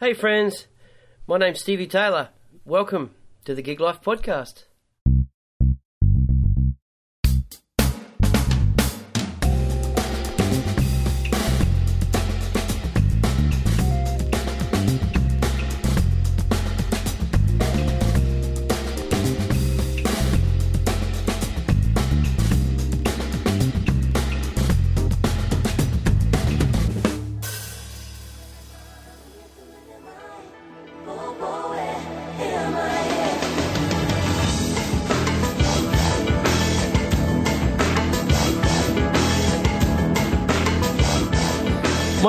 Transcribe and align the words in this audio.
Hey, 0.00 0.14
friends. 0.14 0.66
My 1.26 1.36
name's 1.36 1.60
Stevie 1.60 1.86
Taylor. 1.86 2.30
Welcome 2.64 3.10
to 3.44 3.54
the 3.54 3.60
Gig 3.60 3.80
Life 3.80 4.00
Podcast. 4.00 4.64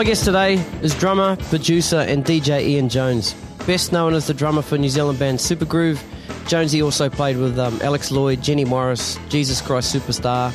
My 0.01 0.05
guest 0.05 0.25
today 0.25 0.55
is 0.81 0.95
drummer, 0.95 1.35
producer, 1.35 1.97
and 1.99 2.25
DJ 2.25 2.63
Ian 2.63 2.89
Jones. 2.89 3.35
Best 3.67 3.91
known 3.91 4.15
as 4.15 4.25
the 4.25 4.33
drummer 4.33 4.63
for 4.63 4.75
New 4.75 4.89
Zealand 4.89 5.19
band 5.19 5.37
Supergroove, 5.37 6.01
Jonesy 6.47 6.81
also 6.81 7.07
played 7.07 7.37
with 7.37 7.59
um, 7.59 7.79
Alex 7.83 8.09
Lloyd, 8.09 8.41
Jenny 8.41 8.65
Morris, 8.65 9.19
Jesus 9.29 9.61
Christ 9.61 9.95
Superstar, 9.95 10.51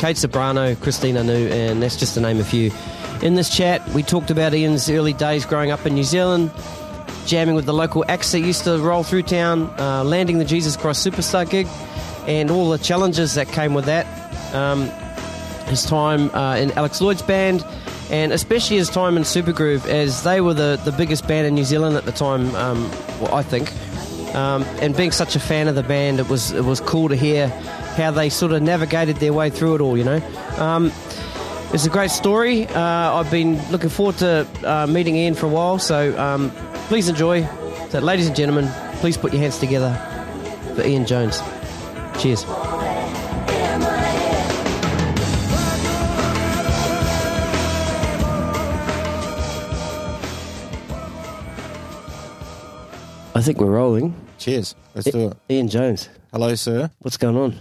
Kate 0.00 0.16
Ceberano, 0.16 0.74
Christine 0.82 1.16
Anu, 1.16 1.46
and 1.46 1.80
that's 1.80 1.94
just 1.94 2.14
to 2.14 2.20
name 2.20 2.40
a 2.40 2.44
few. 2.44 2.72
In 3.22 3.36
this 3.36 3.56
chat, 3.56 3.88
we 3.90 4.02
talked 4.02 4.32
about 4.32 4.52
Ian's 4.52 4.90
early 4.90 5.12
days 5.12 5.46
growing 5.46 5.70
up 5.70 5.86
in 5.86 5.94
New 5.94 6.02
Zealand, 6.02 6.50
jamming 7.24 7.54
with 7.54 7.66
the 7.66 7.72
local 7.72 8.04
acts 8.08 8.32
that 8.32 8.40
used 8.40 8.64
to 8.64 8.78
roll 8.78 9.04
through 9.04 9.22
town, 9.22 9.72
uh, 9.78 10.02
landing 10.02 10.38
the 10.38 10.44
Jesus 10.44 10.76
Christ 10.76 11.06
Superstar 11.06 11.48
gig, 11.48 11.68
and 12.26 12.50
all 12.50 12.68
the 12.68 12.78
challenges 12.78 13.34
that 13.34 13.46
came 13.46 13.74
with 13.74 13.84
that. 13.84 14.06
Um, 14.52 14.90
his 15.68 15.84
time 15.84 16.34
uh, 16.34 16.56
in 16.56 16.72
Alex 16.72 17.00
Lloyd's 17.00 17.22
band, 17.22 17.64
and 18.10 18.32
especially 18.32 18.76
his 18.76 18.88
time 18.88 19.16
in 19.16 19.22
Supergroove, 19.22 19.86
as 19.86 20.22
they 20.22 20.40
were 20.40 20.54
the, 20.54 20.80
the 20.84 20.92
biggest 20.92 21.26
band 21.26 21.46
in 21.46 21.54
New 21.54 21.64
Zealand 21.64 21.96
at 21.96 22.04
the 22.04 22.12
time. 22.12 22.54
Um, 22.54 22.90
well, 23.20 23.34
I 23.34 23.42
think, 23.42 23.72
um, 24.34 24.62
and 24.80 24.96
being 24.96 25.10
such 25.12 25.36
a 25.36 25.40
fan 25.40 25.68
of 25.68 25.74
the 25.74 25.82
band, 25.82 26.20
it 26.20 26.28
was 26.28 26.52
it 26.52 26.64
was 26.64 26.80
cool 26.80 27.08
to 27.08 27.16
hear 27.16 27.48
how 27.96 28.10
they 28.10 28.28
sort 28.28 28.52
of 28.52 28.62
navigated 28.62 29.16
their 29.16 29.32
way 29.32 29.50
through 29.50 29.76
it 29.76 29.80
all. 29.80 29.96
You 29.96 30.04
know, 30.04 30.56
um, 30.58 30.92
it's 31.72 31.86
a 31.86 31.90
great 31.90 32.10
story. 32.10 32.66
Uh, 32.68 32.80
I've 32.80 33.30
been 33.30 33.60
looking 33.70 33.90
forward 33.90 34.18
to 34.18 34.46
uh, 34.64 34.86
meeting 34.86 35.16
Ian 35.16 35.34
for 35.34 35.46
a 35.46 35.50
while, 35.50 35.78
so 35.78 36.18
um, 36.18 36.50
please 36.88 37.08
enjoy. 37.08 37.46
So, 37.90 38.00
ladies 38.00 38.26
and 38.26 38.36
gentlemen, 38.36 38.68
please 39.00 39.16
put 39.16 39.32
your 39.32 39.42
hands 39.42 39.58
together 39.58 39.94
for 40.74 40.84
Ian 40.84 41.06
Jones. 41.06 41.40
Cheers. 42.18 42.44
I 53.36 53.42
think 53.42 53.60
we're 53.60 53.70
rolling. 53.70 54.14
Cheers. 54.38 54.74
Let's 54.94 55.10
do 55.10 55.28
it. 55.28 55.36
Ian 55.50 55.68
Jones, 55.68 56.08
Hello, 56.32 56.54
sir. 56.54 56.90
what's 57.00 57.18
going 57.18 57.36
on? 57.36 57.60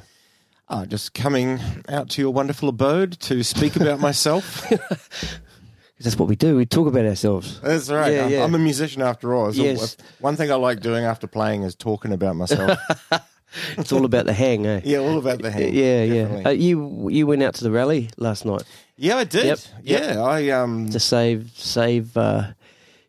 Ah, 0.70 0.86
just 0.86 1.14
coming 1.14 1.60
out 1.90 2.10
to 2.12 2.22
your 2.22 2.32
wonderful 2.32 2.70
abode 2.70 3.20
to 3.20 3.44
speak 3.44 3.76
about 3.76 4.00
myself. 4.00 4.66
That's 6.00 6.18
what 6.18 6.30
we 6.30 6.38
do. 6.38 6.56
We 6.56 6.66
talk 6.66 6.88
about 6.88 7.06
ourselves. 7.06 7.60
That's 7.60 7.90
right. 7.90 8.14
Yeah, 8.14 8.24
I'm, 8.24 8.32
yeah. 8.32 8.44
I'm 8.46 8.56
a 8.56 8.60
musician 8.60 9.02
after 9.02 9.36
all. 9.36 9.52
So 9.52 9.62
Yes. 9.62 9.98
One 10.20 10.38
thing 10.38 10.50
I 10.50 10.56
like 10.56 10.80
doing 10.80 11.04
after 11.04 11.28
playing 11.28 11.64
is 11.64 11.76
talking 11.76 12.14
about 12.14 12.36
myself. 12.38 12.80
It's 13.78 13.94
all 13.94 14.04
about 14.04 14.26
the 14.26 14.34
hang, 14.34 14.66
eh? 14.66 14.82
yeah, 14.84 14.98
all 14.98 15.18
about 15.18 15.42
the 15.42 15.50
hand. 15.50 15.74
Yeah, 15.74 16.04
yeah. 16.04 16.24
definitely. 16.24 16.46
Uh, 16.46 16.50
you 16.50 17.10
you 17.10 17.26
went 17.26 17.42
out 17.42 17.54
to 17.54 17.64
the 17.64 17.72
rally 17.72 18.10
last 18.18 18.44
night 18.44 18.64
yeah, 18.98 19.18
I 19.18 19.24
did. 19.24 19.46
Yep, 19.46 19.60
Yeah, 19.84 20.00
yep. 20.00 20.18
I 20.18 20.50
um, 20.50 20.90
to 20.90 21.00
save 21.00 21.52
save 21.56 22.16
uh, 22.18 22.48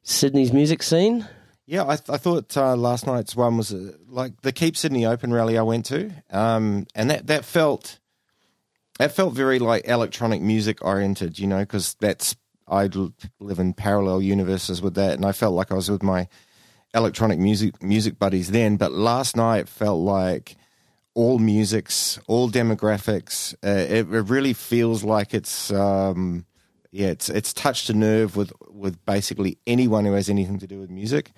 Sydney's 0.02 0.52
music 0.52 0.82
scene. 0.84 1.26
Yeah, 1.66 1.82
I, 1.82 1.96
th- 1.96 2.10
I 2.10 2.16
thought 2.16 2.56
uh, 2.56 2.76
last 2.76 3.06
night's 3.06 3.34
one 3.34 3.56
was 3.56 3.74
uh, 3.74 3.92
like 4.08 4.40
the 4.42 4.52
Keep 4.52 4.76
Sydney 4.76 5.04
Open 5.04 5.32
rally 5.32 5.58
I 5.58 5.62
went 5.62 5.86
to, 5.86 6.10
um, 6.30 6.86
and 6.94 7.10
that 7.10 7.26
that 7.26 7.44
felt 7.44 7.98
that 8.98 9.12
felt 9.12 9.34
very 9.34 9.58
like 9.58 9.86
electronic 9.86 10.40
music 10.40 10.84
oriented, 10.84 11.38
you 11.38 11.46
know, 11.46 11.60
because 11.60 11.94
that's 12.00 12.36
I 12.68 12.88
live 13.40 13.58
in 13.58 13.74
parallel 13.74 14.22
universes 14.22 14.80
with 14.80 14.94
that, 14.94 15.14
and 15.14 15.24
I 15.24 15.32
felt 15.32 15.54
like 15.54 15.70
I 15.70 15.74
was 15.74 15.90
with 15.90 16.02
my 16.02 16.28
electronic 16.94 17.38
music 17.38 17.82
music 17.82 18.18
buddies 18.18 18.50
then. 18.50 18.76
But 18.76 18.92
last 18.92 19.36
night 19.36 19.68
felt 19.68 20.00
like 20.00 20.56
all 21.14 21.38
musics, 21.38 22.20
all 22.26 22.50
demographics. 22.50 23.54
Uh, 23.64 23.92
it, 23.92 24.12
it 24.12 24.28
really 24.28 24.52
feels 24.52 25.02
like 25.02 25.34
it's 25.34 25.72
um, 25.72 26.46
yeah, 26.92 27.08
it's 27.08 27.28
it's 27.28 27.52
touched 27.52 27.90
a 27.90 27.94
nerve 27.94 28.36
with 28.36 28.52
with 28.70 29.04
basically 29.04 29.58
anyone 29.66 30.04
who 30.04 30.12
has 30.12 30.30
anything 30.30 30.58
to 30.60 30.66
do 30.66 30.78
with 30.78 30.90
music, 30.90 31.32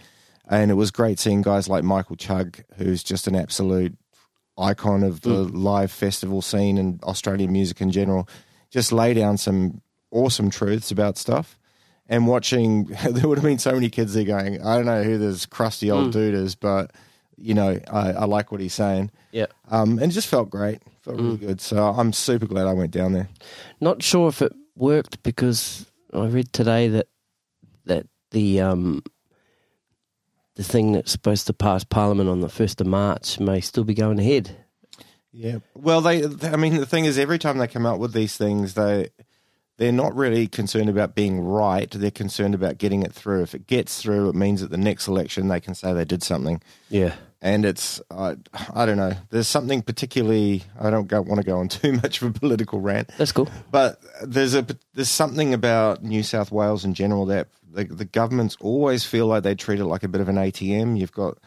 and 0.49 0.71
it 0.71 0.75
was 0.75 0.91
great 0.91 1.19
seeing 1.19 1.43
guys 1.43 1.69
like 1.69 1.85
Michael 1.85 2.17
Chugg, 2.17 2.63
who's 2.77 3.03
just 3.03 3.27
an 3.27 3.35
absolute 3.35 3.97
icon 4.57 5.03
of 5.03 5.21
the 5.21 5.45
live 5.45 5.93
festival 5.93 6.43
scene 6.43 6.79
and 6.79 7.03
Australian 7.05 7.53
music 7.53 7.81
in 7.81 7.91
general, 7.91 8.29
just 8.71 8.91
lay 8.91 9.15
down 9.15 9.37
some 9.37 9.83
awesome 10.11 10.51
truths 10.51 10.91
about 10.91 11.17
stuff. 11.17 11.59
And 12.09 12.27
watching, 12.27 12.85
there 13.11 13.29
would 13.29 13.39
have 13.39 13.45
been 13.45 13.59
so 13.59 13.73
many 13.73 13.91
kids 13.91 14.15
there 14.15 14.25
going, 14.25 14.63
I 14.65 14.77
don't 14.77 14.87
know 14.87 15.03
who 15.03 15.19
this 15.19 15.47
crusty 15.47 15.91
old 15.91 16.13
dude 16.13 16.35
is, 16.35 16.55
but 16.55 16.93
you 17.37 17.55
know, 17.55 17.79
I, 17.91 18.13
I 18.13 18.25
like 18.25 18.51
what 18.51 18.61
he's 18.61 18.75
saying. 18.75 19.11
Yeah. 19.31 19.47
Um, 19.71 19.99
and 19.99 20.11
it 20.11 20.15
just 20.15 20.29
felt 20.29 20.51
great, 20.51 20.83
felt 21.03 21.19
really 21.19 21.37
good. 21.37 21.61
So 21.61 21.83
I'm 21.85 22.13
super 22.13 22.47
glad 22.47 22.67
I 22.67 22.73
went 22.73 22.91
down 22.91 23.13
there. 23.13 23.29
Not 23.81 24.03
sure 24.03 24.29
if 24.29 24.43
it 24.43 24.53
worked 24.75 25.23
because 25.23 25.87
I 26.13 26.27
read 26.27 26.53
today 26.53 26.89
that 26.89 27.07
that 27.85 28.07
the 28.33 28.61
um 28.61 29.03
the 30.59 30.65
thing 30.65 30.91
that's 30.91 31.13
supposed 31.13 31.47
to 31.47 31.53
pass 31.53 31.85
Parliament 31.85 32.29
on 32.29 32.41
the 32.41 32.49
first 32.49 32.81
of 32.81 32.87
March 32.89 33.39
may 33.39 33.61
still 33.61 33.85
be 33.85 33.95
going 33.95 34.19
ahead. 34.19 34.57
Yeah. 35.31 35.59
Well, 35.77 36.01
they, 36.01 36.25
I 36.25 36.57
mean, 36.57 36.79
the 36.79 36.85
thing 36.85 37.05
is, 37.05 37.17
every 37.17 37.39
time 37.39 37.59
they 37.59 37.69
come 37.69 37.87
out 37.87 38.01
with 38.01 38.13
these 38.13 38.37
things, 38.37 38.75
they, 38.75 39.11
they're 39.77 39.93
not 39.93 40.17
really 40.17 40.49
concerned 40.49 40.89
about 40.89 41.15
being 41.15 41.39
right. 41.39 41.89
They're 41.89 42.11
concerned 42.11 42.57
about 42.57 42.77
getting 42.77 43.05
it 43.05 43.13
through. 43.13 43.43
If 43.43 43.55
it 43.55 43.69
gets 43.69 44.03
through, 44.03 44.31
it 44.31 44.35
means 44.35 44.61
at 44.61 44.71
the 44.71 44.77
next 44.77 45.07
election 45.07 45.47
they 45.47 45.61
can 45.61 45.77
say 45.77 45.93
they 45.93 46.05
did 46.05 46.25
something. 46.25 46.61
Yeah. 46.91 47.15
And 47.41 47.65
it's, 47.65 48.01
I, 48.11 48.37
I 48.75 48.85
don't 48.85 48.97
know. 48.97 49.13
There's 49.31 49.47
something 49.47 49.83
particularly. 49.83 50.65
I 50.81 50.91
don't 50.91 51.07
go, 51.07 51.23
want 51.23 51.41
to 51.41 51.47
go 51.47 51.59
on 51.59 51.69
too 51.69 51.93
much 51.93 52.21
of 52.21 52.35
a 52.35 52.39
political 52.39 52.81
rant, 52.81 53.11
That's 53.17 53.31
cool. 53.33 53.49
but 53.71 54.01
there's 54.25 54.55
a 54.55 54.67
there's 54.95 55.09
something 55.09 55.55
about 55.55 56.03
New 56.03 56.23
South 56.25 56.51
Wales 56.51 56.85
in 56.85 56.95
general 56.95 57.27
that 57.27 57.47
the, 57.71 57.85
the 57.85 58.05
governments 58.05 58.57
always 58.61 59.05
feel 59.05 59.27
like 59.27 59.45
they 59.45 59.55
treat 59.55 59.79
it 59.79 59.85
like 59.85 60.03
a 60.03 60.09
bit 60.09 60.21
of 60.21 60.29
an 60.29 60.37
ATM. 60.37 60.99
You've 60.99 61.13
got 61.13 61.39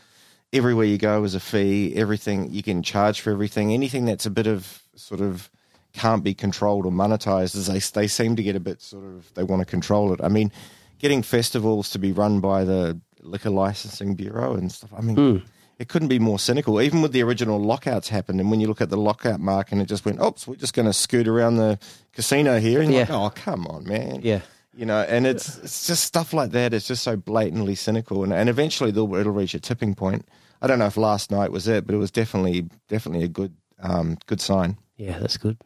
everywhere 0.54 0.86
you 0.86 0.98
go 0.98 1.24
is 1.26 1.36
a 1.36 1.40
fee. 1.42 1.94
Everything 1.96 2.52
you 2.54 2.64
can 2.64 2.84
charge 2.84 3.20
for 3.20 3.32
everything. 3.32 3.74
Anything 3.74 4.06
that's 4.06 4.26
a 4.26 4.32
bit 4.32 4.48
of 4.48 4.84
sort 4.96 5.20
of 5.20 5.50
can't 5.94 6.24
be 6.24 6.34
controlled 6.34 6.86
or 6.86 6.92
monetized, 6.92 7.56
is 7.56 7.68
they 7.68 8.02
they 8.02 8.08
seem 8.08 8.38
to 8.38 8.44
get 8.44 8.56
a 8.56 8.62
bit 8.62 8.82
sort 8.82 9.04
of 9.04 9.34
they 9.34 9.44
want 9.44 9.60
to 9.62 9.66
control 9.66 10.14
it. 10.14 10.22
I 10.24 10.30
mean, 10.30 10.54
getting 11.00 11.22
festivals 11.22 11.90
to 11.90 12.00
be 12.00 12.14
run 12.14 12.40
by 12.40 12.64
the 12.64 12.98
liquor 13.20 13.50
licensing 13.50 14.16
bureau 14.16 14.54
and 14.56 14.72
stuff. 14.72 14.94
I 14.96 15.02
mean. 15.02 15.16
Hmm. 15.18 15.46
It 15.82 15.88
couldn't 15.90 16.10
be 16.10 16.20
more 16.20 16.38
cynical. 16.38 16.80
Even 16.80 17.02
with 17.02 17.12
the 17.12 17.24
original 17.24 17.60
lockouts 17.60 18.10
happened, 18.10 18.40
and 18.40 18.52
when 18.52 18.60
you 18.62 18.68
look 18.68 18.82
at 18.82 18.92
the 18.92 18.98
lockout 18.98 19.40
mark, 19.40 19.72
and 19.72 19.82
it 19.82 19.86
just 19.86 20.06
went, 20.06 20.22
"Oops, 20.22 20.48
we're 20.48 20.56
just 20.56 20.76
going 20.76 20.86
to 20.86 20.94
scoot 20.94 21.28
around 21.28 21.56
the 21.56 21.80
casino 22.14 22.60
here," 22.60 22.82
and 22.82 22.92
you're 22.92 23.02
Yeah. 23.08 23.16
like, 23.18 23.36
"Oh, 23.38 23.42
come 23.44 23.66
on, 23.66 23.86
man!" 23.88 24.20
Yeah. 24.22 24.42
you 24.78 24.86
know, 24.86 25.02
and 25.02 25.26
it's 25.26 25.58
it's 25.58 25.88
just 25.88 26.04
stuff 26.04 26.34
like 26.34 26.52
that. 26.52 26.74
It's 26.76 26.88
just 26.88 27.02
so 27.04 27.16
blatantly 27.18 27.74
cynical, 27.74 28.24
and 28.24 28.32
and 28.32 28.48
eventually 28.48 28.92
they'll, 28.92 29.14
it'll 29.16 29.34
reach 29.34 29.56
a 29.56 29.60
tipping 29.60 29.96
point. 29.96 30.28
I 30.62 30.68
don't 30.68 30.78
know 30.78 30.86
if 30.86 30.98
last 30.98 31.32
night 31.32 31.52
was 31.52 31.68
it, 31.68 31.88
but 31.88 31.96
it 31.96 31.98
was 31.98 32.12
definitely 32.12 32.70
definitely 32.88 33.24
a 33.26 33.28
good 33.28 33.54
um 33.82 34.18
good 34.28 34.40
sign. 34.40 34.78
Yeah, 34.98 35.18
that's 35.18 35.38
good. 35.38 35.58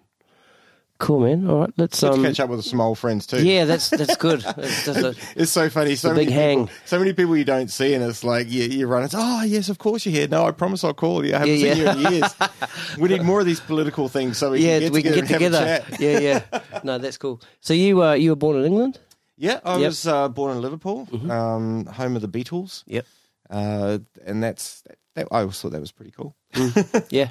Cool, 0.98 1.20
man. 1.20 1.50
All 1.50 1.60
right, 1.60 1.70
let's 1.76 2.02
um. 2.04 2.24
catch 2.24 2.40
up 2.40 2.50
with 2.50 2.64
some 2.64 2.80
old 2.80 2.98
friends 2.98 3.28
too. 3.28 3.46
Yeah, 3.46 3.66
that's 3.66 3.90
that's 3.90 4.16
good. 4.16 4.40
That's, 4.56 4.86
that's 4.86 5.00
a, 5.00 5.14
It's 5.36 5.52
so 5.52 5.70
funny. 5.70 5.96
So 5.96 6.14
many 6.14 6.22
big 6.22 6.28
people, 6.30 6.42
hang. 6.42 6.70
so 6.86 6.98
many 7.00 7.12
people 7.12 7.36
you 7.36 7.44
don't 7.44 7.70
see, 7.70 7.94
and 7.94 8.02
it's 8.04 8.24
like 8.24 8.50
you, 8.50 8.64
you 8.64 8.88
run. 8.88 9.04
It's 9.04 9.14
oh 9.18 9.44
yes, 9.44 9.68
of 9.68 9.78
course 9.78 10.06
you're 10.06 10.14
here. 10.16 10.30
No, 10.30 10.46
I 10.46 10.52
promise 10.52 10.86
I'll 10.86 10.94
call 10.94 11.26
you. 11.26 11.36
I 11.36 11.40
haven't 11.40 11.56
Yeah, 11.58 11.74
seen 11.74 11.84
yeah. 11.84 11.96
you 11.98 12.08
in 12.08 12.14
years. 12.14 12.36
we 12.98 13.10
need 13.10 13.24
more 13.24 13.42
of 13.42 13.46
these 13.46 13.60
political 13.60 14.08
things 14.08 14.38
so 14.38 14.52
we 14.52 14.60
yeah, 14.66 14.80
can 14.80 14.82
get 14.84 14.92
we 14.94 15.04
can 15.04 15.12
get 15.14 15.20
and 15.20 15.28
have 15.30 15.42
a 15.42 15.44
together. 15.44 15.66
chat. 15.90 16.00
Yeah, 16.00 16.20
yeah. 16.20 16.80
No, 16.86 16.98
that's 16.98 17.18
cool. 17.18 17.42
So 17.60 17.74
you 17.74 18.02
uh, 18.02 18.14
you 18.14 18.30
were 18.30 18.38
born 18.38 18.56
in 18.58 18.64
England? 18.66 18.98
Yeah, 19.38 19.60
I 19.66 19.72
Yep. 19.72 19.76
Mm-hmm. 19.76 19.82
was 19.86 20.08
uh, 20.08 20.30
born 20.30 20.56
in 20.56 20.62
Liverpool, 20.62 21.10
um, 21.30 21.88
home 21.88 22.16
of 22.16 22.22
the 22.22 22.30
Beatles. 22.30 22.84
Yep. 22.88 23.06
uh, 23.50 23.98
and 24.26 24.42
that's 24.42 24.82
that, 25.16 25.28
I 25.30 25.42
always 25.42 25.60
thought 25.60 25.72
that 25.74 25.82
was 25.82 25.92
pretty 25.92 26.12
cool. 26.12 26.36
Yeah. 27.10 27.30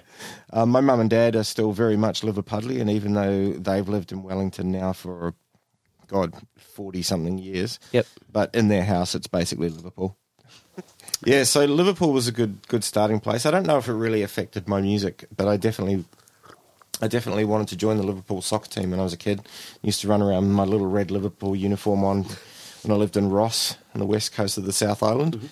Um, 0.53 0.71
my 0.71 0.81
mum 0.81 1.01
and 1.01 1.11
dad 1.11 1.37
are 1.37 1.45
still 1.45 1.73
very 1.73 1.97
much 1.97 2.23
Liverpudlian, 2.23 2.83
and 2.83 2.91
even 2.91 3.15
though 3.15 3.53
they've 3.53 3.89
lived 3.89 4.13
in 4.13 4.23
Wellington 4.23 4.71
now 4.71 4.93
for 4.93 5.35
God, 6.07 6.35
forty 6.57 7.03
something 7.03 7.39
years. 7.39 7.79
Yep. 7.93 8.07
But 8.31 8.55
in 8.55 8.69
their 8.69 8.85
house, 8.85 9.15
it's 9.15 9.27
basically 9.27 9.69
Liverpool. 9.69 10.17
yeah, 11.25 11.45
so 11.45 11.65
Liverpool 11.65 12.13
was 12.13 12.29
a 12.29 12.33
good 12.33 12.67
good 12.69 12.85
starting 12.85 13.21
place. 13.21 13.47
I 13.47 13.51
don't 13.51 13.67
know 13.67 13.79
if 13.79 13.89
it 13.89 13.95
really 13.95 14.23
affected 14.23 14.69
my 14.69 14.81
music, 14.81 15.27
but 15.37 15.49
I 15.49 15.57
definitely 15.57 16.05
I 17.01 17.09
definitely 17.09 17.45
wanted 17.45 17.69
to 17.69 17.77
join 17.77 17.97
the 17.97 18.03
Liverpool 18.03 18.43
soccer 18.43 18.69
team 18.69 18.91
when 18.91 19.01
I 19.01 19.03
was 19.03 19.13
a 19.13 19.19
kid. 19.19 19.43
used 19.83 20.01
to 20.03 20.09
run 20.09 20.23
around 20.23 20.45
with 20.45 20.57
my 20.57 20.65
little 20.65 20.87
red 20.87 21.11
Liverpool 21.11 21.57
uniform 21.57 22.05
on 22.05 22.25
when 22.83 22.93
I 22.93 22.95
lived 22.95 23.17
in 23.17 23.31
Ross 23.31 23.77
on 23.95 23.99
the 23.99 24.07
west 24.07 24.33
coast 24.33 24.59
of 24.59 24.65
the 24.65 24.73
South 24.73 25.03
Island. 25.03 25.37
Mm-hmm. 25.37 25.47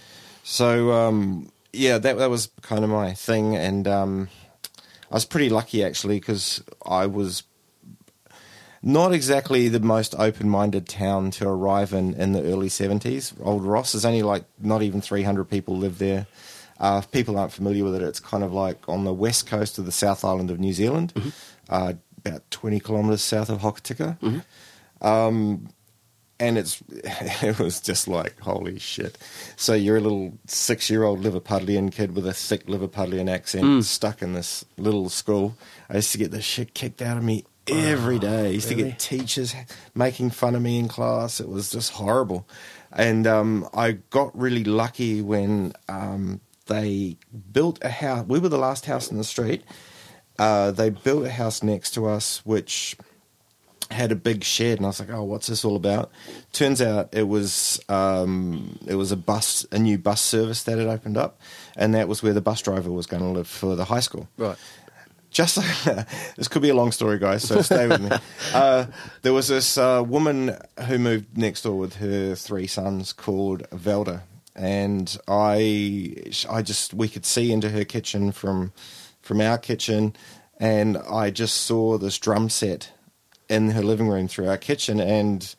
So 0.45 0.93
um, 0.93 1.52
yeah, 1.73 1.99
that 1.99 2.19
that 2.19 2.31
was 2.31 2.51
kind 2.63 2.85
of 2.85 2.91
my 2.91 3.15
thing, 3.15 3.57
and 3.57 3.87
um, 3.89 4.29
I 5.11 5.15
was 5.15 5.25
pretty 5.25 5.49
lucky 5.51 5.83
actually 5.85 6.19
because 6.21 6.63
I 6.85 7.07
was 7.07 7.43
not 8.85 9.13
exactly 9.13 9.69
the 9.69 9.79
most 9.81 10.15
open-minded 10.19 10.89
town 10.89 11.31
to 11.33 11.49
arrive 11.49 11.93
in 11.93 12.15
in 12.15 12.33
the 12.33 12.43
early 12.43 12.69
70s. 12.69 13.33
Old 13.43 13.65
Ross 13.65 13.95
is 13.95 14.05
only 14.05 14.23
like 14.23 14.45
not 14.61 14.83
even 14.83 15.01
300 15.01 15.45
people 15.45 15.77
live 15.77 15.99
there. 15.99 16.27
Uh, 16.81 17.01
if 17.03 17.11
people 17.13 17.39
aren't 17.39 17.53
familiar 17.53 17.85
with 17.85 17.95
it, 17.95 18.03
it's 18.03 18.19
kind 18.19 18.43
of 18.43 18.53
like 18.53 18.89
on 18.89 19.05
the 19.05 19.13
west 19.13 19.47
coast 19.47 19.79
of 19.79 19.85
the 19.87 19.93
South 19.93 20.25
Island 20.25 20.51
of 20.51 20.59
New 20.59 20.73
Zealand, 20.73 21.13
Mm-hmm. 21.15 21.29
uh, 21.69 21.93
about 22.25 22.49
20 22.51 22.81
kilometres 22.81 23.21
south 23.23 23.51
of 23.51 23.61
Hokitika. 23.61 24.17
Um, 25.01 25.69
and 26.43 26.59
it's 26.59 26.83
it 27.43 27.59
was 27.59 27.81
just 27.81 28.09
like 28.09 28.39
holy 28.41 28.79
shit. 28.79 29.17
So 29.57 29.73
you're 29.75 29.97
a 29.97 30.01
little 30.01 30.33
six 30.47 30.91
year 30.91 31.05
old 31.05 31.23
Liverpudlian 31.23 31.93
kid 31.93 32.15
with 32.17 32.27
a 32.27 32.33
thick 32.35 32.67
Liverpudlian 32.67 33.31
accent 33.31 33.65
Mm. 33.65 33.83
stuck 33.85 34.23
in 34.23 34.33
this 34.35 34.65
little 34.77 35.09
school. 35.09 35.55
I 35.89 35.97
used 35.97 36.13
to 36.13 36.19
get 36.19 36.31
the 36.31 36.43
shit 36.43 36.75
kicked 36.75 37.01
out 37.03 37.17
of 37.17 37.25
me 37.25 37.45
every 37.69 38.19
day. 38.19 38.47
I 38.47 38.51
used 38.51 38.69
to 38.69 38.75
get 38.75 38.99
teachers 38.99 39.55
making 39.95 40.31
fun 40.31 40.55
of 40.57 40.63
me 40.63 40.79
in 40.79 40.89
class. 40.89 41.41
It 41.41 41.49
was 41.49 41.71
just 41.71 41.93
horrible. 41.93 42.47
And 42.93 43.27
um, 43.27 43.69
I 43.73 43.93
got 44.11 44.37
really 44.37 44.65
lucky 44.65 45.23
when 45.23 45.73
um, 45.89 46.41
they 46.67 47.17
built 47.53 47.79
a 47.83 47.89
house. 47.89 48.27
We 48.27 48.39
were 48.41 48.49
the 48.51 48.59
last 48.59 48.87
house 48.87 49.11
in 49.11 49.17
the 49.17 49.25
street. 49.25 49.63
Uh, 50.39 50.73
they 50.73 50.91
built 50.91 51.25
a 51.25 51.31
house 51.31 51.63
next 51.63 51.93
to 51.95 52.07
us, 52.07 52.45
which 52.45 52.97
had 53.93 54.13
a 54.13 54.17
big 54.17 54.45
shed, 54.45 54.79
and 54.79 54.87
I 54.87 54.89
was 54.89 55.01
like, 55.01 55.11
"Oh, 55.11 55.23
what's 55.23 55.47
this 55.47 55.65
all 55.65 55.77
about?" 55.77 56.11
Turns 56.53 56.83
out 56.83 57.09
it 57.13 57.29
was 57.29 57.81
um, 57.89 58.79
it 58.87 58.95
was 58.97 59.13
a 59.13 59.17
bus, 59.17 59.67
a 59.71 59.79
new 59.79 59.99
bus 59.99 60.21
service 60.21 60.63
that 60.65 60.79
had 60.79 60.89
opened 60.89 61.17
up, 61.17 61.41
and 61.77 61.95
that 61.95 62.09
was 62.09 62.23
where 62.23 62.33
the 62.33 62.41
bus 62.41 62.61
driver 62.63 62.91
was 62.91 63.07
going 63.07 63.23
to 63.23 63.29
live 63.29 63.49
for 63.49 63.77
the 63.77 63.85
high 63.85 64.01
school. 64.01 64.29
Right. 64.37 64.57
Just 65.31 65.57
this 66.37 66.49
could 66.49 66.63
be 66.63 66.69
a 66.69 66.75
long 66.75 66.93
story, 66.93 67.19
guys. 67.19 67.43
So 67.43 67.63
stay 67.63 67.87
with 67.87 68.01
me. 68.01 68.11
Uh, 68.53 68.85
there 69.23 69.33
was 69.33 69.49
this 69.49 69.79
uh, 69.79 70.05
woman 70.07 70.55
who 70.87 70.99
moved 70.99 71.39
next 71.39 71.63
door 71.63 71.79
with 71.79 71.97
her 71.97 72.35
three 72.35 72.67
sons 72.67 73.13
called 73.15 73.63
Velda, 73.71 74.23
and 74.55 75.17
I, 75.27 76.15
I 76.51 76.61
just 76.61 76.93
we 76.93 77.09
could 77.09 77.25
see 77.25 77.51
into 77.51 77.71
her 77.71 77.85
kitchen 77.85 78.31
from 78.31 78.73
from 79.23 79.41
our 79.41 79.57
kitchen, 79.57 80.15
and 80.61 80.99
I 80.99 81.31
just 81.31 81.63
saw 81.63 81.97
this 81.97 82.19
drum 82.19 82.51
set 82.51 82.92
in 83.53 83.71
her 83.71 83.83
living 83.83 84.09
room 84.09 84.29
through 84.29 84.49
our 84.49 84.57
kitchen, 84.59 85.01
and 85.01 85.55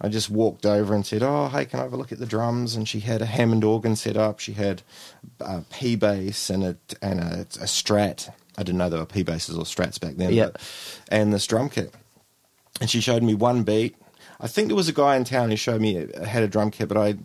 I 0.00 0.08
just 0.08 0.30
walked 0.30 0.64
over 0.66 0.94
and 0.94 1.04
said, 1.06 1.22
"Oh, 1.22 1.48
hey, 1.48 1.64
can 1.64 1.80
I 1.80 1.82
have 1.84 1.92
a 1.92 1.96
look 1.96 2.12
at 2.12 2.18
the 2.18 2.26
drums?" 2.26 2.76
And 2.76 2.88
she 2.88 3.00
had 3.00 3.22
a 3.22 3.26
Hammond 3.26 3.64
organ 3.64 3.96
set 3.96 4.16
up. 4.16 4.38
She 4.40 4.52
had 4.52 4.82
a 5.40 5.62
P 5.72 5.96
bass 5.96 6.50
and 6.50 6.62
a 6.64 6.76
and 7.02 7.20
a, 7.20 7.40
a 7.40 7.66
Strat. 7.66 8.32
I 8.58 8.62
didn't 8.62 8.78
know 8.78 8.88
there 8.90 9.00
were 9.00 9.06
P 9.06 9.22
basses 9.22 9.56
or 9.56 9.64
Strats 9.64 9.98
back 10.00 10.16
then. 10.16 10.32
Yeah. 10.32 10.50
but- 10.52 10.60
and 11.10 11.32
this 11.32 11.46
drum 11.46 11.68
kit. 11.70 11.94
And 12.80 12.88
she 12.90 13.00
showed 13.00 13.22
me 13.22 13.34
one 13.34 13.62
beat. 13.62 13.96
I 14.40 14.46
think 14.48 14.68
there 14.68 14.76
was 14.76 14.88
a 14.88 14.92
guy 14.94 15.16
in 15.16 15.24
town 15.24 15.50
who 15.50 15.56
showed 15.56 15.80
me 15.82 16.06
uh, 16.12 16.24
had 16.24 16.42
a 16.42 16.48
drum 16.48 16.70
kit, 16.70 16.88
but 16.88 16.96
I, 16.96 17.16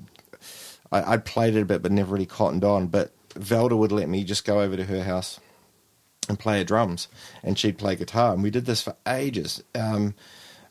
I 0.91 1.13
I'd 1.13 1.25
played 1.25 1.55
it 1.55 1.61
a 1.61 1.65
bit, 1.65 1.81
but 1.81 1.91
never 1.91 2.13
really 2.13 2.25
cottoned 2.25 2.63
on. 2.65 2.87
But 2.87 3.11
Velda 3.35 3.77
would 3.77 3.91
let 3.91 4.09
me 4.09 4.23
just 4.23 4.43
go 4.45 4.59
over 4.61 4.75
to 4.75 4.83
her 4.85 5.03
house 5.03 5.39
and 6.29 6.39
play 6.39 6.57
her 6.59 6.63
drums, 6.63 7.07
and 7.43 7.57
she'd 7.57 7.77
play 7.77 7.95
guitar, 7.95 8.33
and 8.33 8.43
we 8.43 8.49
did 8.51 8.65
this 8.65 8.81
for 8.81 8.95
ages. 9.07 9.63
Um, 9.73 10.13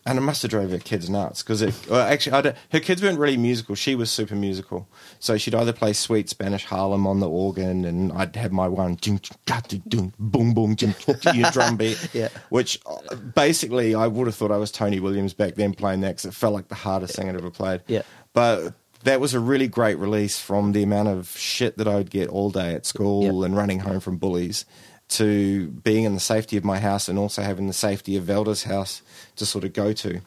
and 0.06 0.18
it 0.18 0.20
must 0.20 0.42
have 0.42 0.50
drove 0.50 0.70
her 0.70 0.76
kids 0.78 1.08
nuts 1.08 1.42
because 1.42 1.62
it. 1.62 1.74
Well, 1.88 2.02
actually, 2.06 2.52
her 2.72 2.80
kids 2.80 3.00
weren't 3.02 3.18
really 3.18 3.38
musical. 3.38 3.74
She 3.74 3.94
was 3.94 4.10
super 4.10 4.34
musical, 4.34 4.86
so 5.18 5.38
she'd 5.38 5.54
either 5.54 5.72
play 5.72 5.94
sweet 5.94 6.28
Spanish 6.28 6.66
Harlem 6.66 7.06
on 7.06 7.20
the 7.20 7.28
organ, 7.30 7.86
and 7.86 8.12
I'd 8.12 8.36
have 8.36 8.52
my 8.52 8.68
one 8.68 8.96
jing, 8.98 9.18
jing, 9.20 9.38
ga, 9.46 9.60
ding, 9.66 9.82
ding, 9.88 10.12
boom 10.18 10.52
boom 10.52 10.74
drum 10.74 11.76
beat. 11.78 12.08
Yeah. 12.12 12.28
Which 12.50 12.78
uh, 12.84 13.14
basically 13.16 13.94
I 13.94 14.06
would 14.06 14.26
have 14.26 14.36
thought 14.36 14.50
I 14.50 14.58
was 14.58 14.70
Tony 14.70 15.00
Williams 15.00 15.32
back 15.32 15.54
then 15.54 15.72
playing 15.72 16.02
that 16.02 16.08
because 16.16 16.26
it 16.26 16.34
felt 16.34 16.52
like 16.52 16.68
the 16.68 16.74
hardest 16.74 17.16
thing 17.16 17.30
I'd 17.30 17.36
ever 17.36 17.50
played. 17.50 17.80
Yeah. 17.86 18.02
But 18.34 18.74
that 19.04 19.20
was 19.20 19.32
a 19.32 19.40
really 19.40 19.68
great 19.68 19.98
release 19.98 20.38
from 20.38 20.72
the 20.72 20.82
amount 20.82 21.08
of 21.08 21.30
shit 21.30 21.78
that 21.78 21.88
I 21.88 21.94
would 21.96 22.10
get 22.10 22.28
all 22.28 22.50
day 22.50 22.74
at 22.74 22.84
school 22.84 23.22
Yep. 23.40 23.46
and 23.46 23.56
running 23.56 23.78
home 23.80 24.00
from 24.00 24.18
bullies 24.18 24.64
to 25.08 25.68
being 25.68 26.04
in 26.04 26.14
the 26.14 26.20
safety 26.20 26.56
of 26.56 26.64
my 26.64 26.78
house 26.78 27.08
and 27.08 27.18
also 27.18 27.42
having 27.42 27.66
the 27.66 27.72
safety 27.72 28.16
of 28.16 28.24
Velda's 28.24 28.64
house 28.64 29.02
to 29.36 29.46
sort 29.46 29.64
of 29.64 29.72
go 29.72 29.92
to. 29.92 30.20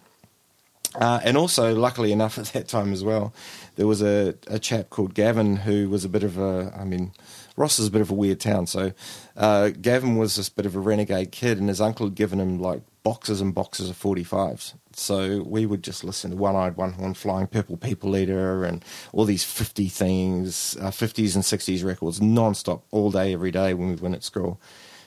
Uh, 0.95 1.19
and 1.23 1.37
also, 1.37 1.75
luckily 1.75 2.11
enough, 2.11 2.37
at 2.39 2.45
that 2.47 2.67
time 2.67 2.93
as 2.93 3.03
well, 3.03 3.33
there 3.75 3.87
was 3.87 4.01
a, 4.01 4.35
a 4.47 4.59
chap 4.59 4.89
called 4.89 5.13
Gavin 5.13 5.57
who 5.57 5.89
was 5.89 6.05
a 6.05 6.09
bit 6.09 6.23
of 6.23 6.37
a, 6.37 6.73
I 6.77 6.83
mean, 6.83 7.11
Ross 7.55 7.79
is 7.79 7.87
a 7.87 7.91
bit 7.91 8.01
of 8.01 8.11
a 8.11 8.13
weird 8.13 8.39
town. 8.39 8.67
So 8.67 8.93
uh, 9.35 9.69
Gavin 9.69 10.15
was 10.15 10.35
this 10.35 10.49
bit 10.49 10.65
of 10.65 10.75
a 10.75 10.79
renegade 10.79 11.31
kid, 11.31 11.57
and 11.59 11.69
his 11.69 11.81
uncle 11.81 12.05
had 12.05 12.15
given 12.15 12.39
him 12.39 12.59
like 12.59 12.81
boxes 13.03 13.41
and 13.41 13.53
boxes 13.53 13.89
of 13.89 13.99
45s. 13.99 14.73
So 14.99 15.43
we 15.43 15.65
would 15.65 15.83
just 15.83 16.03
listen 16.03 16.31
to 16.31 16.37
One 16.37 16.55
Eyed 16.55 16.75
One 16.75 16.93
Horn, 16.93 17.13
Flying 17.13 17.47
Purple 17.47 17.77
People 17.77 18.17
Eater, 18.17 18.65
and 18.65 18.83
all 19.13 19.25
these 19.25 19.43
50 19.43 19.89
things, 19.89 20.75
uh, 20.81 20.89
50s 20.89 21.35
and 21.35 21.43
60s 21.43 21.83
records 21.85 22.21
non-stop 22.21 22.83
all 22.91 23.11
day, 23.11 23.31
every 23.33 23.51
day 23.51 23.73
when 23.73 23.89
we 23.89 23.95
went 23.95 24.15
at 24.15 24.23
school. 24.23 24.59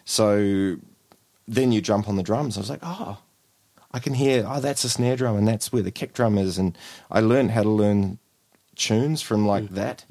So 0.05 0.77
then 1.49 1.73
you 1.73 1.81
jump 1.81 2.09
on 2.09 2.17
the 2.17 2.23
drums. 2.23 2.57
I 2.57 2.61
was 2.61 2.71
like, 2.71 2.81
oh, 2.83 3.19
I 3.93 3.99
can 3.99 4.15
hear, 4.15 4.45
oh, 4.47 4.61
that's 4.61 4.85
a 4.85 4.89
snare 4.89 5.17
drum 5.17 5.37
and 5.37 5.49
that's 5.49 5.73
where 5.73 5.83
the 5.83 5.91
kick 5.91 6.15
drum 6.15 6.39
is. 6.39 6.57
And 6.57 6.79
I 7.11 7.21
learned 7.21 7.51
how 7.51 7.65
to 7.65 7.69
learn 7.71 8.19
tunes 8.77 9.23
from 9.23 9.47
like 9.47 9.71
that. 9.71 10.05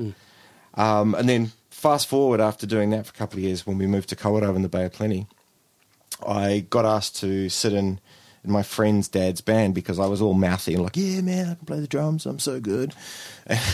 Um, 0.74 1.16
and 1.16 1.28
then 1.30 1.52
fast 1.70 2.08
forward 2.08 2.42
after 2.42 2.68
doing 2.68 2.90
that 2.90 3.06
for 3.06 3.12
a 3.12 3.18
couple 3.18 3.40
of 3.40 3.44
years 3.44 3.66
when 3.66 3.78
we 3.78 3.88
moved 3.88 4.10
to 4.10 4.16
Kawerau 4.16 4.56
in 4.56 4.62
the 4.62 4.70
Bay 4.70 4.84
of 4.86 4.92
Plenty, 4.92 5.28
I 6.28 6.66
got 6.70 6.86
asked 6.86 7.16
to 7.18 7.48
sit 7.48 7.72
in, 7.72 8.02
in 8.44 8.52
my 8.52 8.64
friend's 8.64 9.08
dad's 9.08 9.42
band 9.42 9.76
because 9.76 10.00
I 10.00 10.06
was 10.08 10.22
all 10.22 10.34
mouthy 10.34 10.74
and 10.74 10.84
like, 10.84 10.96
yeah, 10.98 11.22
man, 11.22 11.50
I 11.50 11.56
can 11.56 11.66
play 11.66 11.80
the 11.80 11.88
drums. 11.88 12.26
I'm 12.26 12.40
so 12.40 12.60
good. 12.60 12.94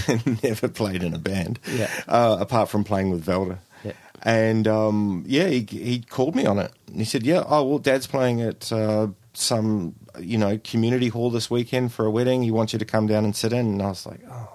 And 0.07 0.41
never 0.43 0.67
played 0.69 1.03
in 1.03 1.13
a 1.13 1.19
band, 1.19 1.59
Yeah. 1.73 1.89
uh, 2.07 2.37
apart 2.39 2.69
from 2.69 2.83
playing 2.85 3.09
with 3.11 3.25
Velda. 3.25 3.57
Yeah. 3.83 3.91
And 4.23 4.67
um, 4.67 5.23
yeah, 5.27 5.47
he, 5.47 5.61
he 5.69 5.99
called 5.99 6.35
me 6.35 6.45
on 6.45 6.59
it. 6.59 6.71
And 6.87 6.97
he 6.97 7.03
said, 7.05 7.23
"Yeah, 7.23 7.43
oh 7.45 7.63
well, 7.63 7.79
Dad's 7.79 8.07
playing 8.07 8.41
at 8.41 8.71
uh, 8.71 9.07
some 9.33 9.95
you 10.17 10.37
know 10.37 10.57
community 10.63 11.09
hall 11.09 11.29
this 11.29 11.49
weekend 11.51 11.91
for 11.91 12.05
a 12.05 12.09
wedding. 12.11 12.41
He 12.41 12.51
wants 12.51 12.71
you 12.71 12.79
to 12.79 12.85
come 12.85 13.05
down 13.05 13.25
and 13.25 13.35
sit 13.35 13.51
in." 13.51 13.65
And 13.65 13.81
I 13.81 13.87
was 13.89 14.05
like, 14.05 14.21
"Oh 14.29 14.31
man!" 14.31 14.54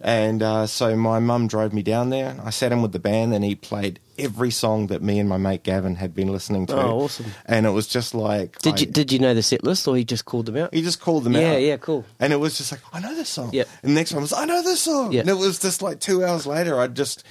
And 0.00 0.44
uh, 0.44 0.68
so 0.68 0.94
my 0.94 1.18
mum 1.18 1.48
drove 1.48 1.72
me 1.72 1.82
down 1.82 2.10
there. 2.10 2.36
I 2.44 2.50
sat 2.50 2.70
in 2.70 2.82
with 2.82 2.92
the 2.92 3.00
band, 3.00 3.34
and 3.34 3.44
he 3.44 3.56
played 3.56 3.98
every 4.16 4.52
song 4.52 4.86
that 4.88 5.02
me 5.02 5.18
and 5.18 5.28
my 5.28 5.38
mate 5.38 5.64
Gavin 5.64 5.96
had 5.96 6.14
been 6.14 6.30
listening 6.30 6.66
to. 6.66 6.76
Oh, 6.80 7.00
awesome. 7.00 7.26
And 7.46 7.66
it 7.66 7.70
was 7.70 7.88
just 7.88 8.14
like, 8.14 8.60
Did 8.60 8.74
I- 8.74 8.78
you 8.78 8.86
did 8.86 9.10
you 9.10 9.18
know 9.18 9.34
the 9.34 9.42
set 9.42 9.64
list, 9.64 9.88
or 9.88 9.96
he 9.96 10.04
just 10.04 10.24
called 10.24 10.46
them 10.46 10.56
out? 10.56 10.72
he 10.72 10.82
just 10.82 11.00
called 11.00 11.24
them 11.24 11.32
Yeah, 11.32 11.40
out. 11.40 11.52
yeah, 11.54 11.58
yeah, 11.58 11.76
cool. 11.78 12.04
And 12.20 12.32
it 12.32 12.36
was 12.36 12.56
just 12.58 12.70
like, 12.70 12.80
I 12.92 13.00
know 13.00 13.12
this 13.16 13.28
song. 13.28 13.50
Yep. 13.52 13.68
And 13.82 13.90
the 13.90 13.94
next 13.96 14.12
one 14.12 14.22
was, 14.22 14.32
I 14.32 14.44
know 14.44 14.62
this 14.62 14.82
song. 14.82 15.10
Yep. 15.10 15.22
And 15.22 15.30
it 15.30 15.36
was 15.36 15.58
just 15.58 15.82
like 15.82 15.98
two 15.98 16.24
hours 16.24 16.46
later, 16.46 16.78
I 16.78 16.86
just, 16.86 17.24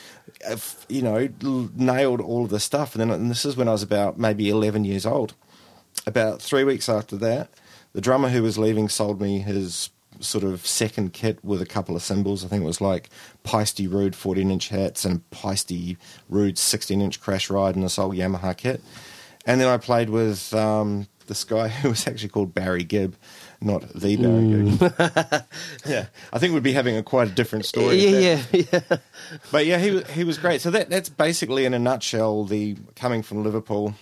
uh, 0.45 0.57
you 0.89 1.01
know, 1.01 1.29
nailed 1.73 2.19
all 2.19 2.43
of 2.43 2.49
the 2.49 2.59
stuff. 2.59 2.95
And 2.95 2.99
then 3.01 3.11
and 3.11 3.31
this 3.31 3.45
is 3.45 3.55
when 3.55 3.69
I 3.69 3.71
was 3.71 3.83
about 3.83 4.19
maybe 4.19 4.49
11 4.49 4.83
years 4.83 5.05
old. 5.05 5.35
About 6.05 6.41
three 6.41 6.65
weeks 6.65 6.89
after 6.89 7.15
that, 7.17 7.49
the 7.93 8.01
drummer 8.01 8.27
who 8.29 8.43
was 8.43 8.57
leaving 8.57 8.87
sold 8.89 9.21
me 9.21 9.39
his 9.39 9.89
sort 10.19 10.43
of 10.43 10.65
second 10.65 11.13
kit 11.13 11.43
with 11.43 11.61
a 11.61 11.65
couple 11.65 11.95
of 11.95 12.01
cymbals. 12.01 12.43
I 12.43 12.47
think 12.47 12.63
it 12.63 12.67
was 12.67 12.81
like 12.81 13.09
Paiste 13.43 13.79
Rude 13.79 14.15
14 14.15 14.49
inch 14.51 14.69
hats 14.69 15.05
and 15.05 15.27
Paiste 15.31 15.97
Rude 16.29 16.57
16 16.57 17.01
inch 17.01 17.21
crash 17.21 17.49
ride 17.49 17.75
and 17.75 17.83
this 17.83 17.99
old 17.99 18.15
Yamaha 18.15 18.55
kit. 18.55 18.81
And 19.45 19.61
then 19.61 19.67
I 19.67 19.77
played 19.77 20.09
with 20.09 20.53
um, 20.53 21.07
this 21.27 21.43
guy 21.43 21.67
who 21.81 21.89
was 21.89 22.07
actually 22.07 22.29
called 22.29 22.53
Barry 22.53 22.83
Gibb, 22.83 23.15
not 23.61 23.81
the 23.93 24.17
Barry 24.17 24.65
Gibb. 24.65 25.45
yeah, 25.85 26.07
I 26.33 26.39
think 26.39 26.53
we'd 26.53 26.63
be 26.63 26.73
having 26.73 26.97
a 26.97 27.03
quite 27.03 27.29
a 27.29 27.31
different 27.31 27.65
story. 27.65 27.95
Yeah, 27.95 28.41
yeah, 28.51 28.65
yeah. 28.71 28.97
but 29.51 29.65
yeah, 29.65 29.77
he 29.77 30.01
he 30.13 30.23
was 30.23 30.37
great. 30.37 30.61
So 30.61 30.71
that 30.71 30.89
that's 30.89 31.09
basically 31.09 31.65
in 31.65 31.73
a 31.73 31.79
nutshell 31.79 32.45
the 32.45 32.75
coming 32.95 33.21
from 33.21 33.43
Liverpool, 33.43 33.93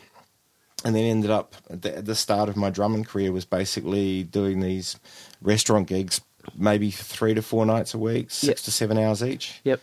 and 0.84 0.96
then 0.96 1.04
ended 1.04 1.32
up 1.32 1.56
at 1.70 1.82
the, 1.82 1.98
at 1.98 2.06
the 2.06 2.16
start 2.16 2.50
of 2.50 2.56
my 2.56 2.70
drumming 2.70 3.04
career 3.04 3.32
was 3.32 3.46
basically 3.46 4.24
doing 4.24 4.62
these 4.62 4.98
restaurant 5.46 5.88
gigs 5.88 6.22
maybe 6.56 6.92
three 6.92 7.34
to 7.34 7.42
four 7.42 7.66
nights 7.66 7.94
a 7.94 7.98
week, 7.98 8.30
six 8.30 8.48
Yep. 8.48 8.58
to 8.58 8.72
seven 8.72 8.98
hours 9.00 9.24
each. 9.24 9.62
Yep. 9.64 9.82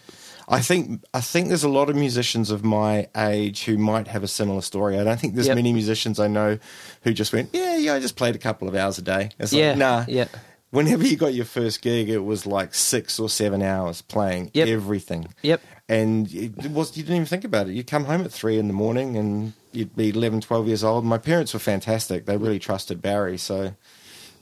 I 0.49 0.61
think 0.61 1.03
I 1.13 1.21
think 1.21 1.49
there's 1.49 1.65
a 1.65 1.69
lot 1.69 1.89
of 1.91 1.97
musicians 1.97 2.51
of 2.51 2.63
my 2.65 3.09
age 3.17 3.65
who 3.65 3.79
might 3.79 4.09
have 4.09 4.23
a 4.23 4.29
similar 4.29 4.61
story. 4.61 4.99
I 4.99 5.05
don't 5.05 5.19
think 5.19 5.35
there's 5.35 5.49
Yep. 5.49 5.57
many 5.57 5.73
musicians 5.73 6.21
I 6.21 6.29
know 6.29 6.59
who 7.03 7.13
just 7.13 7.33
went, 7.33 7.51
yeah, 7.53 7.77
yeah, 7.77 7.95
I 7.95 8.01
just 8.01 8.15
played 8.17 8.35
a 8.37 8.39
couple 8.39 8.69
of 8.69 8.75
hours 8.77 8.99
a 8.99 9.03
day. 9.03 9.31
It's 9.41 9.53
Yeah, 9.53 9.71
like, 9.71 9.79
nah. 9.79 10.05
yeah. 10.09 10.27
Whenever 10.71 11.05
you 11.07 11.17
got 11.17 11.35
your 11.35 11.45
first 11.45 11.83
gig, 11.83 12.09
it 12.09 12.25
was 12.25 12.47
like 12.47 12.75
six 12.75 13.19
or 13.19 13.29
seven 13.29 13.61
hours 13.63 14.01
playing 14.03 14.51
Yep. 14.55 14.69
everything. 14.69 15.27
Yep. 15.43 15.61
And 15.89 16.33
it 16.33 16.71
was 16.71 16.97
you 16.97 17.03
didn't 17.03 17.17
even 17.17 17.27
think 17.27 17.45
about 17.45 17.69
it. 17.69 17.75
You'd 17.75 17.87
come 17.89 18.05
home 18.05 18.23
at 18.23 18.33
three 18.33 18.57
in 18.59 18.69
the 18.69 18.73
morning 18.75 19.17
and 19.17 19.53
you'd 19.73 19.95
be 19.97 20.11
11, 20.11 20.41
12 20.43 20.67
years 20.69 20.85
old. 20.85 21.05
My 21.05 21.19
parents 21.19 21.53
were 21.55 21.61
fantastic. 21.61 22.27
They 22.27 22.37
really 22.37 22.59
trusted 22.61 23.03
Barry, 23.03 23.37
so 23.37 23.75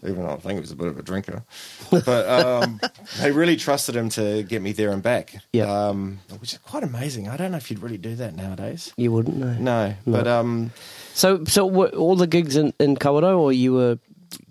even 0.02 0.22
though 0.22 0.30
I 0.32 0.36
think 0.36 0.54
he 0.54 0.60
was 0.60 0.70
a 0.70 0.76
bit 0.76 0.86
of 0.88 0.98
a 0.98 1.02
drinker, 1.02 1.42
but 1.90 2.28
um, 2.28 2.80
they 3.20 3.30
really 3.32 3.56
trusted 3.56 3.94
him 3.96 4.08
to 4.10 4.42
get 4.42 4.62
me 4.62 4.72
there 4.72 4.90
and 4.90 5.02
back. 5.02 5.34
Yeah. 5.52 5.64
um, 5.88 6.20
which 6.38 6.52
is 6.52 6.58
quite 6.58 6.82
amazing. 6.82 7.28
I 7.28 7.36
don't 7.36 7.50
know 7.52 7.56
if 7.58 7.70
you'd 7.70 7.80
really 7.82 7.98
do 7.98 8.14
that 8.16 8.34
nowadays. 8.34 8.92
You 8.96 9.12
wouldn't 9.12 9.36
know. 9.36 9.54
No, 9.58 9.94
but 10.06 10.26
um, 10.26 10.72
So, 11.14 11.44
so 11.44 11.66
were 11.66 11.88
all 11.88 12.16
the 12.16 12.26
gigs 12.26 12.56
in, 12.56 12.72
in 12.80 12.96
Kawerau, 12.96 13.38
or 13.38 13.52
you 13.52 13.72
were 13.74 13.98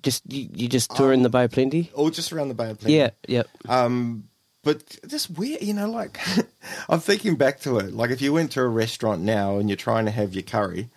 just 0.03 0.23
you, 0.31 0.49
you 0.53 0.67
just 0.67 0.95
touring 0.95 1.23
the 1.23 1.29
Bay 1.29 1.45
of 1.45 1.51
Plenty? 1.51 1.89
or 1.93 2.11
just 2.11 2.31
around 2.33 2.49
the 2.49 2.53
Bay 2.53 2.69
of 2.69 2.79
Plenty. 2.79 2.97
Yeah. 2.97 3.09
Yep. 3.27 3.47
Um, 3.67 4.25
but 4.61 4.83
just 5.07 5.29
weird, 5.31 5.61
you 5.61 5.73
know, 5.73 5.89
like 5.89 6.19
I'm 6.89 6.99
thinking 6.99 7.35
back 7.37 7.61
to 7.61 7.79
it. 7.79 7.93
Like 7.93 8.11
if 8.11 8.21
you 8.21 8.33
went 8.33 8.51
to 8.51 8.61
a 8.61 8.67
restaurant 8.67 9.21
now 9.21 9.57
and 9.57 9.69
you're 9.69 9.77
trying 9.77 10.03
to 10.05 10.11
have 10.11 10.33
your 10.33 10.43
curry 10.43 10.89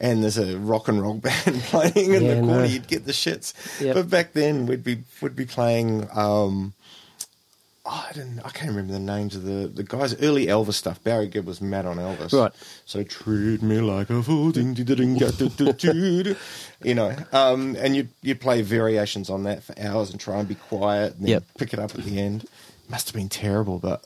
and 0.00 0.22
there's 0.22 0.38
a 0.38 0.58
rock 0.58 0.88
and 0.88 1.00
roll 1.00 1.14
band 1.26 1.62
playing 1.64 2.12
in 2.14 2.24
Yeah, 2.24 2.34
the 2.34 2.40
corner, 2.40 2.58
no. 2.60 2.64
you'd 2.64 2.86
get 2.88 3.04
the 3.06 3.12
shits. 3.12 3.54
Yep. 3.80 3.94
But 3.94 4.10
back 4.10 4.32
then 4.32 4.66
we'd 4.66 4.84
be 4.84 5.04
would 5.22 5.34
be 5.36 5.46
playing 5.46 6.08
um 6.12 6.74
oh, 7.84 8.06
I 8.10 8.12
didn't 8.12 8.40
I 8.40 8.50
can't 8.50 8.70
remember 8.70 8.92
the 8.92 8.98
names 8.98 9.36
of 9.36 9.44
the, 9.44 9.68
the 9.68 9.84
guys 9.84 10.20
early 10.20 10.46
Elvis 10.46 10.74
stuff. 10.74 11.02
Barry 11.04 11.28
Gibb 11.28 11.46
was 11.46 11.60
mad 11.60 11.86
on 11.86 11.96
Elvis. 11.98 12.32
Right. 12.32 12.52
So 12.84 13.02
treat 13.04 13.62
me 13.62 13.80
like 13.80 14.10
a 14.10 14.22
fool 14.22 14.50
ding 14.52 14.74
ding 14.74 14.84
ding 14.84 15.16
you 16.82 16.94
know. 16.94 17.16
Um 17.32 17.76
and 17.78 17.96
you 17.96 18.08
you 18.22 18.34
play 18.34 18.62
variations 18.62 19.30
on 19.30 19.44
that 19.44 19.62
for 19.62 19.78
hours 19.78 20.10
and 20.10 20.20
try 20.20 20.38
and 20.38 20.48
be 20.48 20.54
quiet 20.56 21.14
and 21.14 21.22
then 21.22 21.30
Yep. 21.30 21.42
pick 21.58 21.72
it 21.72 21.78
up 21.78 21.94
at 21.94 22.04
the 22.04 22.18
end. 22.20 22.46
Must 22.88 23.08
have 23.08 23.14
been 23.14 23.28
terrible, 23.28 23.78
but 23.78 24.04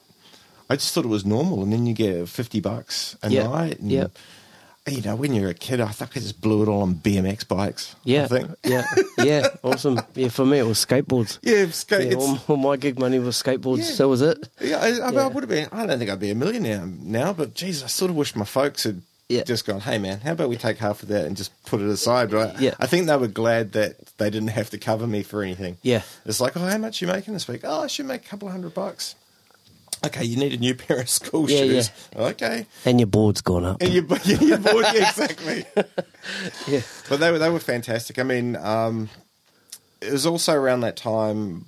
I 0.70 0.76
just 0.76 0.94
thought 0.94 1.04
it 1.04 1.08
was 1.08 1.24
normal. 1.26 1.62
And 1.62 1.72
then 1.72 1.86
you 1.86 1.94
get 1.94 2.28
fifty 2.28 2.60
bucks 2.60 3.16
a 3.22 3.28
Yep. 3.28 3.44
night. 3.50 3.80
And, 3.80 3.90
Yep. 3.90 4.12
You 4.88 5.02
know, 5.02 5.14
when 5.14 5.34
you're 5.34 5.50
a 5.50 5.54
kid, 5.54 5.80
I 5.80 5.88
think 5.88 6.12
I 6.16 6.20
just 6.20 6.40
blew 6.40 6.62
it 6.62 6.68
all 6.68 6.82
on 6.82 6.94
BMX 6.94 7.46
bikes. 7.46 7.94
Yeah. 8.02 8.24
I 8.24 8.28
think. 8.28 8.50
Yeah. 8.64 8.84
Yeah. 9.22 9.48
Awesome. 9.62 10.00
Yeah. 10.14 10.28
For 10.30 10.46
me, 10.46 10.58
it 10.58 10.66
was 10.66 10.78
skateboards. 10.84 11.38
Yeah, 11.42 11.64
it's, 11.64 11.84
Yeah, 11.90 12.14
all, 12.14 12.38
all 12.48 12.56
my 12.56 12.78
gig 12.78 12.98
money 12.98 13.18
was 13.18 13.36
skateboards. 13.40 13.78
Yeah. 13.78 13.84
So 13.84 14.08
was 14.08 14.22
it. 14.22 14.48
yeah, 14.60 14.78
I, 14.78 14.86
I, 14.86 15.10
Yeah. 15.12 15.24
I 15.24 15.26
would 15.26 15.42
have 15.42 15.48
been. 15.50 15.68
I 15.70 15.84
don't 15.84 15.98
think 15.98 16.10
I'd 16.10 16.18
be 16.18 16.30
a 16.30 16.34
millionaire 16.34 16.86
now, 16.86 17.34
but 17.34 17.52
geez, 17.54 17.84
I 17.84 17.86
sort 17.88 18.10
of 18.10 18.16
wish 18.16 18.34
my 18.34 18.46
folks 18.46 18.84
had 18.84 19.02
Yeah. 19.28 19.44
just 19.44 19.66
gone, 19.66 19.80
"Hey, 19.80 19.98
man, 19.98 20.20
how 20.20 20.32
about 20.32 20.48
we 20.48 20.56
take 20.56 20.78
half 20.78 21.02
of 21.02 21.10
that 21.10 21.26
and 21.26 21.36
just 21.36 21.52
put 21.66 21.80
it 21.82 21.86
aside?" 21.88 22.32
Right? 22.32 22.58
Yeah. 22.58 22.74
I 22.80 22.86
think 22.86 23.06
they 23.06 23.16
were 23.18 23.28
glad 23.28 23.72
that 23.72 23.96
they 24.16 24.30
didn't 24.30 24.48
have 24.48 24.70
to 24.70 24.78
cover 24.78 25.06
me 25.06 25.22
for 25.22 25.42
anything. 25.42 25.76
Yeah. 25.82 26.00
It's 26.24 26.40
like, 26.40 26.56
oh, 26.56 26.60
how 26.60 26.78
much 26.78 27.02
you 27.02 27.06
making 27.06 27.34
this 27.34 27.46
week? 27.46 27.60
Oh, 27.64 27.82
I 27.82 27.86
should 27.88 28.06
make 28.06 28.24
a 28.24 28.28
couple 28.28 28.48
of 28.48 28.52
hundred 28.52 28.72
bucks. 28.72 29.14
Okay, 30.04 30.24
you 30.24 30.36
need 30.36 30.52
a 30.54 30.56
new 30.56 30.74
pair 30.74 31.00
of 31.00 31.08
school 31.08 31.48
Yeah, 31.50 31.58
shoes. 31.58 31.90
Okay, 32.16 32.66
And 32.86 32.98
your 33.00 33.06
board's 33.06 33.40
gone 33.42 33.64
up. 33.64 33.82
and 33.82 33.92
you, 33.92 34.00
you 34.24 34.56
bought 34.56 34.94
yeah, 34.94 35.08
exactly. 35.08 35.64
Yeah. 36.66 36.80
But 37.08 37.20
they 37.20 37.30
were 37.30 37.38
they 37.38 37.50
were 37.50 37.58
fantastic. 37.60 38.18
I 38.18 38.22
mean, 38.22 38.56
um, 38.56 39.08
it 40.00 40.12
was 40.12 40.26
also 40.26 40.54
around 40.54 40.80
that 40.80 40.96
time. 40.96 41.66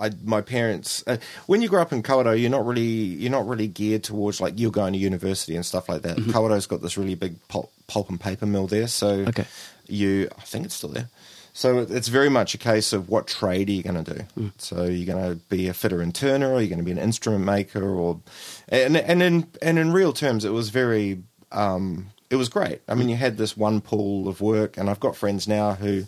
I 0.00 0.10
my 0.24 0.40
parents. 0.40 1.04
Uh, 1.06 1.18
when 1.46 1.62
you 1.62 1.68
grow 1.68 1.80
up 1.82 1.92
in 1.92 2.02
Kawerau, 2.02 2.38
you're 2.40 2.50
not 2.50 2.66
really 2.66 2.82
you're 2.82 3.30
not 3.30 3.46
really 3.46 3.68
geared 3.68 4.02
towards 4.02 4.40
like 4.40 4.54
you're 4.58 4.70
going 4.72 4.92
to 4.92 4.98
university 4.98 5.54
and 5.54 5.64
stuff 5.64 5.88
like 5.88 6.02
that. 6.02 6.16
mm 6.16 6.50
has 6.50 6.66
got 6.66 6.82
this 6.82 6.96
really 6.98 7.14
big 7.14 7.36
pulp, 7.48 7.70
pulp 7.86 8.10
and 8.10 8.20
paper 8.20 8.46
mill 8.46 8.66
there, 8.66 8.88
so 8.88 9.08
Okay. 9.28 9.44
you 9.86 10.28
I 10.36 10.42
think 10.42 10.64
it's 10.66 10.74
still 10.74 10.90
there. 10.90 11.08
So 11.56 11.78
it's 11.78 12.08
very 12.08 12.28
much 12.28 12.52
a 12.54 12.58
case 12.58 12.92
of 12.92 13.08
what 13.08 13.28
trade 13.28 13.68
are 13.68 13.72
you 13.72 13.84
going 13.84 14.04
to 14.04 14.14
do. 14.14 14.50
So 14.58 14.84
you're 14.86 15.06
going 15.06 15.30
to 15.30 15.36
be 15.48 15.68
a 15.68 15.72
fitter 15.72 16.00
and 16.00 16.12
turner, 16.12 16.52
or 16.52 16.60
you're 16.60 16.68
going 16.68 16.80
to 16.80 16.84
be 16.84 16.90
an 16.90 16.98
instrument 16.98 17.44
maker, 17.44 17.88
or 17.88 18.20
and 18.68 18.96
and 18.96 19.22
in 19.22 19.46
and 19.62 19.78
in 19.78 19.92
real 19.92 20.12
terms, 20.12 20.44
it 20.44 20.50
was 20.50 20.70
very 20.70 21.22
um, 21.52 22.10
it 22.28 22.34
was 22.34 22.48
great. 22.48 22.80
I 22.88 22.94
mean, 22.94 23.08
you 23.08 23.14
had 23.14 23.36
this 23.36 23.56
one 23.56 23.80
pool 23.80 24.26
of 24.26 24.40
work, 24.40 24.76
and 24.76 24.90
I've 24.90 24.98
got 24.98 25.16
friends 25.16 25.46
now 25.46 25.74
who 25.74 26.06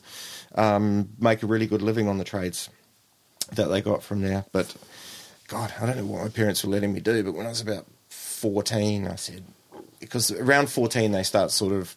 um, 0.56 1.10
make 1.20 1.44
a 1.44 1.46
really 1.46 1.68
good 1.68 1.82
living 1.82 2.08
on 2.08 2.18
the 2.18 2.24
trades 2.24 2.68
that 3.52 3.68
they 3.68 3.80
got 3.80 4.02
from 4.02 4.22
there. 4.22 4.46
But 4.50 4.74
God, 5.46 5.72
I 5.80 5.86
don't 5.86 5.96
know 5.96 6.06
what 6.06 6.22
my 6.22 6.28
parents 6.28 6.64
were 6.64 6.70
letting 6.70 6.92
me 6.92 6.98
do. 6.98 7.22
But 7.22 7.34
when 7.34 7.46
I 7.46 7.50
was 7.50 7.60
about 7.60 7.86
fourteen, 8.08 9.06
I 9.06 9.14
said 9.14 9.44
because 10.00 10.32
around 10.32 10.70
fourteen 10.70 11.12
they 11.12 11.22
start 11.22 11.52
sort 11.52 11.72
of 11.72 11.94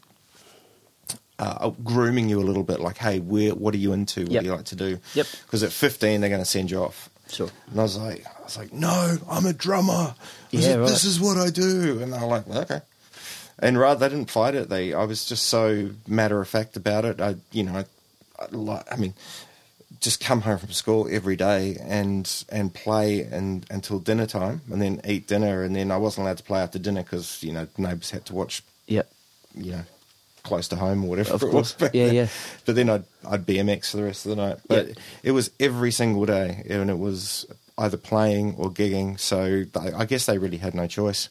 uh, 1.40 1.70
grooming 1.84 2.30
you 2.30 2.40
a 2.40 2.44
little 2.46 2.64
bit, 2.64 2.80
like, 2.80 2.98
hey, 2.98 3.20
where, 3.20 3.56
what 3.56 3.74
are 3.74 3.78
you 3.78 3.94
into? 3.94 4.22
What 4.22 4.32
Yep. 4.32 4.42
do 4.44 4.46
you 4.50 4.56
like 4.56 4.66
to 4.66 4.76
do? 4.76 5.00
Yep. 5.16 5.28
Because 5.46 5.64
at 5.64 5.72
fifteen 5.72 6.22
they're 6.22 6.30
going 6.30 6.42
to 6.42 6.46
send 6.50 6.70
you 6.70 6.80
off. 6.84 7.10
Sure. 7.30 7.50
And 7.72 7.80
I 7.80 7.84
was 7.84 7.98
like, 7.98 8.26
I 8.26 8.44
was 8.44 8.58
like, 8.58 8.74
no, 8.74 9.18
I'm 9.30 9.46
a 9.46 9.54
drummer. 9.54 10.16
Yeah, 10.52 10.62
said, 10.62 10.80
right. 10.80 10.90
This 10.90 11.04
is 11.06 11.20
what 11.20 11.38
I 11.38 11.50
do. 11.50 12.00
And 12.02 12.12
they're 12.12 12.26
like, 12.26 12.48
well, 12.48 12.60
okay. 12.62 12.82
And 13.60 13.78
rather, 13.78 14.00
they 14.08 14.16
didn't 14.16 14.32
fight 14.32 14.56
it. 14.56 14.70
They, 14.70 14.94
I 14.94 15.04
was 15.04 15.26
just 15.26 15.48
so 15.48 15.92
matter 16.08 16.42
of 16.42 16.48
fact 16.48 16.76
about 16.78 17.06
it. 17.06 17.22
I, 17.22 17.36
you 17.52 17.64
know, 17.64 17.76
I, 17.76 17.86
I, 18.40 18.84
I 18.92 18.96
mean, 18.96 19.14
just 20.02 20.20
come 20.24 20.42
home 20.42 20.58
from 20.58 20.72
school 20.72 21.08
every 21.12 21.36
day 21.36 21.76
and 21.82 22.46
and 22.50 22.74
play 22.74 23.22
and 23.22 23.66
until 23.70 24.00
dinner 24.00 24.26
time, 24.26 24.62
and 24.72 24.82
then 24.82 25.02
eat 25.06 25.28
dinner, 25.28 25.62
and 25.64 25.76
then 25.76 25.92
I 25.92 25.98
wasn't 25.98 26.24
allowed 26.26 26.38
to 26.38 26.44
play 26.44 26.62
after 26.62 26.80
dinner 26.80 27.04
because 27.04 27.44
you 27.44 27.52
know 27.52 27.68
neighbours 27.78 28.10
had 28.12 28.26
to 28.28 28.34
watch, 28.34 28.64
Yep. 28.88 29.12
you 29.56 29.72
know, 29.74 29.84
close 30.44 30.68
to 30.70 30.76
home 30.76 31.04
or 31.04 31.10
whatever. 31.10 31.34
Of 31.34 31.44
it 31.44 31.50
course. 31.52 31.74
was 31.80 31.88
back 31.90 31.94
Yeah, 31.96 32.06
then. 32.08 32.16
yeah. 32.16 32.28
But 32.66 32.76
then 32.76 32.90
I'd 32.90 33.04
I'd 33.28 33.46
BMX 33.46 33.92
for 33.92 33.98
the 33.98 34.04
rest 34.04 34.26
of 34.26 34.36
the 34.36 34.36
night. 34.48 34.58
But 34.68 34.88
Yep. 34.88 34.98
it 35.24 35.32
was 35.32 35.52
every 35.60 35.92
single 35.92 36.26
day, 36.26 36.64
and 36.70 36.90
it 36.90 36.98
was 37.00 37.46
either 37.78 37.98
playing 37.98 38.56
or 38.58 38.70
gigging. 38.72 39.20
So 39.20 39.66
I 39.76 40.02
I 40.02 40.06
guess 40.06 40.26
they 40.26 40.38
really 40.38 40.58
had 40.58 40.74
no 40.76 40.88
choice. 40.88 41.30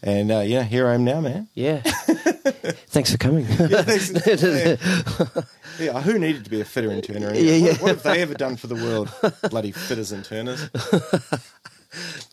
And 0.00 0.30
uh, 0.30 0.40
yeah, 0.40 0.62
here 0.62 0.86
I 0.86 0.94
am 0.94 1.04
now, 1.04 1.20
man. 1.20 1.48
Yeah. 1.54 1.80
Thanks 2.94 3.10
for 3.10 3.18
coming. 3.18 3.46
Yeah, 4.28 4.76
yeah, 5.92 6.00
who 6.02 6.18
needed 6.18 6.44
to 6.44 6.50
be 6.50 6.60
a 6.60 6.64
fitter 6.64 6.90
and 6.90 7.02
turner? 7.04 7.28
Anyway? 7.28 7.44
Yeah, 7.44 7.54
yeah. 7.66 7.72
What, 7.74 7.82
what 7.82 7.88
have 7.90 8.02
they 8.02 8.22
ever 8.22 8.34
done 8.34 8.56
for 8.56 8.66
the 8.66 8.74
world? 8.74 9.12
Bloody 9.50 9.70
fitters 9.72 10.12
and 10.12 10.24
turners. 10.24 10.68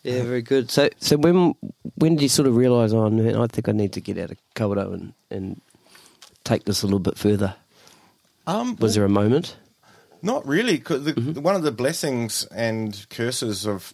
yeah, 0.02 0.22
very 0.22 0.42
good. 0.42 0.70
So, 0.70 0.88
so 0.98 1.16
when 1.16 1.54
when 1.96 2.16
did 2.16 2.22
you 2.22 2.28
sort 2.28 2.48
of 2.48 2.56
realise, 2.56 2.92
oh 2.92 3.08
man, 3.10 3.36
I 3.36 3.46
think 3.46 3.68
I 3.68 3.72
need 3.72 3.92
to 3.94 4.00
get 4.00 4.18
out 4.18 4.30
of 4.30 4.38
Kawerau 4.54 4.92
and 4.94 5.12
and 5.30 5.60
take 6.46 6.64
this 6.64 6.82
a 6.82 6.86
little 6.86 6.98
bit 6.98 7.18
further? 7.18 7.54
Um, 8.46 8.76
Was 8.76 8.94
there 8.94 9.04
a 9.04 9.08
moment? 9.08 9.56
Not 10.22 10.46
really. 10.46 10.78
the, 10.78 11.12
Mm-hmm. 11.12 11.42
One 11.42 11.56
of 11.56 11.62
the 11.62 11.72
blessings 11.72 12.44
and 12.46 13.06
curses 13.10 13.66
of 13.66 13.92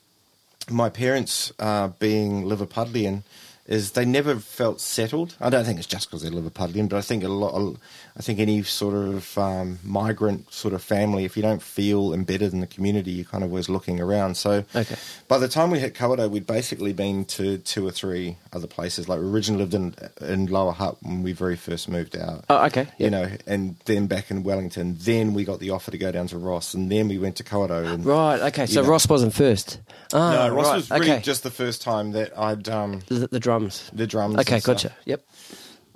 my 0.71 0.89
parents 0.89 1.53
uh, 1.59 1.89
being 1.99 2.45
Liverpudlian 2.45 3.23
is 3.67 3.93
they 3.93 4.05
never 4.05 4.37
felt 4.37 4.81
settled. 4.81 5.37
I 5.41 5.51
don't 5.51 5.65
think 5.65 5.79
it's 5.79 5.87
just 5.87 6.09
because 6.09 6.23
they're 6.23 6.31
Liverpudlian, 6.31 6.89
but 6.89 6.99
I 6.99 7.01
think 7.01 7.25
a 7.25 7.29
lot. 7.29 7.77
I 8.17 8.21
think 8.23 8.39
any 8.41 8.63
sort 8.63 8.95
of 8.95 9.39
um, 9.39 9.79
migrant 9.83 10.53
sort 10.53 10.75
of 10.75 10.83
family, 10.83 11.25
if 11.25 11.35
you 11.37 11.43
don't 11.43 11.63
feel 11.63 12.13
embedded 12.13 12.53
in 12.53 12.61
the 12.61 12.67
community, 12.67 13.11
you're 13.13 13.25
kind 13.25 13.43
of 13.43 13.51
always 13.51 13.69
looking 13.71 14.01
around. 14.01 14.37
So, 14.37 14.65
Okay. 14.77 14.97
by 15.29 15.39
the 15.39 15.49
time 15.49 15.71
we 15.71 15.79
hit 15.79 15.95
Kawerau, 15.95 16.29
we'd 16.31 16.47
basically 16.47 16.93
been 16.93 17.25
to 17.27 17.57
two 17.59 17.87
or 17.87 17.91
three 17.91 18.37
other 18.53 18.67
places. 18.67 19.09
Like 19.09 19.19
we 19.21 19.27
originally 19.27 19.63
lived 19.65 19.75
in 19.75 19.95
in 20.21 20.47
Lower 20.47 20.73
Hutt 20.73 20.99
when 21.03 21.23
we 21.23 21.33
very 21.33 21.57
first 21.57 21.89
moved 21.89 22.17
out 22.17 22.45
Oh, 22.51 22.67
okay. 22.67 22.87
you 22.99 23.09
know, 23.09 23.31
and 23.47 23.77
then 23.87 24.07
back 24.09 24.31
in 24.31 24.43
Wellington. 24.43 24.97
Then 25.01 25.33
we 25.33 25.45
got 25.45 25.59
the 25.59 25.71
offer 25.71 25.91
to 25.91 25.99
go 25.99 26.13
down 26.13 26.27
to 26.29 26.39
Ross, 26.39 26.75
and 26.75 26.93
then 26.93 27.09
we 27.09 27.19
went 27.19 27.37
to 27.37 27.45
Kawerau. 27.45 27.95
And 27.95 28.05
Right. 28.05 28.41
Okay. 28.43 28.67
So 28.67 28.83
know. 28.83 28.89
Ross 28.89 29.09
wasn't 29.09 29.33
first. 29.33 29.81
Ah, 30.13 30.33
no, 30.49 30.55
Ross 30.55 30.67
right, 30.67 30.75
was 30.77 30.91
really 30.91 31.11
okay. 31.13 31.23
just 31.23 31.43
the 31.45 31.51
first 31.51 31.81
time 31.81 32.13
that 32.13 32.37
I'd 32.39 32.69
um, 32.69 33.01
the, 33.07 33.27
the 33.29 33.41
drums. 33.41 33.91
the 33.95 34.07
drums. 34.07 34.37
Okay, 34.41 34.55
and 34.57 34.63
stuff. 34.63 34.77
gotcha. 34.77 34.95
Yep. 35.07 35.25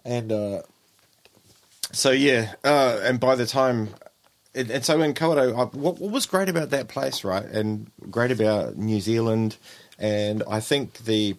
And 0.06 0.32
uh, 0.32 0.62
so 1.92 2.10
yeah, 2.10 2.54
uh, 2.64 3.00
and 3.02 3.20
by 3.20 3.34
the 3.34 3.46
time. 3.46 3.90
And 4.54 4.70
and 4.70 4.82
so 4.82 5.02
in 5.02 5.14
I, 5.20 5.48
what, 5.48 5.74
what 5.74 6.00
was 6.00 6.24
great 6.24 6.48
about 6.48 6.70
that 6.70 6.88
place, 6.88 7.24
right, 7.24 7.44
and 7.44 7.90
great 8.10 8.30
about 8.30 8.78
New 8.78 9.00
Zealand, 9.02 9.58
and 9.98 10.42
I 10.48 10.60
think 10.60 11.04
the 11.04 11.36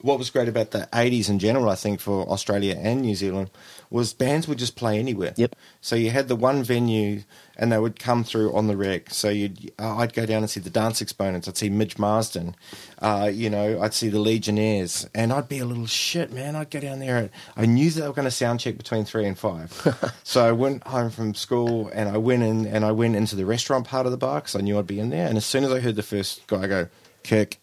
what 0.00 0.18
was 0.18 0.30
great 0.30 0.48
about 0.48 0.70
the 0.70 0.88
80s 0.92 1.28
in 1.28 1.38
general, 1.38 1.68
I 1.68 1.74
think, 1.74 2.00
for 2.00 2.28
Australia 2.28 2.78
and 2.78 3.02
New 3.02 3.14
Zealand, 3.14 3.50
was 3.90 4.12
bands 4.12 4.46
would 4.46 4.58
just 4.58 4.76
play 4.76 4.98
anywhere. 4.98 5.32
Yep. 5.36 5.56
So 5.80 5.96
you 5.96 6.10
had 6.10 6.28
the 6.28 6.36
one 6.36 6.62
venue, 6.62 7.22
and 7.56 7.72
they 7.72 7.78
would 7.78 7.98
come 7.98 8.24
through 8.24 8.54
on 8.54 8.66
the 8.66 8.76
rec. 8.76 9.10
So 9.10 9.28
you'd, 9.28 9.72
uh, 9.78 9.96
I'd 9.96 10.12
go 10.12 10.26
down 10.26 10.42
and 10.42 10.50
see 10.50 10.60
the 10.60 10.70
Dance 10.70 11.00
Exponents. 11.00 11.48
I'd 11.48 11.56
see 11.56 11.70
Midge 11.70 11.98
Marsden. 11.98 12.54
Uh, 12.98 13.30
you 13.32 13.48
know, 13.48 13.80
I'd 13.80 13.94
see 13.94 14.08
the 14.08 14.18
Legionnaires, 14.18 15.08
and 15.14 15.32
I'd 15.32 15.48
be 15.48 15.58
a 15.58 15.64
little 15.64 15.86
shit, 15.86 16.32
man. 16.32 16.56
I'd 16.56 16.70
go 16.70 16.80
down 16.80 16.98
there, 16.98 17.16
and 17.16 17.30
I 17.56 17.66
knew 17.66 17.90
that 17.90 18.00
they 18.00 18.06
were 18.06 18.14
going 18.14 18.24
to 18.24 18.30
sound 18.30 18.60
check 18.60 18.76
between 18.76 19.04
three 19.04 19.26
and 19.26 19.38
five. 19.38 20.14
so 20.24 20.46
I 20.46 20.52
went 20.52 20.86
home 20.86 21.10
from 21.10 21.34
school, 21.34 21.90
and 21.92 22.08
I 22.08 22.18
went 22.18 22.42
in, 22.42 22.66
and 22.66 22.84
I 22.84 22.92
went 22.92 23.16
into 23.16 23.36
the 23.36 23.46
restaurant 23.46 23.86
part 23.86 24.06
of 24.06 24.12
the 24.12 24.18
bar 24.18 24.40
because 24.40 24.56
I 24.56 24.60
knew 24.60 24.78
I'd 24.78 24.86
be 24.86 25.00
in 25.00 25.10
there. 25.10 25.26
And 25.26 25.36
as 25.36 25.46
soon 25.46 25.64
as 25.64 25.72
I 25.72 25.80
heard 25.80 25.96
the 25.96 26.02
first 26.02 26.46
guy 26.46 26.66
go, 26.66 26.88
kick, 27.22 27.58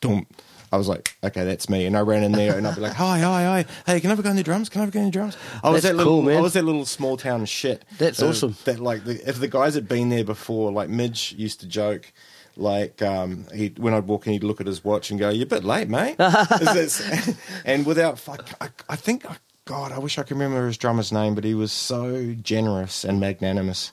dump. 0.00 0.34
I 0.72 0.76
was 0.76 0.88
like, 0.88 1.16
okay, 1.22 1.44
that's 1.44 1.68
me, 1.68 1.86
and 1.86 1.96
I 1.96 2.00
ran 2.00 2.22
in 2.24 2.32
there, 2.32 2.56
and 2.56 2.66
I'd 2.66 2.74
be 2.74 2.80
like, 2.80 2.94
hi, 2.94 3.20
hi, 3.20 3.44
hi, 3.44 3.64
hey, 3.86 4.00
can 4.00 4.10
I 4.10 4.12
have 4.12 4.18
a 4.18 4.22
go 4.22 4.30
on 4.30 4.36
the 4.36 4.42
drums? 4.42 4.68
Can 4.68 4.80
I 4.80 4.84
have 4.84 4.88
a 4.88 4.92
go 4.92 4.98
on 5.00 5.04
the 5.06 5.10
drums? 5.12 5.36
I 5.62 5.70
was 5.70 5.82
That's 5.82 5.92
that 5.92 5.96
little, 5.98 6.14
cool, 6.14 6.22
man. 6.22 6.38
I 6.38 6.40
was 6.40 6.54
that 6.54 6.64
little 6.64 6.84
small 6.84 7.16
town 7.16 7.44
shit. 7.46 7.84
That's 7.98 8.22
Uh, 8.22 8.28
awesome. 8.28 8.56
That 8.64 8.80
like, 8.80 9.04
the, 9.04 9.28
if 9.28 9.38
the 9.38 9.48
guys 9.48 9.74
had 9.74 9.88
been 9.88 10.08
there 10.08 10.24
before, 10.24 10.72
like 10.72 10.88
Midge 10.88 11.32
used 11.38 11.60
to 11.60 11.66
joke, 11.66 12.12
like 12.56 13.02
um, 13.02 13.46
he 13.54 13.72
when 13.78 13.94
I'd 13.94 14.06
walk 14.06 14.26
in, 14.26 14.32
he'd 14.32 14.44
look 14.44 14.60
at 14.60 14.66
his 14.66 14.84
watch 14.84 15.10
and 15.10 15.18
go, 15.18 15.28
"You're 15.28 15.42
a 15.44 15.46
bit 15.46 15.64
late, 15.64 15.88
mate." 15.88 16.16
Is 16.20 16.72
this- 16.74 17.34
and 17.64 17.84
without, 17.84 18.18
fuck, 18.18 18.48
I, 18.60 18.68
I 18.88 18.94
think, 18.96 19.26
God, 19.64 19.90
I 19.92 19.98
wish 19.98 20.18
I 20.18 20.22
could 20.22 20.32
remember 20.36 20.66
his 20.66 20.78
drummer's 20.78 21.10
name, 21.12 21.34
but 21.34 21.42
he 21.44 21.54
was 21.54 21.72
so 21.72 22.34
generous 22.40 23.04
and 23.04 23.18
magnanimous 23.18 23.92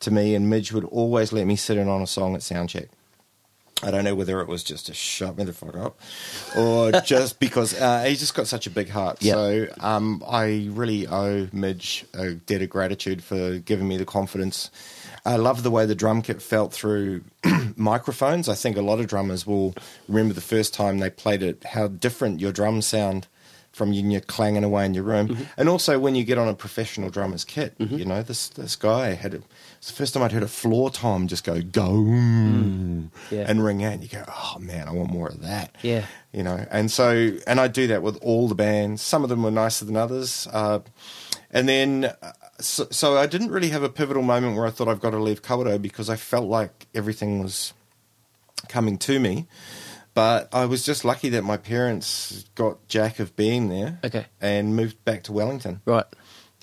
to 0.00 0.10
me, 0.10 0.34
and 0.34 0.48
Midge 0.50 0.72
would 0.72 0.84
always 0.86 1.32
let 1.32 1.46
me 1.46 1.54
sit 1.56 1.76
in 1.76 1.86
on 1.88 2.02
a 2.02 2.06
song 2.06 2.34
at 2.34 2.40
soundcheck. 2.40 2.88
I 3.82 3.90
don't 3.90 4.04
know 4.04 4.14
whether 4.14 4.40
it 4.40 4.48
was 4.48 4.62
just 4.62 4.86
to 4.86 4.94
shut 4.94 5.36
me 5.36 5.44
the 5.44 5.52
fuck 5.52 5.76
up, 5.76 6.00
or 6.56 6.92
just 7.04 7.40
because 7.40 7.78
uh, 7.78 8.04
he's 8.04 8.20
just 8.20 8.34
got 8.34 8.46
such 8.46 8.66
a 8.66 8.70
big 8.70 8.88
heart. 8.88 9.22
Yeah. 9.22 9.34
So 9.34 9.66
um, 9.80 10.22
I 10.28 10.68
really 10.70 11.06
owe 11.06 11.48
Midge 11.52 12.04
a 12.14 12.32
debt 12.32 12.62
of 12.62 12.70
gratitude 12.70 13.22
for 13.22 13.58
giving 13.58 13.88
me 13.88 13.96
the 13.96 14.04
confidence. 14.04 14.70
I 15.24 15.36
love 15.36 15.62
the 15.62 15.70
way 15.70 15.86
the 15.86 15.94
drum 15.94 16.22
kit 16.22 16.40
felt 16.40 16.72
through 16.72 17.22
microphones. 17.76 18.48
I 18.48 18.54
think 18.54 18.76
a 18.76 18.82
lot 18.82 19.00
of 19.00 19.06
drummers 19.06 19.46
will 19.46 19.74
remember 20.08 20.34
the 20.34 20.40
first 20.40 20.72
time 20.72 20.98
they 20.98 21.10
played 21.10 21.42
it, 21.42 21.64
how 21.64 21.88
different 21.88 22.40
your 22.40 22.52
drums 22.52 22.86
sound 22.86 23.26
from 23.72 23.92
you 23.92 24.08
you're 24.10 24.20
clanging 24.20 24.64
away 24.64 24.84
in 24.84 24.94
your 24.94 25.04
room. 25.04 25.28
Mm-hmm. 25.28 25.42
And 25.56 25.68
also 25.68 25.98
when 25.98 26.14
you 26.14 26.24
get 26.24 26.38
on 26.38 26.48
a 26.48 26.54
professional 26.54 27.10
drummer's 27.10 27.44
kit, 27.44 27.74
you 27.78 28.04
know, 28.04 28.22
this 28.22 28.48
this 28.48 28.76
guy 28.76 29.14
had 29.14 29.34
a, 29.34 29.42
it's 29.80 29.88
the 29.90 29.96
first 29.96 30.12
time 30.14 30.22
I'd 30.22 30.30
heard 30.32 30.42
a 30.42 30.48
floor 30.48 30.90
tom 30.90 31.26
just 31.26 31.42
go 31.42 31.60
go 31.62 31.94
Yeah. 33.30 33.46
and 33.48 33.64
ring 33.64 33.82
out 33.82 33.94
and 33.94 34.02
you 34.02 34.08
go, 34.10 34.24
Oh 34.28 34.58
man, 34.60 34.86
I 34.86 34.92
want 34.92 35.10
more 35.10 35.28
of 35.28 35.40
that. 35.42 35.74
Yeah. 35.82 36.04
You 36.32 36.42
know, 36.42 36.64
and 36.70 36.90
so 36.90 37.32
and 37.46 37.58
I 37.58 37.66
do 37.68 37.86
that 37.88 38.02
with 38.02 38.16
all 38.22 38.46
the 38.46 38.54
bands. 38.54 39.00
Some 39.02 39.22
of 39.22 39.30
them 39.30 39.42
were 39.42 39.50
nicer 39.50 39.84
than 39.86 39.96
others. 39.96 40.46
Uh, 40.52 40.80
and 41.50 41.68
then 41.68 42.04
uh, 42.22 42.32
so, 42.60 42.86
so 42.90 43.16
I 43.16 43.26
didn't 43.26 43.50
really 43.50 43.70
have 43.70 43.82
a 43.82 43.88
pivotal 43.88 44.22
moment 44.22 44.54
where 44.56 44.66
I 44.66 44.70
thought 44.70 44.86
I've 44.86 45.00
got 45.00 45.10
to 45.10 45.18
leave 45.18 45.40
Kawerau 45.42 45.80
because 45.80 46.10
I 46.10 46.16
felt 46.16 46.46
like 46.46 46.86
everything 46.94 47.42
was 47.42 47.72
coming 48.68 48.98
to 48.98 49.18
me. 49.18 49.46
But 50.12 50.48
I 50.52 50.66
was 50.66 50.84
just 50.84 51.04
lucky 51.04 51.28
that 51.30 51.42
my 51.44 51.56
parents 51.56 52.44
got 52.56 52.86
Jack 52.88 53.18
of 53.20 53.34
being 53.36 53.68
there 53.70 53.98
Okay. 54.04 54.26
and 54.40 54.74
moved 54.76 55.02
back 55.04 55.22
to 55.24 55.32
Wellington. 55.32 55.80
Right. 55.86 56.04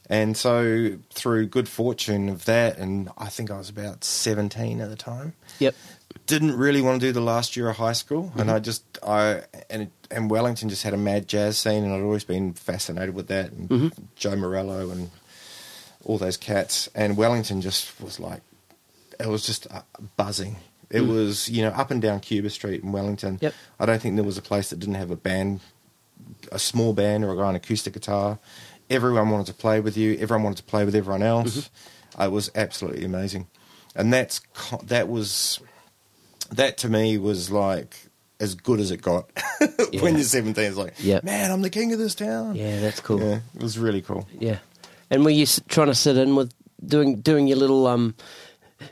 And 0.10 0.38
so, 0.38 0.98
through 1.14 1.48
good 1.48 1.68
fortune 1.68 2.30
of 2.30 2.46
that, 2.46 2.78
and 2.78 3.10
I 3.18 3.28
think 3.28 3.52
I 3.52 3.58
was 3.58 3.70
about 3.70 4.04
17 4.04 4.80
at 4.80 4.90
the 4.90 4.96
time, 4.96 5.34
Yep. 5.60 5.76
didn't 6.26 6.56
really 6.56 6.82
want 6.82 7.02
to 7.02 7.08
do 7.08 7.12
the 7.12 7.22
last 7.22 7.58
year 7.58 7.70
of 7.70 7.76
high 7.76 7.94
school. 7.94 8.32
And 8.36 8.44
mm-hmm. 8.44 8.52
I 8.52 8.60
just, 8.60 8.84
I, 9.04 9.44
and, 9.70 9.92
and 10.10 10.30
Wellington 10.32 10.70
just 10.70 10.84
had 10.84 10.94
a 10.94 10.98
mad 10.98 11.28
jazz 11.28 11.58
scene, 11.58 11.84
and 11.84 11.94
I'd 11.94 12.02
always 12.02 12.24
been 12.24 12.54
fascinated 12.54 13.16
with 13.16 13.28
that. 13.28 13.52
And 13.52 13.70
mm-hmm. 13.70 14.04
Joe 14.16 14.38
Morello 14.38 14.92
and 14.92 15.10
all 16.08 16.18
those 16.18 16.38
cats. 16.38 16.90
And 16.96 17.18
Wellington 17.18 17.62
just 17.62 18.00
was 18.02 18.20
like, 18.20 18.42
it 19.20 19.28
was 19.28 19.46
just 19.46 19.68
uh, 19.72 19.82
buzzing. 20.16 20.56
It 20.90 21.02
mm. 21.02 21.10
was, 21.10 21.50
you 21.50 21.64
know, 21.64 21.70
up 21.70 21.92
and 21.92 22.02
down 22.02 22.22
Cuba 22.22 22.50
Street 22.50 22.84
in 22.84 22.92
Wellington. 22.92 23.40
Yep. 23.42 23.54
I 23.80 23.86
don't 23.86 24.02
think 24.02 24.16
there 24.16 24.24
was 24.24 24.38
a 24.38 24.42
place 24.42 24.70
that 24.70 24.80
didn't 24.80 24.96
have 24.96 25.12
a 25.12 25.18
band, 25.18 25.60
a 26.52 26.60
small 26.60 26.94
band 26.94 27.26
or 27.26 27.32
a 27.32 27.36
guy 27.36 27.44
on 27.44 27.56
acoustic 27.56 27.94
guitar. 27.94 28.40
Everyone 28.90 29.30
wanted 29.30 29.48
to 29.48 29.54
play 29.54 29.80
with 29.80 29.98
you. 29.98 30.18
Everyone 30.20 30.44
wanted 30.44 30.58
to 30.58 30.64
play 30.64 30.86
with 30.86 30.96
everyone 30.96 31.24
else. 31.24 31.70
Uh, 32.20 32.26
It 32.26 32.32
was 32.32 32.50
absolutely 32.56 33.04
amazing, 33.06 33.48
and 33.96 34.14
that's 34.14 34.42
that 34.84 35.08
was 35.10 35.60
that 36.52 36.78
to 36.80 36.90
me 36.90 37.18
was 37.18 37.52
like 37.52 37.96
as 38.40 38.56
good 38.56 38.80
as 38.80 38.92
it 38.92 39.02
got. 39.02 39.30
when 39.60 39.72
Yeah. 39.92 40.10
you're 40.10 40.22
17, 40.24 40.64
it's 40.64 40.78
like, 40.78 40.94
Yep. 41.00 41.24
man, 41.24 41.52
I'm 41.52 41.62
the 41.64 41.70
king 41.70 41.92
of 41.92 42.00
this 42.00 42.16
town. 42.16 42.56
Yeah, 42.56 42.80
that's 42.80 43.00
cool. 43.02 43.20
Yeah, 43.20 43.40
it 43.56 43.62
was 43.64 43.78
really 43.80 44.02
cool. 44.02 44.28
Yeah. 44.40 44.60
And 45.10 45.24
were 45.26 45.32
you 45.32 45.46
trying 45.68 45.88
to 45.88 45.96
sit 45.96 46.18
in 46.18 46.36
with 46.36 46.54
doing 46.86 47.16
doing 47.22 47.48
your 47.48 47.58
little 47.58 47.88
um 47.88 48.14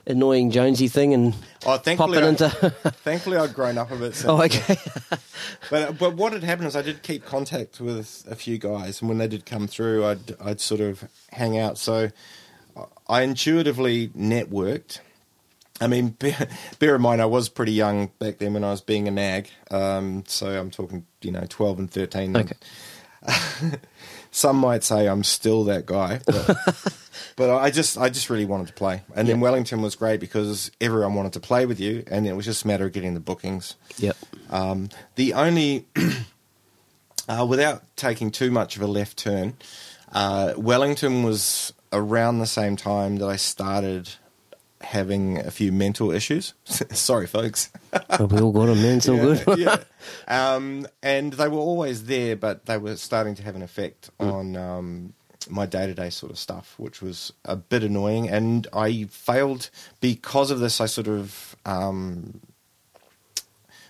annoying 0.08 0.52
Jonesy 0.52 0.88
thing 0.88 1.14
and 1.14 1.34
Oh, 1.66 1.78
thankfully, 1.78 2.18
popping 2.20 2.24
I, 2.24 2.30
into? 2.30 2.50
thankfully, 3.04 3.38
I'd 3.38 3.54
grown 3.54 3.78
up 3.78 3.92
a 3.92 3.96
bit. 3.96 4.16
Since 4.16 4.26
oh, 4.30 4.42
okay. 4.44 4.78
But 5.70 5.98
but 5.98 6.14
what 6.16 6.34
had 6.34 6.44
happened 6.44 6.68
is 6.68 6.76
I 6.76 6.82
did 6.82 7.02
keep 7.02 7.26
contact 7.26 7.80
with 7.80 8.26
a 8.30 8.36
few 8.36 8.58
guys, 8.58 9.02
and 9.02 9.10
when 9.10 9.18
they 9.18 9.28
did 9.28 9.46
come 9.46 9.68
through, 9.68 10.06
I'd 10.06 10.36
I'd 10.40 10.62
sort 10.62 10.82
of 10.82 11.04
hang 11.32 11.58
out. 11.58 11.78
So 11.78 12.12
I 13.08 13.22
intuitively 13.22 14.10
networked. 14.10 15.00
I 15.82 15.88
mean, 15.88 16.10
bear, 16.20 16.48
bear 16.80 16.96
in 16.96 17.02
mind, 17.02 17.22
I 17.22 17.26
was 17.26 17.50
pretty 17.50 17.74
young 17.74 18.12
back 18.20 18.38
then 18.38 18.54
when 18.54 18.64
I 18.64 18.72
was 18.72 18.82
being 18.82 19.08
a 19.08 19.12
nag. 19.12 19.50
Um, 19.72 20.24
so 20.28 20.48
I'm 20.48 20.72
talking, 20.72 21.06
you 21.22 21.32
know, 21.32 21.46
twelve 21.50 21.80
and 21.80 21.90
thirteen. 21.90 22.36
Okay. 22.36 22.56
Some 24.32 24.58
might 24.58 24.84
say 24.84 25.08
I'm 25.08 25.24
still 25.24 25.64
that 25.66 25.86
guy, 25.86 26.20
but, 26.26 26.58
but 27.36 27.50
I 27.56 27.72
just 27.72 27.98
I 27.98 28.10
just 28.10 28.30
really 28.30 28.46
wanted 28.46 28.68
to 28.68 28.74
play. 28.74 29.02
And 29.16 29.28
then 29.28 29.40
Wellington 29.40 29.82
was 29.82 29.96
great 29.96 30.20
because 30.20 30.72
everyone 30.80 31.16
wanted 31.16 31.34
to 31.34 31.40
play 31.40 31.66
with 31.66 31.80
you, 31.80 32.04
and 32.08 32.28
it 32.28 32.34
was 32.34 32.46
just 32.46 32.64
a 32.64 32.68
matter 32.68 32.86
of 32.86 32.94
getting 32.94 33.14
the 33.14 33.20
bookings. 33.20 33.76
Yep. 33.98 34.18
Um, 34.50 34.90
the 35.16 35.34
only, 35.34 35.86
uh, 37.30 37.46
without 37.48 37.84
taking 37.96 38.32
too 38.32 38.52
much 38.52 38.76
of 38.76 38.82
a 38.82 38.88
left 38.88 39.18
turn, 39.18 39.56
uh, 40.12 40.54
Wellington 40.58 41.24
was 41.24 41.74
around 41.92 42.40
the 42.40 42.46
same 42.48 42.76
time 42.76 43.18
that 43.18 43.28
I 43.28 43.36
started 43.36 44.10
having 44.82 45.40
a 45.40 45.52
few 45.52 45.72
mental 45.72 46.12
issues. 46.12 46.54
Sorry, 46.66 47.28
folks. 47.28 47.72
Well, 48.20 48.28
we 48.28 48.40
all 48.40 48.52
got 48.52 48.68
them, 48.68 48.82
man. 48.82 48.98
It's 48.98 49.10
all 49.10 49.18
good. 49.18 49.44
yeah. 49.58 49.78
Um, 50.28 50.86
and 51.02 51.34
they 51.34 51.48
were 51.48 51.58
always 51.58 52.06
there, 52.06 52.36
but 52.36 52.68
they 52.68 52.78
were 52.78 52.96
starting 52.96 53.34
to 53.36 53.44
have 53.44 53.56
an 53.56 53.64
effect 53.64 54.12
on 54.20 54.56
um, 54.56 55.14
my 55.50 55.66
day 55.66 55.86
to 55.88 55.94
day 55.94 56.10
sort 56.10 56.32
of 56.32 56.38
stuff, 56.40 56.76
which 56.78 57.02
was 57.02 57.32
a 57.46 57.56
bit 57.56 57.84
annoying. 57.84 58.30
And 58.30 58.68
I 58.74 59.04
failed 59.06 59.70
because 60.02 60.52
of 60.52 60.60
this. 60.60 60.80
I 60.82 60.86
sort 60.86 61.08
of. 61.08 61.56
Um, 61.66 62.42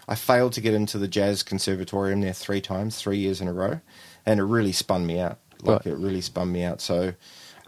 I 0.08 0.14
failed 0.16 0.54
to 0.54 0.62
get 0.62 0.74
into 0.76 1.00
the 1.00 1.08
jazz 1.08 1.42
conservatorium 1.42 2.22
there 2.22 2.34
three 2.34 2.62
times, 2.62 2.98
three 3.02 3.18
years 3.18 3.42
in 3.42 3.48
a 3.48 3.54
row, 3.54 3.82
and 4.26 4.40
it 4.40 4.44
really 4.44 4.72
spun 4.72 5.06
me 5.08 5.20
out. 5.20 5.40
Like 5.64 5.84
Right. 5.86 5.94
it 5.94 5.98
really 5.98 6.22
spun 6.22 6.52
me 6.52 6.64
out. 6.64 6.80
So, 6.80 7.14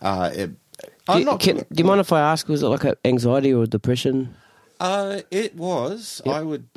uh, 0.03 0.29
it, 0.33 0.51
Do 0.51 0.87
I'm 1.07 1.19
you, 1.19 1.25
not. 1.25 1.39
can, 1.39 1.57
do 1.57 1.65
you 1.77 1.83
mind 1.83 1.99
if 1.99 2.11
I 2.13 2.19
ask? 2.21 2.47
Was 2.47 2.61
it 2.61 2.67
like 2.67 2.83
a 2.83 2.95
anxiety 3.05 3.51
or 3.53 3.65
depression? 3.65 4.35
Uh, 4.79 5.21
it 5.31 5.55
was. 5.55 6.21
Yep. 6.27 6.35
I 6.35 6.41
would 6.43 6.67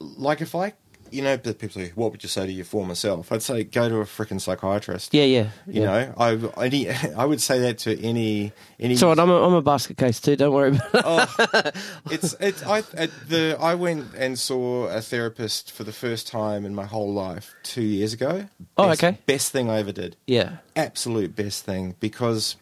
like 0.00 0.40
if 0.40 0.56
I, 0.56 0.72
you 1.10 1.22
know, 1.22 1.36
the 1.36 1.54
people 1.54 1.80
say, 1.82 1.92
"What 1.94 2.10
would 2.12 2.22
you 2.22 2.28
say 2.28 2.46
to 2.46 2.52
your 2.52 2.64
former 2.64 2.94
self?" 2.94 3.30
I'd 3.32 3.42
say, 3.42 3.64
"Go 3.64 3.88
to 3.88 3.96
a 3.96 4.04
freaking 4.04 4.40
psychiatrist." 4.40 5.14
Yeah, 5.14 5.24
yeah. 5.24 5.48
You 5.66 5.82
yeah. 5.82 5.84
know, 5.84 6.14
I 6.56 6.64
any, 6.64 6.90
I 7.16 7.24
would 7.24 7.40
say 7.40 7.58
that 7.60 7.78
to 7.78 8.00
any 8.00 8.52
any. 8.78 8.96
Right. 8.96 9.18
I'm 9.18 9.30
a, 9.30 9.46
I'm 9.46 9.54
a 9.54 9.62
basket 9.62 9.96
case 9.96 10.20
too. 10.20 10.36
Don't 10.36 10.52
worry 10.52 10.70
about 10.76 10.94
it. 10.94 11.02
oh, 11.04 11.70
it's 12.10 12.34
it's 12.40 12.62
I 12.66 12.80
the 12.80 13.56
I 13.60 13.74
went 13.74 14.14
and 14.14 14.38
saw 14.38 14.86
a 14.86 15.00
therapist 15.00 15.72
for 15.72 15.84
the 15.84 15.92
first 15.92 16.26
time 16.26 16.64
in 16.64 16.74
my 16.74 16.84
whole 16.84 17.12
life 17.12 17.54
two 17.62 17.82
years 17.82 18.12
ago. 18.12 18.48
Oh, 18.76 18.88
Best- 18.88 19.04
okay. 19.04 19.18
Best 19.26 19.52
thing 19.52 19.70
I 19.70 19.78
ever 19.78 19.92
did. 19.92 20.16
Yeah. 20.26 20.56
absolute 20.76 21.36
best 21.36 21.64
thing 21.64 21.94
because 22.00 22.56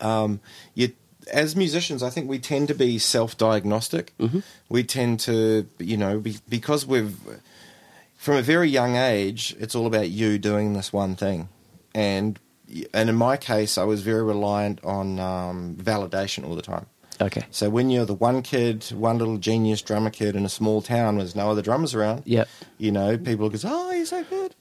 um, 0.00 0.40
you 0.74 0.92
as 1.32 1.56
musicians, 1.56 2.02
I 2.02 2.10
think 2.10 2.28
we 2.28 2.38
tend 2.38 2.68
to 2.68 2.74
be 2.74 2.98
self-diagnostic. 2.98 4.12
We 4.68 4.84
tend 4.84 5.20
to, 5.20 5.68
you 5.78 5.96
know, 5.96 6.20
be, 6.20 6.36
because 6.48 6.86
we've 6.86 7.16
from 8.16 8.36
a 8.36 8.42
very 8.42 8.70
young 8.70 8.96
age, 8.96 9.54
it's 9.58 9.74
all 9.74 9.86
about 9.86 10.08
you 10.08 10.38
doing 10.38 10.72
this 10.72 10.92
one 10.92 11.14
thing, 11.14 11.48
and 11.94 12.38
and 12.92 13.10
in 13.10 13.16
my 13.16 13.36
case, 13.36 13.76
I 13.76 13.84
was 13.84 14.00
very 14.00 14.22
reliant 14.22 14.82
on 14.82 15.18
um, 15.20 15.76
validation 15.76 16.46
all 16.48 16.54
the 16.54 16.62
time. 16.62 16.86
Okay. 17.20 17.44
So 17.50 17.70
when 17.70 17.90
you're 17.90 18.04
the 18.04 18.14
one 18.14 18.42
kid, 18.42 18.84
one 18.92 19.18
little 19.18 19.38
genius 19.38 19.82
drummer 19.82 20.10
kid 20.10 20.36
in 20.36 20.44
a 20.44 20.48
small 20.48 20.82
town, 20.82 21.16
where 21.16 21.24
there's 21.24 21.36
no 21.36 21.50
other 21.50 21.62
drummers 21.62 21.94
around. 21.94 22.22
Yep. 22.26 22.48
You 22.78 22.92
know, 22.92 23.16
people 23.16 23.48
go, 23.48 23.58
"Oh, 23.64 23.92
you're 23.92 24.06
so 24.06 24.24
good," 24.24 24.54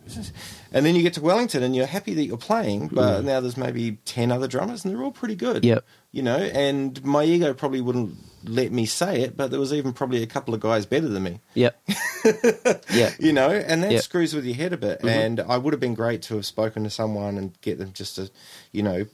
and 0.71 0.85
then 0.85 0.95
you 0.95 1.01
get 1.01 1.13
to 1.13 1.21
Wellington 1.21 1.63
and 1.63 1.75
you're 1.75 1.85
happy 1.85 2.13
that 2.13 2.23
you're 2.23 2.37
playing, 2.37 2.89
but 2.89 3.21
mm. 3.21 3.25
now 3.25 3.39
there's 3.39 3.57
maybe 3.57 3.93
ten 4.05 4.31
other 4.31 4.47
drummers 4.47 4.85
and 4.85 4.93
they're 4.93 5.03
all 5.03 5.11
pretty 5.11 5.35
good. 5.35 5.65
Yep. 5.65 5.85
You 6.11 6.21
know, 6.21 6.37
and 6.37 7.03
my 7.03 7.23
ego 7.23 7.53
probably 7.53 7.81
wouldn't 7.81 8.17
let 8.45 8.71
me 8.71 8.85
say 8.85 9.21
it, 9.21 9.35
but 9.35 9.49
there 9.49 9.59
was 9.59 9.73
even 9.73 9.93
probably 9.93 10.21
a 10.21 10.27
couple 10.27 10.53
of 10.53 10.59
guys 10.59 10.85
better 10.85 11.07
than 11.07 11.23
me. 11.23 11.39
Yep. 11.55 11.81
yeah. 12.93 13.11
You 13.19 13.33
know, 13.33 13.49
and 13.49 13.83
that 13.83 13.93
Yep. 13.93 14.01
screws 14.03 14.33
with 14.33 14.45
your 14.45 14.55
head 14.55 14.73
a 14.73 14.77
bit. 14.77 14.99
Mm-hmm. 14.99 15.07
And 15.07 15.39
I 15.39 15.57
would 15.57 15.73
have 15.73 15.79
been 15.79 15.95
great 15.95 16.21
to 16.23 16.35
have 16.35 16.45
spoken 16.45 16.83
to 16.83 16.89
someone 16.89 17.37
and 17.37 17.59
get 17.61 17.79
them 17.79 17.93
just 17.93 18.17
to, 18.17 18.29
you 18.71 18.83
know, 18.83 19.05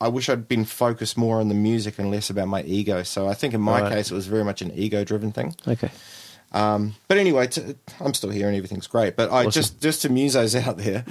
I 0.00 0.08
wish 0.08 0.28
I'd 0.28 0.48
been 0.48 0.64
focused 0.64 1.16
more 1.18 1.40
on 1.40 1.48
the 1.48 1.54
music 1.54 1.98
and 1.98 2.10
less 2.10 2.30
about 2.30 2.48
my 2.48 2.62
ego. 2.62 3.02
So 3.02 3.28
I 3.28 3.34
think 3.34 3.54
in 3.54 3.60
my 3.60 3.80
Right. 3.82 3.92
case, 3.92 4.10
it 4.10 4.14
was 4.14 4.26
very 4.26 4.44
much 4.44 4.62
an 4.62 4.72
ego 4.74 5.04
driven 5.04 5.30
thing. 5.32 5.54
Okay. 5.66 5.90
Um, 6.52 6.96
but 7.06 7.16
anyway, 7.16 7.46
t- 7.46 7.76
I'm 8.00 8.12
still 8.12 8.30
here 8.30 8.48
and 8.48 8.56
everything's 8.56 8.88
great. 8.88 9.14
But 9.14 9.30
I 9.30 9.40
Awesome. 9.46 9.50
just 9.52 9.80
just 9.80 10.02
to 10.02 10.08
musos 10.08 10.60
out 10.66 10.78
there, 10.78 11.04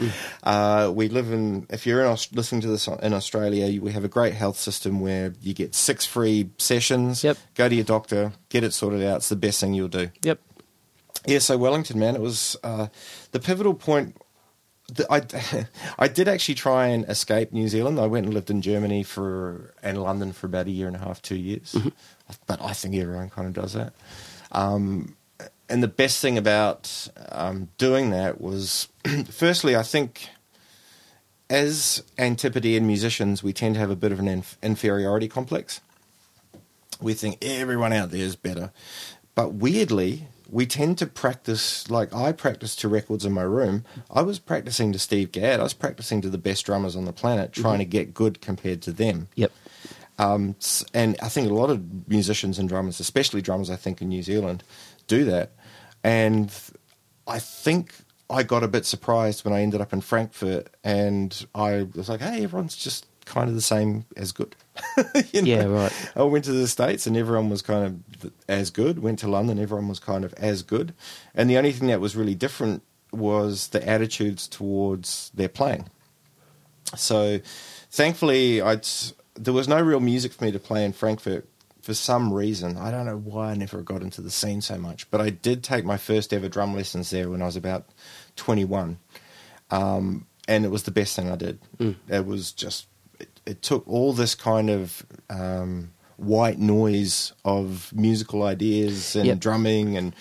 uh, 0.44 0.92
we 0.94 1.08
live 1.08 1.32
in. 1.32 1.66
If 1.70 1.86
you're 1.88 2.04
in 2.04 2.18
listening 2.34 2.60
to 2.62 2.68
this 2.68 2.88
in 2.88 3.14
Australia, 3.14 3.68
you- 3.68 3.82
we 3.82 3.94
have 3.94 4.04
a 4.04 4.10
great 4.10 4.34
health 4.34 4.60
system 4.60 5.00
where 5.00 5.34
you 5.42 5.54
get 5.54 5.74
six 5.76 6.06
free 6.06 6.50
sessions. 6.58 7.24
Yep. 7.24 7.38
Go 7.56 7.70
to 7.70 7.76
your 7.76 7.86
doctor, 7.86 8.34
get 8.50 8.66
it 8.66 8.74
sorted 8.74 9.02
out. 9.04 9.18
It's 9.18 9.30
the 9.30 9.38
best 9.38 9.62
thing 9.62 9.74
you'll 9.74 9.88
do. 9.88 10.10
Yep. 10.24 10.40
Yeah, 11.26 11.40
so 11.40 11.58
Wellington, 11.58 12.00
man, 12.00 12.16
it 12.16 12.22
was 12.22 12.58
uh, 12.64 12.88
the 13.32 13.40
pivotal 13.40 13.76
point. 13.76 14.18
I 15.10 15.22
I 16.00 16.08
did 16.08 16.28
actually 16.28 16.56
try 16.56 16.88
and 16.88 17.06
escape 17.06 17.52
New 17.52 17.68
Zealand. 17.68 18.00
I 18.00 18.08
went 18.08 18.26
and 18.26 18.34
lived 18.34 18.50
in 18.50 18.62
Germany 18.62 19.04
for 19.04 19.74
and 19.84 20.02
London 20.02 20.32
for 20.34 20.48
about 20.48 20.68
a 20.68 20.72
year 20.72 20.88
and 20.88 20.96
a 20.96 21.00
half, 21.00 21.22
two 21.22 21.36
years. 21.36 21.76
But 22.48 22.62
I 22.62 22.74
think 22.74 22.96
everyone 22.96 23.30
kind 23.30 23.48
of 23.48 23.54
does 23.54 23.74
that. 23.74 23.94
Um, 24.52 25.16
and 25.70 25.84
the 25.84 25.88
best 25.88 26.22
thing 26.22 26.38
about 26.38 27.10
um, 27.32 27.70
doing 27.78 28.10
that 28.10 28.42
was, 28.42 28.88
firstly, 29.30 29.76
I 29.76 29.84
think 29.84 30.30
as 31.50 32.04
Antipodean 32.18 32.86
musicians, 32.86 33.44
we 33.44 33.54
tend 33.54 33.76
to 33.76 33.80
have 33.80 33.92
a 33.92 33.96
bit 33.96 34.12
of 34.12 34.20
an 34.20 34.28
inf- 34.28 34.58
inferiority 34.62 35.28
complex. 35.28 35.82
We 37.02 37.14
think 37.14 37.38
everyone 37.42 37.94
out 37.94 38.12
there 38.12 38.22
is 38.22 38.36
better. 38.36 38.72
But 39.36 39.54
weirdly, 39.54 40.28
we 40.52 40.66
tend 40.66 40.98
to 40.98 41.08
practice 41.08 41.90
like 41.90 42.14
I 42.14 42.32
practice 42.32 42.76
to 42.78 42.88
records 42.88 43.26
in 43.26 43.34
my 43.34 43.44
room. 43.44 43.86
I 44.10 44.22
was 44.22 44.40
practicing 44.40 44.92
to 44.94 45.00
Steve 45.00 45.32
Gadd. 45.32 45.60
I 45.60 45.64
was 45.64 45.74
practicing 45.74 46.22
to 46.22 46.30
the 46.30 46.38
best 46.38 46.66
drummers 46.66 46.96
on 46.96 47.06
the 47.06 47.14
planet, 47.14 47.54
trying 47.54 47.80
to 47.80 47.86
get 47.86 48.14
good 48.14 48.42
compared 48.42 48.82
to 48.84 48.92
them. 48.92 49.28
Yep. 49.36 49.52
Um, 50.18 50.56
and 50.94 51.16
I 51.22 51.30
think 51.30 51.50
a 51.50 51.54
lot 51.54 51.70
of 51.70 52.10
musicians 52.10 52.60
and 52.60 52.68
drummers, 52.68 53.00
especially 53.00 53.42
drummers, 53.42 53.70
I 53.70 53.78
think 53.78 54.02
in 54.02 54.10
New 54.10 54.22
Zealand, 54.22 54.64
do 55.08 55.24
that. 55.26 55.52
And 56.04 56.54
I 57.26 57.40
think 57.40 57.94
I 58.30 58.44
got 58.44 58.64
a 58.64 58.68
bit 58.68 58.86
surprised 58.86 59.46
when 59.46 59.54
I 59.54 59.62
ended 59.62 59.82
up 59.82 59.94
in 59.94 60.02
Frankfurt, 60.02 60.68
and 60.84 61.46
I 61.56 61.88
was 61.96 62.10
like, 62.10 62.22
"Hey, 62.22 62.44
everyone's 62.44 62.76
just 62.76 63.06
kind 63.30 63.48
of 63.48 63.56
the 63.56 63.62
same 63.62 64.06
as 64.18 64.32
good." 64.32 64.56
You 65.32 65.42
Yeah, 65.44 65.66
right. 65.66 65.94
I 66.16 66.24
went 66.24 66.46
to 66.46 66.52
the 66.52 66.68
States 66.68 67.06
and 67.08 67.16
everyone 67.16 67.50
was 67.50 67.62
kind 67.62 68.04
of 68.24 68.32
as 68.48 68.70
good. 68.70 69.00
Went 69.00 69.20
to 69.20 69.28
London, 69.28 69.60
everyone 69.60 69.88
was 69.88 70.00
kind 70.00 70.26
of 70.26 70.34
as 70.34 70.64
good. 70.64 70.94
And 71.36 71.50
the 71.50 71.58
only 71.58 71.72
thing 71.72 71.88
that 71.90 72.02
was 72.02 72.16
really 72.16 72.36
different 72.36 72.84
was 73.12 73.70
the 73.70 73.88
attitudes 73.88 74.48
towards 74.48 75.32
their 75.34 75.50
playing. 75.50 75.90
So 76.96 77.40
thankfully, 77.92 78.62
I'd, 78.62 78.88
there 79.36 79.54
was 79.54 79.68
no 79.68 79.82
real 79.82 80.00
music 80.00 80.34
for 80.34 80.46
me 80.46 80.52
to 80.52 80.60
play 80.60 80.84
in 80.84 80.94
Frankfurt 80.94 81.48
for 81.82 81.94
some 81.94 82.34
reason. 82.34 82.78
I 82.78 82.92
don't 82.92 83.06
know 83.06 83.18
why 83.18 83.52
I 83.52 83.56
never 83.56 83.82
got 83.82 84.02
into 84.02 84.22
the 84.22 84.32
scene 84.32 84.62
so 84.62 84.78
much, 84.78 85.10
but 85.12 85.22
I 85.22 85.30
did 85.30 85.64
take 85.64 85.86
my 85.86 85.98
first 85.98 86.34
ever 86.34 86.50
drum 86.50 86.76
lessons 86.76 87.10
there 87.10 87.30
when 87.30 87.42
I 87.42 87.46
was 87.46 87.56
about 87.56 87.86
21. 88.36 89.00
Um, 89.72 90.26
and 90.48 90.66
it 90.66 90.70
was 90.70 90.84
the 90.84 90.92
best 90.92 91.16
thing 91.16 91.32
I 91.32 91.36
did. 91.36 91.60
It 92.10 92.26
was 92.26 92.52
just, 92.52 92.88
it, 93.50 93.62
took 93.62 93.88
all 93.88 94.14
this 94.14 94.36
kind 94.36 94.70
of 94.70 95.06
um, 95.30 95.92
white 96.18 96.60
noise 96.60 97.34
of 97.46 97.92
musical 97.94 98.44
ideas 98.44 99.16
and 99.16 99.26
Yep. 99.26 99.40
drumming 99.40 99.98
and 99.98 100.16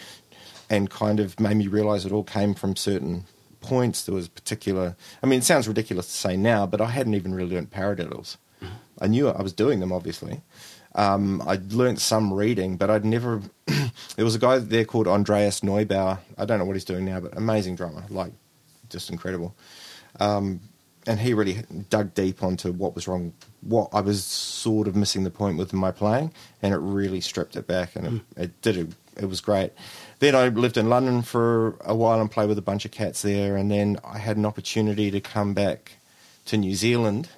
and 0.71 0.91
kind 0.91 1.19
of 1.19 1.41
made 1.41 1.57
me 1.57 1.67
realize 1.67 2.05
it 2.05 2.13
all 2.13 2.25
came 2.25 2.53
from 2.55 2.77
certain 2.77 3.25
points. 3.61 4.05
There 4.05 4.15
was 4.15 4.29
particular. 4.29 4.97
I 5.23 5.27
mean, 5.27 5.39
it 5.39 5.45
sounds 5.45 5.67
ridiculous 5.67 6.07
to 6.07 6.13
say 6.13 6.37
now, 6.37 6.67
but 6.67 6.81
I 6.81 6.87
hadn't 6.91 7.15
even 7.15 7.35
really 7.35 7.55
learned 7.55 7.71
paradiddles. 7.71 8.37
I 9.01 9.07
knew 9.07 9.29
I 9.29 9.41
was 9.43 9.53
doing 9.53 9.81
them, 9.81 9.93
obviously. 9.93 10.43
Um, 10.95 11.41
I'd 11.47 11.73
learnt 11.73 12.01
some 12.01 12.33
reading, 12.35 12.77
but 12.77 12.91
I'd 12.91 13.05
never. 13.05 13.41
there 14.17 14.25
was 14.25 14.35
a 14.35 14.39
guy 14.39 14.59
there 14.59 14.85
called 14.85 15.07
Andreas 15.07 15.61
Neubauer. 15.61 16.19
I 16.37 16.45
don't 16.45 16.59
know 16.59 16.65
what 16.65 16.75
he's 16.75 16.85
doing 16.85 17.05
now, 17.05 17.21
but 17.21 17.37
amazing 17.37 17.77
drummer, 17.77 18.05
like 18.11 18.33
just 18.91 19.09
incredible. 19.11 19.55
Um, 20.21 20.61
and 21.09 21.19
he 21.19 21.33
really 21.33 21.65
dug 21.89 22.13
deep 22.13 22.43
onto 22.43 22.71
what 22.71 22.95
was 22.95 23.09
wrong, 23.09 23.33
what 23.63 23.89
I 23.95 24.03
was 24.03 24.23
sort 24.23 24.87
of 24.87 24.95
missing 24.95 25.25
the 25.25 25.31
point 25.31 25.57
with 25.57 25.73
my 25.73 25.91
playing, 25.91 26.33
and 26.63 26.75
it 26.75 26.77
really 26.77 27.23
stripped 27.23 27.57
it 27.57 27.67
back, 27.67 27.97
and 27.97 28.07
it, 28.07 28.43
it 28.43 28.63
did 28.63 28.77
it. 28.77 28.89
It 29.17 29.25
was 29.25 29.41
great. 29.41 29.73
Then 30.21 30.37
I 30.37 30.49
lived 30.49 30.77
in 30.77 30.91
London 30.91 31.23
for 31.23 31.77
a 31.81 31.97
while 31.97 32.21
and 32.21 32.31
played 32.31 32.49
with 32.49 32.59
a 32.59 32.63
bunch 32.63 32.85
of 32.85 32.91
cats 32.91 33.23
there, 33.23 33.57
and 33.57 33.71
then 33.71 33.97
I 34.05 34.19
had 34.19 34.37
an 34.37 34.45
opportunity 34.45 35.11
to 35.11 35.21
come 35.21 35.55
back 35.55 35.93
to 36.45 36.59
New 36.59 36.75
Zealand. 36.75 37.31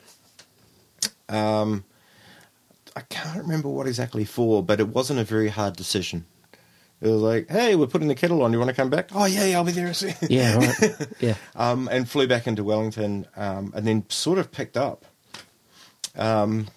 Um, 1.28 1.84
I 2.96 3.02
can't 3.02 3.38
remember 3.38 3.68
what 3.68 3.86
exactly 3.86 4.24
for, 4.24 4.64
but 4.64 4.80
it 4.80 4.88
wasn't 4.88 5.20
a 5.20 5.24
very 5.24 5.48
hard 5.48 5.76
decision. 5.76 6.26
It 7.00 7.08
was 7.08 7.22
like, 7.22 7.48
"Hey, 7.48 7.76
we're 7.76 7.86
putting 7.86 8.08
the 8.08 8.14
kettle 8.14 8.42
on. 8.42 8.52
You 8.52 8.58
want 8.58 8.68
to 8.68 8.74
come 8.76 8.90
back?" 8.90 9.10
Oh 9.14 9.24
yeah, 9.24 9.46
yeah, 9.46 9.56
I'll 9.56 9.64
be 9.64 9.72
there. 9.72 9.92
soon." 9.94 10.14
Yeah, 10.28 10.56
right. 10.56 11.08
yeah. 11.20 11.34
um, 11.56 11.88
and 11.90 12.08
flew 12.08 12.26
back 12.26 12.46
into 12.46 12.62
Wellington, 12.62 13.26
um, 13.36 13.72
and 13.74 13.86
then 13.86 14.04
sort 14.08 14.38
of 14.38 14.52
picked 14.52 14.76
up. 14.76 15.04
Um, 16.16 16.68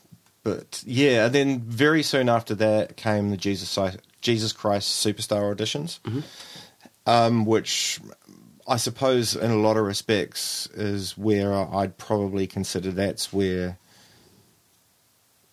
but 0.44 0.84
yeah, 0.86 1.26
and 1.26 1.36
then 1.36 1.60
very 1.62 2.04
soon 2.04 2.30
after 2.30 2.56
that 2.56 2.98
came 2.98 3.30
the 3.30 3.38
Jesus 3.38 3.78
Jesus 4.22 4.54
Christ 4.54 5.06
Superstar 5.06 5.54
auditions, 5.54 6.00
um, 7.06 7.46
which 7.46 8.00
I 8.68 8.78
suppose 8.78 9.36
in 9.36 9.52
a 9.52 9.58
lot 9.58 9.78
of 9.78 9.86
respects 9.86 10.68
is 10.74 11.18
where 11.18 11.54
I'd 11.54 11.98
probably 11.98 12.48
consider 12.48 12.92
that's 12.92 13.34
where 13.34 13.78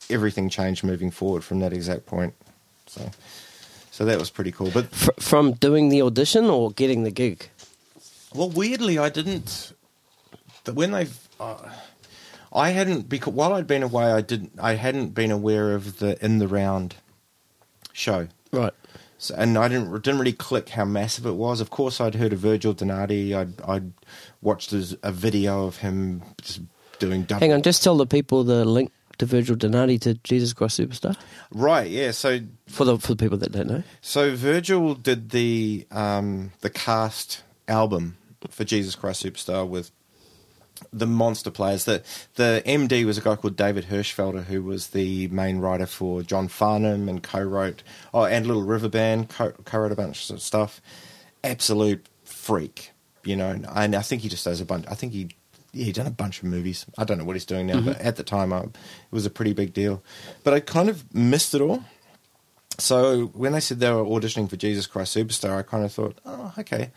everything 0.09 0.49
changed 0.49 0.85
moving 0.85 1.11
forward 1.11 1.45
from 1.45 1.61
that 1.61 1.73
exact 1.73 2.07
point. 2.07 2.35
So, 2.87 3.11
so 3.91 4.05
that 4.05 4.19
was 4.19 4.31
pretty 4.31 4.53
cool. 4.53 4.71
But 4.73 4.87
Fr- 4.95 5.11
from 5.19 5.53
doing 5.53 5.89
the 5.89 6.03
audition 6.03 6.47
or 6.47 6.71
getting 6.73 7.03
the 7.05 7.11
gig? 7.11 7.49
Well, 8.35 8.49
weirdly, 8.51 8.99
I 8.99 9.09
didn't. 9.09 9.73
That 10.65 10.75
when 10.75 10.93
they, 10.93 11.09
uh, 11.41 11.57
I 12.53 12.71
hadn't 12.71 13.09
because 13.09 13.33
while 13.33 13.53
I'd 13.55 13.67
been 13.67 13.83
away, 13.83 14.05
I 14.13 14.21
didn't. 14.21 14.53
I 14.61 14.75
hadn't 14.75 15.09
been 15.15 15.31
aware 15.31 15.75
of 15.75 15.99
the 15.99 16.23
in 16.25 16.39
the 16.39 16.47
round 16.49 16.97
show, 17.93 18.29
Right. 18.53 18.73
so, 19.19 19.35
and 19.37 19.57
I 19.59 19.69
didn't 19.69 19.91
didn't 20.03 20.19
really 20.21 20.33
click 20.33 20.71
how 20.71 20.85
massive 20.85 21.27
it 21.27 21.33
was. 21.35 21.61
Of 21.61 21.71
course, 21.71 22.01
I'd 22.01 22.15
heard 22.15 22.33
of 22.33 22.39
Virgil 22.41 22.73
Donati. 22.73 23.35
I'd 23.35 23.61
I'd 23.63 23.93
watched 24.43 24.71
his, 24.71 24.97
a 25.03 25.13
video 25.13 25.67
of 25.67 25.79
him 25.79 26.23
just 26.43 26.61
doing. 26.99 27.23
Dub- 27.25 27.41
Hang 27.41 27.53
on, 27.53 27.63
just 27.63 27.83
tell 27.83 27.97
the 27.97 28.07
people 28.07 28.45
the 28.45 28.65
link 28.65 28.93
to 29.19 29.27
Virgil 29.27 29.57
Donati 29.57 29.99
to 29.99 30.15
Jesus 30.25 30.53
Christ 30.53 30.79
Superstar 30.81 31.17
Right, 31.53 31.91
yeah. 31.91 32.11
So 32.13 32.41
for 32.71 32.85
the 32.85 32.99
for 32.99 33.15
the 33.15 33.17
people 33.17 33.39
that 33.39 33.53
don't 33.53 33.69
know. 33.69 33.83
So 34.01 34.35
Virgil 34.35 34.95
did 34.95 35.31
the 35.31 35.87
um, 35.91 36.53
the 36.61 36.71
cast 36.71 37.43
album 37.69 38.17
for 38.49 38.65
Jesus 38.65 38.95
Christ 38.95 39.25
Superstar 39.25 39.69
with 39.69 39.91
the 40.93 41.07
monster 41.07 41.51
players. 41.51 41.85
The 41.85 42.03
the 42.35 42.63
MD 42.67 43.05
was 43.05 43.19
a 43.19 43.21
guy 43.21 43.37
called 43.37 43.57
David 43.57 43.87
Hirschfelder, 43.87 44.45
who 44.45 44.63
was 44.63 44.89
the 44.89 45.29
main 45.29 45.59
writer 45.59 45.87
for 45.87 46.23
John 46.23 46.49
Farnham 46.49 47.09
and 47.09 47.23
co-wrote 47.23 47.83
oh 48.15 48.25
and 48.25 48.47
Little 48.47 48.63
River 48.65 48.89
Band 48.89 49.29
co- 49.29 49.53
co-wrote 49.65 49.93
a 49.93 49.97
bunch 49.97 50.31
of 50.31 50.41
stuff. 50.41 50.81
Absolute 51.43 52.07
freak, 52.25 52.93
you 53.25 53.37
know. 53.37 53.51
And 53.75 53.95
I 53.95 54.03
think 54.03 54.23
he 54.23 54.29
just 54.29 54.45
does 54.45 54.61
a 54.61 54.65
bunch. 54.65 54.87
I 54.89 54.95
think 54.95 55.13
he. 55.13 55.31
Yeah, 55.73 55.85
he 55.85 55.93
done 55.93 56.09
a 56.09 56.11
bunch 56.11 56.39
of 56.39 56.47
movies. 56.47 56.85
I 56.99 57.05
don't 57.05 57.17
know 57.17 57.23
what 57.23 57.37
he's 57.37 57.45
doing 57.45 57.69
now, 57.69 57.81
but 57.81 58.01
at 58.01 58.17
the 58.17 58.25
time, 58.25 58.53
I, 58.53 58.63
it 58.63 58.73
was 59.13 59.25
a 59.25 59.31
pretty 59.31 59.53
big 59.53 59.73
deal. 59.73 60.03
But 60.43 60.53
I 60.53 60.59
kind 60.59 60.89
of 60.89 61.15
missed 61.15 61.55
it 61.55 61.61
all. 61.61 61.85
So 62.81 63.27
when 63.27 63.53
they 63.53 63.61
said 63.61 63.81
they 63.81 63.91
were 63.91 64.05
auditioning 64.05 64.49
for 64.49 64.57
Jesus 64.57 64.87
Christ 64.87 65.17
Superstar, 65.17 65.59
I 65.59 65.63
kind 65.63 65.85
of 65.85 65.93
thought, 65.93 66.19
oh, 66.25 66.53
okay, 66.59 66.91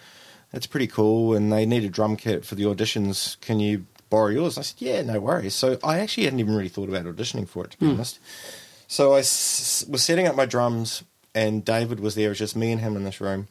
that's 0.51 0.67
pretty 0.67 0.87
cool. 0.87 1.35
And 1.35 1.51
they 1.51 1.65
need 1.65 1.83
a 1.83 1.89
drum 1.89 2.15
kit 2.15 2.45
for 2.45 2.55
the 2.55 2.63
auditions. 2.63 3.39
Can 3.41 3.59
you 3.59 3.85
borrow 4.09 4.27
yours? 4.27 4.57
I 4.57 4.61
said, 4.61 4.81
yeah, 4.81 5.01
no 5.01 5.19
worries. 5.19 5.55
So 5.55 5.77
I 5.83 5.99
actually 5.99 6.25
hadn't 6.25 6.39
even 6.39 6.55
really 6.55 6.69
thought 6.69 6.89
about 6.89 7.05
auditioning 7.05 7.47
for 7.47 7.65
it, 7.65 7.71
to 7.71 7.77
be 7.77 7.87
hmm. 7.87 7.93
honest. 7.93 8.19
So 8.87 9.13
I 9.13 9.19
s- 9.19 9.85
was 9.89 10.03
setting 10.03 10.27
up 10.27 10.35
my 10.35 10.45
drums, 10.45 11.03
and 11.33 11.65
David 11.65 11.99
was 11.99 12.15
there. 12.15 12.27
It 12.27 12.29
was 12.29 12.39
just 12.39 12.55
me 12.55 12.71
and 12.71 12.81
him 12.81 12.95
in 12.95 13.03
this 13.03 13.19
room. 13.19 13.47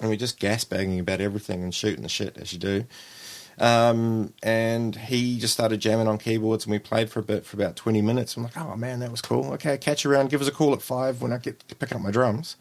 And 0.00 0.08
we 0.08 0.16
are 0.16 0.18
just 0.18 0.40
gas 0.40 0.64
bagging 0.64 0.98
about 0.98 1.20
everything 1.20 1.62
and 1.62 1.74
shooting 1.74 2.02
the 2.02 2.08
shit 2.08 2.38
as 2.38 2.52
you 2.52 2.58
do. 2.58 2.84
Um, 3.60 4.32
and 4.42 4.96
he 4.96 5.38
just 5.38 5.52
started 5.52 5.80
jamming 5.80 6.08
on 6.08 6.16
keyboards, 6.16 6.64
and 6.64 6.72
we 6.72 6.78
played 6.78 7.10
for 7.10 7.20
a 7.20 7.22
bit 7.22 7.44
for 7.44 7.56
about 7.58 7.76
twenty 7.76 8.00
minutes. 8.00 8.36
I'm 8.36 8.42
like, 8.44 8.56
oh 8.56 8.74
man, 8.74 9.00
that 9.00 9.10
was 9.10 9.20
cool. 9.20 9.52
Okay, 9.52 9.76
catch 9.76 10.02
you 10.02 10.10
around. 10.10 10.30
Give 10.30 10.40
us 10.40 10.48
a 10.48 10.52
call 10.52 10.72
at 10.72 10.80
five 10.80 11.20
when 11.20 11.30
I 11.32 11.36
get 11.38 11.60
to 11.68 11.74
pick 11.76 11.94
up 11.94 12.00
my 12.00 12.10
drums. 12.10 12.56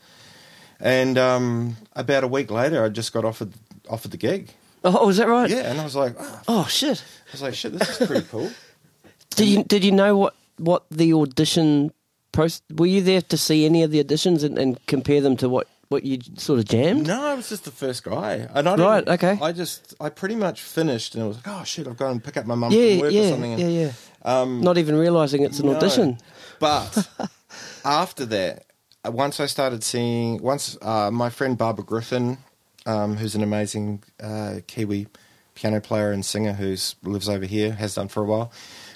And 0.82 1.18
um, 1.18 1.78
about 1.94 2.24
a 2.24 2.28
week 2.28 2.52
later, 2.52 2.84
I 2.84 2.90
just 2.90 3.14
got 3.14 3.24
offered 3.24 3.54
offered 3.90 4.12
the 4.12 4.18
gig. 4.18 4.50
Oh, 4.84 5.08
was 5.08 5.18
that 5.18 5.28
right? 5.28 5.50
Yeah, 5.50 5.72
and 5.72 5.80
I 5.80 5.84
was 5.86 5.96
like, 5.96 6.16
oh, 6.20 6.42
Oh 6.48 6.66
shit! 6.68 7.02
I 7.02 7.32
was 7.32 7.42
like, 7.42 7.54
shit, 7.54 7.78
this 7.78 8.00
is 8.02 8.08
pretty 8.08 8.26
cool. 8.30 8.50
Did 9.36 9.48
you 9.48 9.64
did 9.64 9.84
you 9.86 9.92
know 9.94 10.18
what 10.18 10.36
what 10.58 10.84
the 10.92 11.14
audition 11.14 11.92
process? 12.34 12.62
Were 12.76 12.88
you 12.88 13.02
there 13.02 13.22
to 13.22 13.38
see 13.38 13.66
any 13.66 13.84
of 13.84 13.92
the 13.92 14.04
auditions 14.04 14.44
and, 14.44 14.58
and 14.58 14.86
compare 14.88 15.22
them 15.22 15.38
to 15.38 15.48
what 15.48 15.68
what 15.90 16.04
you 16.04 16.20
sort 16.38 16.60
of 16.60 16.66
jammed? 16.66 17.08
No, 17.08 17.26
I 17.26 17.34
was 17.34 17.50
just 17.50 17.66
the 17.66 17.72
first 17.72 18.04
guy. 18.04 18.48
And 18.54 18.70
I 18.70 18.76
Right, 18.76 19.08
okay. 19.08 19.38
I 19.42 19.52
just, 19.52 19.96
I 20.00 20.10
pretty 20.10 20.36
much 20.36 20.62
finished, 20.62 21.16
and 21.16 21.24
I 21.24 21.28
was 21.28 21.38
like, 21.38 21.48
oh 21.48 21.64
shit, 21.64 21.88
I've 21.88 21.98
got 21.98 22.14
to 22.14 22.20
pick 22.20 22.38
up 22.38 22.46
my 22.46 22.56
mum 22.56 22.72
Yeah, 22.72 22.92
from 22.92 23.00
work 23.00 23.14
or 23.14 23.28
something. 23.30 23.54
and- 23.54 23.62
yeah, 23.74 23.92
yeah. 24.26 24.46
Not 24.46 24.78
even 24.78 24.96
realizing 24.96 25.44
it's 25.44 25.60
an 25.60 25.66
No. 25.68 25.76
audition. 25.76 26.20
But 26.60 27.10
after 27.86 28.26
that, 28.28 28.66
uh, 29.06 29.12
once 29.12 29.40
I 29.40 29.46
started 29.48 29.84
seeing, 29.84 30.42
once 30.42 30.78
uh, 30.82 31.10
my 31.12 31.30
friend 31.30 31.58
Barbara 31.58 31.86
Griffin, 31.86 32.38
um, 32.86 33.18
who's 33.18 33.34
an 33.36 33.44
amazing 33.44 34.04
uh, 34.22 34.58
Kiwi 34.68 35.08
piano 35.56 35.82
player 35.82 36.12
and 36.12 36.24
singer 36.24 36.54
who 36.54 36.76
lives 37.04 37.28
over 37.30 37.46
here, 37.46 37.72
has 37.74 37.96
done 37.96 38.08
for 38.10 38.22
a 38.24 38.26
while. 38.26 38.52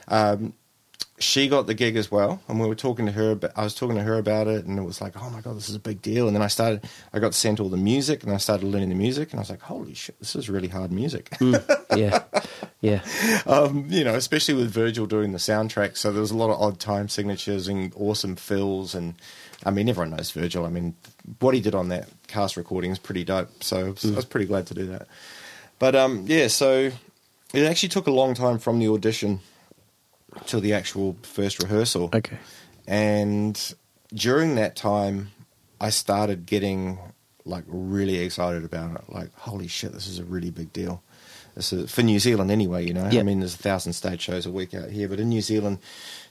Um, 0.09 0.53
she 1.23 1.47
got 1.47 1.67
the 1.67 1.73
gig 1.73 1.95
as 1.95 2.11
well, 2.11 2.41
and 2.47 2.59
we 2.59 2.67
were 2.67 2.75
talking 2.75 3.05
to 3.05 3.11
her. 3.11 3.31
About, 3.31 3.51
I 3.55 3.63
was 3.63 3.73
talking 3.73 3.95
to 3.95 4.03
her 4.03 4.17
about 4.17 4.47
it, 4.47 4.65
and 4.65 4.77
it 4.77 4.83
was 4.83 5.01
like, 5.01 5.13
"Oh 5.15 5.29
my 5.29 5.41
god, 5.41 5.55
this 5.55 5.69
is 5.69 5.75
a 5.75 5.79
big 5.79 6.01
deal." 6.01 6.27
And 6.27 6.35
then 6.35 6.43
I 6.43 6.47
started, 6.47 6.83
I 7.13 7.19
got 7.19 7.33
sent 7.33 7.59
all 7.59 7.69
the 7.69 7.77
music, 7.77 8.23
and 8.23 8.31
I 8.31 8.37
started 8.37 8.67
learning 8.67 8.89
the 8.89 8.95
music, 8.95 9.31
and 9.31 9.39
I 9.39 9.41
was 9.41 9.49
like, 9.49 9.61
"Holy 9.61 9.93
shit, 9.93 10.19
this 10.19 10.35
is 10.35 10.49
really 10.49 10.67
hard 10.67 10.91
music." 10.91 11.35
Yeah, 11.95 12.23
yeah. 12.81 13.01
um, 13.45 13.85
you 13.89 14.03
know, 14.03 14.15
especially 14.15 14.55
with 14.55 14.71
Virgil 14.71 15.05
doing 15.05 15.31
the 15.31 15.37
soundtrack. 15.37 15.95
So 15.95 16.11
there 16.11 16.21
was 16.21 16.31
a 16.31 16.37
lot 16.37 16.49
of 16.49 16.59
odd 16.59 16.79
time 16.79 17.07
signatures 17.07 17.67
and 17.67 17.93
awesome 17.95 18.35
fills. 18.35 18.95
And 18.95 19.15
I 19.65 19.71
mean, 19.71 19.87
everyone 19.89 20.11
knows 20.11 20.31
Virgil. 20.31 20.65
I 20.65 20.69
mean, 20.69 20.95
what 21.39 21.53
he 21.53 21.61
did 21.61 21.75
on 21.75 21.89
that 21.89 22.09
cast 22.27 22.57
recording 22.57 22.91
is 22.91 22.99
pretty 22.99 23.23
dope. 23.23 23.63
So 23.63 23.77
I 23.77 23.89
was, 23.91 24.11
I 24.11 24.15
was 24.15 24.25
pretty 24.25 24.47
glad 24.47 24.67
to 24.67 24.73
do 24.73 24.87
that. 24.87 25.07
But 25.79 25.95
um, 25.95 26.25
yeah, 26.27 26.47
so 26.47 26.91
it 27.53 27.63
actually 27.63 27.89
took 27.89 28.07
a 28.07 28.11
long 28.11 28.33
time 28.33 28.57
from 28.57 28.79
the 28.79 28.87
audition 28.89 29.39
to 30.47 30.59
the 30.59 30.73
actual 30.73 31.15
first 31.23 31.61
rehearsal. 31.61 32.09
Okay. 32.13 32.37
And 32.87 33.73
during 34.13 34.55
that 34.55 34.75
time, 34.75 35.31
I 35.79 35.89
started 35.89 36.45
getting 36.45 36.99
like 37.45 37.63
really 37.67 38.19
excited 38.19 38.63
about 38.63 38.95
it. 38.95 39.13
Like, 39.13 39.33
holy 39.35 39.67
shit, 39.67 39.91
this 39.93 40.07
is 40.07 40.19
a 40.19 40.23
really 40.23 40.49
big 40.51 40.71
deal. 40.73 41.01
This 41.55 41.71
is 41.71 41.91
for 41.91 42.01
New 42.01 42.19
Zealand 42.19 42.49
anyway. 42.51 42.85
You 42.85 42.93
know, 42.93 43.09
Yeah. 43.11 43.19
I 43.19 43.23
mean, 43.23 43.39
there's 43.39 43.53
a 43.55 43.57
thousand 43.59 43.93
stage 43.93 44.21
shows 44.21 44.45
a 44.45 44.51
week 44.51 44.73
out 44.73 44.89
here, 44.89 45.07
but 45.07 45.19
in 45.19 45.29
New 45.29 45.41
Zealand, 45.41 45.79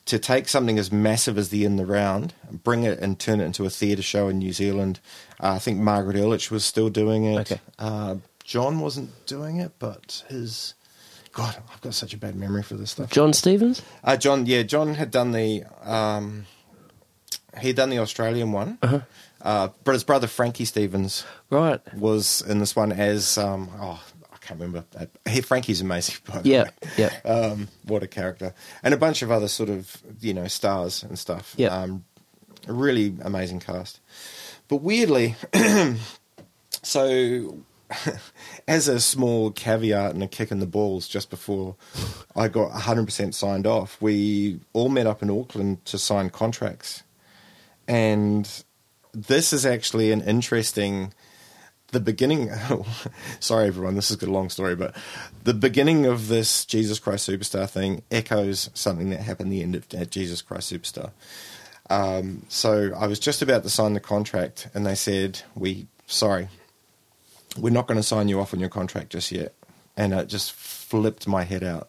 to 0.06 0.18
take 0.18 0.48
something 0.48 0.78
as 0.78 0.90
massive 0.90 1.38
as 1.38 1.50
the 1.50 1.64
In 1.64 1.76
the 1.76 1.86
Round, 1.86 2.34
bring 2.50 2.82
it 2.82 2.98
and 2.98 3.18
turn 3.18 3.40
it 3.40 3.44
into 3.44 3.64
a 3.64 3.70
theatre 3.70 4.02
show 4.02 4.28
in 4.28 4.38
New 4.38 4.52
Zealand. 4.52 4.98
Uh, 5.40 5.52
I 5.52 5.58
think 5.60 5.78
Margaret 5.78 6.16
Urlich 6.16 6.50
was 6.50 6.64
still 6.64 6.88
doing 6.88 7.24
it. 7.24 7.52
Okay. 7.52 7.60
Uh, 7.78 8.16
John 8.42 8.80
wasn't 8.80 9.10
doing 9.26 9.58
it, 9.58 9.72
but 9.78 10.24
his 10.28 10.74
God, 11.32 11.56
I've 11.72 11.80
got 11.80 11.94
such 11.94 12.12
a 12.14 12.18
bad 12.18 12.36
memory 12.36 12.62
for 12.62 12.74
this 12.74 12.90
stuff. 12.90 13.10
Jon 13.10 13.32
Stevens. 13.32 13.80
Uh, 14.04 14.16
John, 14.16 14.44
yeah, 14.46 14.62
John 14.62 14.94
had 14.94 15.10
done 15.10 15.32
the 15.32 15.64
um, 15.82 16.46
he'd 17.60 17.76
done 17.76 17.90
the 17.90 17.98
Australian 17.98 18.52
one, 18.52 18.78
uh 19.40 19.68
but 19.84 19.92
his 19.92 20.04
brother 20.04 20.26
Frankie 20.26 20.64
Stevens 20.64 21.24
Right. 21.50 21.80
was 21.94 22.42
in 22.42 22.58
this 22.60 22.76
one 22.76 22.92
as 22.92 23.36
um, 23.38 23.70
oh 23.80 24.02
I 24.32 24.36
can't 24.46 24.60
remember. 24.60 24.84
Frankie's 25.44 25.80
amazing. 25.80 26.16
By 26.26 26.42
the 26.42 26.48
Yeah, 26.48 26.62
way. 26.64 26.70
yeah. 26.98 27.20
Um, 27.24 27.68
what 27.84 28.02
a 28.02 28.08
character, 28.08 28.54
and 28.82 28.92
a 28.92 28.96
bunch 28.96 29.22
of 29.22 29.30
other 29.30 29.48
sort 29.48 29.68
of 29.70 30.02
you 30.20 30.34
know 30.34 30.48
stars 30.48 31.02
and 31.02 31.18
stuff. 31.18 31.54
Yeah. 31.56 31.68
um, 31.68 32.04
really 32.66 33.14
amazing 33.22 33.60
cast. 33.60 34.00
But 34.68 34.76
weirdly, 34.82 35.36
so 36.82 37.56
as 38.68 38.88
a 38.88 39.00
small 39.00 39.50
caveat 39.50 40.14
and 40.14 40.22
a 40.22 40.28
kick 40.28 40.50
in 40.50 40.60
the 40.60 40.66
balls 40.66 41.08
just 41.08 41.30
before 41.30 41.76
I 42.36 42.48
got 42.48 42.72
100% 42.72 43.34
signed 43.34 43.66
off, 43.66 44.00
we 44.00 44.60
all 44.72 44.88
met 44.88 45.06
up 45.06 45.22
in 45.22 45.30
Auckland 45.30 45.84
to 45.86 45.98
sign 45.98 46.30
contracts. 46.30 47.02
And 47.88 48.48
this 49.12 49.52
is 49.52 49.66
actually 49.66 50.12
an 50.12 50.22
interesting 50.22 51.12
the 51.92 52.00
beginning 52.00 52.50
sorry 53.40 53.66
everyone 53.66 53.94
this 53.94 54.10
is 54.10 54.22
a 54.22 54.30
long 54.30 54.48
story 54.48 54.74
but 54.74 54.96
the 55.44 55.52
beginning 55.52 56.06
of 56.06 56.28
this 56.28 56.64
jesus 56.64 56.98
christ 56.98 57.28
superstar 57.28 57.68
thing 57.68 58.02
echoes 58.10 58.70
something 58.72 59.10
that 59.10 59.20
happened 59.20 59.52
the 59.52 59.62
end 59.62 59.74
of 59.74 59.86
at 59.92 60.10
jesus 60.10 60.40
christ 60.40 60.72
superstar 60.72 61.10
um, 61.90 62.46
so 62.48 62.92
i 62.96 63.06
was 63.06 63.18
just 63.18 63.42
about 63.42 63.62
to 63.62 63.68
sign 63.68 63.92
the 63.92 64.00
contract 64.00 64.68
and 64.72 64.86
they 64.86 64.94
said 64.94 65.42
we 65.54 65.86
sorry 66.06 66.48
we're 67.58 67.70
not 67.70 67.86
going 67.86 67.98
to 67.98 68.02
sign 68.02 68.28
you 68.28 68.40
off 68.40 68.54
on 68.54 68.60
your 68.60 68.68
contract 68.68 69.10
just 69.10 69.30
yet 69.32 69.52
and 69.96 70.12
it 70.12 70.28
just 70.28 70.52
flipped 70.52 71.26
my 71.26 71.44
head 71.44 71.62
out 71.62 71.88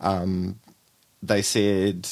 um, 0.00 0.58
they 1.22 1.42
said 1.42 2.08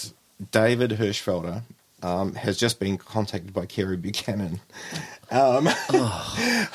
david 0.51 0.93
hirschfelder 0.93 1.63
um, 2.03 2.35
has 2.35 2.57
just 2.59 2.81
been 2.81 2.99
contacted 2.99 3.55
by 3.55 3.65
Kerry 3.65 3.97
Buchanan, 3.97 4.61
um, 5.31 5.67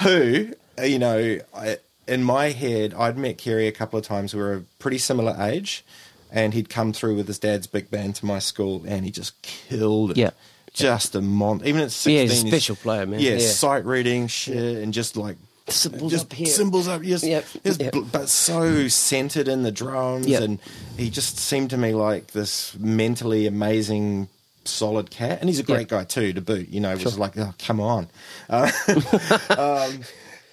who, 0.02 0.54
you 0.82 1.00
know, 1.00 1.40
I, 1.54 1.78
in 2.08 2.24
my 2.24 2.52
head, 2.52 2.94
I'd 2.94 3.18
met 3.18 3.38
Kerry 3.38 3.68
a 3.68 3.74
couple 3.74 4.00
of 4.00 4.06
times. 4.06 4.34
We 4.34 4.40
were 4.42 4.54
a 4.54 4.62
pretty 4.80 4.98
similar 5.00 5.36
age, 5.38 5.84
and 6.32 6.54
he'd 6.54 6.70
come 6.70 6.94
through 6.94 7.18
with 7.18 7.28
his 7.28 7.40
dad's 7.40 7.68
big 7.68 7.92
band 7.92 8.16
to 8.16 8.26
my 8.26 8.40
school, 8.40 8.84
and 8.88 9.04
he 9.04 9.12
just 9.12 9.42
killed 9.42 10.12
it. 10.12 10.18
Yeah. 10.18 10.30
Just 10.74 11.16
a 11.16 11.22
mon. 11.22 11.60
Even 11.66 11.82
at 11.82 11.86
Yeah, 11.86 11.88
sixteen, 11.90 12.30
he's 12.30 12.44
a 12.44 12.48
special 12.48 12.76
player, 12.78 13.06
man. 13.06 13.20
Yeah, 13.20 13.32
Yeah. 13.34 13.48
sight 13.50 13.84
reading 13.86 14.28
shit, 14.28 14.78
and 14.78 14.94
just 14.94 15.18
like 15.18 15.36
Cymbals 15.70 16.12
just 16.12 16.26
up 16.28 16.34
here. 16.34 16.46
cymbals 16.48 16.88
up. 16.88 17.04
Yes, 17.04 17.24
Yep, 17.24 17.46
yes, 17.64 17.78
yep. 17.80 17.94
but 18.12 18.30
so 18.30 18.88
centered 18.88 19.48
in 19.48 19.64
the 19.64 19.72
drums, 19.72 20.28
Yep. 20.28 20.42
and 20.42 20.60
he 20.98 21.10
just 21.10 21.38
seemed 21.38 21.70
to 21.72 21.78
me 21.78 21.94
like 21.94 22.28
this 22.28 22.74
mentally 22.80 23.48
amazing, 23.48 24.30
solid 24.66 25.10
cat. 25.12 25.40
And 25.42 25.50
he's 25.50 25.60
a 25.60 25.64
great 25.64 25.82
Yep. 25.82 25.90
guy 25.90 26.04
too, 26.06 26.32
to 26.34 26.42
boot. 26.42 26.70
You 26.70 26.80
know, 26.80 26.94
it 26.94 27.04
was 27.04 27.18
like, 27.20 27.38
oh, 27.38 27.54
come 27.60 27.80
on. 27.82 28.08
Uh, 28.50 28.72
um, 29.58 30.02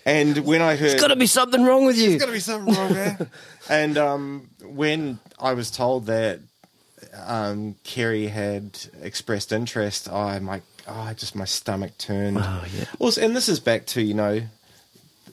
and 0.06 0.38
when 0.38 0.60
I 0.62 0.76
heard, 0.76 0.90
There's 0.90 1.00
got 1.00 1.08
to 1.08 1.16
be 1.16 1.26
something 1.26 1.62
wrong 1.64 1.86
with 1.86 1.96
you. 1.96 2.10
there's 2.10 2.20
got 2.20 2.26
to 2.26 2.32
be 2.32 2.40
something 2.40 2.74
wrong 2.74 2.92
there. 2.92 3.28
and 3.70 3.96
um, 3.96 4.50
when 4.62 5.18
I 5.38 5.54
was 5.54 5.70
told 5.70 6.06
that 6.06 6.40
um, 7.24 7.76
Kerry 7.84 8.26
had 8.26 8.78
expressed 9.00 9.52
interest, 9.52 10.10
I 10.10 10.38
my 10.40 10.60
oh, 10.88 11.12
just 11.14 11.34
my 11.34 11.44
stomach 11.44 11.96
turned. 11.98 12.38
Oh, 12.38 12.64
yeah. 12.76 12.84
Also, 12.98 13.22
and 13.22 13.34
this 13.36 13.48
is 13.48 13.60
back 13.60 13.86
to 13.86 14.02
you 14.02 14.14
know, 14.14 14.42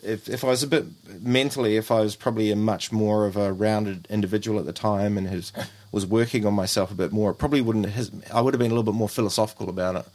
if 0.03 0.29
if 0.29 0.43
I 0.43 0.47
was 0.47 0.63
a 0.63 0.67
bit 0.67 0.85
mentally, 1.21 1.77
if 1.77 1.91
I 1.91 2.01
was 2.01 2.15
probably 2.15 2.51
a 2.51 2.55
much 2.55 2.91
more 2.91 3.25
of 3.25 3.37
a 3.37 3.51
rounded 3.51 4.07
individual 4.09 4.59
at 4.59 4.65
the 4.65 4.73
time 4.73 5.17
and 5.17 5.27
has 5.27 5.51
was 5.91 6.05
working 6.05 6.45
on 6.45 6.53
myself 6.53 6.91
a 6.91 6.95
bit 6.95 7.11
more, 7.11 7.31
it 7.31 7.35
probably 7.35 7.61
wouldn't. 7.61 7.87
Has, 7.87 8.11
I 8.33 8.41
would 8.41 8.53
have 8.53 8.59
been 8.59 8.71
a 8.71 8.73
little 8.73 8.91
bit 8.91 8.97
more 8.97 9.09
philosophical 9.09 9.69
about 9.69 9.95
it. 9.95 10.05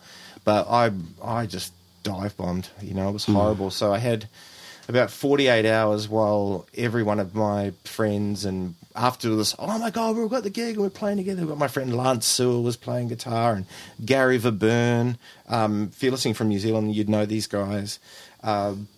But 0.45 0.69
I 0.69 0.93
I 1.23 1.47
just 1.47 1.73
dive 2.03 2.37
bombed. 2.37 2.69
You 2.81 2.95
know, 2.95 3.09
it 3.09 3.13
was 3.13 3.25
horrible. 3.25 3.71
So 3.71 3.93
I 3.93 3.99
had 3.99 4.29
about 4.89 5.11
48 5.11 5.67
hours 5.67 6.09
while 6.09 6.67
every 6.77 7.03
one 7.03 7.19
of 7.19 7.35
my 7.35 7.73
friends 7.85 8.45
and 8.45 8.77
after 8.95 9.35
this, 9.35 9.55
oh 9.59 9.79
my 9.79 9.91
God, 9.91 10.17
we've 10.17 10.31
got 10.31 10.45
the 10.45 10.51
gig 10.51 10.75
and 10.75 10.83
we're 10.83 10.91
playing 10.91 11.17
together. 11.17 11.41
We've 11.41 11.49
got 11.49 11.59
my 11.59 11.69
friend 11.69 11.95
Lance 11.95 12.27
Sewell 12.27 12.63
was 12.63 12.77
playing 12.77 13.09
guitar 13.09 13.55
and 13.55 13.67
Gary 14.05 14.39
Verburn. 14.39 15.17
Um, 15.49 15.91
if 15.93 16.03
you're 16.03 16.13
listening 16.13 16.35
from 16.35 16.49
New 16.49 16.61
Zealand, 16.61 16.95
you'd 16.95 17.09
know 17.09 17.27
these 17.27 17.47
guys. 17.47 17.99
Um, 18.43 18.89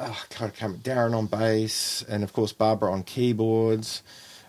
oh, 0.00 0.24
I 0.40 0.48
can't, 0.48 0.82
Darren 0.82 1.14
on 1.14 1.26
bass 1.26 2.04
and 2.08 2.24
of 2.24 2.32
course 2.32 2.52
Barbara 2.52 2.92
on 2.92 3.02
keyboards. 3.02 4.02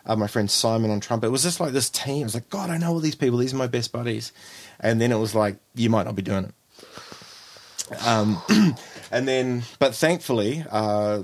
Uh, 0.04 0.16
my 0.16 0.26
friend 0.26 0.50
Simon 0.50 0.90
on 0.90 1.00
trumpet. 1.00 1.28
It 1.28 1.32
was 1.32 1.44
just 1.44 1.60
like 1.60 1.74
this 1.74 1.90
team. 1.90 2.22
It 2.22 2.24
was 2.24 2.34
like, 2.34 2.50
God, 2.50 2.72
I 2.72 2.78
know 2.78 2.92
all 2.94 3.00
these 3.00 3.14
people. 3.14 3.38
These 3.38 3.54
are 3.54 3.58
my 3.58 3.68
best 3.68 3.92
buddies. 3.92 4.34
And 4.80 5.00
then 5.00 5.12
it 5.12 5.18
was 5.18 5.36
like, 5.36 5.58
you 5.76 5.92
might 5.92 6.08
not 6.08 6.16
be 6.16 6.24
doing 6.24 6.46
it. 6.46 8.08
Um, 8.08 8.42
and 9.12 9.28
then, 9.28 9.62
but 9.78 9.94
thankfully, 9.94 10.66
uh, 10.72 11.22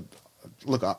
look, 0.64 0.84
I, 0.84 0.94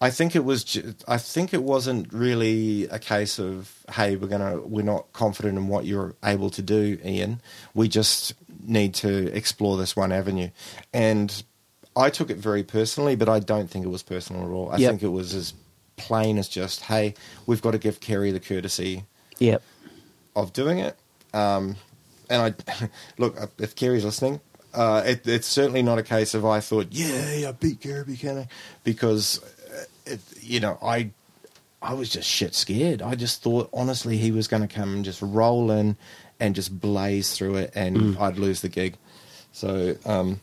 I 0.00 0.10
think 0.10 0.36
it 0.36 0.44
was. 0.44 0.78
I 1.08 1.16
think 1.16 1.54
it 1.54 1.62
wasn't 1.62 2.12
really 2.12 2.86
a 2.88 2.98
case 2.98 3.38
of, 3.38 3.72
hey, 3.92 4.16
we're 4.16 4.28
gonna, 4.28 4.60
we're 4.60 4.84
not 4.84 5.10
confident 5.14 5.56
in 5.56 5.68
what 5.68 5.86
you're 5.86 6.14
able 6.22 6.50
to 6.50 6.62
do, 6.62 6.98
Ian. 7.02 7.40
We 7.74 7.88
just 7.88 8.34
need 8.62 8.94
to 8.96 9.34
explore 9.34 9.78
this 9.78 9.96
one 9.96 10.12
avenue, 10.12 10.50
and 10.92 11.42
I 11.96 12.10
took 12.10 12.30
it 12.30 12.36
very 12.36 12.62
personally, 12.62 13.16
but 13.16 13.28
I 13.28 13.38
don't 13.40 13.70
think 13.70 13.84
it 13.84 13.88
was 13.88 14.02
personal 14.02 14.42
at 14.44 14.50
all. 14.50 14.70
I 14.70 14.76
Yep. 14.76 14.90
think 14.90 15.02
it 15.02 15.08
was 15.08 15.34
as 15.34 15.54
plain 15.96 16.36
as 16.36 16.46
just, 16.48 16.82
hey, 16.82 17.14
we've 17.46 17.62
got 17.62 17.70
to 17.70 17.78
give 17.78 18.00
Kerry 18.00 18.30
the 18.30 18.40
courtesy 18.40 19.04
Yep. 19.38 19.62
of 20.34 20.52
doing 20.52 20.78
it. 20.78 20.96
Um, 21.32 21.76
and 22.28 22.54
I 22.70 22.88
look 23.18 23.36
if 23.58 23.74
Kerry's 23.74 24.04
listening, 24.04 24.40
uh, 24.74 25.02
it, 25.06 25.26
it's 25.26 25.46
certainly 25.46 25.82
not 25.82 25.98
a 25.98 26.02
case 26.02 26.34
of 26.34 26.44
I 26.44 26.60
thought, 26.60 26.88
yeah, 26.90 27.48
I 27.48 27.52
beat 27.52 27.80
Kerry 27.80 28.04
Buchanan, 28.04 28.48
because 28.84 29.42
uh, 29.74 29.84
it, 30.04 30.20
you 30.40 30.60
know, 30.60 30.78
I 30.82 31.10
I 31.80 31.94
was 31.94 32.08
just 32.10 32.28
shit 32.28 32.54
scared. 32.54 33.00
I 33.00 33.14
just 33.14 33.42
thought 33.42 33.70
honestly 33.72 34.16
he 34.18 34.30
was 34.32 34.48
going 34.48 34.66
to 34.66 34.74
come 34.74 34.94
and 34.96 35.04
just 35.04 35.22
roll 35.22 35.70
in 35.70 35.96
and 36.40 36.54
just 36.54 36.78
blaze 36.78 37.34
through 37.34 37.56
it, 37.56 37.72
and 37.74 38.18
I'd 38.18 38.38
lose 38.38 38.60
the 38.60 38.68
gig. 38.68 38.96
So, 39.52 39.96
um, 40.04 40.40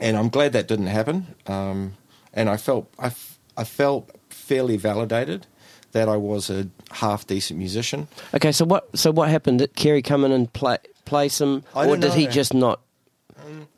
and 0.00 0.16
I'm 0.16 0.28
glad 0.28 0.52
that 0.52 0.68
didn't 0.68 0.86
happen. 0.86 1.34
Um, 1.46 1.94
and 2.34 2.48
I 2.48 2.56
felt 2.56 2.92
I, 2.98 3.06
f- 3.06 3.38
I 3.56 3.64
felt 3.64 4.10
fairly 4.30 4.76
validated 4.76 5.46
that 5.92 6.08
I 6.08 6.16
was 6.16 6.50
a 6.50 6.68
half 6.90 7.26
decent 7.26 7.58
musician. 7.58 8.08
Okay, 8.34 8.52
so 8.52 8.64
what? 8.64 8.96
So 8.96 9.10
what 9.10 9.28
happened? 9.28 9.60
Did 9.60 9.74
Kerry 9.74 10.02
come 10.02 10.24
in 10.24 10.32
and 10.32 10.52
play 10.52 10.78
play 11.04 11.28
some, 11.28 11.64
I 11.74 11.86
or 11.86 11.96
did 11.96 12.12
he 12.14 12.26
just 12.26 12.52
not? 12.54 12.80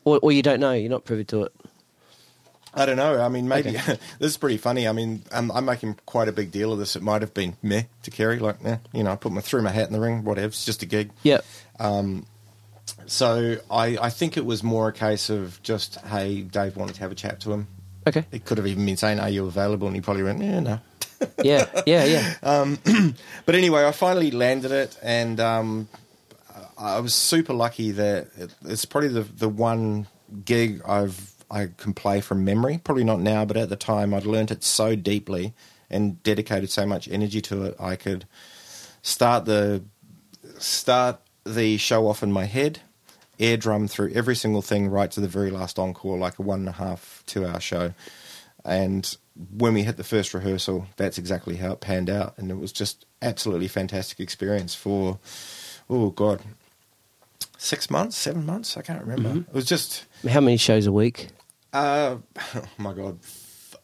Or, 0.04 0.18
or 0.22 0.32
you 0.32 0.42
don't 0.42 0.58
know? 0.60 0.72
You're 0.72 0.90
not 0.90 1.04
privy 1.04 1.24
to 1.26 1.44
it. 1.44 1.52
I 2.72 2.86
don't 2.86 2.96
know. 2.96 3.20
I 3.20 3.28
mean, 3.28 3.48
maybe 3.48 3.70
Okay. 3.70 3.98
this 4.18 4.30
is 4.32 4.36
pretty 4.36 4.56
funny. 4.56 4.86
I 4.86 4.92
mean, 4.92 5.22
I'm, 5.32 5.50
I'm 5.50 5.64
making 5.64 5.98
quite 6.06 6.28
a 6.28 6.32
big 6.32 6.50
deal 6.52 6.72
of 6.72 6.78
this. 6.78 6.94
It 6.96 7.02
might 7.02 7.20
have 7.20 7.34
been 7.34 7.56
meh 7.62 7.82
to 8.04 8.10
Kerry, 8.10 8.38
like, 8.38 8.64
eh, 8.64 8.76
you 8.92 9.02
know, 9.02 9.10
I 9.10 9.16
put 9.16 9.32
my 9.32 9.40
threw 9.40 9.60
my 9.60 9.70
hat 9.70 9.88
in 9.88 9.92
the 9.92 10.00
ring, 10.00 10.24
whatever. 10.24 10.46
It's 10.48 10.64
just 10.64 10.82
a 10.82 10.86
gig. 10.86 11.10
Yeah. 11.24 11.40
So 13.06 13.56
I, 13.70 13.98
I 14.00 14.10
think 14.10 14.36
it 14.36 14.44
was 14.44 14.62
more 14.62 14.88
a 14.88 14.92
case 14.92 15.30
of 15.30 15.62
just, 15.62 15.96
hey, 16.02 16.42
Dave 16.42 16.76
wanted 16.76 16.94
to 16.94 17.00
have 17.00 17.12
a 17.12 17.14
chat 17.14 17.40
to 17.40 17.52
him. 17.52 17.68
Okay. 18.06 18.24
It 18.32 18.44
could 18.44 18.58
have 18.58 18.66
even 18.66 18.86
been 18.86 18.96
saying, 18.96 19.20
"Are 19.20 19.28
you 19.28 19.46
available?" 19.46 19.86
And 19.86 19.94
he 19.94 20.00
probably 20.00 20.22
went, 20.22 20.42
"Yeah, 20.42 20.60
no." 20.60 20.80
Yeah. 21.44 21.66
Yeah. 21.86 22.04
Yeah. 22.04 22.74
But 23.46 23.54
anyway, 23.54 23.84
I 23.84 23.92
finally 23.92 24.30
landed 24.30 24.72
it, 24.72 24.98
and 25.02 25.38
um, 25.38 25.88
I 26.78 27.00
was 27.00 27.14
super 27.14 27.52
lucky 27.52 27.90
that 27.92 28.28
it, 28.38 28.54
it's 28.64 28.86
probably 28.86 29.10
the 29.10 29.22
the 29.22 29.48
one 29.48 30.06
gig 30.44 30.80
I've 30.86 31.34
I 31.50 31.68
can 31.76 31.92
play 31.92 32.20
from 32.20 32.44
memory. 32.44 32.78
Probably 32.82 33.04
not 33.04 33.20
now, 33.20 33.44
but 33.44 33.56
at 33.56 33.68
the 33.68 33.76
time, 33.76 34.14
I'd 34.14 34.24
learnt 34.24 34.50
it 34.50 34.64
so 34.64 34.94
deeply 34.96 35.52
and 35.90 36.22
dedicated 36.22 36.70
so 36.70 36.86
much 36.86 37.08
energy 37.08 37.40
to 37.42 37.64
it. 37.64 37.76
I 37.78 37.96
could 37.96 38.24
start 39.02 39.44
the 39.44 39.82
start 40.58 41.20
the 41.54 41.76
show 41.76 42.06
off 42.08 42.22
in 42.22 42.32
my 42.32 42.44
head, 42.44 42.80
air 43.38 43.56
drum 43.56 43.88
through 43.88 44.12
every 44.12 44.36
single 44.36 44.62
thing 44.62 44.88
right 44.88 45.10
to 45.10 45.20
the 45.20 45.28
very 45.28 45.50
last 45.50 45.78
encore, 45.78 46.18
like 46.18 46.38
a 46.38 46.42
one 46.42 46.60
and 46.60 46.68
a 46.68 46.72
half, 46.72 47.22
two 47.26 47.46
hour 47.46 47.60
show. 47.60 47.92
And 48.64 49.16
when 49.56 49.72
we 49.74 49.82
hit 49.84 49.96
the 49.96 50.04
first 50.04 50.34
rehearsal, 50.34 50.86
that's 50.96 51.16
exactly 51.18 51.56
how 51.56 51.72
it 51.72 51.80
panned 51.80 52.10
out. 52.10 52.34
And 52.36 52.50
it 52.50 52.58
was 52.58 52.72
just 52.72 53.06
absolutely 53.22 53.68
fantastic 53.68 54.20
experience 54.20 54.74
for, 54.74 55.18
oh 55.88 56.10
God, 56.10 56.42
six 57.56 57.90
months, 57.90 58.16
seven 58.16 58.44
months? 58.44 58.76
I 58.76 58.82
can't 58.82 59.00
remember. 59.04 59.44
It 59.48 59.54
was 59.54 59.64
just, 59.64 60.06
How 60.28 60.40
many 60.40 60.56
shows 60.56 60.86
a 60.86 60.92
week? 60.92 61.28
uh, 61.72 62.16
oh 62.54 62.62
my 62.78 62.92
God, 62.92 63.18
f- 63.22 63.76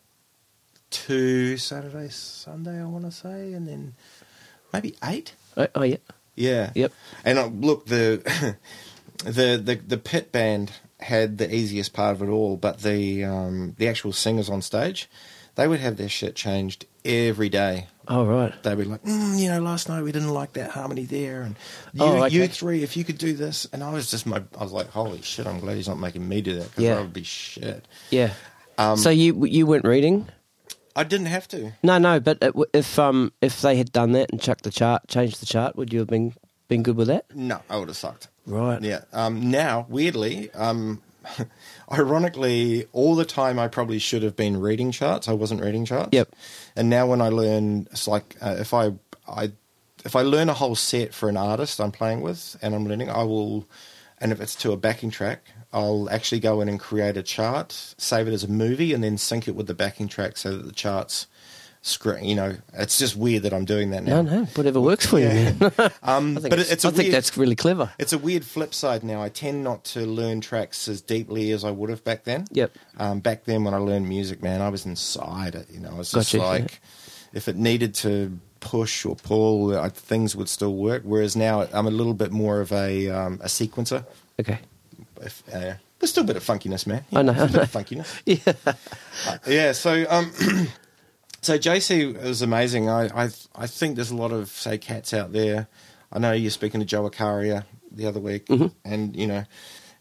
two 0.91 1.57
Saturday, 1.57 2.09
Sunday, 2.11 2.81
I 2.81 2.85
want 2.85 3.05
to 3.05 3.13
say, 3.13 3.53
and 3.53 3.67
then 3.67 3.95
maybe 4.73 4.95
eight. 5.05 5.35
Oh, 5.57 5.69
oh 5.75 5.83
yeah. 5.85 5.97
Yeah. 6.37 6.71
Yep. 6.75 6.93
And 7.25 7.39
uh, 7.39 7.47
look, 7.47 7.87
the 7.87 8.57
the 9.25 9.61
the 9.63 9.81
the 9.87 9.99
pit 9.99 10.33
band 10.33 10.73
had 11.01 11.39
the 11.39 11.53
easiest 11.55 11.93
part 11.93 12.15
of 12.17 12.23
it 12.23 12.29
all, 12.31 12.57
but 12.57 12.81
the 12.83 13.25
um, 13.25 13.75
the 13.79 13.89
actual 13.89 14.13
singers 14.13 14.49
on 14.49 14.63
stage, 14.63 15.09
they 15.57 15.67
would 15.69 15.81
have 15.81 15.97
their 15.97 16.09
shit 16.09 16.35
changed 16.37 16.87
every 17.05 17.49
day. 17.49 17.87
Oh 18.09 18.25
right. 18.25 18.53
They'd 18.63 18.79
be 18.79 18.85
like, 18.85 19.03
mm, 19.03 19.37
you 19.39 19.49
know, 19.49 19.61
last 19.61 19.89
night 19.89 20.03
we 20.03 20.13
didn't 20.13 20.33
like 20.33 20.53
that 20.53 20.71
harmony 20.71 21.05
there, 21.05 21.43
and 21.43 21.57
you, 21.93 22.05
Oh, 22.05 22.23
okay. 22.25 22.35
you 22.35 22.47
three, 22.47 22.83
if 22.85 22.97
you 22.97 23.03
could 23.05 23.19
do 23.19 23.33
this, 23.33 23.67
and 23.73 23.83
I 23.83 23.93
was 23.93 24.11
just 24.11 24.27
my, 24.27 24.43
I 24.57 24.63
was 24.63 24.73
like, 24.73 24.89
holy 24.91 25.23
shit, 25.23 25.47
I'm 25.47 25.59
glad 25.59 25.77
he's 25.77 25.89
not 25.89 25.99
making 25.99 26.27
me 26.29 26.41
do 26.41 26.55
that 26.55 26.71
because 26.71 26.85
Yeah. 26.85 26.95
that 26.95 27.01
would 27.03 27.13
be 27.13 27.25
shit. 27.25 27.85
Yeah. 28.11 28.33
Um, 28.79 28.97
so 28.97 29.11
you 29.11 29.45
you 29.47 29.67
weren't 29.67 29.85
reading? 29.87 30.29
I 30.97 31.05
didn't 31.05 31.27
have 31.27 31.47
to. 31.49 31.73
No, 31.83 31.99
no. 31.99 32.19
But 32.19 32.39
it, 32.41 32.55
if 32.73 32.99
um 32.99 33.33
if 33.41 33.61
they 33.61 33.77
had 33.77 33.93
done 33.93 34.13
that 34.13 34.31
and 34.31 34.41
chucked 34.41 34.65
the 34.65 34.71
chart, 34.71 35.07
changed 35.09 35.41
the 35.41 35.47
chart, 35.47 35.77
would 35.77 35.93
you 35.93 36.01
have 36.01 36.09
been 36.09 36.35
been 36.69 36.83
good 36.83 36.97
with 36.97 37.09
that? 37.09 37.27
No, 37.35 37.61
I 37.71 37.77
would 37.77 37.89
have 37.89 37.97
sucked. 37.97 38.29
Right. 38.47 38.81
Yeah. 38.83 39.03
Um, 39.13 39.51
now, 39.51 39.87
weirdly, 39.89 40.51
um, 40.53 41.03
ironically, 41.93 42.87
all 42.93 43.15
the 43.15 43.25
time 43.25 43.59
I 43.59 43.69
probably 43.69 43.99
should 43.99 44.23
have 44.23 44.37
been 44.37 44.59
reading 44.59 44.91
charts. 44.93 45.29
I 45.29 45.33
wasn't 45.33 45.63
reading 45.63 45.85
charts. 45.85 46.11
Yep. 46.13 46.35
And 46.77 46.89
now 46.89 47.07
when 47.07 47.21
I 47.21 47.29
learn, 47.29 47.89
it's 47.91 48.09
like 48.09 48.37
uh, 48.41 48.57
if 48.59 48.73
I, 48.73 48.93
I, 49.29 49.53
if 50.05 50.15
I 50.15 50.23
learn 50.23 50.49
a 50.49 50.55
whole 50.55 50.77
set 50.77 51.13
for 51.13 51.29
an 51.29 51.37
artist 51.37 51.81
I'm 51.81 51.93
playing 51.93 52.21
with 52.21 52.57
and 52.63 52.75
I'm 52.75 52.87
learning, 52.87 53.11
I 53.11 53.25
will, 53.25 53.67
and 54.21 54.33
if 54.33 54.41
it's 54.41 54.55
to 54.57 54.73
a 54.73 54.77
backing 54.77 55.11
track, 55.11 55.51
I'll 55.73 56.09
actually 56.11 56.41
go 56.41 56.61
in 56.61 56.69
and 56.69 56.79
create 56.81 57.17
a 57.17 57.23
chart, 57.23 57.73
save 57.99 58.29
it 58.29 58.33
as 58.33 58.45
a 58.45 58.49
movie, 58.49 58.93
and 58.95 59.03
then 59.05 59.19
sync 59.19 59.49
it 59.49 59.55
with 59.55 59.67
the 59.67 59.75
backing 59.75 60.09
track 60.09 60.37
so 60.37 60.57
that 60.57 60.67
the 60.67 60.73
charts. 60.73 61.27
Script, 61.83 62.25
you 62.25 62.35
know, 62.35 62.57
it's 62.73 62.99
just 62.99 63.15
weird 63.15 63.45
that 63.45 63.53
I'm 63.55 63.65
doing 63.65 63.91
that 63.91 64.03
now. 64.03 64.21
No, 64.21 64.39
no. 64.41 64.45
Whatever 64.57 64.81
works 64.81 65.07
for 65.07 65.21
you. 65.21 65.29
Um, 66.03 66.37
I 66.37 66.41
think 66.41 66.51
but 66.51 66.59
it's 66.59 66.85
a 66.85 66.89
I 66.89 66.91
think 66.91 66.97
weird, 67.05 67.15
that's 67.15 67.37
really 67.37 67.55
clever. 67.55 67.93
it's 67.97 68.13
a 68.13 68.19
weird 68.19 68.45
flip 68.45 68.75
side 68.75 69.05
now. 69.05 69.23
I 69.23 69.29
tend 69.29 69.63
not 69.63 69.85
to 69.85 70.01
learn 70.05 70.41
tracks 70.41 70.89
as 70.89 71.01
deeply 71.01 71.53
as 71.53 71.63
I 71.65 71.71
would 71.71 71.91
have 71.91 72.03
back 72.03 72.25
then. 72.25 72.47
Yep. 72.51 72.73
Um, 72.99 73.21
back 73.21 73.45
then, 73.45 73.63
when 73.63 73.73
I 73.73 73.77
learned 73.77 74.09
music, 74.09 74.43
man, 74.43 74.63
I 74.63 74.69
was 74.69 74.85
inside 74.85 75.55
it. 75.55 75.69
You 75.71 75.79
know, 75.79 75.91
I 75.91 75.95
was 75.95 76.11
just 76.11 76.33
Gotcha, 76.33 76.45
like, 76.45 76.81
if 77.33 77.47
it 77.47 77.55
needed 77.55 77.95
to 77.97 78.37
push 78.59 79.05
or 79.05 79.15
pull, 79.15 79.89
things 79.91 80.35
would 80.35 80.49
still 80.49 80.75
work. 80.75 81.03
Whereas 81.05 81.37
now, 81.37 81.69
I'm 81.73 81.87
a 81.87 81.91
little 81.91 82.15
bit 82.15 82.33
more 82.33 82.61
of 82.61 82.73
a 82.73 83.09
um, 83.11 83.35
a 83.43 83.47
sequencer. 83.47 84.05
Okay. 84.41 84.59
If, 85.23 85.43
uh, 85.53 85.75
there's 85.99 86.11
still 86.11 86.25
a 86.25 86.27
bit 86.27 86.37
of 86.37 86.45
funkiness, 86.45 86.87
man. 86.87 87.05
I 87.13 87.23
know, 87.23 87.33
I 87.33 87.47
bit 87.47 87.57
of 87.57 87.73
funkiness. 87.73 88.21
Yeah. 88.27 88.75
Yeah. 89.47 89.73
So, 89.73 90.05
um, 90.09 90.31
so 91.41 91.59
JC 91.59 92.23
was 92.23 92.43
amazing. 92.43 92.89
I, 92.89 93.07
I, 93.25 93.31
I 93.55 93.67
think 93.67 93.97
there's 93.97 94.11
a 94.11 94.17
lot 94.17 94.33
of 94.33 94.49
say 94.49 94.79
cats 94.79 95.15
out 95.15 95.33
there. 95.33 95.69
I 96.13 96.19
know 96.19 96.33
you're 96.33 96.51
speaking 96.51 96.81
to 96.81 96.87
Joe 96.87 97.09
Accaria 97.09 97.65
the 97.91 98.07
other 98.07 98.21
week, 98.21 98.49
and 98.85 99.17
you 99.17 99.27
know, 99.27 99.45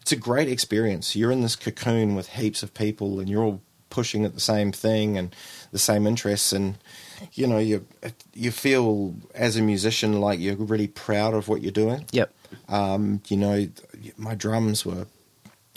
it's 0.00 0.12
a 0.12 0.16
great 0.16 0.48
experience. 0.48 1.16
You're 1.16 1.32
in 1.32 1.40
this 1.40 1.56
cocoon 1.56 2.14
with 2.14 2.28
heaps 2.28 2.62
of 2.62 2.74
people, 2.74 3.18
and 3.18 3.28
you're 3.28 3.42
all 3.42 3.62
pushing 3.90 4.24
at 4.24 4.34
the 4.34 4.40
same 4.40 4.72
thing 4.72 5.16
and 5.16 5.34
the 5.72 5.78
same 5.78 6.06
interests, 6.06 6.52
and 6.52 6.76
you 7.32 7.46
know, 7.46 7.58
you 7.58 7.86
you 8.34 8.50
feel 8.50 9.14
as 9.34 9.56
a 9.56 9.62
musician 9.62 10.20
like 10.20 10.38
you're 10.38 10.56
really 10.56 10.88
proud 10.88 11.34
of 11.34 11.48
what 11.48 11.62
you're 11.62 11.72
doing. 11.72 12.04
Yep. 12.12 12.32
Um, 12.68 13.22
you 13.28 13.36
know, 13.36 13.68
my 14.16 14.34
drums 14.34 14.84
were. 14.84 15.06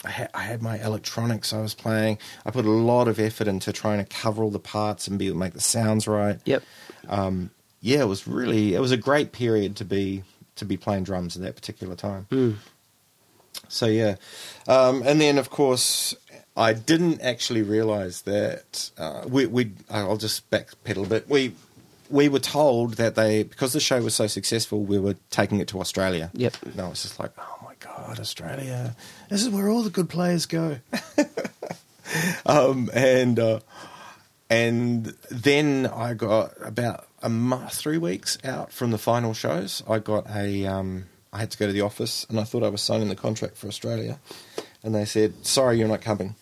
I 0.05 0.11
had, 0.11 0.29
I 0.33 0.43
had 0.43 0.61
my 0.61 0.81
electronics 0.81 1.51
I 1.51 1.59
was 1.59 1.73
playing. 1.73 2.19
I 2.45 2.51
put 2.51 2.63
a 2.63 2.71
lot 2.71 3.09
of 3.09 3.19
effort 3.19 3.49
into 3.49 3.73
trying 3.73 3.97
to 3.99 4.05
cover 4.05 4.41
all 4.43 4.49
the 4.49 4.57
parts 4.57 5.09
and 5.09 5.19
be 5.19 5.33
make 5.33 5.53
the 5.53 5.59
sounds 5.59 6.07
right. 6.07 6.39
Yep. 6.45 6.63
Um, 7.09 7.51
yeah, 7.81 7.99
it 7.99 8.07
was 8.07 8.25
really 8.25 8.75
it 8.75 8.79
was 8.79 8.91
a 8.91 8.97
great 8.97 9.33
period 9.33 9.75
to 9.77 9.85
be 9.85 10.23
to 10.55 10.65
be 10.65 10.77
playing 10.77 11.03
drums 11.03 11.35
at 11.35 11.43
that 11.43 11.55
particular 11.55 11.95
time. 11.95 12.27
Mm. 12.31 12.55
So 13.67 13.87
yeah, 13.87 14.15
um, 14.67 15.03
and 15.05 15.19
then 15.19 15.37
of 15.37 15.49
course 15.49 16.15
I 16.55 16.73
didn't 16.73 17.21
actually 17.21 17.61
realize 17.61 18.23
that 18.23 18.91
uh, 18.97 19.23
we 19.27 19.45
we 19.47 19.71
I'll 19.89 20.17
just 20.17 20.49
backpedal 20.49 21.05
a 21.05 21.09
bit. 21.09 21.29
We 21.29 21.55
we 22.09 22.27
were 22.27 22.39
told 22.39 22.95
that 22.95 23.15
they 23.15 23.43
because 23.43 23.73
the 23.73 23.79
show 23.79 24.01
was 24.01 24.15
so 24.15 24.27
successful, 24.27 24.83
we 24.83 24.99
were 24.99 25.15
taking 25.29 25.59
it 25.59 25.67
to 25.69 25.79
Australia. 25.79 26.31
Yep. 26.33 26.57
No, 26.75 26.91
it's 26.91 27.03
just 27.03 27.19
like, 27.19 27.31
oh 27.37 27.58
god, 27.79 28.19
Australia! 28.19 28.95
This 29.29 29.41
is 29.41 29.49
where 29.49 29.69
all 29.69 29.83
the 29.83 29.89
good 29.89 30.09
players 30.09 30.45
go. 30.45 30.77
um, 32.45 32.89
and 32.93 33.39
uh, 33.39 33.59
and 34.49 35.13
then 35.29 35.85
I 35.87 36.13
got 36.13 36.53
about 36.61 37.07
a 37.21 37.29
month, 37.29 37.73
three 37.73 37.97
weeks 37.97 38.37
out 38.43 38.71
from 38.71 38.91
the 38.91 38.97
final 38.97 39.33
shows. 39.33 39.83
I 39.87 39.99
got 39.99 40.25
a, 40.29 40.65
um, 40.65 41.05
I 41.31 41.39
had 41.39 41.51
to 41.51 41.57
go 41.57 41.67
to 41.67 41.73
the 41.73 41.81
office, 41.81 42.25
and 42.29 42.39
I 42.39 42.43
thought 42.43 42.63
I 42.63 42.69
was 42.69 42.81
signing 42.81 43.09
the 43.09 43.15
contract 43.15 43.57
for 43.57 43.67
Australia, 43.67 44.19
and 44.83 44.95
they 44.95 45.05
said, 45.05 45.45
"Sorry, 45.45 45.77
you're 45.77 45.87
not 45.87 46.01
coming." 46.01 46.35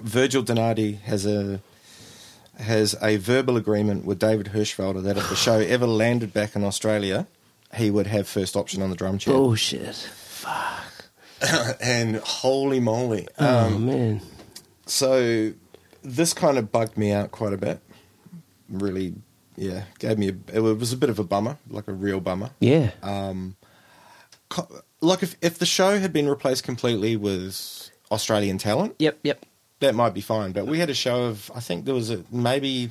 Virgil 0.00 0.42
Donati 0.42 0.92
has 0.92 1.26
a 1.26 1.60
has 2.58 2.94
a 3.02 3.16
verbal 3.16 3.56
agreement 3.56 4.04
with 4.04 4.18
David 4.20 4.46
Hirschfelder 4.46 5.02
that 5.02 5.16
if 5.16 5.28
the 5.28 5.34
show 5.34 5.58
ever 5.58 5.86
landed 5.86 6.32
back 6.32 6.54
in 6.54 6.62
Australia, 6.62 7.26
he 7.76 7.90
would 7.90 8.06
have 8.06 8.26
first 8.28 8.56
option 8.56 8.82
on 8.82 8.90
the 8.90 8.96
drum 8.96 9.18
chair. 9.18 9.34
Bullshit. 9.34 9.94
Fuck. 9.94 10.82
and 11.80 12.16
holy 12.16 12.80
moly! 12.80 13.26
Oh 13.38 13.66
Um, 13.66 13.86
man. 13.86 14.20
So 14.86 15.52
this 16.02 16.32
kind 16.32 16.58
of 16.58 16.70
bugged 16.72 16.96
me 16.96 17.12
out 17.12 17.30
quite 17.32 17.52
a 17.52 17.56
bit. 17.56 17.80
Really, 18.68 19.14
yeah, 19.56 19.84
gave 19.98 20.18
me 20.18 20.28
a, 20.30 20.56
it 20.56 20.60
was 20.60 20.92
a 20.92 20.96
bit 20.96 21.10
of 21.10 21.18
a 21.18 21.24
bummer, 21.24 21.58
like 21.68 21.86
a 21.88 21.92
real 21.92 22.20
bummer. 22.20 22.50
Yeah. 22.60 22.90
Um, 23.02 23.56
co- 24.48 24.68
like 25.00 25.22
if 25.22 25.36
if 25.42 25.58
the 25.58 25.66
show 25.66 25.98
had 25.98 26.12
been 26.12 26.28
replaced 26.28 26.64
completely 26.64 27.16
with 27.16 27.90
Australian 28.10 28.56
talent, 28.58 28.94
yep. 28.98 29.18
Yep. 29.22 29.44
that 29.80 29.94
might 29.94 30.14
be 30.14 30.20
fine. 30.22 30.52
But 30.52 30.66
we 30.66 30.78
had 30.78 30.88
a 30.88 30.94
show 30.94 31.24
of 31.24 31.50
I 31.54 31.60
think 31.60 31.84
there 31.84 31.94
was 31.94 32.10
a, 32.10 32.24
maybe 32.30 32.90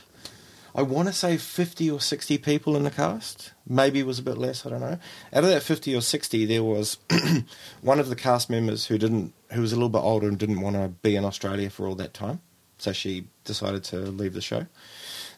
I 0.75 0.81
want 0.81 1.07
to 1.07 1.13
say 1.13 1.37
fifty 1.37 1.89
or 1.89 2.01
sixty 2.01 2.37
people 2.37 2.75
in 2.75 2.83
the 2.83 2.91
cast. 2.91 3.51
Maybe 3.67 3.99
it 3.99 4.05
was 4.05 4.19
a 4.19 4.23
bit 4.23 4.37
less. 4.37 4.65
I 4.65 4.69
don't 4.69 4.81
know. 4.81 4.97
Out 5.31 5.43
of 5.43 5.49
that 5.49 5.63
fifty 5.63 5.95
or 5.95 6.01
sixty, 6.01 6.45
there 6.45 6.63
was 6.63 6.97
one 7.81 7.99
of 7.99 8.09
the 8.09 8.15
cast 8.15 8.49
members 8.49 8.87
who 8.87 8.97
didn't, 8.97 9.33
who 9.51 9.61
was 9.61 9.71
a 9.71 9.75
little 9.75 9.89
bit 9.89 9.99
older 9.99 10.27
and 10.27 10.37
didn't 10.37 10.61
want 10.61 10.75
to 10.75 10.89
be 10.89 11.15
in 11.15 11.25
Australia 11.25 11.69
for 11.69 11.87
all 11.87 11.95
that 11.95 12.13
time. 12.13 12.41
so 12.77 12.91
she 12.91 13.27
decided 13.45 13.83
to 13.85 13.97
leave 13.97 14.33
the 14.33 14.41
show. 14.41 14.65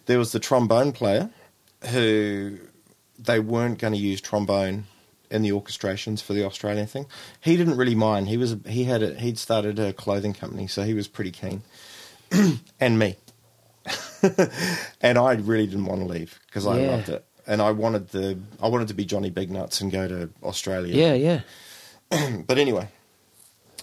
There 0.05 0.17
was 0.17 0.31
the 0.31 0.39
trombone 0.39 0.91
player 0.91 1.29
who 1.91 2.57
they 3.17 3.39
weren't 3.39 3.79
going 3.79 3.93
to 3.93 3.99
use 3.99 4.21
trombone 4.21 4.85
in 5.31 5.41
the 5.41 5.49
orchestrations 5.49 6.21
for 6.21 6.33
the 6.33 6.45
Australian 6.45 6.87
thing. 6.87 7.05
He 7.41 7.57
didn't 7.57 7.77
really 7.77 7.95
mind. 7.95 8.27
He 8.27 8.37
was 8.37 8.55
he 8.67 8.85
had 8.85 9.03
a, 9.03 9.13
he'd 9.15 9.37
started 9.37 9.79
a 9.79 9.93
clothing 9.93 10.33
company, 10.33 10.67
so 10.67 10.83
he 10.83 10.93
was 10.93 11.07
pretty 11.07 11.31
keen. 11.31 11.63
and 12.79 12.99
me, 12.99 13.17
and 15.01 15.17
I 15.17 15.33
really 15.33 15.67
didn't 15.67 15.85
want 15.85 16.01
to 16.01 16.07
leave 16.07 16.39
because 16.47 16.65
I 16.67 16.79
Yeah. 16.79 16.87
loved 16.91 17.09
it, 17.09 17.25
and 17.47 17.61
I 17.61 17.71
wanted 17.71 18.09
the 18.09 18.37
I 18.61 18.67
wanted 18.67 18.87
to 18.89 18.93
be 18.93 19.05
Johnny 19.05 19.29
Big 19.29 19.51
Nuts 19.51 19.81
and 19.81 19.91
go 19.91 20.07
to 20.07 20.29
Australia. 20.43 20.93
Yeah, 20.95 21.13
yeah. 21.13 21.41
But 22.47 22.57
anyway, 22.57 22.87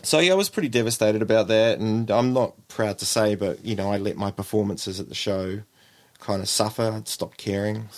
so 0.03 0.19
yeah, 0.19 0.33
I 0.33 0.37
was 0.37 0.49
pretty 0.49 0.69
devastated 0.69 1.23
about 1.23 1.49
that, 1.49 1.79
and 1.79 2.11
I'm 2.11 2.33
not 2.33 2.69
proud 2.69 2.99
to 2.99 3.07
say, 3.07 3.35
but 3.35 3.65
you 3.65 3.75
know, 3.77 3.91
I 3.91 3.99
let 3.99 4.17
my 4.17 4.31
performances 4.31 5.01
at 5.01 5.09
the 5.09 5.15
show 5.15 5.61
kind 6.21 6.41
of 6.43 6.49
suffer. 6.49 6.83
I'd 6.95 7.09
stopped 7.09 7.37
caring, 7.39 7.89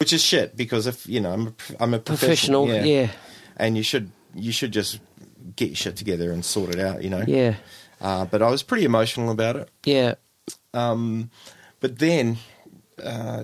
which 0.00 0.12
is 0.12 0.22
shit 0.22 0.56
because 0.56 0.86
if 0.86 1.06
you 1.06 1.20
know, 1.20 1.32
I'm 1.32 1.46
a, 1.48 1.52
I'm 1.80 1.94
a 1.94 1.98
Professional, 1.98 2.66
professional, 2.66 2.90
yeah. 2.90 3.10
and 3.56 3.76
you 3.76 3.82
should 3.82 4.10
you 4.34 4.52
should 4.52 4.72
just 4.72 4.98
get 5.56 5.68
your 5.68 5.76
shit 5.76 5.96
together 5.96 6.32
and 6.32 6.44
sort 6.44 6.70
it 6.74 6.80
out, 6.80 7.02
you 7.04 7.10
know. 7.10 7.22
Yeah. 7.26 7.54
Uh, 8.00 8.24
but 8.24 8.42
I 8.42 8.50
was 8.50 8.62
pretty 8.62 8.84
emotional 8.84 9.30
about 9.30 9.56
it. 9.56 9.68
Yeah. 9.84 10.14
Um, 10.72 11.30
but 11.84 11.98
then, 11.98 12.38
uh, 13.04 13.42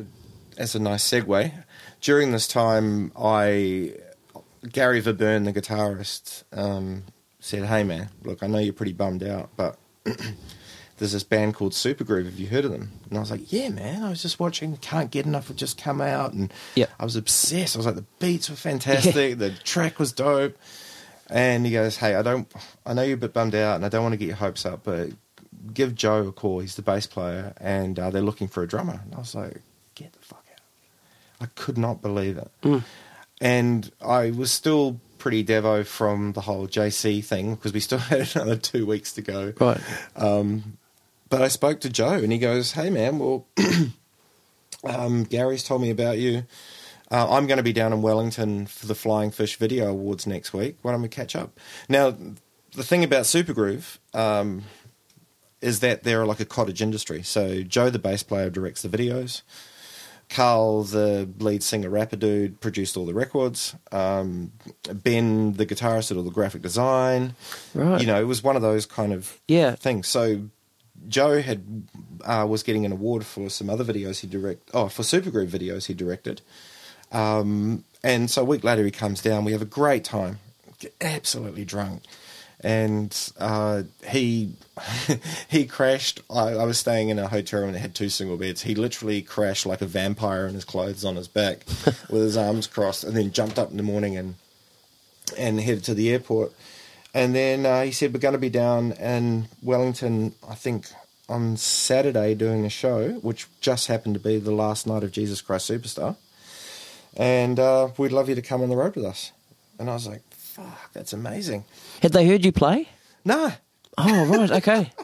as 0.57 0.74
a 0.74 0.78
nice 0.78 1.05
segue, 1.07 1.53
during 2.01 2.32
this 2.32 2.49
time, 2.49 3.12
I 3.14 3.97
Gary 4.72 5.03
Verburn, 5.03 5.45
the 5.45 5.53
guitarist, 5.53 6.45
um, 6.57 7.03
said, 7.38 7.66
"Hey 7.66 7.84
man, 7.84 8.09
look, 8.24 8.43
I 8.43 8.47
know 8.47 8.57
you're 8.59 8.72
pretty 8.72 8.95
bummed 8.95 9.22
out, 9.22 9.51
but 9.59 9.76
there's 10.97 11.12
this 11.12 11.22
band 11.22 11.55
called 11.55 11.72
Supergroove. 11.72 12.24
Have 12.24 12.38
you 12.38 12.47
heard 12.47 12.64
of 12.64 12.70
them?" 12.72 12.93
And 13.11 13.18
I 13.18 13.20
was 13.20 13.30
like, 13.30 13.53
"Yeah, 13.53 13.68
man. 13.68 14.03
I 14.05 14.09
was 14.09 14.22
just 14.22 14.41
watching. 14.41 14.74
Can't 14.78 15.11
get 15.11 15.26
enough. 15.26 15.51
It 15.51 15.57
just 15.57 15.76
come 15.76 16.01
out, 16.01 16.32
and 16.32 16.51
Yeah. 16.76 16.86
I 16.99 17.05
was 17.05 17.16
obsessed. 17.16 17.76
I 17.76 17.78
was 17.78 17.84
like, 17.84 17.97
the 17.97 18.07
beats 18.20 18.49
were 18.49 18.57
fantastic. 18.57 19.36
the 19.45 19.51
track 19.51 19.99
was 19.99 20.12
dope." 20.12 20.57
And 21.28 21.66
he 21.66 21.72
goes, 21.72 21.99
"Hey, 21.99 22.14
I 22.14 22.22
don't. 22.22 22.51
I 22.86 22.95
know 22.95 23.03
you're 23.03 23.16
a 23.16 23.18
bit 23.18 23.34
bummed 23.34 23.55
out, 23.55 23.76
and 23.76 23.84
I 23.84 23.91
don't 23.91 24.03
want 24.03 24.14
to 24.14 24.16
get 24.16 24.28
your 24.28 24.36
hopes 24.36 24.64
up, 24.64 24.80
but 24.84 25.11
give 25.75 25.95
Joe 25.95 26.29
a 26.29 26.33
call. 26.33 26.61
He's 26.61 26.77
the 26.77 26.83
bass 26.83 27.07
player, 27.07 27.53
and 27.59 27.99
uh, 27.99 28.11
they're 28.11 28.23
looking 28.23 28.49
for 28.49 28.63
a 28.63 28.69
drummer." 28.69 29.01
And 29.05 29.15
I 29.15 29.19
was 29.19 29.35
like, 29.35 29.61
"Get 29.95 30.13
the 30.13 30.19
fuck 30.21 30.45
out!" 30.53 30.61
I 31.41 31.47
could 31.55 31.79
not 31.79 32.03
believe 32.03 32.37
it, 32.39 32.51
Mm. 32.63 32.83
and 33.41 33.91
I 34.01 34.31
was 34.31 34.51
still 34.51 35.01
pretty 35.19 35.45
devo 35.45 35.85
from 35.87 36.33
the 36.33 36.41
whole 36.43 36.67
JC 36.67 37.23
thing 37.25 37.55
because 37.55 37.73
we 37.73 37.81
still 37.81 37.99
had 38.11 38.35
another 38.35 38.57
two 38.57 38.87
weeks 38.87 39.13
to 39.15 39.23
go. 39.23 39.53
Right. 39.61 39.81
Um, 40.17 40.79
but 41.29 41.43
I 41.43 41.49
spoke 41.49 41.81
to 41.81 41.91
Joe, 41.91 42.15
and 42.15 42.33
he 42.33 42.39
goes, 42.39 42.73
"Hey, 42.73 42.91
man, 42.91 43.19
well, 43.19 43.47
um, 44.85 45.25
Gary's 45.25 45.65
told 45.65 45.83
me 45.83 45.91
about 45.91 46.19
you." 46.19 46.45
Uh, 47.13 47.29
I'm 47.29 47.49
going 47.49 47.57
to 47.57 47.65
be 47.65 47.73
down 47.73 47.93
in 47.93 48.03
Wellington 48.03 48.67
for 48.67 48.87
the 48.87 48.95
Flying 48.95 49.33
Fish 49.33 49.57
Video 49.57 49.89
Awards 49.91 50.29
next 50.29 50.53
week. 50.53 50.77
Why 50.83 50.93
don't 50.93 51.03
we 51.03 51.09
catch 51.09 51.35
up? 51.35 51.59
Now, 51.89 52.11
the 52.77 52.85
thing 52.85 53.03
about 53.03 53.25
Supergroove 53.25 53.99
um, 54.15 54.63
is 55.61 55.81
that 55.81 56.03
they're 56.05 56.27
like 56.27 56.41
a 56.41 56.45
cottage 56.45 56.81
industry. 56.83 57.23
So 57.23 57.63
Joe, 57.63 57.91
the 57.91 57.99
bass 57.99 58.23
player, 58.23 58.51
directs 58.51 58.83
the 58.83 58.89
videos. 58.89 59.43
Karl, 60.29 60.85
the 60.85 61.29
lead 61.41 61.61
singer, 61.63 61.91
rapper 61.91 62.15
dude, 62.15 62.61
produced 62.61 62.97
all 62.97 63.05
the 63.05 63.13
records. 63.15 63.75
Um, 63.91 64.53
ben, 64.93 65.55
the 65.55 65.67
guitarist, 65.67 66.09
did 66.09 66.17
all 66.17 66.23
the 66.23 66.31
graphic 66.31 66.63
design. 66.63 67.35
Right. 67.75 68.01
You 68.01 68.07
know, 68.07 68.21
it 68.21 68.27
was 68.29 68.43
one 68.43 68.55
of 68.55 68.63
those 68.63 68.87
kind 68.87 69.13
of 69.13 69.41
Yeah. 69.49 69.75
things. 69.75 70.07
So 70.07 70.43
Joe 71.09 71.41
had 71.43 71.65
uh, 72.25 72.47
was 72.49 72.63
getting 72.63 72.87
an 72.87 72.93
award 72.93 73.27
for 73.27 73.51
some 73.51 73.69
other 73.69 73.83
videos 73.85 74.21
he 74.21 74.29
direct. 74.29 74.71
Oh, 74.73 74.89
for 74.89 75.03
Supergroove 75.03 75.49
videos 75.49 75.87
he 75.87 75.95
directed. 75.95 76.43
Um, 77.11 77.85
and 78.05 78.31
so 78.31 78.43
a 78.43 78.45
week 78.45 78.63
later 78.63 78.85
he 78.85 78.93
comes 78.93 79.21
down. 79.21 79.45
We 79.45 79.51
have 79.53 79.63
a 79.63 79.67
great 79.67 80.05
time, 80.05 80.39
get 80.79 80.95
absolutely 81.01 81.65
drunk, 81.65 82.03
and 82.63 83.33
uh, 83.39 83.83
he 84.07 84.53
he 85.49 85.67
crashed. 85.67 86.21
I, 86.31 86.51
I 86.53 86.65
was 86.65 86.79
staying 86.79 87.09
in 87.09 87.19
a 87.19 87.29
hotel 87.29 87.61
room 87.61 87.73
that 87.73 87.79
had 87.79 87.95
two 87.95 88.09
single 88.09 88.37
beds. 88.37 88.63
He 88.63 88.75
literally 88.75 89.23
crashed 89.23 89.67
like 89.67 89.83
a 89.83 89.87
vampire 89.87 90.47
in 90.47 90.55
his 90.55 90.65
clothes 90.65 91.05
on 91.05 91.17
his 91.17 91.29
back, 91.29 91.65
with 92.11 92.23
his 92.23 92.37
arms 92.37 92.67
crossed, 92.67 93.05
and 93.05 93.17
then 93.17 93.33
jumped 93.33 93.59
up 93.59 93.71
in 93.71 93.77
the 93.77 93.83
morning 93.83 94.17
and 94.17 94.35
and 95.39 95.61
headed 95.61 95.85
to 95.85 95.95
the 95.95 96.11
airport. 96.11 96.53
And 97.13 97.35
then 97.35 97.67
uh, 97.67 97.83
he 97.83 97.93
said, 97.93 98.13
We're 98.13 98.21
going 98.21 98.33
to 98.33 98.39
be 98.39 98.51
down 98.51 98.93
in 98.93 99.49
Wellington, 99.63 100.35
I 100.49 100.55
think, 100.55 100.87
on 101.29 101.57
Saturday 101.57 102.35
doing 102.35 102.65
a 102.65 102.71
show, 102.71 103.13
which 103.23 103.47
just 103.61 103.89
happened 103.89 104.15
to 104.15 104.21
be 104.21 104.39
the 104.39 104.53
last 104.53 104.87
night 104.87 105.03
of 105.03 105.13
Jesus 105.13 105.41
Christ 105.41 105.71
Superstar. 105.71 106.17
And 107.17 107.59
uh, 107.59 107.89
we'd 107.99 108.13
love 108.13 108.29
you 108.29 108.35
to 108.37 108.43
come 108.43 108.63
on 108.63 108.69
the 108.69 108.77
road 108.77 108.95
with 108.95 109.05
us. 109.05 109.33
And 109.79 109.91
I 109.91 109.95
was 109.95 110.07
like, 110.07 110.23
Fuck, 110.31 110.93
that's 110.93 111.13
amazing. 111.13 111.65
Had 112.01 112.13
they 112.13 112.27
heard 112.27 112.45
you 112.45 112.53
play? 112.53 112.89
No. 113.25 113.53
Oh, 113.99 114.25
right. 114.27 114.51
Okay. 114.51 114.91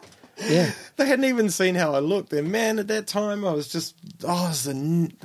Yeah. 0.51 0.71
they 0.97 1.07
hadn't 1.07 1.25
even 1.25 1.49
seen 1.49 1.77
how 1.77 1.95
I 1.95 1.99
looked. 2.01 2.31
And 2.35 2.53
man, 2.53 2.79
at 2.79 2.89
that 2.89 3.07
time, 3.07 3.43
I 3.43 3.53
was 3.53 3.69
just, 3.69 3.95
oh, 4.23 4.45
I 4.45 4.49
was 4.49 4.67
a, 4.67 4.73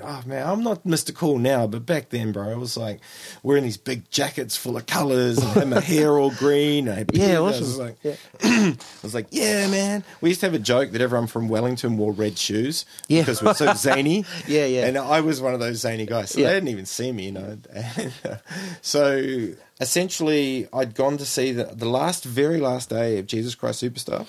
oh 0.01 0.21
man, 0.25 0.47
I'm 0.47 0.63
not 0.63 0.85
Mr. 0.85 1.13
Cool 1.13 1.37
now, 1.37 1.67
but 1.67 1.85
back 1.85 2.11
then, 2.11 2.31
bro, 2.31 2.49
I 2.49 2.55
was 2.55 2.77
like 2.77 3.01
wearing 3.43 3.63
these 3.65 3.75
big 3.75 4.09
jackets 4.09 4.55
full 4.55 4.77
of 4.77 4.85
colors 4.85 5.37
and 5.37 5.47
had 5.49 5.67
my 5.67 5.79
hair 5.81 6.17
all 6.17 6.31
green. 6.31 6.87
I 6.87 6.93
had 6.93 7.09
Yeah, 7.13 7.27
beard. 7.27 7.39
I 7.39 7.41
was 7.59 7.77
like, 7.77 7.97
Yeah. 8.03 8.15
I 8.41 8.77
was 9.03 9.13
like, 9.13 9.27
yeah, 9.31 9.67
man. 9.67 10.05
We 10.21 10.29
used 10.29 10.39
to 10.39 10.45
have 10.45 10.53
a 10.53 10.59
joke 10.59 10.91
that 10.91 11.01
everyone 11.01 11.27
from 11.27 11.49
Wellington 11.49 11.97
wore 11.97 12.13
red 12.13 12.37
shoes 12.37 12.85
Yeah. 13.09 13.23
because 13.23 13.43
we're 13.43 13.53
so 13.53 13.73
zany. 13.73 14.23
Yeah, 14.47 14.63
yeah. 14.65 14.85
And 14.85 14.97
I 14.97 15.19
was 15.19 15.41
one 15.41 15.53
of 15.53 15.59
those 15.59 15.79
zany 15.81 16.05
guys. 16.05 16.29
So 16.31 16.39
Yeah. 16.39 16.47
they 16.47 16.53
didn't 16.53 16.69
even 16.69 16.85
see 16.85 17.11
me, 17.11 17.25
you 17.25 17.31
know. 17.33 17.57
And, 17.73 18.13
uh, 18.23 18.35
so 18.81 19.49
essentially, 19.81 20.67
I'd 20.71 20.95
gone 20.95 21.17
to 21.17 21.25
see 21.25 21.51
the, 21.51 21.65
the 21.65 21.89
last, 21.89 22.23
very 22.23 22.59
last 22.59 22.89
day 22.89 23.17
of 23.17 23.27
Jesus 23.27 23.55
Christ 23.55 23.83
Superstar. 23.83 24.27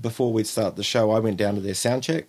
Before 0.00 0.32
we'd 0.32 0.46
start 0.46 0.76
the 0.76 0.82
show, 0.82 1.10
I 1.10 1.18
went 1.18 1.36
down 1.36 1.56
to 1.56 1.60
their 1.60 1.74
sound 1.74 2.02
check 2.02 2.26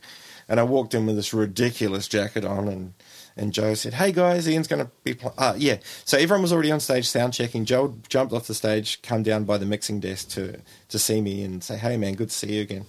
and 0.48 0.60
I 0.60 0.64
walked 0.64 0.94
in 0.94 1.06
with 1.06 1.16
this 1.16 1.34
ridiculous 1.34 2.08
jacket 2.08 2.46
on 2.46 2.68
and 2.68 2.94
and 3.38 3.52
Joe 3.52 3.74
said, 3.74 3.96
"Hey 3.96 4.14
guys, 4.14 4.48
Ian's 4.48 4.68
going 4.68 4.86
to 4.86 4.90
be 5.04 5.14
pl-. 5.14 5.34
uh, 5.38 5.56
yeah." 5.58 5.78
So 6.06 6.18
everyone 6.18 6.42
was 6.42 6.54
already 6.54 6.72
on 6.72 6.80
stage 6.80 7.06
sound 7.06 7.34
checking. 7.34 7.66
Joe 7.66 7.96
jumped 8.08 8.34
off 8.34 8.48
the 8.48 8.54
stage, 8.54 9.02
come 9.02 9.24
down 9.24 9.44
by 9.44 9.58
the 9.58 9.66
mixing 9.66 10.00
desk 10.00 10.30
to 10.30 10.62
to 10.88 11.00
see 11.00 11.20
me 11.20 11.44
and 11.44 11.62
say, 11.62 11.78
"Hey 11.78 11.98
man, 11.98 12.14
good 12.14 12.30
to 12.30 12.36
see 12.36 12.56
you 12.56 12.62
again." 12.62 12.86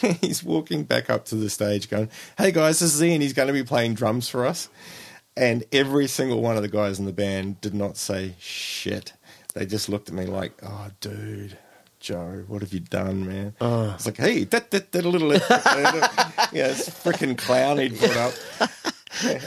He's 0.20 0.42
walking 0.42 0.82
back 0.82 1.08
up 1.08 1.26
to 1.26 1.36
the 1.36 1.48
stage, 1.48 1.88
going, 1.88 2.10
"Hey 2.36 2.50
guys, 2.50 2.80
this 2.80 2.92
is 2.92 3.02
Ian. 3.02 3.20
He's 3.20 3.34
going 3.34 3.46
to 3.46 3.52
be 3.52 3.62
playing 3.62 3.94
drums 3.94 4.28
for 4.28 4.44
us." 4.44 4.68
And 5.38 5.64
every 5.72 6.08
single 6.08 6.40
one 6.42 6.56
of 6.56 6.62
the 6.62 6.68
guys 6.68 6.98
in 6.98 7.04
the 7.06 7.12
band 7.12 7.60
did 7.60 7.72
not 7.74 7.96
say 7.96 8.34
shit. 8.40 9.12
They 9.54 9.66
just 9.66 9.88
looked 9.88 10.08
at 10.08 10.14
me 10.14 10.26
like, 10.26 10.52
"Oh, 10.62 10.88
dude." 11.00 11.56
Joe, 12.00 12.44
what 12.46 12.62
have 12.62 12.72
you 12.72 12.78
done, 12.80 13.26
man? 13.26 13.54
Oh. 13.60 13.90
It's 13.94 14.06
like, 14.06 14.18
hey, 14.18 14.44
that, 14.44 14.70
that, 14.70 14.92
that 14.92 15.04
a 15.04 15.08
little, 15.08 15.32
yeah, 16.52 16.68
it's 16.68 16.88
freaking 16.88 17.36
clown 17.36 17.78
he'd 17.78 17.98
put 17.98 18.16
up. 18.16 18.34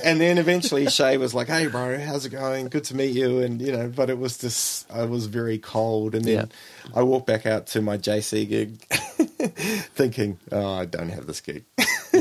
And 0.04 0.20
then 0.20 0.38
eventually 0.38 0.86
Che 0.88 1.16
was 1.16 1.34
like, 1.34 1.48
"Hey, 1.48 1.68
bro, 1.68 1.98
how's 1.98 2.26
it 2.26 2.32
going? 2.32 2.68
Good 2.68 2.84
to 2.86 2.96
meet 2.96 3.16
you." 3.16 3.40
And 3.40 3.62
you 3.62 3.72
know, 3.72 3.88
but 3.88 4.10
it 4.10 4.18
was 4.18 4.38
just 4.38 4.92
I 4.92 5.06
was 5.06 5.28
very 5.28 5.60
cold. 5.60 6.14
And 6.14 6.26
then 6.26 6.34
Yeah. 6.36 6.46
I 6.94 7.04
walked 7.04 7.26
back 7.28 7.46
out 7.46 7.68
to 7.68 7.82
my 7.82 7.98
JC 7.98 8.50
gig, 8.50 8.80
thinking, 9.96 10.40
"Oh, 10.52 10.74
I 10.74 10.84
don't 10.86 11.08
have 11.10 11.26
this 11.26 11.40
gig. 11.40 11.64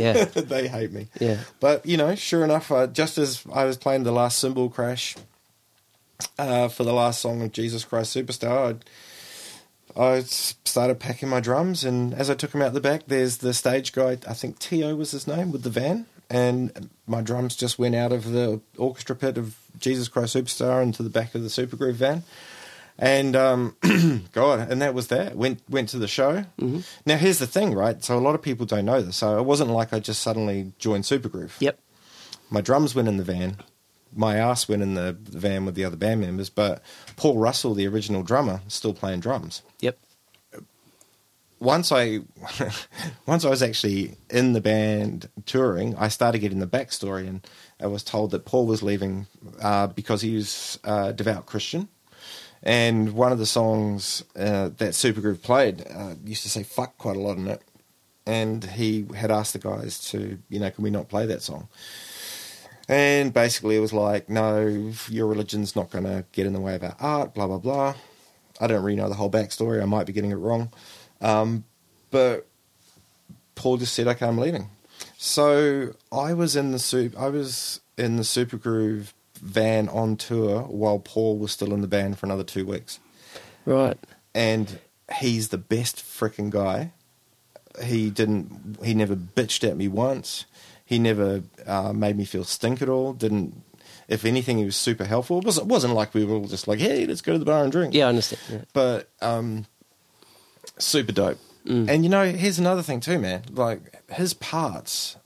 Yeah. 0.01 0.25
they 0.25 0.69
hate 0.69 0.93
me." 0.93 1.09
Yeah. 1.21 1.39
But 1.61 1.87
you 1.87 1.97
know, 1.97 2.15
sure 2.15 2.45
enough, 2.45 2.71
uh, 2.73 2.87
just 2.87 3.19
as 3.19 3.45
I 3.53 3.65
was 3.65 3.77
playing 3.77 4.05
the 4.05 4.13
last 4.13 4.39
cymbal 4.39 4.69
crash 4.69 5.17
uh, 6.39 6.69
for 6.69 6.85
the 6.85 6.93
last 6.93 7.21
song 7.21 7.43
of 7.43 7.53
Jesus 7.53 7.85
Christ 7.85 8.17
Superstar, 8.17 8.69
I'd, 8.69 8.85
I 9.97 10.21
started 10.21 11.01
packing 11.01 11.29
my 11.29 11.41
drums, 11.41 11.85
and 11.85 12.15
as 12.15 12.31
I 12.31 12.35
took 12.35 12.53
them 12.53 12.63
out 12.63 12.73
the 12.73 12.81
back, 12.81 13.03
there's 13.07 13.39
the 13.39 13.55
stage 13.55 13.93
guy. 13.93 14.19
I 14.27 14.35
think 14.35 14.59
Tio 14.59 14.95
was 14.95 15.11
his 15.11 15.27
name 15.27 15.53
with 15.53 15.63
the 15.63 15.71
van, 15.71 16.07
and 16.29 16.91
my 17.07 17.21
drums 17.21 17.57
just 17.57 17.79
went 17.79 17.95
out 17.95 18.13
of 18.13 18.31
the 18.31 18.61
orchestra 18.79 19.17
pit 19.17 19.37
of 19.37 19.57
Jesus 19.79 20.09
Christ 20.09 20.37
Superstar 20.37 20.83
into 20.83 21.03
the 21.03 21.11
back 21.11 21.35
of 21.35 21.43
the 21.43 21.49
Supergroove 21.49 21.95
van. 21.95 22.23
And 23.01 23.35
um, 23.35 23.77
God, 24.33 24.71
and 24.71 24.83
that 24.83 24.93
was 24.93 25.09
that. 25.09 25.35
Went 25.35 25.63
went 25.71 25.89
to 25.89 25.99
the 25.99 26.07
show. 26.07 26.45
Mm-hmm. 26.61 26.81
Now 27.07 27.17
here's 27.17 27.39
the 27.39 27.47
thing, 27.47 27.75
right? 27.75 28.05
So 28.05 28.17
a 28.17 28.21
lot 28.21 28.35
of 28.35 28.43
people 28.43 28.67
don't 28.67 28.85
know 28.85 29.01
this. 29.01 29.17
So 29.17 29.39
it 29.39 29.45
wasn't 29.45 29.71
like 29.71 29.95
I 29.95 30.01
just 30.01 30.21
suddenly 30.21 30.75
joined 30.79 31.05
Supergroove. 31.05 31.53
Yep. 31.61 31.79
My 32.51 32.61
drums 32.61 32.95
went 32.95 33.09
in 33.09 33.17
the 33.17 33.25
van. 33.25 33.57
My 34.15 34.37
ass 34.37 34.69
went 34.69 34.83
in 34.83 34.95
the, 34.95 35.17
van 35.19 35.65
with 35.65 35.77
the 35.77 35.85
other 35.85 35.97
band 35.97 36.21
members. 36.21 36.51
But 36.51 36.83
Paul 37.17 37.39
Russell, 37.39 37.75
the 37.75 37.87
original 37.87 38.23
drummer, 38.23 38.61
still 38.69 38.93
playing 38.93 39.21
drums 39.21 39.63
Yep. 39.81 39.97
once 41.61 41.93
I 41.93 42.19
once 43.27 43.45
I 43.45 43.51
was 43.51 43.63
actually 43.63 44.17
in 44.29 44.53
the 44.53 44.61
band 44.61 45.29
touring, 45.47 45.97
I 45.97 46.09
started 46.09 46.41
getting 46.41 46.59
the 46.59 46.67
backstory, 46.67 47.29
and 47.29 47.47
I 47.81 47.87
was 47.87 48.03
told 48.03 48.33
that 48.33 48.45
Paul 48.45 48.67
was 48.67 48.83
leaving 48.83 49.27
uh, 49.63 49.87
because 49.87 50.23
he 50.23 50.35
was 50.35 50.79
a 50.85 51.13
devout 51.13 51.47
Christian, 51.47 51.89
and 52.63 53.13
one 53.13 53.33
of 53.33 53.39
the 53.39 53.47
songs 53.47 54.25
uh, 54.37 54.71
that 54.77 54.93
Supergroove 54.93 55.43
played 55.43 55.85
uh, 55.91 56.15
used 56.25 56.43
to 56.43 56.49
say 56.49 56.63
"fuck" 56.63 56.99
quite 56.99 57.17
a 57.17 57.21
lot 57.21 57.37
in 57.37 57.49
it, 57.49 57.63
and 58.27 58.65
he 58.65 59.07
had 59.17 59.31
asked 59.31 59.53
the 59.53 59.59
guys 59.59 59.99
to, 60.11 60.39
you 60.49 60.61
know, 60.61 60.71
can 60.71 60.85
we 60.85 60.91
not 60.91 61.09
play 61.09 61.27
that 61.27 61.43
song? 61.43 61.69
And 62.89 63.33
basically, 63.33 63.77
it 63.77 63.81
was 63.81 63.93
like, 63.93 64.29
no, 64.29 64.93
your 65.09 65.29
religion's 65.29 65.77
not 65.77 65.91
going 65.91 66.05
to 66.05 66.25
get 66.33 66.45
in 66.45 66.53
the 66.53 66.61
way 66.61 66.75
of 66.75 66.83
our 66.83 66.97
art, 66.99 67.35
blah, 67.35 67.47
blah, 67.47 67.59
blah. 67.59 67.95
I 68.61 68.67
don't 68.67 68.83
really 68.83 68.97
know 68.97 69.09
the 69.09 69.15
whole 69.15 69.31
backstory. 69.31 69.81
I 69.81 69.85
might 69.85 70.07
be 70.07 70.13
getting 70.13 70.33
it 70.33 70.37
wrong. 70.37 70.73
Um, 71.21 71.65
but 72.11 72.49
Paul 73.55 73.77
just 73.77 73.95
said, 73.95 74.09
okay, 74.09 74.27
I'm 74.27 74.39
leaving. 74.39 74.71
So 75.17 75.95
I 76.11 76.35
was 76.35 76.57
in 76.57 76.73
the 76.73 76.81
soup. 76.81 77.17
I 77.17 77.29
was 77.29 77.81
in 77.97 78.17
the 78.17 78.25
Supergroove 78.25 79.13
van 79.41 79.89
on 79.89 80.17
tour 80.17 80.63
while 80.63 80.99
Paul 80.99 81.39
was 81.39 81.53
still 81.53 81.73
in 81.73 81.81
the 81.81 81.89
band 81.89 82.19
for 82.19 82.27
another 82.27 82.45
two 82.45 82.67
weeks. 82.67 83.01
Right. 83.65 83.99
And 84.35 84.79
he's 85.19 85.49
the 85.49 85.59
best 85.59 85.97
freaking 85.97 86.51
guy. 86.51 86.93
He 87.83 88.11
didn't. 88.11 88.79
He 88.83 88.95
never 88.95 89.17
bitched 89.17 89.69
at 89.69 89.77
me 89.77 89.89
once. 89.89 90.45
He 90.85 90.99
never 90.99 91.43
uh, 91.67 91.93
made 91.93 92.17
me 92.17 92.25
feel 92.25 92.45
stink 92.45 92.83
at 92.83 92.89
all. 92.89 93.13
Didn't. 93.13 93.63
If 94.09 94.25
anything, 94.25 94.59
he 94.59 94.65
was 94.65 94.77
super 94.77 95.05
helpful. 95.05 95.39
It 95.39 95.45
wasn't, 95.45 95.67
it 95.69 95.71
wasn't 95.71 95.95
like 95.95 96.13
we 96.13 96.25
were 96.25 96.35
all 96.35 96.47
just 96.47 96.67
like, 96.67 96.81
"Hey, 96.81 97.07
let's 97.07 97.21
go 97.21 97.33
to 97.33 97.39
the 97.39 97.45
bar 97.45 97.63
and 97.63 97.71
drink." 97.71 97.95
Yeah, 97.95 98.07
I 98.07 98.09
understand. 98.09 98.43
Yeah. 98.51 98.65
But 98.73 99.09
um, 99.23 99.67
super 100.79 101.13
dope. 101.13 101.39
And 101.67 102.03
you 102.03 102.09
know, 102.09 102.25
here's 102.25 102.59
another 102.59 102.83
thing 102.83 103.01
too, 103.01 103.19
man. 103.19 103.43
Like 103.53 104.11
his 104.11 104.35
parts 104.35 105.17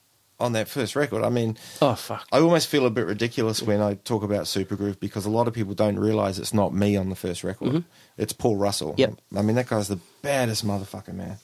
on 0.41 0.53
that 0.53 0.69
first 0.69 0.97
record. 0.97 1.23
I 1.23 1.29
mean, 1.29 1.57
Oh 1.81 1.95
fuck. 1.95 2.27
I 2.33 2.41
almost 2.41 2.69
feel 2.69 2.87
a 2.87 2.91
bit 2.91 3.07
ridiculous 3.07 3.63
when 3.63 3.81
I 3.81 3.95
talk 3.95 4.23
about 4.23 4.45
Supergroove 4.45 4.99
because 5.01 5.25
a 5.27 5.31
lot 5.31 5.47
of 5.49 5.55
people 5.55 5.75
don't 5.75 5.99
realize 5.99 6.39
it's 6.39 6.53
not 6.55 6.75
me 6.75 6.97
on 6.97 7.09
the 7.09 7.15
first 7.17 7.45
record. 7.45 7.85
It's 8.19 8.33
Paul 8.33 8.57
Russell. 8.57 8.91
Mm-hmm. 8.93 9.01
Yep. 9.01 9.11
Mm-hmm. 9.11 9.39
I 9.39 9.43
mean, 9.43 9.57
that 9.57 9.69
guy's 9.69 9.89
the 9.89 10.01
baddest 10.23 10.67
motherfucker, 10.67 11.13
man. 11.15 11.39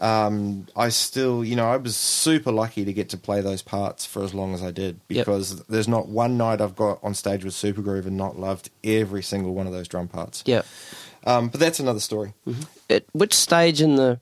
Um, 0.00 0.66
I 0.76 0.88
still, 0.88 1.44
you 1.44 1.56
know, 1.56 1.66
I 1.70 1.76
was 1.76 1.96
super 1.96 2.52
lucky 2.52 2.84
to 2.84 2.92
get 2.92 3.08
to 3.10 3.16
play 3.16 3.40
those 3.40 3.62
parts 3.62 4.06
for 4.06 4.22
as 4.22 4.32
long 4.32 4.54
as 4.54 4.62
I 4.62 4.70
did 4.70 5.00
Yep. 5.08 5.26
because 5.26 5.62
there's 5.66 5.88
not 5.88 6.08
one 6.08 6.36
night 6.38 6.60
I've 6.60 6.76
got 6.76 7.00
on 7.02 7.14
stage 7.14 7.44
with 7.44 7.54
Supergroove 7.54 8.06
and 8.06 8.16
not 8.16 8.38
loved 8.38 8.70
every 8.84 9.22
single 9.22 9.54
one 9.54 9.66
of 9.66 9.72
those 9.72 9.88
drum 9.88 10.08
parts. 10.08 10.42
Yeah. 10.46 10.62
Um, 11.24 11.48
but 11.48 11.60
that's 11.60 11.80
another 11.80 12.00
story. 12.00 12.32
At 12.88 13.04
which 13.12 13.34
stage 13.34 13.82
in 13.82 13.96
the 13.96 14.18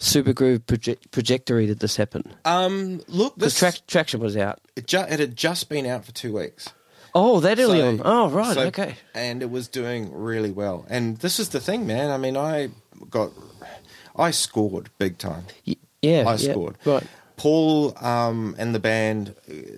Supergroove 0.00 0.66
project- 0.66 1.12
trajectory 1.12 1.66
did 1.66 1.78
this 1.80 1.96
happen? 1.96 2.24
Um, 2.44 3.02
look, 3.06 3.36
this 3.36 3.56
track, 3.58 3.80
traction 3.86 4.20
was 4.20 4.36
out. 4.36 4.58
it, 4.74 4.86
ju- 4.86 5.04
it 5.08 5.20
had 5.20 5.36
just 5.36 5.68
been 5.68 5.86
out 5.86 6.04
for 6.06 6.12
two 6.12 6.32
weeks. 6.36 6.70
Oh, 7.14 7.38
that 7.40 7.58
early 7.60 7.80
So- 7.80 7.88
on. 7.88 8.02
Oh, 8.04 8.28
right. 8.30 8.54
so- 8.54 8.62
okay. 8.68 8.96
And 9.14 9.42
it 9.42 9.50
was 9.50 9.68
doing 9.68 10.10
really 10.12 10.50
well. 10.52 10.86
And 10.88 11.18
this 11.18 11.38
is 11.38 11.50
the 11.50 11.60
thing, 11.60 11.86
man. 11.86 12.10
I 12.10 12.16
mean, 12.16 12.36
I 12.36 12.70
got, 13.10 13.30
I 14.16 14.30
scored 14.30 14.88
big 14.98 15.18
time. 15.18 15.44
Y- 15.66 15.76
yeah. 16.02 16.24
I 16.26 16.32
yeah, 16.32 16.36
scored. 16.52 16.76
Right. 16.86 17.02
Paul 17.36 17.94
um, 18.04 18.54
and 18.58 18.74
the 18.74 18.78
band, 18.80 19.34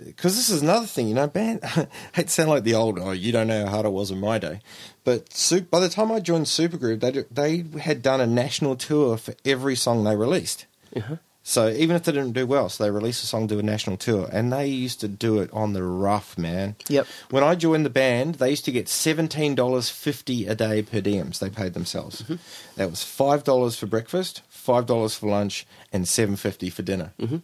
because 0.06 0.34
this 0.36 0.50
is 0.50 0.62
another 0.62 0.86
thing, 0.86 1.06
you 1.08 1.14
know, 1.14 1.26
band, 1.28 1.60
I 1.64 1.86
hate 2.12 2.28
sound 2.30 2.48
like 2.50 2.64
the 2.64 2.74
old, 2.74 2.98
oh, 2.98 3.12
you 3.12 3.30
don't 3.32 3.46
know 3.46 3.64
how 3.66 3.70
hard 3.72 3.86
it 3.86 3.92
was 3.92 4.10
in 4.10 4.18
my 4.20 4.38
day. 4.38 4.60
But 5.04 5.28
by 5.70 5.80
the 5.80 5.88
time 5.88 6.12
I 6.12 6.20
joined 6.20 6.46
Supergroove, 6.46 7.00
they, 7.00 7.62
they 7.62 7.80
had 7.80 8.02
done 8.02 8.20
a 8.20 8.26
national 8.26 8.76
tour 8.76 9.16
for 9.16 9.34
every 9.44 9.74
song 9.74 10.04
they 10.04 10.16
released. 10.16 10.66
Uh-huh. 10.94 11.16
So 11.44 11.68
even 11.70 11.96
if 11.96 12.04
they 12.04 12.12
didn't 12.12 12.32
do 12.32 12.46
well, 12.46 12.68
so 12.68 12.84
they 12.84 12.90
released 12.90 13.24
a 13.24 13.26
song, 13.26 13.48
do 13.48 13.58
a 13.58 13.64
national 13.64 13.96
tour, 13.96 14.28
and 14.30 14.52
they 14.52 14.66
used 14.68 15.00
to 15.00 15.08
do 15.08 15.40
it 15.40 15.50
on 15.52 15.72
the 15.72 15.82
rough, 15.82 16.38
man. 16.38 16.76
Yep. 16.88 17.06
When 17.30 17.42
I 17.42 17.56
joined 17.56 17.84
the 17.84 17.90
band, 17.90 18.36
they 18.36 18.50
used 18.50 18.64
to 18.66 18.72
get 18.72 18.88
seventeen 18.88 19.56
dollars 19.56 19.90
fifty 19.90 20.46
a 20.46 20.54
day 20.54 20.82
per 20.82 21.00
diems. 21.00 21.40
They 21.40 21.50
paid 21.50 21.74
themselves. 21.74 22.22
Mm-hmm. 22.22 22.36
That 22.76 22.90
was 22.90 23.02
five 23.02 23.42
dollars 23.42 23.76
for 23.76 23.86
breakfast, 23.86 24.42
five 24.48 24.86
dollars 24.86 25.16
for 25.16 25.28
lunch, 25.28 25.66
and 25.92 26.06
seven 26.06 26.36
fifty 26.36 26.70
for 26.70 26.82
dinner. 26.82 27.12
Mm-hmm. 27.18 27.38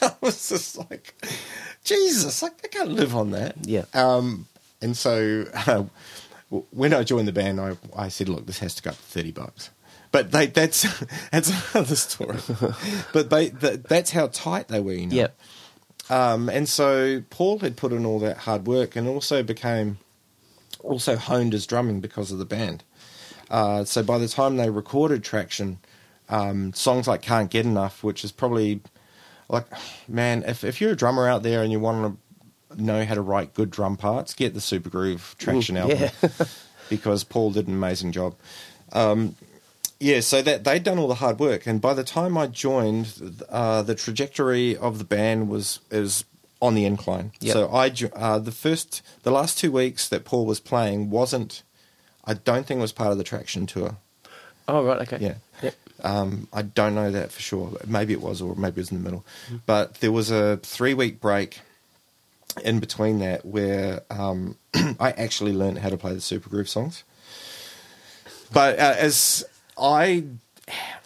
I 0.04 0.14
was 0.20 0.48
just 0.48 0.76
like, 0.90 1.14
Jesus, 1.84 2.42
I, 2.42 2.48
I 2.48 2.68
can't 2.68 2.90
live 2.90 3.14
on 3.14 3.30
that. 3.32 3.54
Yeah. 3.62 3.84
Um, 3.94 4.46
and 4.80 4.96
so 4.96 5.44
uh, 5.66 5.84
when 6.50 6.94
I 6.94 7.02
joined 7.02 7.28
the 7.28 7.32
band, 7.32 7.60
I, 7.60 7.76
I 7.96 8.08
said, 8.08 8.28
look, 8.28 8.46
this 8.46 8.58
has 8.60 8.74
to 8.76 8.82
go 8.82 8.90
up 8.90 8.96
to 8.96 9.02
30 9.02 9.32
bucks. 9.32 9.70
But 10.10 10.32
they, 10.32 10.46
that's 10.46 10.86
that's 11.30 11.74
another 11.74 11.96
story. 11.96 12.38
but 13.12 13.30
they, 13.30 13.50
th 13.50 13.82
that's 13.82 14.10
how 14.10 14.28
tight 14.28 14.68
they 14.68 14.80
were, 14.80 14.92
you 14.92 15.06
know. 15.06 15.16
Yep. 15.16 15.40
Um, 16.10 16.48
and 16.48 16.66
so 16.68 17.22
Paul 17.28 17.58
had 17.58 17.76
put 17.76 17.92
in 17.92 18.06
all 18.06 18.18
that 18.20 18.38
hard 18.38 18.66
work 18.66 18.96
and 18.96 19.06
also 19.06 19.42
became, 19.42 19.98
also 20.82 21.16
honed 21.16 21.52
his 21.52 21.66
drumming 21.66 22.00
because 22.00 22.32
of 22.32 22.38
the 22.38 22.46
band. 22.46 22.82
Uh, 23.50 23.84
so 23.84 24.02
by 24.02 24.16
the 24.16 24.28
time 24.28 24.56
they 24.56 24.70
recorded 24.70 25.22
Traction, 25.22 25.78
um, 26.30 26.72
songs 26.72 27.06
like 27.06 27.20
Can't 27.20 27.50
Get 27.50 27.66
Enough, 27.66 28.02
which 28.02 28.24
is 28.24 28.32
probably 28.32 28.80
like, 29.50 29.66
man, 30.08 30.44
if, 30.46 30.64
if 30.64 30.80
you're 30.80 30.92
a 30.92 30.96
drummer 30.96 31.28
out 31.28 31.42
there 31.42 31.62
and 31.62 31.70
you 31.70 31.80
want 31.80 32.04
to 32.04 32.27
know 32.76 33.04
how 33.04 33.14
to 33.14 33.22
write 33.22 33.54
good 33.54 33.70
drum 33.70 33.96
parts, 33.96 34.34
get 34.34 34.54
the 34.54 34.60
Supergroove 34.60 35.36
Traction 35.38 35.76
Ooh, 35.76 35.80
album 35.80 35.98
yeah. 35.98 36.30
because 36.88 37.24
Paul 37.24 37.52
did 37.52 37.68
an 37.68 37.74
amazing 37.74 38.12
job. 38.12 38.34
Um, 38.92 39.36
yeah, 40.00 40.20
so 40.20 40.42
that 40.42 40.64
they'd 40.64 40.84
done 40.84 40.98
all 40.98 41.08
the 41.08 41.16
hard 41.16 41.38
work, 41.40 41.66
and 41.66 41.80
by 41.80 41.92
the 41.92 42.04
time 42.04 42.38
I 42.38 42.46
joined, 42.46 43.36
uh, 43.48 43.82
the 43.82 43.94
trajectory 43.96 44.76
of 44.76 44.98
the 44.98 45.04
band 45.04 45.48
was 45.48 45.80
is 45.90 46.24
on 46.62 46.74
the 46.74 46.84
incline. 46.84 47.32
Yep. 47.40 47.52
So 47.52 47.68
I 47.68 47.92
uh, 48.14 48.38
the 48.38 48.52
first 48.52 49.02
the 49.22 49.32
last 49.32 49.58
two 49.58 49.72
weeks 49.72 50.08
that 50.08 50.24
Paul 50.24 50.46
was 50.46 50.60
playing 50.60 51.10
wasn't. 51.10 51.62
I 52.24 52.34
don't 52.34 52.66
think 52.66 52.78
it 52.78 52.82
was 52.82 52.92
part 52.92 53.10
of 53.10 53.18
the 53.18 53.24
Traction 53.24 53.66
tour. 53.66 53.96
Oh, 54.68 54.84
right. 54.84 55.00
Okay. 55.00 55.18
Yeah. 55.18 55.34
Yep. 55.62 55.74
Um, 56.04 56.48
I 56.52 56.62
don't 56.62 56.94
know 56.94 57.10
that 57.10 57.32
for 57.32 57.40
sure. 57.40 57.72
Maybe 57.86 58.12
it 58.12 58.20
was, 58.20 58.42
or 58.42 58.54
maybe 58.54 58.74
it 58.74 58.82
was 58.82 58.92
in 58.92 58.98
the 58.98 59.04
middle. 59.04 59.24
Mm-hmm. 59.46 59.56
But 59.66 59.94
there 59.94 60.12
was 60.12 60.30
a 60.30 60.58
three 60.58 60.94
week 60.94 61.20
break 61.20 61.60
in 62.62 62.80
between 62.80 63.18
that 63.20 63.44
where 63.44 64.02
um, 64.10 64.56
I 64.74 65.10
actually 65.12 65.52
learned 65.52 65.78
how 65.78 65.88
to 65.88 65.96
play 65.96 66.12
the 66.12 66.20
Supergroove 66.20 66.68
songs. 66.68 67.04
But 68.52 68.78
uh, 68.78 68.94
as 68.96 69.44
I, 69.76 70.24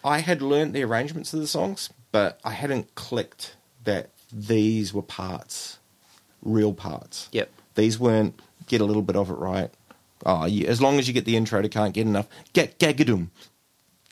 I 0.05 0.18
had 0.20 0.42
learned 0.42 0.74
the 0.74 0.82
arrangements 0.82 1.32
of 1.32 1.40
the 1.40 1.46
songs, 1.46 1.90
but 2.12 2.40
I 2.44 2.53
hadn't 2.53 2.94
clicked 2.94 3.57
that 3.84 4.11
these 4.32 4.94
were 4.94 5.03
parts, 5.03 5.78
real 6.42 6.72
parts. 6.72 7.28
Yep. 7.32 7.50
These 7.74 7.98
weren't 7.98 8.38
get 8.66 8.80
a 8.80 8.84
little 8.84 9.03
bit 9.03 9.16
of 9.16 9.30
it 9.30 9.34
right. 9.34 9.70
Oh, 10.24 10.44
you, 10.44 10.66
as 10.66 10.80
long 10.80 10.98
as 10.98 11.09
you 11.09 11.14
get 11.14 11.24
the 11.24 11.36
intro 11.36 11.61
to 11.61 11.68
can't 11.68 11.94
get 11.94 12.07
enough, 12.07 12.28
get 12.53 12.78
gagadum. 12.78 13.28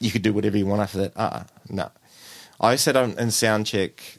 You 0.01 0.11
could 0.11 0.23
do 0.23 0.33
whatever 0.33 0.59
you 0.59 0.67
want 0.67 0.83
after 0.83 0.99
that. 0.99 1.13
Uh, 1.17 1.31
uh 1.33 1.45
no. 1.69 1.91
I 2.61 2.77
said 2.77 2.97
on 2.97 3.19
in 3.19 3.31
sound 3.31 3.67
check 3.67 4.19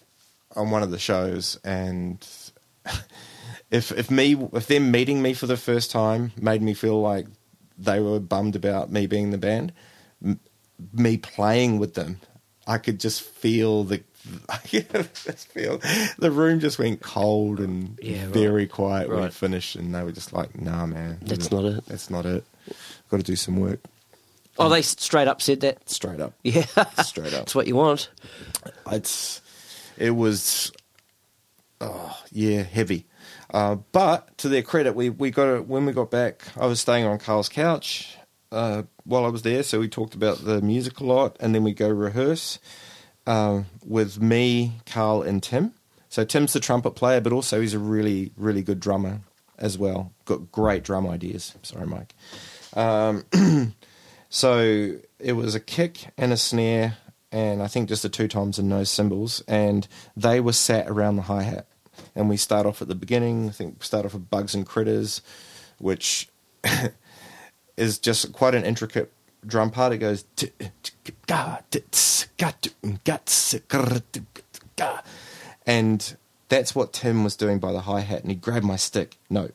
on 0.56 0.72
one 0.72 0.84
of 0.84 0.92
the 0.92 1.00
shows, 1.00 1.60
and 1.64 2.26
if 3.70 3.92
if 3.92 4.12
me 4.12 4.34
if 4.54 4.68
them 4.68 4.92
meeting 4.92 5.22
me 5.22 5.34
for 5.34 5.48
the 5.48 5.58
first 5.58 5.92
time 5.92 6.32
made 6.40 6.62
me 6.62 6.74
feel 6.74 7.02
like 7.02 7.28
they 7.78 8.00
were 8.00 8.20
bummed 8.20 8.56
about 8.56 8.92
me 8.92 9.08
being 9.08 9.26
in 9.26 9.30
the 9.32 9.38
band, 9.38 9.72
m- 10.24 10.40
me 10.94 11.18
playing 11.18 11.80
with 11.80 11.94
them, 11.96 12.20
I 12.68 12.78
could 12.78 13.00
just 13.00 13.22
feel 13.22 13.84
the. 13.84 14.04
I 14.50 14.60
just 14.70 15.48
feel 15.48 15.80
the 16.20 16.30
room 16.30 16.60
just 16.60 16.78
went 16.78 17.02
cold 17.02 17.60
and 17.60 17.98
Yeah, 18.04 18.26
right. 18.26 18.34
very 18.34 18.68
quiet 18.68 19.10
when 19.10 19.18
Right. 19.18 19.28
it 19.28 19.34
finished, 19.34 19.76
and 19.76 19.96
they 19.96 20.04
were 20.04 20.12
just 20.12 20.32
like, 20.32 20.60
"Nah, 20.62 20.86
man, 20.86 21.18
That's 21.24 21.52
not 21.52 21.66
it." 21.66 21.84
That's 21.88 22.10
not 22.12 22.28
it. 22.28 22.46
Got 23.10 23.18
to 23.18 23.24
do 23.24 23.36
some 23.36 23.56
work." 23.60 23.80
Oh, 24.60 24.70
they 24.70 24.84
straight 24.84 25.28
up 25.28 25.42
said 25.42 25.62
that. 25.62 25.90
Straight 25.90 26.20
up, 26.20 26.34
Yeah. 26.44 26.66
straight 27.02 27.34
up. 27.34 27.44
It's 27.44 27.56
what 27.56 27.66
you 27.66 27.76
want. 27.76 28.10
it's 28.92 29.42
it 29.98 30.12
was 30.12 30.72
oh 31.82 32.18
yeah 32.32 32.62
heavy. 32.64 33.06
Uh, 33.54 33.76
but 33.92 34.38
to 34.38 34.48
their 34.48 34.62
credit 34.62 34.96
we, 34.96 35.10
we 35.10 35.30
got 35.32 35.48
it 35.48 35.68
when 35.68 35.86
we 35.86 35.92
got 35.92 36.10
back 36.10 36.44
i 36.58 36.66
was 36.66 36.80
staying 36.80 37.06
on 37.06 37.20
karl's 37.20 37.50
couch 37.50 38.16
uh, 38.54 38.84
while 39.04 39.26
i 39.26 39.30
was 39.30 39.42
there 39.42 39.62
so 39.62 39.80
we 39.80 39.90
talked 39.90 40.16
about 40.16 40.46
the 40.46 40.62
music 40.62 41.00
a 41.02 41.04
lot 41.04 41.36
and 41.40 41.54
then 41.54 41.64
we 41.64 41.74
go 41.74 41.90
rehearse 41.90 42.60
uh, 43.28 43.64
with 43.86 44.22
me 44.22 44.74
karl 44.86 45.22
and 45.22 45.44
tim. 45.44 45.74
So 46.08 46.24
tim's 46.24 46.54
the 46.54 46.60
trumpet 46.60 46.92
player 46.92 47.20
but 47.20 47.34
also 47.34 47.60
he's 47.60 47.74
a 47.74 47.80
really 47.80 48.32
really 48.38 48.62
good 48.62 48.80
drummer 48.80 49.22
as 49.62 49.78
well. 49.78 50.12
Got 50.26 50.52
great 50.52 50.84
drum 50.84 51.08
ideas. 51.08 51.56
Sorry 51.62 51.86
mike. 51.86 52.14
Um, 52.74 53.26
so 54.30 54.98
it 55.20 55.34
was 55.34 55.56
a 55.56 55.60
kick 55.60 56.08
and 56.18 56.34
a 56.34 56.38
snare, 56.38 56.98
and 57.32 57.62
I 57.62 57.68
think 57.68 57.90
just 57.90 58.04
the 58.04 58.10
two 58.10 58.28
toms 58.28 58.60
and 58.60 58.68
no 58.68 58.84
cymbals, 58.84 59.44
and 59.48 59.88
they 60.18 60.40
were 60.40 60.54
sat 60.54 60.90
around 60.90 61.16
the 61.16 61.24
hi 61.24 61.44
hat. 61.44 61.68
And 62.16 62.30
we 62.30 62.38
start 62.38 62.66
off 62.66 62.82
at 62.82 62.88
the 62.88 62.96
beginning. 62.96 63.50
I 63.50 63.52
think 63.52 63.78
we 63.80 63.86
start 63.86 64.06
off 64.06 64.14
with 64.14 64.30
Bugs 64.30 64.54
and 64.54 64.66
Critters, 64.66 65.22
which 65.78 66.30
is 67.78 68.00
just 68.00 68.34
quite 68.34 68.56
an 68.56 68.66
intricate 68.66 69.12
drum 69.46 69.72
part. 69.72 69.94
It 69.94 70.00
goes. 70.00 70.26
And 75.66 76.18
that's 76.50 76.76
what 76.76 76.94
Tim 76.94 77.24
was 77.24 77.36
doing 77.36 77.60
by 77.60 77.72
the 77.72 77.82
hi 77.82 78.02
hat, 78.02 78.22
and 78.22 78.30
he 78.30 78.36
grabbed 78.36 78.66
my 78.66 78.76
stick. 78.76 79.18
No, 79.30 79.50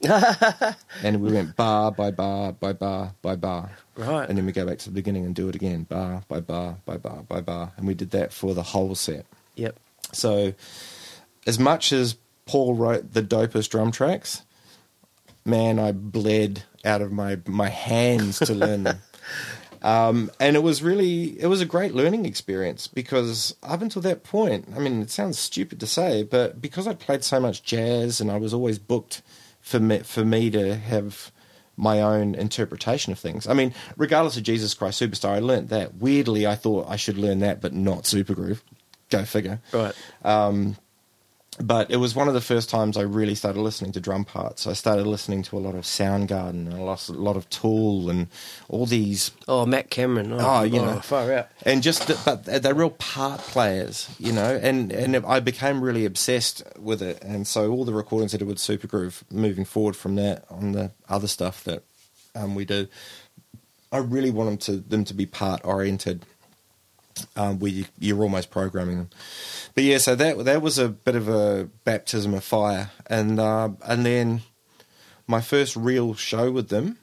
and 1.02 1.20
we 1.20 1.30
went 1.30 1.54
bar 1.56 1.92
by 1.92 2.10
bar 2.10 2.52
by 2.52 2.72
bar 2.72 3.12
by 3.20 3.36
bar. 3.36 3.70
Right. 3.96 4.26
And 4.28 4.38
then 4.38 4.46
we 4.46 4.52
go 4.52 4.64
back 4.64 4.78
to 4.78 4.86
the 4.86 4.94
beginning 4.94 5.26
and 5.26 5.34
do 5.34 5.48
it 5.48 5.54
again, 5.54 5.82
bar 5.84 6.22
by 6.26 6.40
bar 6.40 6.76
by 6.86 6.96
bar 6.96 7.22
by 7.28 7.42
bar. 7.42 7.72
And 7.76 7.86
we 7.86 7.92
did 7.92 8.10
that 8.12 8.32
for 8.32 8.54
the 8.54 8.62
whole 8.62 8.94
set. 8.94 9.26
Yep. 9.56 9.78
So, 10.12 10.54
as 11.46 11.58
much 11.58 11.92
as 11.92 12.16
Paul 12.46 12.74
wrote 12.74 13.12
the 13.12 13.22
dopest 13.22 13.70
drum 13.70 13.90
tracks, 13.90 14.42
man, 15.44 15.78
I 15.78 15.92
bled 15.92 16.64
out 16.84 17.02
of 17.02 17.12
my 17.12 17.38
my 17.46 17.68
hands 17.68 18.38
to 18.40 18.54
learn 18.54 18.84
them. 18.84 18.98
Um, 19.82 20.30
and 20.38 20.56
it 20.56 20.62
was 20.62 20.82
really 20.82 21.40
it 21.40 21.46
was 21.46 21.60
a 21.60 21.66
great 21.66 21.94
learning 21.94 22.26
experience 22.26 22.86
because 22.86 23.54
up 23.62 23.80
until 23.80 24.02
that 24.02 24.24
point, 24.24 24.68
I 24.76 24.78
mean, 24.78 25.00
it 25.00 25.10
sounds 25.10 25.38
stupid 25.38 25.80
to 25.80 25.86
say, 25.86 26.22
but 26.22 26.60
because 26.60 26.86
I 26.86 26.94
played 26.94 27.24
so 27.24 27.40
much 27.40 27.62
jazz 27.62 28.20
and 28.20 28.30
I 28.30 28.36
was 28.36 28.52
always 28.52 28.78
booked 28.78 29.22
for 29.62 29.80
me 29.80 30.00
for 30.00 30.24
me 30.24 30.50
to 30.50 30.76
have 30.76 31.32
my 31.76 32.02
own 32.02 32.34
interpretation 32.34 33.10
of 33.10 33.18
things. 33.18 33.46
I 33.46 33.54
mean, 33.54 33.72
regardless 33.96 34.36
of 34.36 34.42
Jesus 34.42 34.74
Christ 34.74 35.00
Superstar, 35.00 35.30
I 35.30 35.38
learnt 35.38 35.70
that. 35.70 35.94
Weirdly, 35.94 36.46
I 36.46 36.56
thought 36.56 36.86
I 36.88 36.96
should 36.96 37.16
learn 37.16 37.38
that, 37.38 37.62
but 37.62 37.72
not 37.72 38.02
Supergroove. 38.02 38.60
Go 39.08 39.24
figure 39.24 39.60
Right. 39.72 39.94
But 41.58 41.90
it 41.90 41.96
was 41.96 42.14
one 42.14 42.28
of 42.28 42.34
the 42.34 42.40
first 42.40 42.70
times 42.70 42.96
I 42.96 43.02
really 43.02 43.34
started 43.34 43.60
listening 43.60 43.92
to 43.92 44.00
drum 44.00 44.24
parts. 44.24 44.66
I 44.66 44.72
started 44.72 45.06
listening 45.06 45.42
to 45.44 45.58
a 45.58 45.60
lot 45.60 45.74
of 45.74 45.82
Soundgarden 45.84 46.50
and 46.70 46.72
a 46.72 46.82
lot, 46.82 47.06
a 47.08 47.12
lot 47.12 47.36
of 47.36 47.50
Tool 47.50 48.08
and 48.08 48.28
all 48.68 48.86
these, 48.86 49.32
Oh, 49.48 49.66
Matt 49.66 49.90
Cameron. 49.90 50.32
Oh, 50.32 50.38
Oh, 50.40 50.62
you 50.62 50.80
know. 50.80 51.00
far 51.00 51.32
out. 51.32 51.48
and 51.66 51.82
just 51.82 52.06
but 52.24 52.44
they're 52.44 52.72
real 52.74 52.90
part 52.90 53.40
players, 53.40 54.08
you 54.18 54.32
know. 54.32 54.58
And 54.62 54.92
and 54.92 55.16
I 55.26 55.40
became 55.40 55.82
really 55.82 56.04
obsessed 56.06 56.62
with 56.78 57.02
it, 57.02 57.22
and 57.22 57.46
so 57.46 57.70
all 57.72 57.84
the 57.84 57.92
recordings 57.94 58.32
that 58.32 58.38
I 58.38 58.44
did 58.44 58.48
with 58.48 58.58
Supergroove, 58.58 59.22
moving 59.30 59.64
forward 59.64 59.96
from 59.96 60.14
that 60.16 60.44
on 60.50 60.72
the 60.72 60.92
other 61.08 61.28
stuff 61.28 61.64
that 61.64 61.82
um, 62.34 62.54
we 62.54 62.64
do, 62.64 62.86
I 63.92 63.98
really 63.98 64.30
want 64.30 64.48
them 64.50 64.58
to 64.58 64.76
them 64.88 65.04
to 65.04 65.14
be 65.14 65.26
part 65.26 65.60
oriented 65.64 66.24
um, 67.36 67.58
where 67.58 67.70
you, 67.70 67.84
you're 67.98 68.22
almost 68.22 68.50
programming 68.50 68.96
them. 68.98 69.10
But 69.74 69.84
yeah, 69.84 69.98
so 69.98 70.14
that 70.14 70.44
that 70.44 70.62
was 70.62 70.78
a 70.78 70.88
bit 70.88 71.16
of 71.16 71.28
a 71.28 71.68
baptism 71.84 72.34
of 72.34 72.44
fire, 72.44 72.90
and 73.08 73.38
uh, 73.38 73.70
and 73.86 74.04
then 74.06 74.42
my 75.26 75.40
first 75.40 75.76
real 75.76 76.14
show 76.14 76.50
with 76.50 76.68
them 76.68 76.98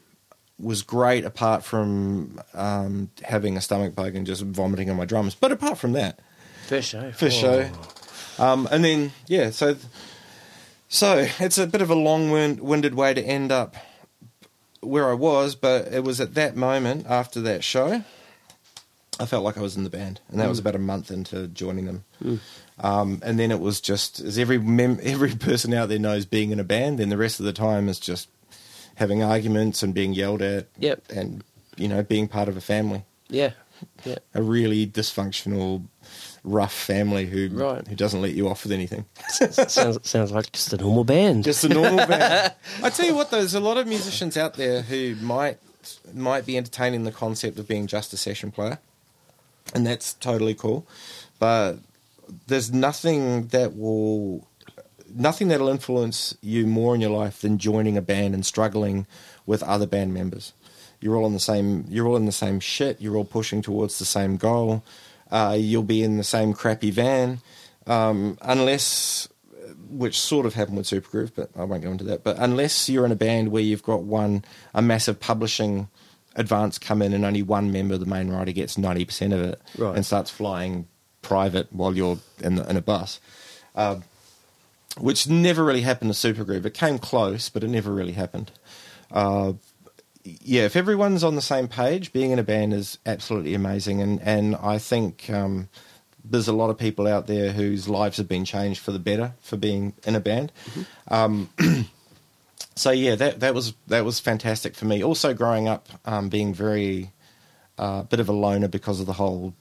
was 0.59 0.81
great. 0.81 1.23
Apart 1.25 1.63
from 1.63 2.39
um, 2.53 3.09
having 3.23 3.57
a 3.57 3.61
stomach 3.61 3.95
bug 3.95 4.15
and 4.15 4.25
just 4.25 4.41
vomiting 4.43 4.89
on 4.89 4.95
my 4.97 5.05
drums, 5.05 5.35
but 5.35 5.51
apart 5.51 5.77
from 5.77 5.93
that, 5.93 6.19
First 6.67 6.89
show. 6.89 7.11
first 7.11 7.43
Oh. 7.43 7.69
show, 8.37 8.43
um, 8.43 8.67
and 8.71 8.83
then 8.83 9.11
yeah, 9.27 9.49
so 9.51 9.77
so 10.89 11.27
it's 11.39 11.57
a 11.57 11.67
bit 11.67 11.81
of 11.81 11.89
a 11.89 11.95
long-winded 11.95 12.95
way 12.95 13.13
to 13.13 13.21
end 13.21 13.51
up 13.51 13.75
where 14.81 15.09
I 15.09 15.13
was, 15.13 15.55
but 15.55 15.87
it 15.93 16.03
was 16.03 16.21
at 16.21 16.33
that 16.35 16.55
moment 16.55 17.05
after 17.09 17.41
that 17.41 17.63
show, 17.63 18.03
I 19.19 19.25
felt 19.25 19.43
like 19.43 19.57
I 19.57 19.61
was 19.61 19.75
in 19.75 19.83
the 19.83 19.89
band, 19.89 20.19
and 20.29 20.39
that 20.39 20.47
was 20.49 20.59
about 20.59 20.75
a 20.75 20.79
month 20.79 21.09
into 21.11 21.47
joining 21.47 21.85
them. 21.85 22.39
Um, 22.79 23.19
and 23.23 23.39
then 23.39 23.51
it 23.51 23.59
was 23.59 23.81
just 23.81 24.19
as 24.19 24.37
every 24.37 24.57
mem- 24.59 24.99
every 25.03 25.33
person 25.35 25.73
out 25.73 25.89
there 25.89 25.99
knows, 25.99 26.25
being 26.25 26.51
in 26.51 26.59
a 26.59 26.63
band, 26.63 26.99
then 26.99 27.09
the 27.09 27.17
rest 27.17 27.39
of 27.39 27.45
the 27.45 27.53
time 27.53 27.89
is 27.89 27.99
just 27.99 28.29
having 28.95 29.23
arguments 29.23 29.81
and 29.83 29.93
being 29.93 30.13
yelled 30.13 30.41
at, 30.41 30.67
Yep. 30.79 31.03
and 31.09 31.43
you 31.77 31.87
know 31.87 32.03
being 32.03 32.27
part 32.27 32.47
of 32.49 32.57
a 32.57 32.61
family, 32.61 33.03
Yeah. 33.29 33.51
Yeah. 34.05 34.15
a 34.33 34.41
really 34.41 34.87
dysfunctional, 34.87 35.83
rough 36.43 36.73
family 36.73 37.25
who 37.27 37.49
Right. 37.49 37.87
who 37.87 37.95
doesn't 37.95 38.21
let 38.21 38.31
you 38.33 38.47
off 38.49 38.63
with 38.63 38.71
anything. 38.71 39.05
sounds 39.29 39.99
sounds 40.09 40.31
like 40.31 40.51
just 40.51 40.73
a 40.73 40.77
normal 40.77 41.03
band. 41.03 41.43
Just 41.43 41.63
a 41.63 41.69
normal 41.69 42.05
band. 42.07 42.53
I 42.83 42.89
tell 42.89 43.05
you 43.05 43.15
what, 43.15 43.29
though, 43.31 43.37
there's 43.37 43.53
a 43.55 43.59
lot 43.59 43.77
of 43.77 43.87
musicians 43.87 44.35
out 44.37 44.55
there 44.55 44.81
who 44.83 45.15
might 45.21 45.57
might 46.13 46.45
be 46.45 46.57
entertaining 46.57 47.03
the 47.05 47.11
concept 47.11 47.57
of 47.59 47.67
being 47.67 47.87
just 47.87 48.11
a 48.13 48.17
session 48.17 48.51
player, 48.51 48.79
and 49.77 49.85
that's 49.85 50.15
totally 50.15 50.55
cool. 50.55 50.87
But 51.39 51.77
there's 52.47 52.73
nothing 52.73 53.47
that 53.47 53.77
will 53.77 54.47
nothing 55.13 55.47
that'll 55.47 55.69
influence 55.69 56.35
you 56.41 56.67
more 56.67 56.93
in 56.95 56.99
your 56.99 57.11
life 57.11 57.41
than 57.41 57.57
joining 57.57 57.95
a 57.95 58.01
band 58.01 58.33
and 58.33 58.45
struggling 58.45 59.07
with 59.45 59.63
other 59.63 59.87
band 59.87 60.13
members. 60.13 60.53
You're 60.99 61.15
all 61.15 61.27
in 61.27 61.33
the 61.33 61.39
same. 61.39 61.85
You're 61.87 62.07
all 62.07 62.17
in 62.17 62.25
the 62.25 62.31
same 62.31 62.59
shit. 62.59 62.99
You're 62.99 63.15
all 63.15 63.23
pushing 63.23 63.61
towards 63.61 63.99
the 63.99 64.05
same 64.05 64.35
goal. 64.35 64.83
Uh, 65.29 65.55
you'll 65.57 65.83
be 65.83 66.01
in 66.03 66.17
the 66.17 66.23
same 66.23 66.53
crappy 66.53 66.89
van, 66.89 67.39
um, 67.85 68.37
unless, 68.41 69.27
which 69.89 70.19
sort 70.19 70.45
of 70.45 70.53
happened 70.53 70.77
with 70.77 70.87
Supergroove, 70.87 71.31
but 71.35 71.49
I 71.55 71.65
won't 71.65 71.83
go 71.83 71.91
into 71.91 72.05
that. 72.05 72.23
But 72.23 72.37
unless 72.39 72.89
you're 72.89 73.05
in 73.05 73.11
a 73.11 73.15
band 73.17 73.51
where 73.51 73.61
you've 73.61 73.83
got 73.83 74.03
one 74.03 74.43
a 74.73 74.81
massive 74.81 75.19
publishing 75.19 75.89
advance 76.37 76.77
come 76.79 77.01
in 77.01 77.11
and 77.13 77.25
only 77.25 77.43
one 77.43 77.71
member 77.71 77.95
of 77.95 77.99
the 77.99 78.05
main 78.05 78.29
writer 78.29 78.51
gets 78.53 78.77
ninety 78.77 79.03
percent 79.03 79.33
of 79.33 79.41
it 79.41 79.61
Right. 79.77 79.95
and 79.95 80.05
starts 80.05 80.29
flying 80.31 80.87
private 81.21 81.67
while 81.73 81.93
you're 81.95 82.19
in, 82.41 82.55
the, 82.55 82.69
in 82.69 82.77
a 82.77 82.81
bus 82.81 83.19
which 84.99 85.27
never 85.27 85.63
really 85.63 85.81
happened 85.81 86.11
to 86.13 86.17
Supergroove. 86.33 86.65
It 86.65 86.73
came 86.73 86.97
close, 86.97 87.49
but 87.49 87.63
it 87.63 87.67
never 87.69 87.91
really 87.93 88.13
happened. 88.13 88.51
Uh, 89.11 89.53
yeah, 90.23 90.63
if 90.63 90.75
everyone's 90.75 91.23
on 91.23 91.35
the 91.35 91.41
same 91.41 91.67
page, 91.67 92.11
being 92.11 92.31
in 92.31 92.39
a 92.39 92.43
band 92.43 92.73
is 92.73 92.97
absolutely 93.05 93.53
amazing, 93.53 94.01
and 94.01 94.19
and 94.21 94.55
I 94.55 94.77
think 94.79 95.29
um, 95.29 95.69
there's 96.25 96.47
a 96.47 96.53
lot 96.53 96.69
of 96.69 96.77
people 96.77 97.07
out 97.07 97.27
there 97.27 97.51
whose 97.53 97.87
lives 97.87 98.17
have 98.17 98.27
been 98.27 98.43
changed 98.43 98.79
for 98.81 98.91
the 98.91 98.99
better 98.99 99.33
for 99.41 99.55
being 99.55 99.93
in 100.05 100.15
a 100.15 100.19
band. 100.19 100.51
Um, 101.09 101.49
so 102.79 102.91
yeah, 102.91 103.15
that 103.15 103.39
that 103.41 103.53
was 103.53 103.73
that 103.87 104.05
was 104.05 104.19
fantastic 104.19 104.75
for 104.75 104.85
me. 104.85 105.03
Also, 105.03 105.33
growing 105.33 105.67
up, 105.67 105.87
um, 106.05 106.29
being 106.29 106.53
very 106.53 107.11
uh, 107.77 108.03
bit 108.03 108.19
of 108.19 108.29
a 108.29 108.33
loner 108.33 108.67
because 108.67 108.99
of 108.99 109.05
the 109.05 109.13
whole 109.13 109.53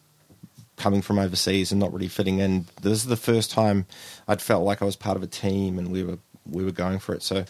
coming 0.76 1.02
from 1.02 1.18
overseas 1.18 1.72
and 1.72 1.80
not 1.80 1.92
really 1.92 2.08
fitting 2.08 2.38
in. 2.38 2.66
This 2.82 2.92
is 2.92 3.06
the 3.06 3.16
first 3.16 3.50
time 3.50 3.86
I'd 4.28 4.42
felt 4.42 4.64
like 4.64 4.82
I 4.82 4.84
was 4.84 4.96
part 4.96 5.16
of 5.16 5.22
a 5.22 5.26
team 5.26 5.78
and 5.78 5.90
we 5.90 6.02
were 6.02 6.18
we 6.50 6.64
were 6.64 6.72
going 6.72 6.98
for 6.98 7.14
it. 7.14 7.22
So 7.22 7.44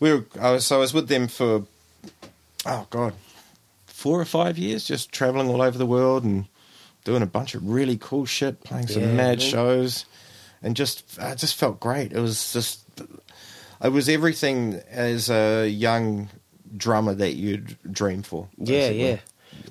we 0.00 0.12
were 0.12 0.24
I 0.40 0.50
was 0.52 0.66
so 0.66 0.76
I 0.76 0.78
was 0.80 0.94
with 0.94 1.08
them 1.08 1.28
for 1.28 1.66
oh 2.66 2.86
god 2.90 3.14
four 3.86 4.20
or 4.20 4.24
five 4.24 4.58
years, 4.58 4.84
just 4.84 5.12
traveling 5.12 5.48
all 5.48 5.62
over 5.62 5.78
the 5.78 5.86
world 5.86 6.24
and 6.24 6.46
doing 7.04 7.22
a 7.22 7.26
bunch 7.26 7.54
of 7.54 7.68
really 7.68 7.96
cool 7.96 8.24
shit, 8.24 8.62
playing 8.64 8.88
some 8.88 9.02
Yeah, 9.02 9.14
mad 9.16 9.40
shows, 9.40 10.06
and 10.62 10.74
just 10.74 11.18
I 11.20 11.34
just 11.36 11.54
felt 11.54 11.78
great. 11.78 12.12
It 12.12 12.20
was 12.20 12.52
just 12.52 12.91
it 13.82 13.90
was 13.90 14.08
everything 14.08 14.80
as 14.90 15.30
a 15.30 15.68
young 15.68 16.28
drummer 16.76 17.14
that 17.14 17.34
you'd 17.34 17.76
dream 17.90 18.22
for. 18.22 18.48
Yeah, 18.58 18.88
basically. 18.88 19.08
yeah. 19.08 19.18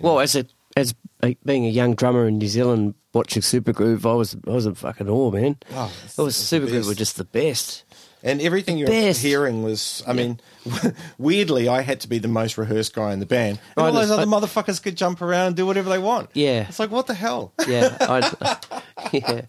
Well, 0.01 0.19
as 0.19 0.35
a 0.35 0.45
as 0.77 0.93
a, 1.23 1.35
being 1.45 1.65
a 1.65 1.69
young 1.69 1.95
drummer 1.95 2.27
in 2.27 2.37
New 2.37 2.47
Zealand, 2.47 2.95
watching 3.13 3.41
Super 3.41 3.73
Supergroove, 3.73 4.09
I 4.09 4.13
was 4.13 4.35
I 4.47 4.51
was 4.51 4.65
a 4.65 4.75
fucking 4.75 5.09
awe, 5.09 5.31
man. 5.31 5.57
Oh, 5.73 5.91
it 6.17 6.21
was 6.21 6.35
Supergroove 6.35 6.87
were 6.87 6.95
just 6.95 7.17
the 7.17 7.25
best. 7.25 7.83
And 8.23 8.39
everything 8.41 8.77
you're 8.77 8.87
best. 8.87 9.21
hearing 9.21 9.63
was, 9.63 10.03
I 10.05 10.13
mean, 10.13 10.39
weirdly, 11.17 11.67
I 11.67 11.81
had 11.81 12.01
to 12.01 12.07
be 12.07 12.19
the 12.19 12.27
most 12.27 12.57
rehearsed 12.57 12.93
guy 12.93 13.13
in 13.13 13.19
the 13.19 13.25
band. 13.25 13.59
And 13.75 13.83
I 13.83 13.87
all 13.87 13.93
those 13.93 14.09
just- 14.09 14.19
other 14.19 14.25
motherfuckers 14.29 14.81
could 14.81 14.95
jump 14.95 15.21
around 15.21 15.47
and 15.47 15.55
do 15.55 15.65
whatever 15.65 15.89
they 15.89 15.97
want. 15.99 16.29
Yeah. 16.33 16.67
It's 16.67 16.79
like, 16.79 16.91
what 16.91 17.07
the 17.07 17.13
hell? 17.13 17.53
Yeah, 17.67 17.97
I, 17.99 18.81
yeah, 19.11 19.41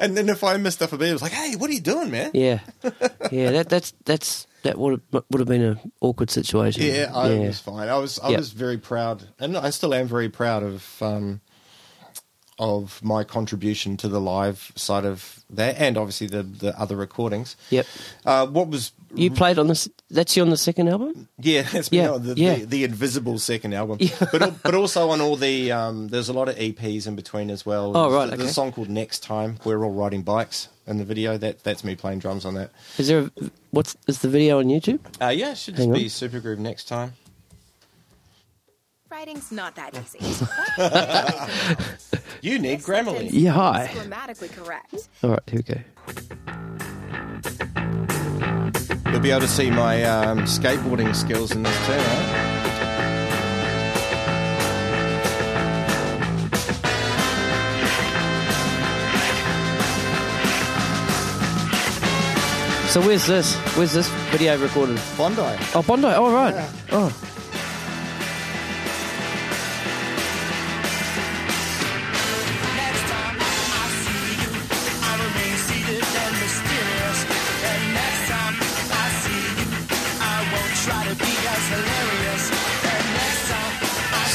And 0.00 0.16
then 0.16 0.28
if 0.28 0.44
I 0.44 0.56
missed 0.58 0.78
stuff 0.78 0.92
a 0.92 0.98
bit, 0.98 1.08
it 1.08 1.12
was 1.12 1.22
like, 1.22 1.32
hey, 1.32 1.56
what 1.56 1.70
are 1.70 1.72
you 1.72 1.80
doing, 1.80 2.10
man? 2.10 2.30
yeah, 2.34 2.60
yeah. 3.30 3.50
That 3.52 3.68
that's 3.68 3.92
that's 4.04 4.46
that 4.62 4.76
would 4.78 5.00
have, 5.12 5.24
would 5.30 5.38
have 5.40 5.48
been 5.48 5.62
an 5.62 5.92
awkward 6.00 6.30
situation. 6.30 6.82
Yeah, 6.82 7.10
I 7.14 7.38
was 7.38 7.60
fine. 7.60 7.88
I 7.88 7.96
was 7.96 8.18
I 8.18 8.30
Yeah. 8.30 8.38
was 8.38 8.52
very 8.52 8.76
proud, 8.78 9.24
and 9.38 9.56
I 9.56 9.70
still 9.70 9.94
am 9.94 10.06
very 10.08 10.28
proud 10.28 10.62
of 10.62 11.02
um, 11.02 11.40
of 12.58 13.02
my 13.02 13.24
contribution 13.24 13.96
to 13.98 14.08
the 14.08 14.20
live 14.20 14.72
side 14.74 15.04
of 15.04 15.40
that, 15.50 15.76
and 15.78 15.96
obviously 15.96 16.26
the 16.26 16.42
the 16.42 16.78
other 16.80 16.96
recordings. 16.96 17.56
Yep. 17.70 17.86
Uh, 18.26 18.46
what 18.46 18.68
was 18.68 18.92
You 19.14 19.30
played 19.30 19.58
on 19.58 19.68
this. 19.68 19.88
That's 20.10 20.36
you 20.36 20.42
on 20.42 20.50
the 20.50 20.56
second 20.56 20.88
album. 20.88 21.28
Yeah, 21.38 21.62
been 21.72 21.82
Yeah, 21.90 22.10
on 22.12 22.26
the, 22.26 22.34
yeah. 22.36 22.54
the 22.56 22.64
the 22.64 22.84
invisible 22.84 23.38
second 23.38 23.74
album, 23.74 23.98
Yeah. 24.00 24.10
but 24.32 24.62
but 24.62 24.74
also 24.74 25.10
on 25.10 25.20
all 25.20 25.36
the 25.36 25.72
um, 25.72 26.08
there's 26.08 26.28
a 26.28 26.32
lot 26.32 26.48
of 26.48 26.56
EPs 26.56 27.06
in 27.06 27.14
between 27.16 27.50
as 27.50 27.64
well. 27.64 27.96
Oh, 27.96 28.10
right, 28.12 28.26
the, 28.26 28.34
okay. 28.34 28.42
the 28.42 28.48
song 28.48 28.72
called 28.72 28.88
Next 28.90 29.22
Time. 29.22 29.58
We're 29.64 29.84
all 29.84 29.92
riding 29.92 30.22
bikes 30.22 30.68
in 30.86 30.98
the 30.98 31.04
video. 31.04 31.38
That 31.38 31.62
that's 31.64 31.84
me 31.84 31.94
playing 31.94 32.18
drums 32.20 32.44
on 32.44 32.54
that. 32.54 32.70
Is 32.98 33.08
there? 33.08 33.20
A, 33.20 33.30
what's 33.70 33.96
is 34.06 34.18
the 34.20 34.28
video 34.28 34.58
on 34.58 34.66
YouTube? 34.66 35.00
Uh, 35.20 35.28
yeah, 35.28 35.52
it 35.52 35.58
should 35.58 35.76
just 35.76 35.88
on. 35.88 35.94
be 35.94 36.06
Supergroove 36.06 36.58
Next 36.58 36.84
Time. 36.88 37.12
Writing's 39.10 39.50
not 39.50 39.74
that 39.76 39.94
easy. 40.04 40.18
You 42.42 42.58
need 42.58 42.80
Grammarly. 42.80 43.30
Yeah, 43.32 43.52
hi. 43.52 43.90
Grammatically 43.94 44.48
correct. 44.48 45.08
All 45.22 45.30
right, 45.30 45.40
here 45.46 45.62
we 45.66 45.74
go. 45.74 45.80
You'll 49.10 49.20
be 49.20 49.30
able 49.30 49.40
to 49.40 49.48
see 49.48 49.70
my 49.70 50.04
um, 50.04 50.40
skateboarding 50.40 51.14
skills 51.16 51.52
in 51.52 51.62
this 51.62 51.86
too. 51.86 51.92
Right? 51.92 52.44
So 62.88 63.00
So 63.02 63.06
where's 63.06 63.26
this? 63.26 63.54
Where's 63.76 63.92
this 63.92 64.08
video 64.30 64.56
recorded? 64.58 64.98
Bondi. 65.16 65.42
Oh, 65.74 65.84
Bondi. 65.86 66.06
Oh, 66.08 66.32
right. 66.32 66.54
Oh. 66.90 67.12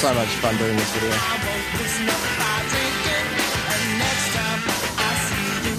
So 0.04 0.14
much 0.14 0.28
fun 0.44 0.58
doing 0.58 0.76
this 0.76 0.92
video. 0.92 1.12
I 1.16 1.40
won't 1.48 1.82
listen 1.82 2.10
up 2.10 2.20
by 2.36 2.60
drinking. 2.68 3.28
And 3.72 4.00
next 4.04 4.28
time 4.36 4.62
I 5.00 5.12
see 5.24 5.48
you, 5.64 5.76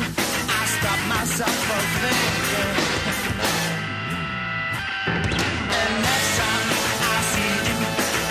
I 0.49 0.65
stop 0.65 1.01
myself 1.13 1.57
from 1.69 1.85
thinking. 2.01 2.73
And 5.69 5.93
next 6.09 6.33
time 6.41 6.67
I 7.05 7.21
see 7.35 7.53
you, 7.69 7.77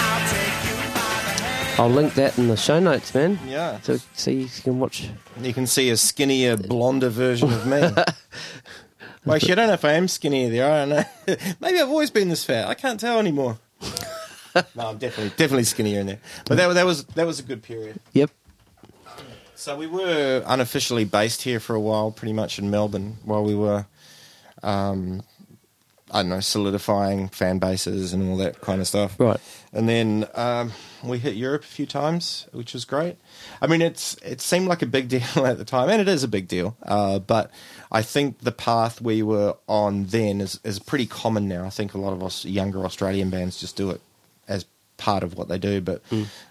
I'll 0.02 0.26
take 0.34 0.62
you 0.66 0.78
by 0.98 1.14
the 1.30 1.34
hand. 1.44 1.80
I'll 1.80 1.90
link 1.90 2.16
that 2.16 2.40
in 2.40 2.48
the 2.48 2.58
show 2.58 2.80
notes, 2.80 3.14
man. 3.14 3.38
Yeah. 3.46 3.80
So, 3.82 4.00
so 4.16 4.32
you 4.32 4.48
can 4.48 4.80
watch. 4.80 5.12
You 5.44 5.54
can 5.54 5.68
see 5.68 5.92
a 5.92 5.98
skinnier, 5.98 6.58
blonder 6.58 7.10
version 7.10 7.54
of 7.54 7.68
me. 7.68 7.82
well, 9.26 9.36
actually, 9.36 9.52
I 9.52 9.56
don't 9.58 9.68
know 9.68 9.74
if 9.74 9.86
I 9.86 9.92
am 9.92 10.08
skinnier 10.08 10.50
there. 10.50 10.72
I 10.72 10.86
don't 10.86 10.90
know. 10.90 11.36
Maybe 11.62 11.80
I've 11.80 11.90
always 11.90 12.10
been 12.10 12.30
this 12.30 12.44
fat. 12.44 12.68
I 12.68 12.74
can't 12.74 13.00
tell 13.00 13.20
anymore. 13.20 13.60
no, 14.76 14.90
I'm 14.90 14.98
definitely 14.98 15.30
definitely 15.30 15.64
skinnier 15.64 16.02
in 16.02 16.08
there. 16.08 16.20
But 16.46 16.58
that, 16.58 16.74
that 16.74 16.86
was 16.86 17.06
that 17.06 17.26
was 17.26 17.40
a 17.40 17.44
good 17.44 17.64
period. 17.64 18.00
Yep. 18.14 18.32
So 19.56 19.78
we 19.78 19.88
were 19.88 20.44
unofficially 20.46 21.06
based 21.06 21.44
here 21.44 21.60
for 21.60 21.74
a 21.74 21.80
while, 21.80 22.12
pretty 22.12 22.34
much 22.34 22.60
in 22.60 22.70
Melbourne, 22.70 23.16
while 23.24 23.46
we 23.46 23.56
were, 23.56 23.86
um, 24.62 25.24
I 26.12 26.22
don't 26.22 26.30
know, 26.32 26.42
solidifying 26.42 27.30
fan 27.30 27.60
bases 27.60 28.12
and 28.12 28.30
all 28.30 28.36
that 28.38 28.60
kind 28.60 28.82
of 28.82 28.88
stuff. 28.88 29.18
Right. 29.18 29.40
And 29.72 29.88
then 29.88 30.28
um, 30.34 30.74
we 31.02 31.18
hit 31.18 31.36
Europe 31.36 31.64
a 31.64 31.68
few 31.68 31.86
times, 31.86 32.46
which 32.52 32.74
was 32.74 32.84
great. 32.84 33.16
I 33.62 33.68
mean, 33.68 33.82
it's 33.82 34.16
it 34.16 34.42
seemed 34.42 34.68
like 34.68 34.82
a 34.82 34.86
big 34.86 35.08
deal 35.08 35.46
at 35.46 35.58
the 35.58 35.66
time, 35.66 35.90
and 35.90 36.02
it 36.02 36.10
is 36.10 36.24
a 36.24 36.28
big 36.28 36.50
deal. 36.50 36.76
Uh, 36.82 37.20
but 37.20 37.50
I 37.90 38.02
think 38.02 38.40
the 38.40 38.52
path 38.52 39.02
we 39.02 39.24
were 39.24 39.56
on 39.68 40.08
then 40.08 40.42
is 40.42 40.60
is 40.66 40.78
pretty 40.78 41.06
common 41.06 41.48
now. 41.48 41.64
I 41.66 41.70
think 41.70 41.94
a 41.94 42.00
lot 42.00 42.12
of 42.12 42.22
us 42.22 42.44
younger 42.44 42.84
Australian 42.84 43.30
bands 43.30 43.62
just 43.62 43.78
do 43.78 43.92
it 43.92 44.02
as 44.48 44.66
part 44.98 45.24
of 45.24 45.36
what 45.36 45.48
they 45.50 45.58
do. 45.58 45.82
But 45.82 46.02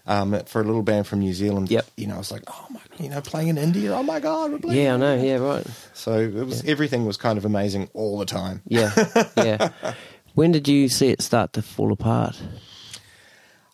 um, 0.05 0.39
for 0.45 0.61
a 0.61 0.63
little 0.63 0.83
band 0.83 1.07
from 1.07 1.19
New 1.19 1.33
Zealand. 1.33 1.71
Yep. 1.71 1.85
you 1.97 2.07
know, 2.07 2.15
I 2.15 2.17
was 2.17 2.31
like, 2.31 2.43
oh 2.47 2.67
my, 2.69 2.79
you 2.99 3.09
know, 3.09 3.21
playing 3.21 3.47
in 3.49 3.57
India, 3.57 3.93
oh 3.95 4.03
my 4.03 4.19
god. 4.19 4.63
Yeah, 4.65 4.95
I 4.95 4.97
know. 4.97 5.15
Yeah, 5.15 5.37
right. 5.37 5.65
So 5.93 6.19
it 6.19 6.33
was 6.45 6.63
everything 6.65 7.05
was 7.05 7.17
kind 7.17 7.37
of 7.37 7.45
amazing 7.45 7.89
all 7.93 8.17
the 8.19 8.25
time. 8.25 8.61
Yeah, 8.67 8.91
yeah. 9.37 9.69
When 10.35 10.51
did 10.51 10.67
you 10.67 10.89
see 10.89 11.09
it 11.09 11.21
start 11.21 11.53
to 11.53 11.61
fall 11.61 11.91
apart? 11.91 12.41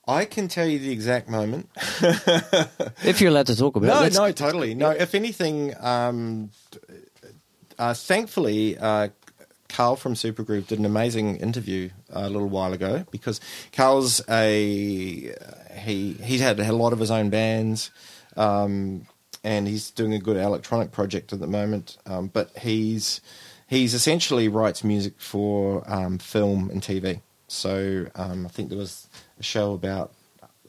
I 0.05 0.25
can 0.25 0.47
tell 0.49 0.67
you 0.67 0.77
the 0.79 0.91
exact 0.91 1.29
moment. 1.29 1.69
If 3.03 3.21
you're 3.21 3.29
allowed 3.31 3.47
to 3.47 3.55
talk 3.55 3.75
about 3.77 3.87
No, 3.87 4.03
it. 4.03 4.13
no, 4.13 4.31
totally. 4.33 4.75
No, 4.75 4.89
if 4.89 5.15
anything, 5.15 5.73
um, 5.79 6.49
uh, 7.77 7.93
thankfully, 7.93 8.77
uh, 8.77 9.07
Karl 9.69 9.95
from 9.95 10.15
Supergroove 10.15 10.67
did 10.67 10.79
an 10.79 10.85
amazing 10.85 11.37
interview 11.37 11.89
uh, 12.13 12.21
a 12.23 12.29
little 12.29 12.49
while 12.49 12.73
ago 12.73 13.05
because 13.11 13.39
Karl's 13.71 14.21
a 14.29 15.33
he 15.77 16.13
he's 16.13 16.41
had 16.41 16.59
a 16.59 16.73
lot 16.73 16.91
of 16.91 16.99
his 16.99 17.11
own 17.11 17.29
bands, 17.29 17.91
um, 18.35 19.05
and 19.43 19.67
he's 19.67 19.91
doing 19.91 20.13
a 20.13 20.19
good 20.19 20.37
electronic 20.37 20.91
project 20.91 21.31
at 21.31 21.39
the 21.39 21.47
moment. 21.47 21.97
Um, 22.05 22.27
but 22.27 22.49
he's 22.57 23.21
he's 23.67 23.93
essentially 23.93 24.47
writes 24.47 24.83
music 24.83 25.13
for 25.17 25.83
um, 25.87 26.17
film 26.17 26.69
and 26.69 26.81
TV. 26.81 27.21
So 27.47 28.07
um, 28.15 28.45
I 28.45 28.49
think 28.49 28.69
there 28.69 28.77
was 28.77 29.07
a 29.39 29.43
show 29.43 29.73
about 29.73 30.13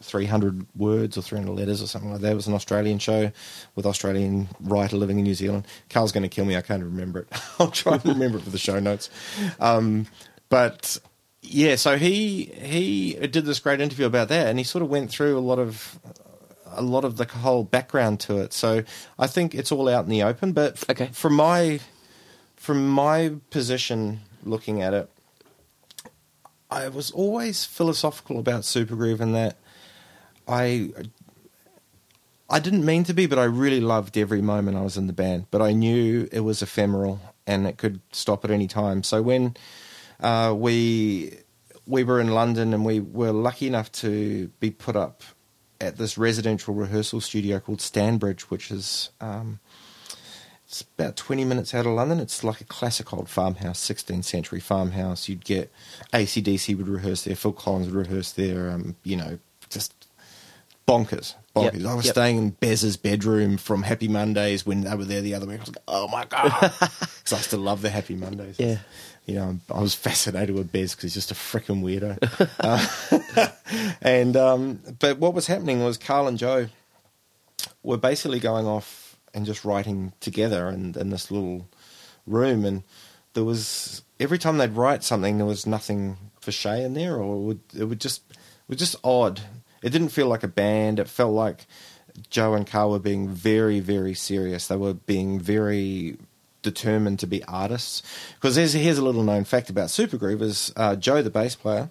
300 0.03 0.67
words 0.77 1.19
or 1.19 1.23
300 1.23 1.53
letters 1.53 1.83
or 1.83 1.87
something 1.87 2.11
like 2.13 2.21
that. 2.23 2.33
It 2.33 2.35
was 2.35 2.47
an 2.47 2.55
Australian 2.55 2.99
show 2.99 3.31
with 3.75 3.87
Australian 3.87 4.49
writer 4.61 4.97
living 4.97 5.19
in 5.19 5.25
New 5.25 5.35
Zealand. 5.35 5.67
Karl's 5.91 6.13
going 6.13 6.23
to 6.23 6.29
kill 6.29 6.45
me. 6.45 6.57
I 6.57 6.63
can't 6.63 6.83
remember 6.83 7.21
it. 7.21 7.29
I'll 7.59 7.71
try 7.71 7.95
and 7.95 8.05
remember 8.07 8.39
it 8.39 8.45
for 8.45 8.51
the 8.51 8.59
show 8.59 8.81
notes. 8.81 9.11
Um, 9.61 10.07
but 10.49 10.99
yeah, 11.43 11.77
so 11.77 11.97
he 11.97 12.45
he 12.45 13.15
did 13.27 13.45
this 13.45 13.59
great 13.61 13.81
interview 13.81 14.07
about 14.07 14.29
that, 14.29 14.47
and 14.47 14.59
he 14.59 14.65
sort 14.65 14.83
of 14.83 14.89
went 14.91 15.11
through 15.11 15.39
a 15.39 15.41
lot 15.41 15.59
of 15.59 15.99
a 16.73 16.83
lot 16.83 17.05
of 17.05 17.17
the 17.17 17.25
whole 17.25 17.65
background 17.65 18.21
to 18.21 18.39
it. 18.39 18.53
So 18.53 18.85
I 19.19 19.27
think 19.27 19.55
it's 19.55 19.73
all 19.73 19.89
out 19.89 20.05
in 20.05 20.11
the 20.11 20.23
open. 20.23 20.53
But 20.53 20.83
Okay. 20.89 21.09
from 21.13 21.35
my 21.35 21.81
from 22.57 22.89
my 22.89 23.35
position 23.51 24.21
looking 24.45 24.81
at 24.83 24.95
it, 24.95 25.11
I 26.71 26.89
was 26.89 27.11
always 27.11 27.65
philosophical 27.65 28.39
about 28.39 28.63
Supergroove 28.63 29.21
in 29.21 29.33
that 29.33 29.57
I 30.49 30.91
I 32.49 32.59
didn't 32.59 32.85
mean 32.85 33.05
to 33.05 33.15
be, 33.15 33.27
but 33.27 33.39
I 33.39 33.45
really 33.45 33.81
loved 33.81 34.19
every 34.19 34.43
moment 34.43 34.77
I 34.77 34.83
was 34.83 34.97
in 34.97 35.07
the 35.07 35.13
band. 35.13 35.47
But 35.51 35.63
I 35.63 35.73
knew 35.73 36.29
it 36.33 36.41
was 36.41 36.63
ephemeral 36.63 37.21
and 37.47 37.67
it 37.67 37.77
could 37.79 38.01
stop 38.13 38.45
at 38.45 38.51
any 38.51 38.67
time. 38.67 39.03
So 39.03 39.23
when 39.23 39.57
uh, 40.21 40.55
we 40.57 41.39
we 41.87 42.05
were 42.05 42.21
in 42.21 42.29
London 42.29 42.75
and 42.75 42.85
we 42.85 43.01
were 43.01 43.33
lucky 43.33 43.67
enough 43.67 43.91
to 43.93 44.49
be 44.61 44.71
put 44.71 44.97
up 44.97 45.23
at 45.81 45.97
this 45.97 46.19
residential 46.19 46.75
rehearsal 46.75 47.21
studio 47.21 47.59
called 47.59 47.79
Stanbridge, 47.79 48.43
which 48.43 48.71
is 48.71 49.11
um, 49.21 49.61
it's 50.67 50.83
about 50.83 51.17
20 51.17 51.45
minutes 51.45 51.75
out 51.75 51.87
of 51.87 51.93
London. 51.93 52.21
It's 52.21 52.45
like 52.45 52.61
a 52.61 52.65
classic 52.65 53.13
old 53.13 53.29
farmhouse, 53.29 53.81
16th 53.81 54.25
century 54.25 54.61
farmhouse. 54.61 55.29
You'd 55.29 55.45
get 55.45 55.73
ACDC 56.13 56.77
would 56.77 56.87
rehearse 56.87 57.25
there, 57.25 57.35
Phil 57.35 57.53
Collins 57.53 57.87
would 57.87 58.07
rehearse 58.09 58.33
there, 58.33 58.71
um, 58.71 58.95
you 59.03 59.17
know, 59.17 59.39
just 59.69 60.00
bonkers. 60.87 61.35
Bonkers. 61.55 61.81
Yep, 61.81 61.87
I 61.87 61.95
was 61.95 62.05
yep. 62.07 62.15
staying 62.15 62.39
in 62.39 62.51
Bez's 62.51 62.97
bedroom 62.97 63.57
from 63.57 63.83
Happy 63.83 64.09
Mondays 64.09 64.65
when 64.65 64.83
they 64.83 64.95
were 64.95 65.05
there 65.05 65.21
the 65.21 65.35
other 65.35 65.47
week. 65.47 65.59
I 65.59 65.61
was 65.61 65.69
like, 65.69 65.85
oh 65.89 66.09
my 66.09 66.25
God. 66.25 66.73
Because 66.81 67.33
I 67.33 67.37
used 67.37 67.51
to 67.51 67.57
love 67.59 67.83
the 67.83 67.91
Happy 67.91 68.15
Mondays. 68.15 68.59
Yeah. 68.59 68.79
You 69.27 69.35
know, 69.35 69.59
I 69.71 69.81
was 69.81 69.95
fascinated 69.95 70.55
with 70.55 70.73
Bez 70.73 70.95
because 70.95 71.15
he's 71.15 71.15
just 71.15 71.31
a 71.31 71.35
freaking 71.35 71.83
weirdo. 71.83 72.19
uh, 72.61 73.93
and, 74.03 74.37
um, 74.37 74.81
but 74.99 75.19
what 75.19 75.35
was 75.35 75.47
happening 75.47 75.85
was 75.85 75.99
Karl 75.99 76.27
and 76.27 76.39
Joe 76.39 76.69
were 77.83 77.99
basically 77.99 78.41
going 78.41 78.67
off 78.67 79.19
and 79.35 79.47
just 79.47 79.65
writing 79.65 80.13
together 80.21 80.69
in, 80.69 80.97
in 80.99 81.11
this 81.11 81.31
little 81.31 81.69
room. 82.27 82.65
And 82.65 82.83
there 83.35 83.45
was, 83.45 84.03
every 84.19 84.39
time 84.39 84.59
they'd 84.59 84.73
write 84.73 85.05
something, 85.05 85.37
there 85.37 85.47
was 85.47 85.67
nothing 85.67 86.17
for 86.41 86.53
Che 86.53 86.83
in 86.83 86.95
there, 86.95 87.17
or 87.17 87.37
it 87.37 87.41
would, 87.41 87.61
it 87.77 87.85
would 87.85 88.01
just, 88.01 88.23
it 88.31 88.69
was 88.69 88.79
just 88.79 88.97
odd. 89.05 89.41
It 89.83 89.91
didn't 89.91 90.11
feel 90.11 90.27
like 90.27 90.43
a 90.43 90.49
band. 90.49 90.99
It 90.99 91.09
felt 91.09 91.33
like 91.33 91.67
Joe 92.29 92.55
and 92.55 92.67
Karl 92.67 92.91
were 92.91 92.99
being 92.99 93.29
very, 93.29 93.81
very 93.81 94.15
serious. 94.15 94.67
They 94.67 94.77
were 94.77 94.95
being 94.95 95.41
very 95.41 96.17
determined 96.63 97.19
to 97.21 97.27
be 97.27 97.43
artists. 97.45 98.03
Because 98.35 98.57
here's, 98.57 98.73
here's 98.73 98.99
a 98.99 99.05
little 99.05 99.23
known 99.23 99.45
fact 99.45 99.71
about 99.71 99.89
Supergroove 99.89 100.43
is 100.43 100.73
uh, 100.77 100.97
Joe, 100.97 101.23
the 101.23 101.31
bass 101.31 101.55
player, 101.55 101.89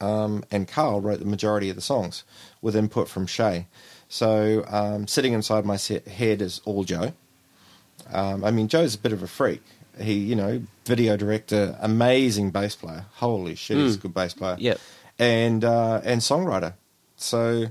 um, 0.00 0.44
and 0.50 0.66
Karl 0.66 1.00
wrote 1.00 1.18
the 1.18 1.26
majority 1.26 1.68
of 1.68 1.76
the 1.76 1.82
songs 1.82 2.24
with 2.62 2.74
input 2.74 3.08
from 3.08 3.26
Che. 3.26 3.66
So 4.08 4.64
um, 4.68 5.06
sitting 5.06 5.32
inside 5.32 5.64
my 5.64 5.76
head 5.76 6.42
is 6.42 6.60
all 6.64 6.84
Joe. 6.84 7.12
Um, 8.12 8.44
I 8.44 8.50
mean, 8.50 8.68
Joe's 8.68 8.94
a 8.94 8.98
bit 8.98 9.12
of 9.12 9.22
a 9.22 9.28
freak. 9.28 9.62
He, 10.00 10.14
you 10.14 10.34
know, 10.34 10.62
video 10.86 11.16
director, 11.16 11.76
amazing 11.80 12.50
bass 12.50 12.74
player. 12.74 13.04
Holy 13.16 13.54
shit, 13.54 13.76
he's 13.76 13.96
a 13.96 13.98
good 13.98 14.14
bass 14.14 14.32
player. 14.32 14.56
Yep. 14.58 14.80
And 15.18 15.64
uh, 15.64 16.00
and 16.02 16.22
songwriter. 16.22 16.74
So 17.22 17.66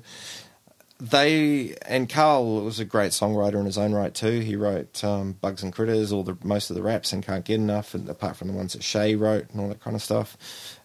they 1.00 1.76
and 1.86 2.10
Karl 2.10 2.64
was 2.64 2.80
a 2.80 2.86
great 2.86 3.12
songwriter 3.12 3.60
in 3.60 3.66
his 3.66 3.78
own 3.78 3.93
right 3.93 4.14
too. 4.14 4.39
He 4.41 4.56
wrote 4.56 5.04
um, 5.04 5.34
Bugs 5.34 5.64
and 5.64 5.72
Critters, 5.74 6.12
all 6.12 6.24
the 6.24 6.38
most 6.43 6.70
of 6.70 6.76
the 6.76 6.82
raps, 6.84 7.14
and 7.14 7.26
Can't 7.26 7.45
Get 7.45 7.56
Enough, 7.56 7.93
and 7.93 8.10
apart 8.10 8.36
from 8.36 8.50
the 8.50 8.54
ones 8.54 8.74
that 8.74 8.82
Che 8.82 9.16
wrote 9.16 9.50
and 9.52 9.62
all 9.62 9.70
that 9.70 9.80
kind 9.82 9.95
of 9.95 10.02
stuff. 10.02 10.38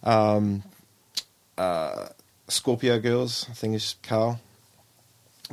Um, 0.02 0.62
uh, 1.58 2.08
Scorpio 2.48 2.98
Girls, 3.00 3.46
I 3.50 3.54
think 3.54 3.74
is 3.74 3.96
Karl. 4.02 4.40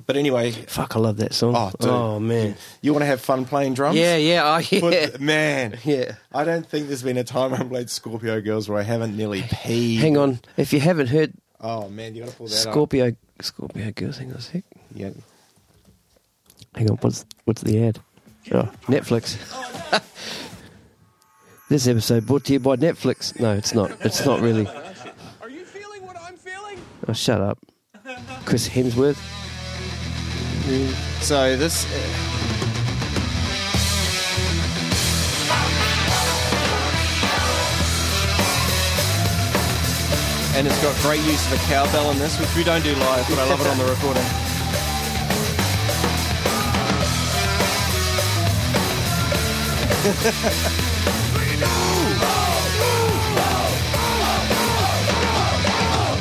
But 0.07 0.15
anyway, 0.15 0.51
Fuck, 0.51 0.95
I 0.95 0.99
love 0.99 1.17
that 1.17 1.33
song. 1.33 1.53
Oh, 1.55 1.71
dude. 1.77 1.89
oh 1.89 2.19
man. 2.19 2.55
you 2.81 2.93
want 2.93 3.01
to 3.01 3.07
have 3.07 3.19
fun 3.19 3.43
playing 3.45 3.73
drums? 3.73 3.97
Yeah, 3.97 4.15
yeah, 4.15 4.41
oh, 4.45 4.57
yeah. 4.69 4.79
Put- 5.09 5.19
man, 5.21 5.77
Yeah. 5.83 6.15
I 6.33 6.45
don't 6.45 6.65
think 6.65 6.87
there's 6.87 7.03
been 7.03 7.17
a 7.17 7.25
time 7.25 7.53
I've 7.53 7.67
played 7.67 7.89
Scorpio 7.89 8.39
Girls 8.41 8.69
where 8.69 8.79
I 8.79 8.83
haven't 8.83 9.17
nearly 9.17 9.41
peed. 9.41 9.97
Hang 9.99 10.17
on. 10.17 10.39
If 10.55 10.71
you 10.71 10.79
haven't 10.79 11.07
heard 11.07 11.33
Oh 11.61 11.89
man, 11.89 12.15
you 12.15 12.23
got 12.23 12.31
to 12.31 12.35
pull 12.35 12.47
that 12.47 12.67
up. 12.67 12.73
Scorpio 12.73 13.15
Scorpio 13.39 13.91
Girls, 13.91 14.17
hang 14.17 14.31
on 14.31 14.37
a 14.37 14.41
sec. 14.41 14.63
Yeah. 14.93 15.11
Hang 16.75 16.89
on, 16.89 16.97
what's 16.97 17.25
what's 17.45 17.61
the 17.61 17.83
ad? 17.83 17.99
Oh, 18.51 18.71
Netflix. 18.87 19.37
this 21.69 21.87
episode 21.87 22.25
brought 22.25 22.45
to 22.45 22.53
you 22.53 22.59
by 22.59 22.75
Netflix. 22.75 23.39
No, 23.39 23.53
it's 23.53 23.75
not. 23.75 23.91
It's 24.01 24.25
not 24.25 24.41
really. 24.41 24.67
Are 25.41 25.49
you 25.49 25.63
feeling 25.63 26.05
what 26.05 26.17
I'm 26.19 26.35
feeling? 26.35 26.79
Oh, 27.07 27.13
shut 27.13 27.39
up. 27.41 27.59
Chris 28.45 28.67
Hemsworth. 28.67 29.19
So 31.21 31.55
this. 31.57 32.30
And 40.61 40.69
it's 40.69 40.83
got 40.83 40.95
great 41.01 41.21
use 41.21 41.43
of 41.47 41.53
a 41.53 41.57
cowbell 41.65 42.11
in 42.11 42.19
this, 42.19 42.39
which 42.39 42.55
we 42.55 42.63
don't 42.63 42.83
do 42.83 42.93
live, 42.93 43.27
but 43.27 43.39
I 43.39 43.49
love 43.49 43.59
it 43.61 43.65
on 43.65 43.79
the 43.79 43.85
recording. 43.85 44.21
Ooh, 51.65 52.13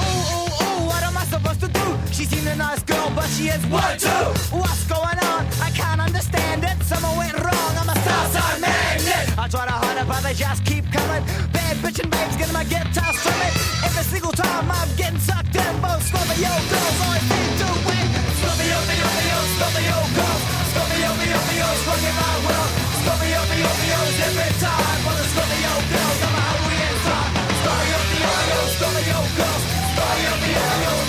ooh, 0.09 0.65
ooh, 0.65 0.89
what 0.89 1.03
am 1.03 1.19
I 1.19 1.25
supposed 1.29 1.61
to 1.61 1.69
do? 1.69 1.99
She 2.11 2.25
seemed 2.25 2.47
a 2.47 2.57
nice 2.57 2.83
girl, 2.85 3.13
but 3.15 3.27
she 3.27 3.49
is 3.49 3.63
what 3.67 3.99
too? 3.99 4.09
What's 4.57 4.85
going 4.85 5.19
on? 5.19 5.47
I 5.61 5.71
can't 5.75 6.01
understand 6.01 6.65
it. 6.65 6.83
Something 6.85 7.15
went 7.19 7.35
wrong. 7.35 7.77
I'm 7.77 7.91
a 7.91 7.95
Southside 7.95 8.59
magnet. 8.63 9.39
I 9.39 9.49
try 9.49 9.67
to 9.67 9.73
hide 9.73 10.01
it, 10.01 10.09
but 10.09 10.23
they 10.23 10.33
just 10.33 10.65
keep 10.65 10.91
coming. 10.91 11.50
Bad 11.81 11.95
bitch 11.95 12.03
and 12.03 12.11
babes 12.11 12.37
getting 12.37 12.53
my 12.53 12.65
guitar 12.65 13.13
strumming. 13.15 13.55
Every 13.85 14.05
single 14.05 14.33
time 14.33 14.71
I'm 14.71 14.89
getting 14.97 15.19
sucked 15.19 15.57
in, 15.57 15.81
both 15.81 16.03
Scorpio 16.05 16.53
girls 16.69 17.01
always 17.01 17.25
to 17.61 17.69
win. 17.89 18.07
Scorpio, 18.37 18.79
Scorpio, 18.85 19.39
Scorpio 19.57 19.97
girls. 20.13 20.43
Scorpio, 20.71 21.11
Scorpio, 21.25 21.69
rocking 21.89 22.17
my 22.21 22.37
world. 22.45 22.71
Scorpio, 23.01 23.41
Scorpio, 23.49 23.99
every 24.29 24.53
time 24.61 24.99
for 25.05 25.15
the 25.17 25.25
Scorpio 25.33 25.73
girls. 25.89 26.21
I'm 26.21 26.37
a 26.37 26.43
hungry 26.53 26.79
inside. 26.85 27.33
Scorpio, 27.61 27.99
Scorpio, 28.13 28.61
Scorpio 28.77 29.19
girls. 29.41 29.63
Scorpio, 29.97 30.33
Scorpio, 30.37 31.00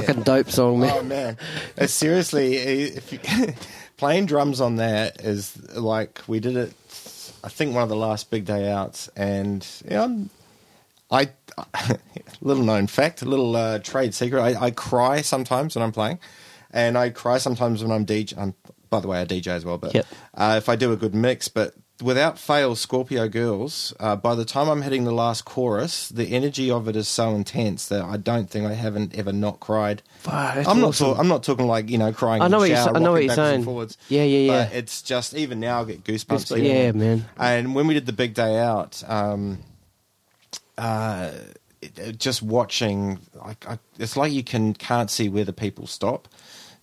Fucking 0.00 0.22
dope 0.22 0.50
song, 0.50 0.80
man. 0.80 0.90
Oh 0.94 1.02
man, 1.02 1.36
Uh, 1.78 1.86
seriously, 1.86 2.56
if 2.56 3.12
you, 3.12 3.18
playing 3.96 4.26
drums 4.26 4.60
on 4.60 4.76
that 4.76 5.20
is 5.20 5.56
like 5.74 6.20
we 6.26 6.40
did 6.40 6.56
it. 6.56 6.72
I 7.42 7.48
think 7.48 7.74
one 7.74 7.82
of 7.82 7.88
the 7.88 7.96
last 7.96 8.30
big 8.30 8.44
day 8.44 8.70
outs, 8.70 9.08
and 9.16 9.66
you 9.84 9.90
know, 9.90 10.28
I 11.10 11.28
little 12.40 12.64
known 12.64 12.86
fact, 12.86 13.22
a 13.22 13.26
little 13.26 13.54
uh, 13.54 13.78
trade 13.80 14.14
secret. 14.14 14.40
I, 14.40 14.66
I 14.66 14.70
cry 14.70 15.20
sometimes 15.20 15.76
when 15.76 15.82
I'm 15.82 15.92
playing, 15.92 16.18
and 16.72 16.96
I 16.96 17.10
cry 17.10 17.38
sometimes 17.38 17.82
when 17.82 17.92
I'm 17.92 18.06
DJ. 18.06 18.36
I'm, 18.38 18.54
by 18.90 19.00
the 19.00 19.08
way, 19.08 19.20
I 19.20 19.24
DJ 19.26 19.48
as 19.48 19.64
well, 19.64 19.76
but 19.78 19.94
Yep. 19.94 20.06
uh, 20.34 20.54
if 20.58 20.68
I 20.68 20.76
do 20.76 20.92
a 20.92 20.96
good 20.96 21.14
mix, 21.14 21.48
but 21.48 21.74
without 22.02 22.38
fail, 22.38 22.74
Scorpio 22.74 23.28
Girls. 23.28 23.94
Uh, 24.00 24.16
by 24.16 24.34
the 24.34 24.44
time 24.44 24.68
I'm 24.68 24.82
hitting 24.82 25.04
the 25.04 25.12
last 25.12 25.44
chorus, 25.44 26.08
the 26.08 26.26
energy 26.26 26.70
of 26.70 26.88
it 26.88 26.96
is 26.96 27.08
so 27.08 27.30
intense 27.34 27.88
that 27.88 28.02
I 28.02 28.16
don't 28.16 28.50
think 28.50 28.66
I 28.66 28.74
haven't 28.74 29.16
ever 29.16 29.32
not 29.32 29.60
cried. 29.60 30.02
That's 30.24 30.68
I'm 30.68 30.80
not. 30.80 30.88
awesome. 30.88 31.18
I'm 31.18 31.28
not 31.28 31.42
talking 31.42 31.66
like 31.66 31.90
you 31.90 31.98
know 31.98 32.12
crying. 32.12 32.42
I 32.42 32.48
know 32.48 32.58
what 32.58 32.68
you're 32.68 32.78
I 32.78 32.98
know 32.98 33.12
what 33.12 33.24
you're 33.24 33.34
saying. 33.34 33.64
Forwards. 33.64 33.96
Yeah, 34.08 34.24
yeah, 34.24 34.38
yeah. 34.52 34.64
But 34.64 34.74
it's 34.74 35.02
just 35.02 35.34
even 35.34 35.60
now 35.60 35.82
I 35.82 35.84
get 35.84 36.04
goosebumps. 36.04 36.52
Goosebumps, 36.52 36.64
yeah, 36.64 36.92
man. 36.92 37.26
And 37.36 37.74
when 37.74 37.86
we 37.86 37.94
did 37.94 38.06
the 38.06 38.12
big 38.12 38.34
day 38.34 38.58
out, 38.58 39.02
um, 39.08 39.58
uh, 40.76 41.32
just 42.16 42.42
watching, 42.42 43.18
like, 43.34 43.68
I, 43.68 43.78
it's 43.98 44.16
like 44.16 44.32
you 44.32 44.42
can 44.42 44.74
can't 44.74 45.10
see 45.10 45.28
where 45.28 45.44
the 45.44 45.52
people 45.52 45.86
stop. 45.86 46.28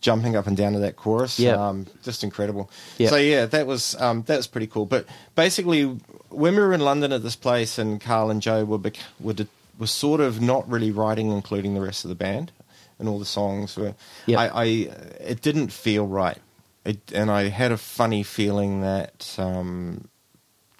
Jumping 0.01 0.35
up 0.35 0.47
and 0.47 0.57
down 0.57 0.73
to 0.73 0.79
that 0.79 0.95
chorus, 0.95 1.39
Yeah. 1.39 1.53
um, 1.63 1.85
just 2.03 2.23
incredible. 2.23 2.71
So 3.07 3.17
yeah, 3.17 3.45
that 3.45 3.67
was 3.67 3.93
um, 4.01 4.23
that 4.23 4.35
was 4.37 4.47
pretty 4.47 4.65
cool. 4.67 4.87
But 4.87 5.05
basically, 5.35 5.83
when 6.29 6.55
we 6.55 6.59
were 6.61 6.73
in 6.73 6.81
London 6.81 7.11
at 7.11 7.21
this 7.21 7.35
place, 7.35 7.77
and 7.77 8.01
Karl 8.01 8.31
and 8.31 8.41
Joe 8.41 8.65
were 8.65 8.79
bec- 8.79 8.97
were, 9.19 9.33
de- 9.33 9.47
were 9.77 9.85
sort 9.85 10.19
of 10.19 10.41
not 10.41 10.67
really 10.67 10.89
writing, 10.89 11.31
including 11.31 11.75
the 11.75 11.81
rest 11.81 12.03
of 12.03 12.09
the 12.09 12.15
band, 12.15 12.51
and 12.97 13.07
all 13.07 13.19
the 13.19 13.25
songs 13.25 13.77
were. 13.77 13.93
Yeah. 14.25 14.39
I, 14.41 14.47
I 14.47 14.65
it 15.19 15.41
didn't 15.43 15.71
feel 15.71 16.07
right, 16.07 16.39
it, 16.83 16.97
and 17.13 17.29
I 17.29 17.49
had 17.49 17.71
a 17.71 17.77
funny 17.77 18.23
feeling 18.23 18.81
that 18.81 19.35
um, 19.37 20.07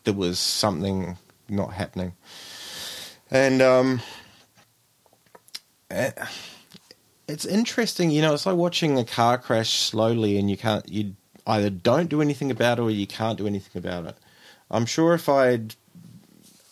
there 0.03 0.15
was 0.15 0.39
something 0.39 1.15
not 1.47 1.74
happening, 1.74 2.13
and 3.30 3.61
um, 3.61 4.01
it's 7.32 7.45
interesting. 7.45 8.11
You 8.11 8.21
know, 8.21 8.34
it's 8.34 8.45
like 8.45 8.55
watching 8.55 8.97
a 8.97 9.05
car 9.05 9.38
crash 9.38 9.79
slowly, 9.79 10.38
and 10.38 10.49
you 10.49 10.57
can't 10.57 10.88
you 10.89 11.15
either 11.47 11.69
don't 11.69 12.09
do 12.09 12.21
anything 12.21 12.51
about 12.51 12.79
it 12.79 12.82
or 12.82 12.91
you 12.91 13.07
can't 13.07 13.38
do 13.38 13.47
anything 13.47 13.79
about 13.79 14.05
it. 14.05 14.15
I'm 14.69 14.86
sure 14.86 15.13
if 15.13 15.27
I'd 15.27 15.75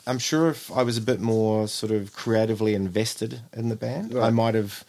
I'm 0.05 0.20
sure 0.20 0.49
if 0.49 0.72
I 0.72 0.84
was 0.84 0.97
a 0.97 1.01
bit 1.01 1.20
more 1.20 1.68
sort 1.68 1.91
of 1.91 2.14
creatively 2.14 2.74
invested 2.74 3.41
in 3.53 3.70
the 3.70 3.76
band, 3.76 4.18
I 4.18 4.30
might 4.30 4.55
have 4.55 4.84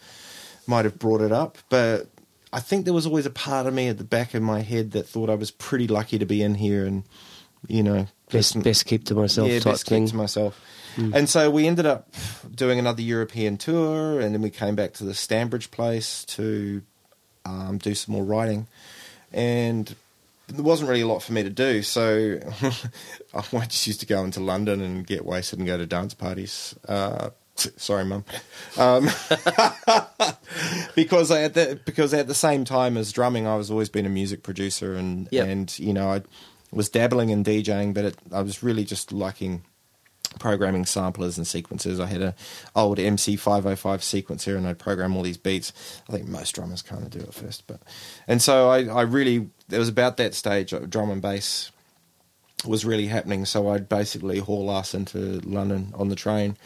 might 0.67 0.85
have 0.85 0.99
brought 0.99 1.21
it 1.21 1.31
up. 1.31 1.57
But 1.69 2.07
I 2.53 2.59
think 2.59 2.85
there 2.85 2.93
was 2.93 3.05
always 3.05 3.25
a 3.25 3.31
part 3.31 3.67
of 3.67 3.73
me 3.73 3.87
at 3.87 3.97
the 3.97 4.03
back 4.03 4.33
of 4.33 4.41
my 4.41 4.61
head 4.61 4.91
that 4.91 5.07
thought 5.07 5.29
I 5.29 5.35
was 5.35 5.51
pretty 5.51 5.87
lucky 5.87 6.19
to 6.19 6.25
be 6.25 6.41
in 6.41 6.55
here, 6.55 6.85
and 6.85 7.03
you 7.67 7.83
know, 7.83 8.07
Best, 8.31 8.63
best 8.63 8.85
keep 8.85 9.03
to 9.05 9.15
myself 9.15 9.49
yeah, 9.49 9.59
type 9.59 9.73
best 9.73 9.85
keep 9.85 10.07
to 10.07 10.15
myself. 10.15 10.59
And 10.97 11.29
so 11.29 11.49
we 11.49 11.67
ended 11.67 11.85
up 11.85 12.09
doing 12.53 12.77
another 12.79 13.01
European 13.01 13.57
tour, 13.57 14.19
and 14.19 14.33
then 14.33 14.41
we 14.41 14.49
came 14.49 14.75
back 14.75 14.93
to 14.93 15.03
the 15.03 15.13
Stanbridge 15.13 15.71
place 15.71 16.25
to 16.25 16.81
um, 17.45 17.77
do 17.77 17.95
some 17.95 18.13
more 18.13 18.23
writing. 18.23 18.67
And 19.31 19.95
there 20.47 20.63
wasn't 20.63 20.89
really 20.89 21.01
a 21.01 21.07
lot 21.07 21.23
for 21.23 21.31
me 21.33 21.43
to 21.43 21.49
do, 21.49 21.81
so 21.81 22.39
I 23.33 23.41
just 23.65 23.87
used 23.87 24.01
to 24.01 24.05
go 24.05 24.23
into 24.23 24.39
London 24.41 24.81
and 24.81 25.07
get 25.07 25.25
wasted 25.25 25.59
and 25.59 25.67
go 25.67 25.77
to 25.77 25.85
dance 25.85 26.13
parties. 26.13 26.75
Uh, 26.87 27.29
sorry, 27.55 28.03
mum. 28.05 28.25
Um, 28.77 29.05
because 30.95 31.31
I, 31.31 31.43
at 31.43 31.53
the, 31.53 31.79
because 31.85 32.13
at 32.13 32.27
the 32.27 32.33
same 32.35 32.65
time 32.65 32.97
as 32.97 33.11
drumming, 33.11 33.47
I 33.47 33.55
was 33.55 33.71
always 33.71 33.89
been 33.89 34.05
a 34.05 34.09
music 34.09 34.43
producer, 34.43 34.93
and 34.95 35.27
Yep. 35.31 35.47
and 35.47 35.79
you 35.79 35.93
know 35.93 36.09
I 36.11 36.23
was 36.71 36.89
dabbling 36.89 37.29
in 37.29 37.43
DJing, 37.43 37.93
but 37.93 38.05
it, 38.05 38.17
I 38.31 38.41
was 38.41 38.63
really 38.63 38.83
just 38.83 39.11
liking 39.11 39.63
programming 40.39 40.85
samplers 40.85 41.37
and 41.37 41.45
sequences. 41.45 41.99
I 41.99 42.07
had 42.07 42.21
a 42.21 42.35
old 42.75 42.97
MC505 42.97 43.75
sequencer 43.77 44.55
and 44.55 44.67
I'd 44.67 44.79
program 44.79 45.15
all 45.15 45.23
these 45.23 45.37
beats. 45.37 45.73
I 46.09 46.13
think 46.13 46.27
most 46.27 46.53
drummers 46.53 46.81
kind 46.81 47.03
of 47.03 47.09
do 47.09 47.19
it 47.19 47.33
first, 47.33 47.67
but 47.67 47.81
and 48.27 48.41
so 48.41 48.69
I, 48.69 48.85
I 48.85 49.01
really 49.01 49.49
it 49.69 49.77
was 49.77 49.89
about 49.89 50.17
that 50.17 50.33
stage 50.33 50.73
of 50.73 50.89
drum 50.89 51.09
and 51.09 51.21
bass 51.21 51.71
was 52.65 52.85
really 52.85 53.07
happening. 53.07 53.45
So 53.45 53.69
I'd 53.69 53.89
basically 53.89 54.39
haul 54.39 54.69
us 54.69 54.93
into 54.93 55.39
London 55.39 55.93
on 55.95 56.09
the 56.09 56.15
train 56.15 56.57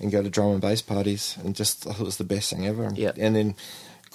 and 0.00 0.10
go 0.10 0.22
to 0.22 0.30
drum 0.30 0.52
and 0.52 0.60
bass 0.60 0.82
parties 0.82 1.38
and 1.42 1.54
just 1.54 1.82
thought 1.82 2.00
it 2.00 2.04
was 2.04 2.16
the 2.16 2.24
best 2.24 2.50
thing 2.50 2.66
ever. 2.66 2.90
Yep. 2.92 3.16
And 3.18 3.36
then 3.36 3.54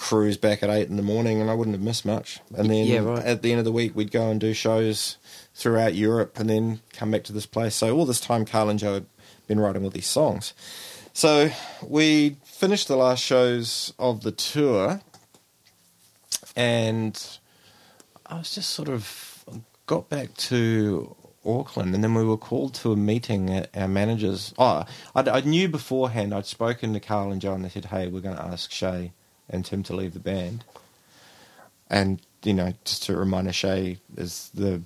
cruise 0.00 0.38
back 0.38 0.62
at 0.62 0.70
eight 0.70 0.88
in 0.88 0.96
the 0.96 1.02
morning 1.02 1.42
and 1.42 1.50
I 1.50 1.54
wouldn't 1.54 1.74
have 1.76 1.82
missed 1.84 2.06
much. 2.06 2.40
And 2.56 2.70
then 2.70 2.86
Yeah, 2.86 3.00
right. 3.00 3.22
at 3.22 3.42
the 3.42 3.50
end 3.52 3.58
of 3.58 3.66
the 3.66 3.70
week 3.72 3.94
we'd 3.94 4.10
go 4.10 4.30
and 4.30 4.40
do 4.40 4.54
shows 4.54 5.18
throughout 5.54 5.94
Europe 5.94 6.40
and 6.40 6.48
then 6.48 6.80
come 6.94 7.10
back 7.10 7.22
to 7.24 7.34
this 7.34 7.44
place. 7.44 7.74
So 7.74 7.94
all 7.94 8.06
this 8.06 8.18
time 8.20 8.46
Karl 8.46 8.70
and 8.70 8.78
Joe 8.78 8.94
had 8.94 9.06
been 9.46 9.60
writing 9.60 9.84
all 9.84 9.90
these 9.90 10.06
songs. 10.06 10.54
So 11.12 11.50
we 11.86 12.38
finished 12.44 12.88
the 12.88 12.96
last 12.96 13.22
shows 13.22 13.92
of 13.98 14.22
the 14.22 14.32
tour 14.32 15.02
and 16.56 17.38
I 18.26 18.38
was 18.38 18.54
just 18.54 18.70
sort 18.70 18.88
of 18.88 19.44
got 19.86 20.08
back 20.08 20.34
to 20.34 21.14
Auckland 21.44 21.94
and 21.94 22.02
then 22.02 22.14
we 22.14 22.24
were 22.24 22.38
called 22.38 22.72
to 22.76 22.92
a 22.92 22.96
meeting 22.96 23.50
at 23.50 23.68
our 23.76 23.88
managers. 23.88 24.54
Oh, 24.58 24.84
I, 25.14 25.20
I 25.28 25.40
knew 25.42 25.68
beforehand, 25.68 26.32
I'd 26.32 26.46
spoken 26.46 26.94
to 26.94 27.00
Karl 27.00 27.30
and 27.32 27.40
Joe 27.40 27.52
and 27.52 27.64
they 27.64 27.68
said, 27.68 27.86
hey, 27.86 28.08
we're 28.08 28.20
going 28.20 28.36
to 28.36 28.42
ask 28.42 28.70
Che 28.70 29.12
and 29.50 29.64
Tim 29.64 29.82
to 29.84 29.94
leave 29.96 30.14
the 30.14 30.20
band. 30.20 30.64
And, 31.90 32.20
you 32.44 32.54
know, 32.54 32.72
just 32.84 33.02
to 33.04 33.16
remind 33.16 33.48
us, 33.48 33.56
Che 33.56 33.98
is 34.16 34.50
the 34.54 34.80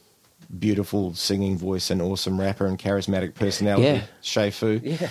beautiful 0.59 1.15
singing 1.15 1.57
voice 1.59 1.91
and 1.91 2.01
awesome 2.01 2.41
rapper 2.41 2.67
and 2.67 2.79
charismatic 2.79 3.35
personality, 3.35 3.85
Yeah. 3.87 4.03
Che 4.23 4.51
Fu 4.51 4.81
Yeah. 4.83 5.09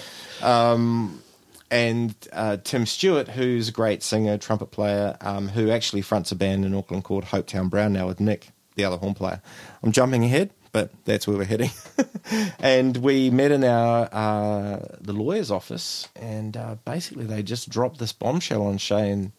and 1.71 2.15
uh, 2.31 2.57
Tim 2.63 2.85
Stewart, 2.85 3.27
who's 3.29 3.69
a 3.69 3.71
great 3.71 4.03
singer, 4.03 4.37
trumpet 4.37 4.67
player, 4.71 5.17
um, 5.21 5.47
who 5.49 5.69
actually 5.71 6.01
fronts 6.03 6.31
a 6.31 6.35
band 6.35 6.65
in 6.65 6.73
Auckland 6.73 7.03
called 7.03 7.25
Hopetoun 7.25 7.69
Brown 7.69 7.93
now 7.93 8.07
with 8.07 8.19
Nick, 8.19 8.49
the 8.75 8.85
other 8.85 8.97
horn 8.97 9.15
player. 9.15 9.41
I'm 9.81 9.91
jumping 9.91 10.23
ahead, 10.23 10.51
but 10.71 10.91
that's 11.05 11.27
where 11.27 11.37
we're 11.37 11.45
heading. 11.45 11.71
and 12.59 12.97
we 12.97 13.29
met 13.31 13.51
in 13.51 13.63
our 13.63 14.07
uh, 14.11 14.85
the 15.01 15.13
lawyer's 15.13 15.49
office, 15.49 16.07
and 16.15 16.55
uh, 16.55 16.75
basically 16.85 17.25
they 17.25 17.41
just 17.41 17.69
dropped 17.69 17.97
this 17.97 18.13
bombshell 18.13 18.65
on 18.67 18.77
Che 18.77 19.09
and 19.09 19.31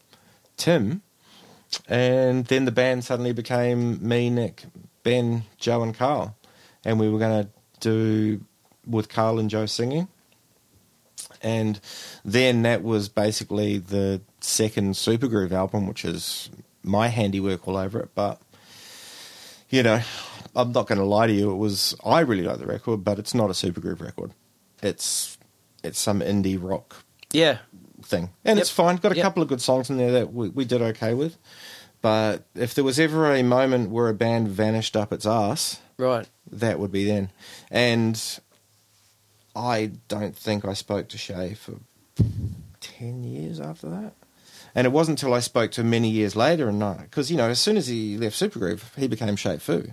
Tim, 0.57 1.03
and 1.89 2.47
then 2.47 2.65
the 2.65 2.73
band 2.73 3.05
suddenly 3.05 3.33
became 3.33 4.07
me, 4.07 4.31
Nick, 4.31 4.65
Ben, 5.03 5.45
Joe, 5.59 5.83
and 5.83 5.95
Karl, 5.95 6.37
and 6.85 6.99
we 7.01 7.09
were 7.09 7.19
going 7.19 7.45
to 7.45 7.51
do 7.81 8.45
with 8.87 9.09
Karl 9.09 9.39
and 9.39 9.51
Joe 9.51 9.67
singing 9.67 10.09
and 11.45 11.79
then 12.25 12.63
that 12.63 12.83
was 12.83 13.09
basically 13.09 13.79
the 13.79 14.23
second 14.41 14.95
Supergroove 14.95 15.53
album, 15.53 15.87
which 15.87 16.05
is 16.05 16.51
my 16.83 17.09
handiwork 17.09 17.69
all 17.69 17.77
over 17.77 18.01
it. 18.01 18.11
But 18.15 18.41
you 19.69 19.83
know, 19.83 20.01
I'm 20.57 20.73
not 20.73 20.87
going 20.87 20.99
to 20.99 21.05
lie 21.05 21.27
to 21.27 21.33
you. 21.33 21.51
It 21.53 21.57
was 21.57 21.95
I 22.05 22.21
really 22.21 22.43
like 22.43 22.59
the 22.59 22.67
record, 22.67 23.05
but 23.05 23.19
it's 23.19 23.35
not 23.35 23.51
a 23.51 23.53
Supergroove 23.53 24.01
record. 24.01 24.33
It's 24.83 25.37
it's 25.83 26.01
some 26.01 26.21
indie 26.21 26.59
rock 26.61 27.05
Yeah. 27.33 27.59
Thing, 28.07 28.31
and 28.45 28.57
Yep. 28.59 28.63
it's 28.63 28.71
fine. 28.71 28.97
Got 28.97 29.13
a 29.13 29.17
Yep. 29.17 29.23
couple 29.25 29.43
of 29.43 29.49
good 29.49 29.61
songs 29.63 29.89
in 29.91 29.97
there 29.97 30.13
that 30.13 30.33
we, 30.33 30.49
we 30.51 30.65
did 30.65 30.83
okay 30.83 31.15
with, 31.15 31.37
But 32.03 32.45
if 32.55 32.75
there 32.75 32.85
was 32.85 33.01
ever 33.01 33.33
a 33.33 33.43
moment 33.43 33.91
where 33.91 34.09
a 34.11 34.15
band 34.15 34.49
vanished 34.49 34.95
up 34.95 35.11
its 35.13 35.25
ass, 35.25 35.79
Right. 35.97 36.29
that 36.53 36.79
would 36.79 36.93
be 36.93 37.05
then. 37.07 37.31
And 37.71 38.21
I 39.57 39.93
don't 40.09 40.37
think 40.37 40.65
I 40.67 40.75
spoke 40.75 41.09
to 41.09 41.17
Che 41.19 41.55
for 41.55 41.77
10 42.81 43.25
years 43.25 43.59
after 43.61 43.89
that. 43.89 44.13
And 44.75 44.87
it 44.87 44.91
wasn't 44.91 45.23
until 45.23 45.33
I 45.35 45.41
spoke 45.41 45.71
to 45.73 45.81
him 45.83 45.91
many 45.91 46.11
years 46.11 46.35
later, 46.35 46.69
and 46.69 46.81
because 47.01 47.31
you 47.31 47.37
know, 47.37 47.49
as 47.49 47.61
soon 47.61 47.77
as 47.77 47.87
he 47.87 48.19
left 48.19 48.37
Supergroove, 48.39 48.83
he 48.97 49.07
became 49.07 49.37
Che 49.37 49.59
Fu, 49.59 49.85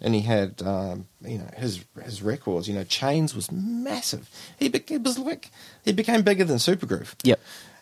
and 0.00 0.14
he 0.14 0.22
had 0.22 0.62
um, 0.62 1.06
you 1.22 1.38
know 1.38 1.48
his 1.56 1.84
his 2.04 2.22
records. 2.22 2.68
You 2.68 2.74
know, 2.74 2.84
Chains 2.84 3.34
was 3.34 3.50
massive. 3.50 4.28
He 4.58 4.68
be- 4.68 4.84
it 4.88 5.02
was 5.02 5.18
like 5.18 5.50
he 5.84 5.92
became 5.92 6.22
bigger 6.22 6.44
than 6.44 6.58
Supergroove. 6.58 7.14
Yep. 7.24 7.40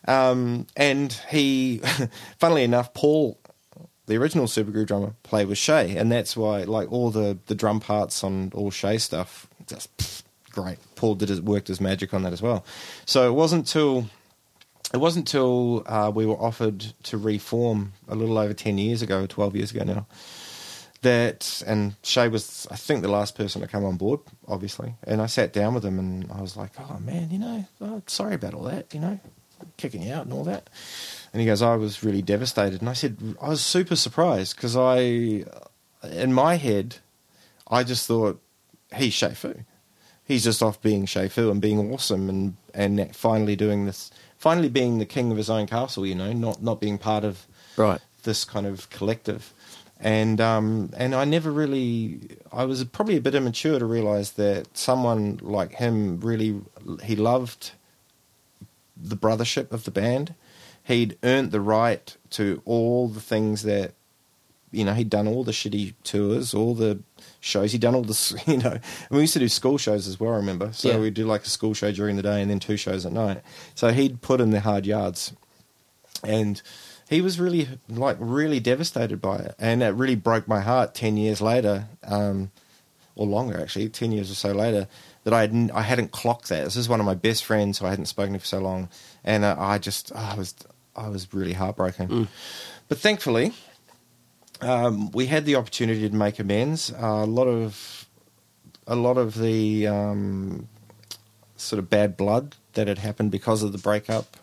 Um, 0.09 0.67
and 0.77 1.13
he, 1.31 1.81
funnily 2.39 2.63
enough, 2.63 2.95
Paul, 2.95 3.39
the 4.07 4.17
original 4.17 4.47
Supergroove 4.47 4.87
drummer, 4.87 5.15
played 5.25 5.49
with 5.49 5.59
Che, 5.59 5.97
and 5.97 6.11
that's 6.11 6.37
why 6.37 6.63
like 6.63 6.91
all 6.91 7.11
the 7.11 7.39
the 7.47 7.55
drum 7.55 7.81
parts 7.81 8.23
on 8.25 8.53
all 8.55 8.71
Che 8.71 8.99
stuff, 8.99 9.49
just 9.67 9.95
pff, 9.97 10.23
great. 10.51 10.79
Paul 10.95 11.17
did 11.17 11.29
his 11.29 11.41
worked 11.41 11.69
his 11.69 11.81
magic 11.81 12.15
on 12.15 12.23
that 12.23 12.33
as 12.33 12.41
well. 12.43 12.65
So 13.05 13.29
it 13.29 13.35
wasn't 13.35 13.67
till 13.67 14.07
it 14.95 14.99
wasn't 14.99 15.27
till 15.27 15.83
uh, 15.87 16.11
we 16.15 16.25
were 16.25 16.41
offered 16.41 16.81
to 17.05 17.19
reform 17.19 17.93
a 18.09 18.15
little 18.15 18.39
over 18.39 18.55
ten 18.55 18.79
years 18.79 19.03
ago, 19.03 19.27
twelve 19.27 19.57
years 19.57 19.73
ago 19.73 19.85
now. 19.85 20.07
That 21.03 21.63
and 21.67 21.95
Che 22.03 22.29
was, 22.29 22.67
I 22.71 22.77
think, 22.77 23.03
the 23.03 23.09
last 23.09 23.37
person 23.37 23.61
to 23.61 23.69
come 23.69 23.85
on 23.85 23.97
board, 23.97 24.21
obviously. 24.49 24.95
And 25.05 25.21
I 25.21 25.27
sat 25.27 25.53
down 25.53 25.75
with 25.75 25.85
him, 25.85 25.99
and 25.99 26.31
I 26.33 26.41
was 26.41 26.57
like, 26.57 26.73
"Oh 26.81 26.99
man, 26.99 27.31
you 27.31 27.39
know, 27.39 27.65
oh, 27.81 28.03
sorry 28.07 28.35
about 28.35 28.55
all 28.55 28.65
that, 28.65 28.93
you 28.95 29.01
know, 29.01 29.21
kicking 29.77 30.03
you 30.03 30.13
out 30.13 30.25
and 30.25 30.33
all 30.33 30.45
that." 30.45 30.69
And 31.33 31.41
he 31.41 31.47
goes, 31.47 31.63
"I 31.63 31.77
was 31.77 32.03
really 32.03 32.23
devastated." 32.23 32.81
And 32.81 32.89
I 32.89 32.95
said, 32.95 33.19
"I 33.41 33.51
was 33.51 33.61
super 33.61 33.95
surprised 33.95 34.57
because 34.57 34.75
I, 34.77 35.45
in 36.11 36.33
my 36.33 36.57
head, 36.57 36.97
I 37.69 37.85
just 37.85 38.07
thought 38.07 38.41
he's 38.95 39.15
Che 39.15 39.35
Fu. 39.35 39.55
He's 40.25 40.45
just 40.45 40.63
off 40.63 40.81
being 40.83 41.07
Che 41.07 41.29
Fu 41.29 41.51
and 41.51 41.61
being 41.61 41.93
awesome 41.93 42.29
and 42.29 42.57
and 42.75 43.15
finally 43.15 43.55
doing 43.55 43.85
this, 43.87 44.11
finally 44.39 44.69
being 44.71 44.99
the 44.99 45.07
king 45.07 45.31
of 45.31 45.37
his 45.37 45.51
own 45.51 45.67
castle. 45.67 46.07
You 46.07 46.15
know, 46.15 46.33
not 46.33 46.63
not 46.63 46.81
being 46.81 46.99
part 46.99 47.23
of 47.23 47.47
Right. 47.77 48.01
this 48.23 48.45
kind 48.47 48.67
of 48.67 48.89
collective. 48.91 49.53
And 49.99 50.41
um, 50.43 50.91
and 50.97 51.15
I 51.15 51.25
never 51.25 51.51
really, 51.51 52.21
I 52.53 52.65
was 52.65 52.85
probably 52.85 53.17
a 53.17 53.21
bit 53.21 53.35
immature 53.35 53.79
to 53.79 53.87
realize 53.87 54.33
that 54.33 54.77
someone 54.77 55.41
like 55.43 55.73
him 55.77 56.21
really, 56.21 56.61
he 57.03 57.17
loved 57.17 57.73
the 58.97 59.17
brothership 59.17 59.73
of 59.73 59.85
the 59.85 59.91
band. 59.91 60.35
He'd 60.85 61.17
earned 61.23 61.51
the 61.51 61.61
right 61.63 62.15
to 62.31 62.61
all 62.67 63.09
the 63.09 63.21
things 63.23 63.63
that, 63.63 63.95
you 64.71 64.85
know, 64.85 64.93
he'd 64.93 65.09
done 65.11 65.27
all 65.27 65.45
the 65.45 65.53
shitty 65.53 65.95
tours, 66.05 66.53
all 66.53 66.75
the 66.75 67.01
shows. 67.41 67.73
He'd 67.73 67.81
done 67.81 67.95
all 67.95 68.03
the 68.03 68.43
you 68.47 68.59
know. 68.59 68.73
And 68.73 69.11
we 69.11 69.21
used 69.21 69.33
to 69.33 69.39
do 69.39 69.49
school 69.49 69.79
shows 69.79 70.07
as 70.07 70.21
well, 70.21 70.35
I 70.35 70.37
remember. 70.37 70.73
So 70.75 70.91
Yeah. 70.91 70.99
we'd 70.99 71.15
do 71.15 71.25
like 71.27 71.45
a 71.45 71.49
school 71.49 71.73
show 71.73 71.91
during 71.91 72.17
the 72.17 72.23
day 72.23 72.43
and 72.43 72.51
then 72.51 72.61
two 72.61 72.77
shows 72.77 73.07
at 73.07 73.13
night. 73.13 73.41
So 73.75 73.93
he'd 73.93 74.21
put 74.21 74.43
in 74.43 74.51
the 74.51 74.61
hard 74.61 74.85
yards 74.85 75.33
and 76.23 76.61
he 77.09 77.21
was 77.21 77.39
really 77.39 77.69
like 77.89 78.17
really 78.21 78.61
devastated 78.61 79.21
by 79.21 79.37
it. 79.37 79.55
And 79.59 79.83
it 79.83 79.95
really 79.95 80.17
broke 80.17 80.49
my 80.49 80.61
heart 80.61 80.95
10 80.95 81.17
years 81.17 81.41
later 81.41 81.87
um, 82.05 82.51
or 83.15 83.27
longer 83.27 83.61
actually 83.61 83.89
10 83.89 84.13
years 84.13 84.31
or 84.31 84.35
so 84.35 84.53
later 84.53 84.89
that 85.25 85.33
I 85.33 85.41
hadn't, 85.41 85.71
I 85.73 85.83
hadn't 85.83 86.13
clocked 86.13 86.49
that. 86.49 86.65
This 86.65 86.77
is 86.77 86.89
one 86.89 87.01
of 87.01 87.07
my 87.07 87.15
best 87.15 87.45
friends 87.45 87.79
who 87.79 87.87
I 87.87 87.91
hadn't 87.91 88.07
spoken 88.07 88.33
to 88.35 88.39
for 88.39 88.47
so 88.47 88.59
long. 88.59 88.89
And 89.25 89.45
uh, 89.45 89.57
I 89.59 89.79
just 89.79 90.13
I 90.13 90.35
was 90.35 90.55
I 90.95 91.09
was 91.09 91.33
really 91.33 91.53
heartbroken. 91.53 92.29
But 92.89 92.99
thankfully 92.99 93.53
um, 94.61 95.11
we 95.13 95.27
had 95.27 95.45
the 95.45 95.57
opportunity 95.57 96.09
to 96.09 96.15
make 96.15 96.39
amends. 96.39 96.93
Uh, 96.93 97.23
a 97.25 97.27
lot 97.27 97.47
of 97.47 98.07
a 98.87 98.97
lot 98.97 99.19
of 99.19 99.39
the 99.39 99.87
um, 99.87 100.69
sort 101.57 101.79
of 101.79 101.91
bad 101.91 102.17
blood 102.17 102.57
that 102.75 102.89
had 102.89 102.99
happened 102.99 103.31
because 103.31 103.63
of 103.63 103.73
the 103.73 103.79
breakup 103.79 104.37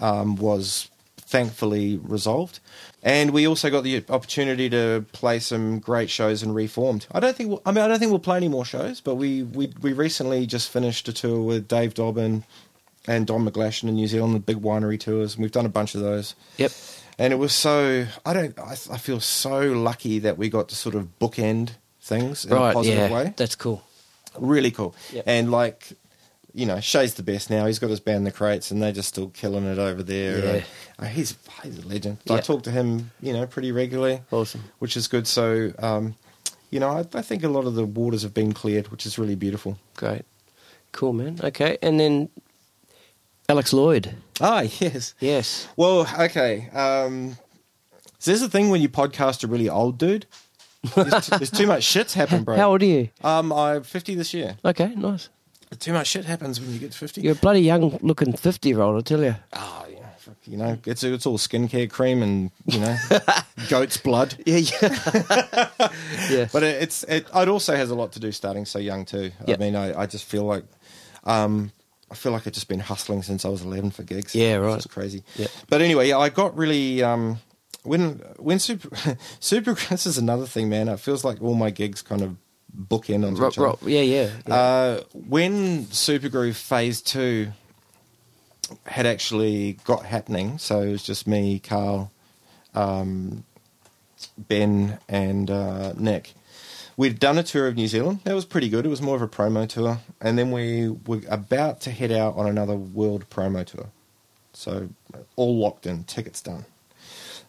um, 0.00 0.36
was 0.36 0.88
thankfully 1.34 1.96
resolved. 2.16 2.60
And 3.02 3.32
we 3.32 3.46
also 3.48 3.68
got 3.70 3.82
the 3.82 4.04
opportunity 4.08 4.70
to 4.70 5.04
play 5.12 5.40
some 5.40 5.80
great 5.80 6.08
shows 6.08 6.42
in 6.44 6.54
Reformed. 6.54 7.06
I 7.10 7.18
don't 7.20 7.36
think 7.36 7.48
we'll, 7.50 7.62
I 7.66 7.72
mean 7.72 7.82
I 7.84 7.88
don't 7.88 7.98
think 7.98 8.10
we'll 8.10 8.20
play 8.30 8.36
any 8.36 8.48
more 8.48 8.64
shows, 8.64 9.00
but 9.00 9.16
we 9.16 9.42
we 9.42 9.72
we 9.82 9.92
recently 9.92 10.46
just 10.46 10.70
finished 10.70 11.08
a 11.08 11.12
tour 11.12 11.40
with 11.42 11.66
Dave 11.66 11.92
Dobbyn 11.94 12.44
and 13.08 13.26
Don 13.26 13.44
McGlashan 13.46 13.88
in 13.88 13.94
New 13.96 14.06
Zealand, 14.06 14.34
the 14.34 14.38
big 14.52 14.62
winery 14.62 14.98
tours. 14.98 15.34
And 15.34 15.42
we've 15.42 15.52
done 15.58 15.66
a 15.66 15.74
bunch 15.80 15.94
of 15.96 16.00
those. 16.02 16.34
Yep. 16.58 16.70
And 17.18 17.32
it 17.32 17.36
was 17.36 17.52
so 17.52 18.06
I 18.24 18.32
don't 18.32 18.56
I, 18.58 18.72
I 18.96 18.98
feel 18.98 19.18
so 19.20 19.58
lucky 19.72 20.20
that 20.20 20.38
we 20.38 20.48
got 20.48 20.68
to 20.68 20.76
sort 20.76 20.94
of 20.94 21.08
bookend 21.18 21.70
things 22.00 22.44
in 22.44 22.52
a 22.52 22.72
positive 22.72 23.10
Yeah. 23.10 23.16
way 23.16 23.34
That's 23.36 23.56
cool. 23.56 23.82
really 24.38 24.70
cool. 24.70 24.94
Yep. 25.12 25.24
And 25.26 25.50
like, 25.50 25.80
you 26.54 26.66
know, 26.66 26.78
Che's 26.80 27.14
the 27.14 27.22
best 27.24 27.50
now. 27.50 27.66
He's 27.66 27.80
got 27.80 27.90
his 27.90 27.98
band, 28.00 28.24
The 28.24 28.30
Krates, 28.30 28.70
and 28.70 28.80
they're 28.80 28.92
just 28.92 29.08
still 29.08 29.28
killing 29.30 29.64
it 29.64 29.78
over 29.78 30.02
there. 30.04 30.38
Yeah. 30.38 30.50
And, 30.52 30.64
uh, 31.00 31.04
he's 31.06 31.36
he's 31.62 31.78
a 31.78 31.86
legend. 31.86 32.18
I 32.30 32.38
talk 32.38 32.62
to 32.62 32.70
him, 32.70 33.10
you 33.20 33.32
know, 33.32 33.44
pretty 33.46 33.72
regularly. 33.72 34.20
Awesome. 34.30 34.62
Which 34.78 34.96
is 34.96 35.08
good. 35.08 35.26
So, 35.26 35.72
um, 35.80 36.14
you 36.70 36.78
know, 36.78 36.90
I, 36.90 37.00
I 37.18 37.22
think 37.22 37.42
a 37.42 37.48
lot 37.48 37.66
of 37.66 37.74
the 37.74 37.84
waters 37.84 38.22
have 38.22 38.32
been 38.32 38.52
cleared, 38.52 38.88
which 38.88 39.04
is 39.04 39.18
really 39.18 39.34
beautiful. 39.34 39.78
Great. 39.96 40.22
Cool, 40.92 41.12
man. 41.12 41.40
Okay. 41.42 41.76
And 41.82 41.98
then 41.98 42.28
Alex 43.48 43.72
Lloyd. 43.72 44.14
Ah, 44.40 44.60
yes. 44.80 45.14
Yes. 45.18 45.66
Well, 45.76 46.06
okay. 46.20 46.68
Um, 46.70 47.36
so 48.20 48.30
there's 48.30 48.40
the 48.40 48.48
thing 48.48 48.70
when 48.70 48.80
you 48.80 48.88
podcast 48.88 49.42
a 49.42 49.48
really 49.48 49.68
old 49.68 49.98
dude. 49.98 50.26
There's, 50.94 51.28
t- 51.28 51.36
there's 51.36 51.50
too 51.50 51.66
much 51.66 51.82
shit's 51.82 52.14
happened, 52.14 52.44
bro. 52.44 52.56
How 52.58 52.70
old 52.70 52.82
are 52.82 52.86
you? 52.86 53.08
Um, 53.22 53.52
I'm 53.52 53.82
50 53.82 54.14
this 54.14 54.32
year. 54.32 54.56
Okay, 54.64 54.94
nice. 54.94 55.30
Too 55.78 55.92
much 55.92 56.08
shit 56.08 56.24
happens 56.24 56.60
when 56.60 56.72
you 56.72 56.78
get 56.78 56.92
to 56.92 56.98
50. 56.98 57.20
You're 57.20 57.32
a 57.32 57.36
bloody 57.36 57.60
young 57.60 57.98
looking 58.02 58.32
50 58.32 58.68
year 58.68 58.80
old, 58.80 58.98
I 58.98 59.00
tell 59.02 59.22
you. 59.22 59.34
Oh 59.52 59.86
yeah, 59.90 60.06
you 60.46 60.56
know, 60.56 60.78
it's 60.86 61.02
it's 61.04 61.26
all 61.26 61.38
skincare 61.38 61.90
cream 61.90 62.22
and 62.22 62.50
you 62.66 62.80
know, 62.80 62.96
goat's 63.68 63.96
blood. 63.96 64.36
Yeah, 64.46 64.58
yeah. 64.58 65.68
yeah. 66.30 66.48
But 66.52 66.62
it, 66.62 66.82
it's 66.82 67.02
it. 67.04 67.26
It 67.34 67.48
also 67.48 67.74
has 67.76 67.90
a 67.90 67.94
lot 67.94 68.12
to 68.12 68.20
do 68.20 68.32
starting 68.32 68.64
so 68.64 68.78
young 68.78 69.04
too. 69.04 69.30
Yep. 69.46 69.58
I 69.60 69.62
mean, 69.62 69.76
I, 69.76 70.02
I 70.02 70.06
just 70.06 70.24
feel 70.24 70.44
like, 70.44 70.64
um, 71.24 71.72
I 72.10 72.14
feel 72.14 72.32
like 72.32 72.46
I've 72.46 72.52
just 72.52 72.68
been 72.68 72.80
hustling 72.80 73.22
since 73.22 73.44
I 73.44 73.48
was 73.48 73.62
eleven 73.62 73.90
for 73.90 74.02
gigs. 74.02 74.34
Yeah, 74.34 74.56
It's 74.58 74.62
right. 74.64 74.74
just 74.76 74.90
crazy. 74.90 75.22
Yep. 75.36 75.50
But 75.68 75.82
anyway, 75.82 76.08
yeah, 76.08 76.18
I 76.18 76.28
got 76.28 76.56
really 76.56 77.02
um 77.02 77.38
when 77.82 78.20
when 78.38 78.58
super 78.58 78.88
super. 79.40 79.74
This 79.74 80.06
is 80.06 80.18
another 80.18 80.46
thing, 80.46 80.68
man. 80.68 80.88
It 80.88 81.00
feels 81.00 81.24
like 81.24 81.42
all 81.42 81.54
my 81.54 81.70
gigs 81.70 82.02
kind 82.02 82.22
of 82.22 82.36
bookend 82.76 83.26
on 83.26 83.34
Ro- 83.34 83.48
each 83.48 83.58
other. 83.58 83.76
yeah, 83.90 84.00
yeah. 84.00 84.30
yeah. 84.46 84.54
Uh, 84.54 85.00
when 85.12 85.84
Supergroove 85.86 86.54
Phase 86.56 87.00
Two 87.02 87.52
had 88.86 89.06
actually 89.06 89.78
got 89.84 90.06
happening, 90.06 90.58
so 90.58 90.80
it 90.82 90.90
was 90.90 91.02
just 91.02 91.26
me, 91.26 91.58
Karl, 91.58 92.10
um, 92.74 93.44
Ben, 94.38 94.98
and 95.08 95.50
uh, 95.50 95.92
Nick. 95.96 96.32
We'd 96.96 97.18
done 97.18 97.38
a 97.38 97.42
tour 97.42 97.66
of 97.66 97.74
New 97.74 97.88
Zealand. 97.88 98.20
That 98.22 98.34
was 98.34 98.44
pretty 98.44 98.68
good. 98.68 98.86
It 98.86 98.88
was 98.88 99.02
more 99.02 99.16
of 99.16 99.22
a 99.22 99.28
promo 99.28 99.68
tour, 99.68 99.98
and 100.20 100.38
then 100.38 100.52
we 100.52 100.88
were 100.88 101.22
about 101.28 101.80
to 101.82 101.90
head 101.90 102.12
out 102.12 102.36
on 102.36 102.46
another 102.46 102.76
world 102.76 103.28
promo 103.30 103.64
tour. 103.66 103.86
So 104.52 104.90
all 105.34 105.58
locked 105.58 105.86
in, 105.86 106.04
tickets 106.04 106.40
done. 106.40 106.64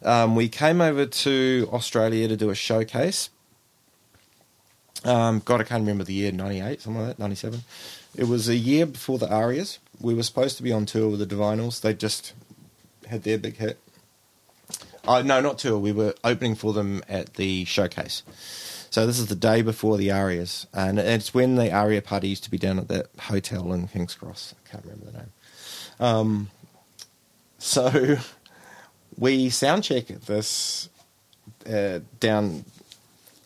Um, 0.03 0.35
we 0.35 0.49
came 0.49 0.81
over 0.81 1.05
to 1.05 1.69
Australia 1.71 2.27
to 2.27 2.35
do 2.35 2.49
a 2.49 2.55
showcase. 2.55 3.29
Um, 5.05 5.41
God, 5.45 5.61
I 5.61 5.63
can't 5.63 5.81
remember 5.81 6.03
the 6.03 6.13
year, 6.13 6.31
98, 6.31 6.81
something 6.81 7.01
like 7.01 7.17
that, 7.17 7.19
97. 7.19 7.61
It 8.15 8.27
was 8.27 8.49
a 8.49 8.55
year 8.55 8.87
before 8.87 9.19
the 9.19 9.31
Arias. 9.31 9.77
We 10.01 10.15
were 10.15 10.23
supposed 10.23 10.57
to 10.57 10.63
be 10.63 10.71
on 10.71 10.87
tour 10.87 11.09
with 11.09 11.19
the 11.19 11.27
Divinyls. 11.27 11.81
They 11.81 11.93
just 11.93 12.33
had 13.07 13.23
their 13.23 13.37
big 13.37 13.57
hit. 13.57 13.79
Oh, 15.07 15.21
no, 15.21 15.39
not 15.39 15.59
tour. 15.59 15.77
We 15.77 15.91
were 15.91 16.15
opening 16.23 16.55
for 16.55 16.73
them 16.73 17.03
at 17.07 17.35
the 17.35 17.65
showcase. 17.65 18.23
So 18.89 19.05
this 19.05 19.19
is 19.19 19.27
the 19.27 19.35
day 19.35 19.61
before 19.61 19.97
the 19.97 20.11
Arias. 20.11 20.65
And 20.73 20.97
it's 20.97 21.33
when 21.33 21.55
the 21.55 21.71
Aria 21.71 22.01
party 22.01 22.29
used 22.29 22.43
to 22.45 22.51
be 22.51 22.57
down 22.57 22.79
at 22.79 22.87
that 22.87 23.09
hotel 23.19 23.73
in 23.73 23.87
King's 23.87 24.15
Cross. 24.15 24.55
I 24.65 24.69
can't 24.69 24.83
remember 24.85 25.05
the 25.11 25.17
name. 25.19 25.31
Um, 25.99 26.49
so 27.59 28.17
we 29.17 29.49
sound 29.49 29.83
check 29.83 30.07
this 30.07 30.89
uh, 31.69 31.99
down 32.19 32.65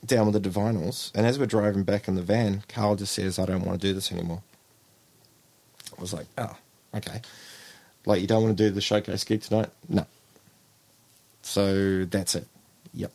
down 0.06 0.32
with 0.32 0.41
the 0.41 0.50
Divinyls, 0.50 1.12
and 1.14 1.26
as 1.26 1.38
we're 1.38 1.45
driving 1.45 1.84
back 1.84 2.08
in 2.08 2.16
the 2.16 2.22
van, 2.22 2.64
Karl 2.68 2.95
just 2.95 3.14
says, 3.14 3.39
"I 3.39 3.45
don't 3.45 3.66
want 3.66 3.82
to 3.82 3.88
do 3.88 3.93
this 3.93 4.12
anymore." 4.12 4.41
I 5.97 6.02
was 6.02 6.14
like, 6.14 6.28
"Oh, 6.38 6.56
okay." 6.95 7.22
Like 8.06 8.22
you 8.22 8.28
don't 8.28 8.43
want 8.43 8.58
to 8.58 8.64
do 8.64 8.70
the 8.70 8.82
showcase 8.82 9.24
gig 9.24 9.41
tonight? 9.41 9.70
No. 9.88 10.06
So 11.41 12.06
that's 12.06 12.36
it. 12.36 12.47
Yep. 12.93 13.12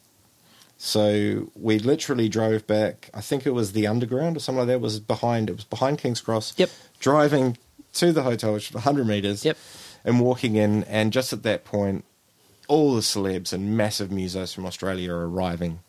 So 0.76 1.50
we 1.54 1.78
literally 1.78 2.28
drove 2.28 2.66
back. 2.66 3.10
I 3.14 3.20
think 3.20 3.46
it 3.46 3.50
was 3.50 3.72
the 3.72 3.86
underground 3.86 4.36
or 4.36 4.40
something 4.40 4.60
like 4.60 4.66
that. 4.68 4.74
It 4.74 4.80
was 4.80 5.00
behind. 5.00 5.48
It 5.48 5.56
was 5.56 5.64
behind 5.64 5.98
King's 5.98 6.20
Cross. 6.20 6.54
Yep. 6.58 6.70
Driving 7.00 7.56
to 7.94 8.12
the 8.12 8.22
hotel, 8.22 8.54
which 8.54 8.70
was 8.70 8.74
100 8.74 9.06
meters. 9.06 9.44
Yep. 9.44 9.56
And 10.04 10.20
walking 10.20 10.56
in, 10.56 10.84
and 10.84 11.12
just 11.12 11.32
at 11.32 11.42
that 11.44 11.64
point, 11.64 12.04
all 12.68 12.94
the 12.94 13.00
celebs 13.00 13.52
and 13.52 13.76
massive 13.76 14.10
musos 14.10 14.54
from 14.54 14.66
Australia 14.66 15.12
are 15.12 15.26
arriving 15.26 15.80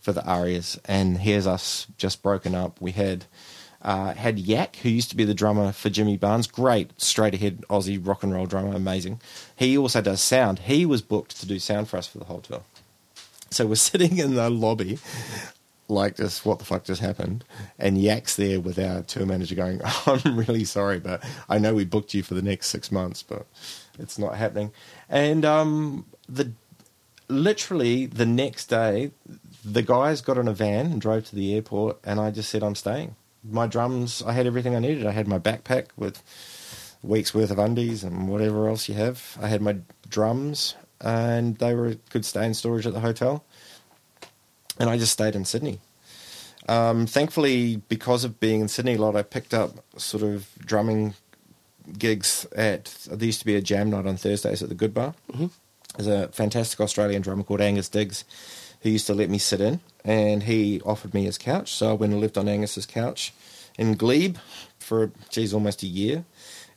for 0.00 0.12
the 0.12 0.24
arias, 0.24 0.78
and 0.86 1.18
here's 1.18 1.46
us 1.46 1.86
just 1.96 2.22
broken 2.22 2.54
up. 2.54 2.80
We 2.80 2.92
had 2.92 3.26
uh, 3.82 4.12
had 4.14 4.38
Yak, 4.38 4.76
who 4.76 4.88
used 4.88 5.10
to 5.10 5.16
be 5.16 5.24
the 5.24 5.34
drummer 5.34 5.72
for 5.72 5.88
Jimmy 5.88 6.16
Barnes, 6.16 6.46
great 6.46 7.00
straight 7.00 7.34
ahead 7.34 7.64
Aussie 7.70 8.04
rock 8.04 8.22
and 8.22 8.32
roll 8.32 8.46
drummer, 8.46 8.74
amazing. 8.74 9.20
He 9.56 9.76
also 9.76 10.00
does 10.00 10.20
sound. 10.20 10.60
He 10.60 10.84
was 10.84 11.02
booked 11.02 11.38
to 11.40 11.46
do 11.46 11.58
sound 11.58 11.88
for 11.88 11.96
us 11.96 12.06
for 12.06 12.18
the 12.18 12.26
whole 12.26 12.40
tour. 12.40 12.62
So 13.50 13.66
we're 13.66 13.74
sitting 13.76 14.18
in 14.18 14.34
the 14.34 14.50
lobby, 14.50 14.98
like 15.88 16.16
this. 16.16 16.44
What 16.44 16.58
the 16.58 16.64
fuck 16.64 16.84
just 16.84 17.00
happened? 17.00 17.44
And 17.78 18.00
Yak's 18.00 18.36
there 18.36 18.60
with 18.60 18.78
our 18.78 19.02
tour 19.02 19.26
manager, 19.26 19.54
going, 19.54 19.80
"I'm 20.06 20.38
really 20.38 20.64
sorry, 20.64 21.00
but 21.00 21.22
I 21.48 21.58
know 21.58 21.74
we 21.74 21.84
booked 21.84 22.14
you 22.14 22.22
for 22.22 22.34
the 22.34 22.42
next 22.42 22.68
six 22.68 22.92
months, 22.92 23.22
but 23.22 23.46
it's 23.98 24.18
not 24.18 24.36
happening." 24.36 24.72
And 25.08 25.44
um, 25.44 26.06
the 26.28 26.52
literally 27.30 28.06
the 28.06 28.26
next 28.26 28.66
day, 28.66 29.12
the 29.64 29.82
guys 29.82 30.20
got 30.20 30.38
in 30.38 30.48
a 30.48 30.52
van 30.52 30.86
and 30.86 31.00
drove 31.00 31.26
to 31.26 31.36
the 31.36 31.54
airport, 31.54 31.98
and 32.04 32.20
I 32.20 32.30
just 32.30 32.50
said, 32.50 32.62
"I'm 32.62 32.74
staying." 32.74 33.16
My 33.42 33.66
drums, 33.66 34.22
I 34.22 34.32
had 34.32 34.46
everything 34.46 34.74
I 34.74 34.80
needed. 34.80 35.06
I 35.06 35.12
had 35.12 35.26
my 35.28 35.38
backpack 35.38 35.86
with 35.96 36.22
week's 37.02 37.34
worth 37.34 37.50
of 37.50 37.58
undies 37.58 38.04
and 38.04 38.28
whatever 38.28 38.68
else 38.68 38.88
you 38.88 38.94
have. 38.94 39.38
I 39.40 39.48
had 39.48 39.62
my 39.62 39.76
drums, 40.08 40.74
and 41.00 41.56
they 41.58 41.74
were 41.74 41.96
could 42.10 42.24
stay 42.24 42.44
in 42.44 42.54
storage 42.54 42.86
at 42.86 42.92
the 42.92 43.00
hotel. 43.00 43.44
And 44.78 44.88
I 44.88 44.96
just 44.96 45.12
stayed 45.12 45.34
in 45.34 45.44
Sydney. 45.44 45.78
Um, 46.68 47.06
thankfully, 47.06 47.76
because 47.88 48.24
of 48.24 48.40
being 48.40 48.60
in 48.60 48.68
Sydney 48.68 48.94
a 48.94 48.98
lot, 48.98 49.16
I 49.16 49.22
picked 49.22 49.52
up 49.52 49.84
sort 49.96 50.22
of 50.22 50.48
drumming 50.58 51.14
gigs 51.98 52.46
at. 52.56 52.84
There 53.10 53.26
used 53.26 53.40
to 53.40 53.46
be 53.46 53.56
a 53.56 53.62
jam 53.62 53.90
night 53.90 54.06
on 54.06 54.16
Thursdays 54.16 54.62
at 54.62 54.68
the 54.68 54.74
Good 54.74 54.94
Bar. 54.94 55.14
Mm-hmm. 55.32 55.46
There's 55.96 56.06
a 56.06 56.28
fantastic 56.28 56.80
Australian 56.80 57.20
drummer 57.20 57.42
called 57.42 57.60
Angus 57.60 57.88
Diggs 57.88 58.24
who 58.82 58.90
used 58.90 59.06
to 59.06 59.14
let 59.14 59.30
me 59.30 59.38
sit 59.38 59.60
in, 59.60 59.80
and 60.04 60.44
he 60.44 60.80
offered 60.82 61.14
me 61.14 61.24
his 61.24 61.38
couch. 61.38 61.72
So 61.72 61.90
I 61.90 61.92
went 61.92 62.12
and 62.12 62.20
lived 62.20 62.38
on 62.38 62.48
Angus's 62.48 62.86
couch 62.86 63.32
in 63.78 63.94
Glebe 63.94 64.36
for, 64.78 65.12
geez, 65.28 65.52
almost 65.52 65.82
a 65.82 65.86
year. 65.86 66.24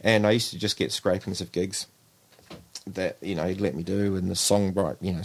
And 0.01 0.27
I 0.27 0.31
used 0.31 0.51
to 0.51 0.59
just 0.59 0.77
get 0.77 0.91
scrapings 0.91 1.39
of 1.39 1.51
gigs 1.51 1.87
that, 2.85 3.17
you 3.21 3.35
know, 3.35 3.47
he'd 3.47 3.61
let 3.61 3.75
me 3.75 3.83
do, 3.83 4.15
and 4.15 4.29
the 4.29 4.35
songwrite, 4.35 4.97
you 4.99 5.13
know, 5.13 5.21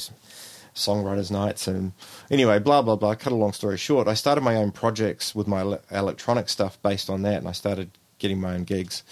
songwriters' 0.74 1.32
nights. 1.32 1.66
And 1.66 1.92
anyway, 2.30 2.60
blah, 2.60 2.82
blah, 2.82 2.94
blah. 2.94 3.16
Cut 3.16 3.32
a 3.32 3.36
long 3.36 3.52
story 3.52 3.76
short, 3.76 4.06
I 4.06 4.14
started 4.14 4.42
my 4.42 4.54
own 4.54 4.70
projects 4.70 5.34
with 5.34 5.48
my 5.48 5.78
electronic 5.90 6.48
stuff 6.48 6.80
based 6.82 7.10
on 7.10 7.22
that, 7.22 7.38
and 7.38 7.48
I 7.48 7.52
started 7.52 7.90
getting 8.20 8.40
my 8.40 8.54
own 8.54 8.62
gigs. 8.64 9.02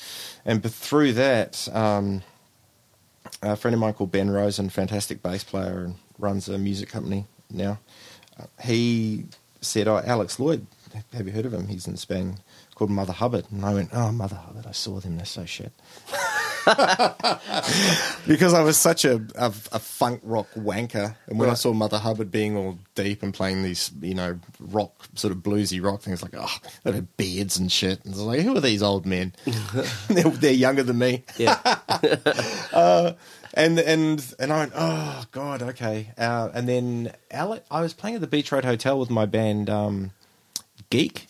And 0.45 0.65
through 0.65 1.15
that, 1.15 1.69
um, 1.73 2.23
a 3.43 3.57
friend 3.57 3.75
of 3.75 3.81
mine 3.81 3.95
called 3.95 4.13
Ben 4.13 4.31
Rosen, 4.31 4.69
fantastic 4.69 5.23
bass 5.23 5.43
player 5.43 5.85
and 5.85 5.97
runs 6.19 6.49
a 6.49 6.59
music 6.59 6.89
company 6.89 7.27
now. 7.51 7.79
Uh, 8.39 8.47
he 8.63 9.27
said, 9.61 9.89
"Oh, 9.89 10.03
Alex 10.05 10.39
Lloyd, 10.39 10.67
have 11.13 11.27
you 11.27 11.33
heard 11.33 11.47
of 11.47 11.55
him? 11.55 11.69
He's 11.69 11.87
in 11.87 11.97
band 12.09 12.41
called 12.75 12.91
Mother 12.91 13.13
Hubbard." 13.13 13.47
And 13.51 13.65
I 13.65 13.75
went, 13.75 13.91
"Oh, 13.93 14.13
Mother 14.13 14.37
Hubbard, 14.37 14.67
I 14.67 14.73
saw 14.73 15.01
them. 15.01 15.17
They're 15.17 15.27
so 15.27 15.45
shit." 15.45 15.73
because 18.27 18.53
I 18.53 18.63
was 18.63 18.77
such 18.77 19.05
a, 19.05 19.17
a, 19.37 19.47
a 19.47 19.79
funk 19.79 20.21
rock 20.25 20.49
wanker, 20.57 21.15
and 21.29 21.39
when 21.39 21.49
I 21.49 21.55
saw 21.55 21.73
Mother 21.73 21.99
Hubbard 21.99 22.31
being 22.31 22.57
all 22.57 22.79
deep 22.95 23.23
and 23.23 23.33
playing 23.33 23.63
these, 23.63 23.93
you 24.01 24.15
know, 24.15 24.41
rock 24.59 25.07
sort 25.15 25.33
of 25.33 25.39
bluesy 25.39 25.83
rock 25.83 26.03
things, 26.03 26.23
like 26.23 26.35
oh, 26.37 26.57
they 26.83 26.93
had 26.93 27.17
beards 27.17 27.57
and 27.57 27.71
shit, 27.71 28.05
and 28.05 28.15
I 28.15 28.17
was 28.17 28.27
like, 28.27 28.41
who 28.41 28.57
are 28.57 28.61
these 28.61 28.83
old 28.83 29.07
men? 29.07 29.33
they're, 30.09 30.25
they're 30.25 30.53
younger 30.53 30.83
than 30.83 30.99
me. 30.99 31.25
Yeah. 31.37 31.57
And 33.57 33.79
and 33.79 34.35
and 34.39 34.53
I 34.53 34.59
went, 34.59 34.73
oh 34.77 35.25
god, 35.33 35.63
okay. 35.63 36.13
Uh, 36.19 36.51
and 36.53 36.69
then 36.69 37.13
I 37.33 37.81
was 37.81 37.95
playing 37.95 38.17
at 38.17 38.21
the 38.21 38.27
Beach 38.27 38.53
Road 38.53 38.67
Hotel 38.67 38.99
with 38.99 39.09
my 39.09 39.25
band 39.25 39.71
um, 39.71 40.11
Geek, 40.91 41.27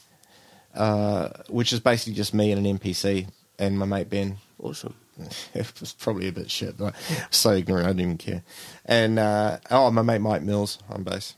uh, 0.75 1.29
which 1.49 1.73
is 1.73 1.79
basically 1.79 2.15
just 2.15 2.35
me 2.35 2.51
and 2.51 2.67
an 2.67 2.79
MPC 2.79 3.29
and 3.61 3.79
my 3.79 3.87
mate 3.87 4.11
Ben. 4.11 4.39
awesome. 4.61 4.95
It 5.55 5.81
was 5.81 5.93
probably 5.93 6.29
a 6.29 6.33
bit 6.33 6.51
shit, 6.51 6.77
but 6.77 6.95
so 7.31 7.53
ignorant 7.53 7.87
I 7.87 7.91
didn't 7.91 8.01
even 8.01 8.19
care. 8.19 8.43
And 8.85 9.19
uh, 9.19 9.59
oh, 9.71 9.91
my 9.91 10.03
mate 10.03 10.21
Mike 10.21 10.43
Mills 10.43 10.79
on 10.89 11.03
bass. 11.03 11.35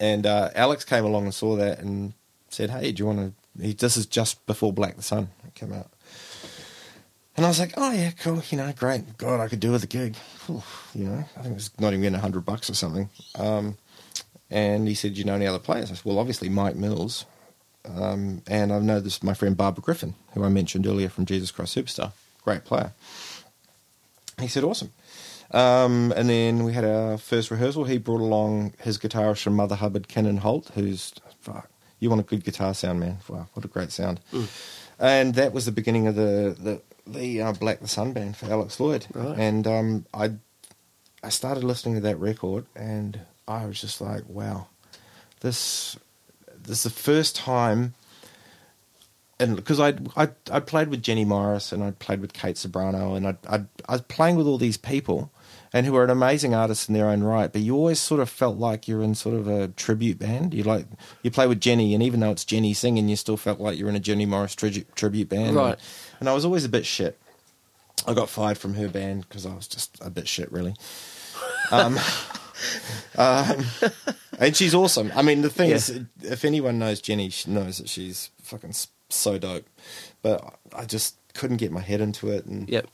And 0.00 0.26
uh, 0.26 0.50
Alex 0.54 0.84
came 0.84 1.04
along 1.04 1.24
and 1.24 1.34
saw 1.34 1.54
that 1.56 1.78
and 1.78 2.14
said, 2.48 2.70
"Hey, 2.70 2.90
do 2.90 3.02
you 3.02 3.06
want 3.06 3.34
to?" 3.56 3.62
He, 3.62 3.72
this 3.72 3.96
is 3.96 4.06
just 4.06 4.44
before 4.46 4.72
Black 4.72 4.96
the 4.96 5.02
Sun 5.02 5.28
came 5.54 5.72
out. 5.72 5.90
And 7.36 7.46
I 7.46 7.50
was 7.50 7.60
like, 7.60 7.74
oh 7.76 7.92
yeah, 7.92 8.10
cool, 8.10 8.42
you 8.50 8.58
know, 8.58 8.72
great. 8.76 9.16
God, 9.16 9.38
I 9.38 9.46
could 9.46 9.60
do 9.60 9.70
with 9.70 9.84
a 9.84 9.86
gig. 9.86 10.16
Whew, 10.46 10.60
you 10.92 11.04
know, 11.04 11.24
I 11.36 11.42
think 11.42 11.52
it 11.52 11.54
was 11.54 11.70
not 11.78 11.92
even 11.92 12.02
getting 12.02 12.18
a 12.18 12.20
hundred 12.20 12.44
bucks 12.44 12.68
or 12.68 12.74
something. 12.74 13.10
Um, 13.36 13.78
and 14.50 14.88
he 14.88 14.94
said, 14.94 15.16
you 15.16 15.22
know 15.22 15.36
any 15.36 15.46
other 15.46 15.60
players? 15.60 15.92
I 15.92 15.94
said, 15.94 16.04
well, 16.04 16.18
obviously 16.18 16.48
Mike 16.48 16.74
Mills. 16.74 17.26
Um, 17.84 18.42
and 18.48 18.72
I 18.72 18.80
know 18.80 18.98
this 18.98 19.22
my 19.22 19.34
friend 19.34 19.56
Barbara 19.56 19.82
Griffin, 19.82 20.14
who 20.34 20.42
I 20.42 20.48
mentioned 20.48 20.84
earlier 20.84 21.08
from 21.08 21.26
Jesus 21.26 21.52
Christ 21.52 21.76
Superstar, 21.76 22.10
great 22.48 22.64
player. 22.64 22.92
He 24.40 24.48
said, 24.48 24.64
awesome. 24.64 24.92
Um, 25.50 26.12
and 26.16 26.28
then 26.30 26.64
we 26.64 26.72
had 26.72 26.84
our 26.84 27.18
first 27.18 27.50
rehearsal. 27.50 27.84
He 27.84 27.98
brought 27.98 28.20
along 28.20 28.72
his 28.80 28.98
guitarist 28.98 29.42
from 29.42 29.54
Mother 29.54 29.76
Hubbard, 29.76 30.08
Kenan 30.08 30.38
Holt, 30.38 30.70
who's, 30.74 31.12
fuck, 31.40 31.68
you 32.00 32.08
want 32.08 32.20
a 32.20 32.24
good 32.24 32.44
guitar 32.44 32.74
sound, 32.74 33.00
man. 33.00 33.18
Wow, 33.28 33.48
what 33.52 33.64
a 33.64 33.68
great 33.68 33.92
sound. 33.92 34.20
And 34.98 35.34
that 35.34 35.52
was 35.52 35.64
the 35.64 35.72
beginning 35.72 36.06
of 36.06 36.14
the, 36.14 36.56
the, 36.58 36.82
the 37.06 37.42
uh, 37.42 37.52
Black 37.52 37.80
the 37.80 37.88
Sun 37.88 38.12
band 38.12 38.36
for 38.36 38.46
Alex 38.50 38.80
Lloyd. 38.80 39.06
Right. 39.12 39.38
And 39.38 39.66
um, 39.66 40.06
I, 40.14 40.32
I 41.22 41.28
started 41.28 41.64
listening 41.64 41.94
to 41.96 42.00
that 42.02 42.18
record 42.18 42.64
and 42.74 43.20
I 43.46 43.66
was 43.66 43.80
just 43.80 44.00
like, 44.00 44.22
wow, 44.28 44.68
this, 45.40 45.96
this 46.66 46.84
is 46.84 46.92
the 46.92 47.00
first 47.10 47.36
time 47.36 47.94
and 49.40 49.56
because 49.56 49.78
I 49.80 49.94
I 50.16 50.28
I 50.50 50.60
played 50.60 50.88
with 50.88 51.02
Jenny 51.02 51.24
Morris 51.24 51.72
and 51.72 51.82
I 51.82 51.92
played 51.92 52.20
with 52.20 52.32
Kate 52.32 52.56
Ceberano 52.56 53.16
and 53.16 53.26
I 53.28 53.36
I 53.48 53.64
I 53.88 53.92
was 53.92 54.02
playing 54.02 54.36
with 54.36 54.46
all 54.46 54.58
these 54.58 54.76
people 54.76 55.30
and 55.72 55.84
who 55.84 55.94
are 55.96 56.04
an 56.04 56.10
amazing 56.10 56.54
artists 56.54 56.88
in 56.88 56.94
their 56.94 57.08
own 57.10 57.22
right, 57.22 57.52
but 57.52 57.60
you 57.60 57.74
always 57.76 58.00
sort 58.00 58.20
of 58.22 58.30
felt 58.30 58.56
like 58.56 58.88
you're 58.88 59.02
in 59.02 59.14
sort 59.14 59.34
of 59.34 59.46
a 59.46 59.68
tribute 59.68 60.18
band. 60.18 60.54
You 60.54 60.62
like 60.62 60.86
you 61.22 61.30
play 61.30 61.46
with 61.46 61.60
Jenny, 61.60 61.92
and 61.94 62.02
even 62.02 62.20
though 62.20 62.30
it's 62.30 62.44
Jenny 62.44 62.72
singing, 62.72 63.08
you 63.08 63.16
still 63.16 63.36
felt 63.36 63.60
like 63.60 63.78
you're 63.78 63.90
in 63.90 63.96
a 63.96 64.00
Jenny 64.00 64.24
Morris 64.26 64.54
tribute 64.54 64.94
tribute 64.96 65.28
band. 65.28 65.56
Right. 65.56 65.72
And, 65.74 65.78
and 66.20 66.28
I 66.28 66.32
was 66.34 66.44
always 66.44 66.64
a 66.64 66.68
bit 66.70 66.86
shit. 66.86 67.18
I 68.06 68.14
got 68.14 68.30
fired 68.30 68.56
from 68.58 68.74
her 68.74 68.88
band 68.88 69.28
because 69.28 69.44
I 69.44 69.54
was 69.54 69.68
just 69.68 69.98
a 70.00 70.08
bit 70.08 70.26
shit, 70.26 70.50
really. 70.50 70.74
Um, 71.70 71.98
um, 73.18 73.64
and 74.38 74.56
she's 74.56 74.74
awesome. 74.74 75.12
I 75.14 75.22
mean, 75.22 75.42
the 75.42 75.50
thing 75.50 75.70
Yeah. 75.70 75.76
is, 75.76 76.00
if 76.22 76.44
anyone 76.44 76.78
knows 76.78 77.00
Jenny, 77.00 77.28
she 77.30 77.50
knows 77.50 77.78
that 77.78 77.88
she's 77.88 78.30
fucking 78.42 78.72
so 79.08 79.38
dope. 79.38 79.66
But 80.22 80.58
I 80.74 80.84
just 80.84 81.16
couldn't 81.34 81.58
get 81.58 81.70
my 81.72 81.80
head 81.80 82.00
into 82.00 82.30
it, 82.30 82.44
and 82.46 82.68
Yep. 82.68 82.86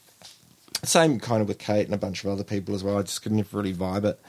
same 0.84 1.18
kind 1.18 1.40
of 1.40 1.48
with 1.48 1.58
Kate 1.58 1.86
and 1.86 1.94
a 1.94 1.98
bunch 1.98 2.24
of 2.24 2.30
other 2.30 2.44
people 2.44 2.74
as 2.74 2.84
well. 2.84 2.98
I 2.98 3.02
just 3.02 3.22
couldn't 3.22 3.46
really 3.52 3.72
vibe 3.74 4.04
it. 4.04 4.20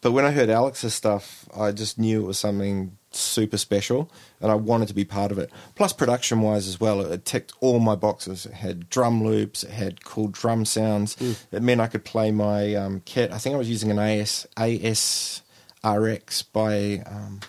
But 0.00 0.12
when 0.12 0.24
I 0.24 0.30
heard 0.30 0.48
Alex's 0.48 0.94
stuff, 0.94 1.46
I 1.56 1.72
just 1.72 1.98
knew 1.98 2.22
it 2.22 2.26
was 2.26 2.38
something 2.38 2.96
super 3.10 3.56
special, 3.58 4.10
and 4.40 4.50
I 4.50 4.54
wanted 4.54 4.86
to 4.88 4.94
be 4.94 5.04
part 5.04 5.32
of 5.32 5.38
it. 5.38 5.50
Plus, 5.74 5.92
production 5.92 6.40
wise 6.40 6.68
as 6.68 6.78
well, 6.78 7.00
it 7.00 7.24
ticked 7.24 7.52
all 7.60 7.80
my 7.80 7.96
boxes. 7.96 8.46
It 8.46 8.52
had 8.54 8.88
drum 8.90 9.24
loops, 9.24 9.64
it 9.64 9.70
had 9.70 10.04
cool 10.04 10.28
drum 10.28 10.64
sounds. 10.64 11.16
It 11.50 11.62
meant 11.62 11.80
I 11.80 11.88
could 11.88 12.04
play 12.04 12.30
my 12.30 12.74
um, 12.76 13.02
kit. 13.06 13.32
I 13.32 13.38
think 13.38 13.54
I 13.54 13.58
was 13.58 13.68
using 13.68 13.90
an 13.90 13.98
AS 13.98 14.46
ASRX 14.56 16.44
by 16.52 17.02
um, 17.10 17.40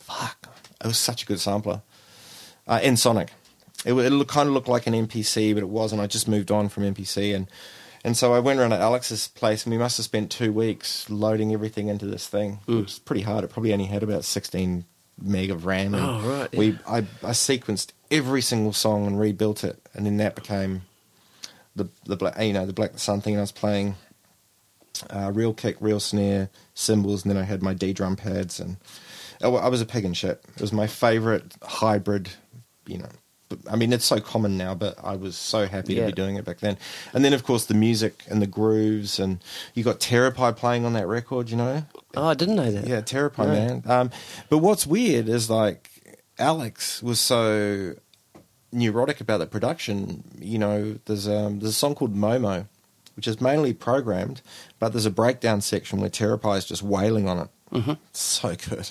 fuck. 0.00 0.48
It 0.82 0.86
was 0.86 0.98
such 0.98 1.22
a 1.22 1.26
good 1.26 1.38
sampler. 1.40 1.82
Uh, 2.66 2.78
Ensoniq. 2.80 3.28
It, 3.84 3.92
it 3.92 4.10
look, 4.10 4.28
kind 4.28 4.48
of 4.48 4.54
looked 4.54 4.68
like 4.68 4.86
an 4.86 4.94
MPC, 4.94 5.54
but 5.54 5.62
it 5.62 5.68
wasn't. 5.68 6.00
I 6.00 6.06
just 6.06 6.28
moved 6.28 6.50
on 6.50 6.68
from 6.68 6.84
MPC, 6.84 7.34
and 7.34 7.48
and 8.04 8.16
so 8.16 8.32
I 8.32 8.38
went 8.38 8.60
around 8.60 8.70
to 8.70 8.78
Alex's 8.78 9.28
place, 9.28 9.64
and 9.64 9.72
we 9.72 9.78
must 9.78 9.96
have 9.96 10.04
spent 10.04 10.30
two 10.30 10.52
weeks 10.52 11.08
loading 11.10 11.52
everything 11.52 11.88
into 11.88 12.06
this 12.06 12.28
thing. 12.28 12.60
It 12.68 12.72
was 12.72 12.98
pretty 12.98 13.22
hard. 13.22 13.44
It 13.44 13.48
probably 13.48 13.72
only 13.72 13.86
had 13.86 14.02
about 14.02 14.24
sixteen 14.24 14.84
meg 15.20 15.50
of 15.50 15.66
RAM. 15.66 15.94
And 15.94 16.04
Oh, 16.04 16.20
right, 16.20 16.48
yeah. 16.52 16.58
We 16.58 16.78
I, 16.86 16.98
I 16.98 17.32
sequenced 17.32 17.90
every 18.10 18.42
single 18.42 18.72
song 18.72 19.06
and 19.06 19.18
rebuilt 19.18 19.64
it, 19.64 19.80
and 19.94 20.06
then 20.06 20.16
that 20.18 20.34
became 20.36 20.82
the 21.74 21.88
the 22.04 22.16
black 22.16 22.40
you 22.40 22.52
know 22.52 22.66
the 22.66 22.72
Black 22.72 22.98
Sun 22.98 23.20
thing. 23.22 23.34
And 23.34 23.40
I 23.40 23.42
was 23.42 23.52
playing 23.52 23.96
uh, 25.10 25.32
real 25.34 25.54
kick, 25.54 25.76
real 25.80 26.00
snare, 26.00 26.50
cymbals, 26.74 27.24
and 27.24 27.30
then 27.30 27.42
I 27.42 27.44
had 27.44 27.62
my 27.62 27.74
ddrum 27.74 28.16
pads, 28.16 28.60
and 28.60 28.76
I 29.42 29.48
I 29.48 29.68
was 29.68 29.80
a 29.80 29.86
pig 29.86 30.04
in 30.04 30.14
shit. 30.14 30.42
It 30.54 30.60
was 30.60 30.72
my 30.72 30.86
favorite 30.86 31.54
hybrid, 31.62 32.30
you 32.92 32.98
know. 32.98 33.08
but- 33.48 33.58
I 33.70 33.76
mean, 33.76 33.92
it's 33.92 34.04
so 34.06 34.18
common 34.18 34.56
now, 34.56 34.74
but 34.74 34.94
I 35.02 35.14
was 35.16 35.36
so 35.36 35.66
happy 35.66 35.94
to 35.96 36.06
be 36.06 36.12
doing 36.12 36.36
it 36.36 36.44
back 36.44 36.60
then. 36.60 36.78
And 37.12 37.22
then, 37.24 37.32
of 37.34 37.44
course, 37.44 37.66
the 37.66 37.74
music 37.74 38.22
and 38.30 38.40
the 38.40 38.46
grooves, 38.46 39.18
and 39.18 39.42
you 39.74 39.84
got 39.84 40.00
Terepai 40.00 40.56
playing 40.56 40.84
on 40.86 40.94
that 40.94 41.06
record, 41.06 41.50
you 41.50 41.56
know. 41.56 41.84
Oh, 42.16 42.26
I 42.28 42.34
didn't 42.34 42.56
know 42.56 42.70
that. 42.70 42.86
Yeah, 42.86 43.00
Terepai, 43.02 43.38
Right. 43.38 43.48
man. 43.48 43.82
Um, 43.86 44.10
but 44.48 44.58
what's 44.58 44.86
weird 44.86 45.28
is 45.28 45.50
like 45.50 45.90
Alex 46.38 47.02
was 47.02 47.20
so 47.20 47.94
neurotic 48.72 49.20
about 49.20 49.38
the 49.38 49.46
production. 49.46 50.24
You 50.40 50.58
know, 50.58 50.98
there's 51.04 51.28
um, 51.28 51.58
there's 51.60 51.72
a 51.72 51.74
song 51.74 51.94
called 51.94 52.14
Momo, 52.16 52.68
which 53.16 53.28
is 53.28 53.38
mainly 53.40 53.74
programmed, 53.74 54.40
but 54.78 54.92
there's 54.92 55.04
a 55.06 55.10
breakdown 55.10 55.60
section 55.60 56.00
where 56.00 56.08
Terepai 56.10 56.56
is 56.56 56.64
just 56.64 56.82
wailing 56.82 57.28
on 57.28 57.38
it. 57.38 57.48
Mm-hmm. 57.72 57.92
So 58.12 58.54
good. 58.68 58.90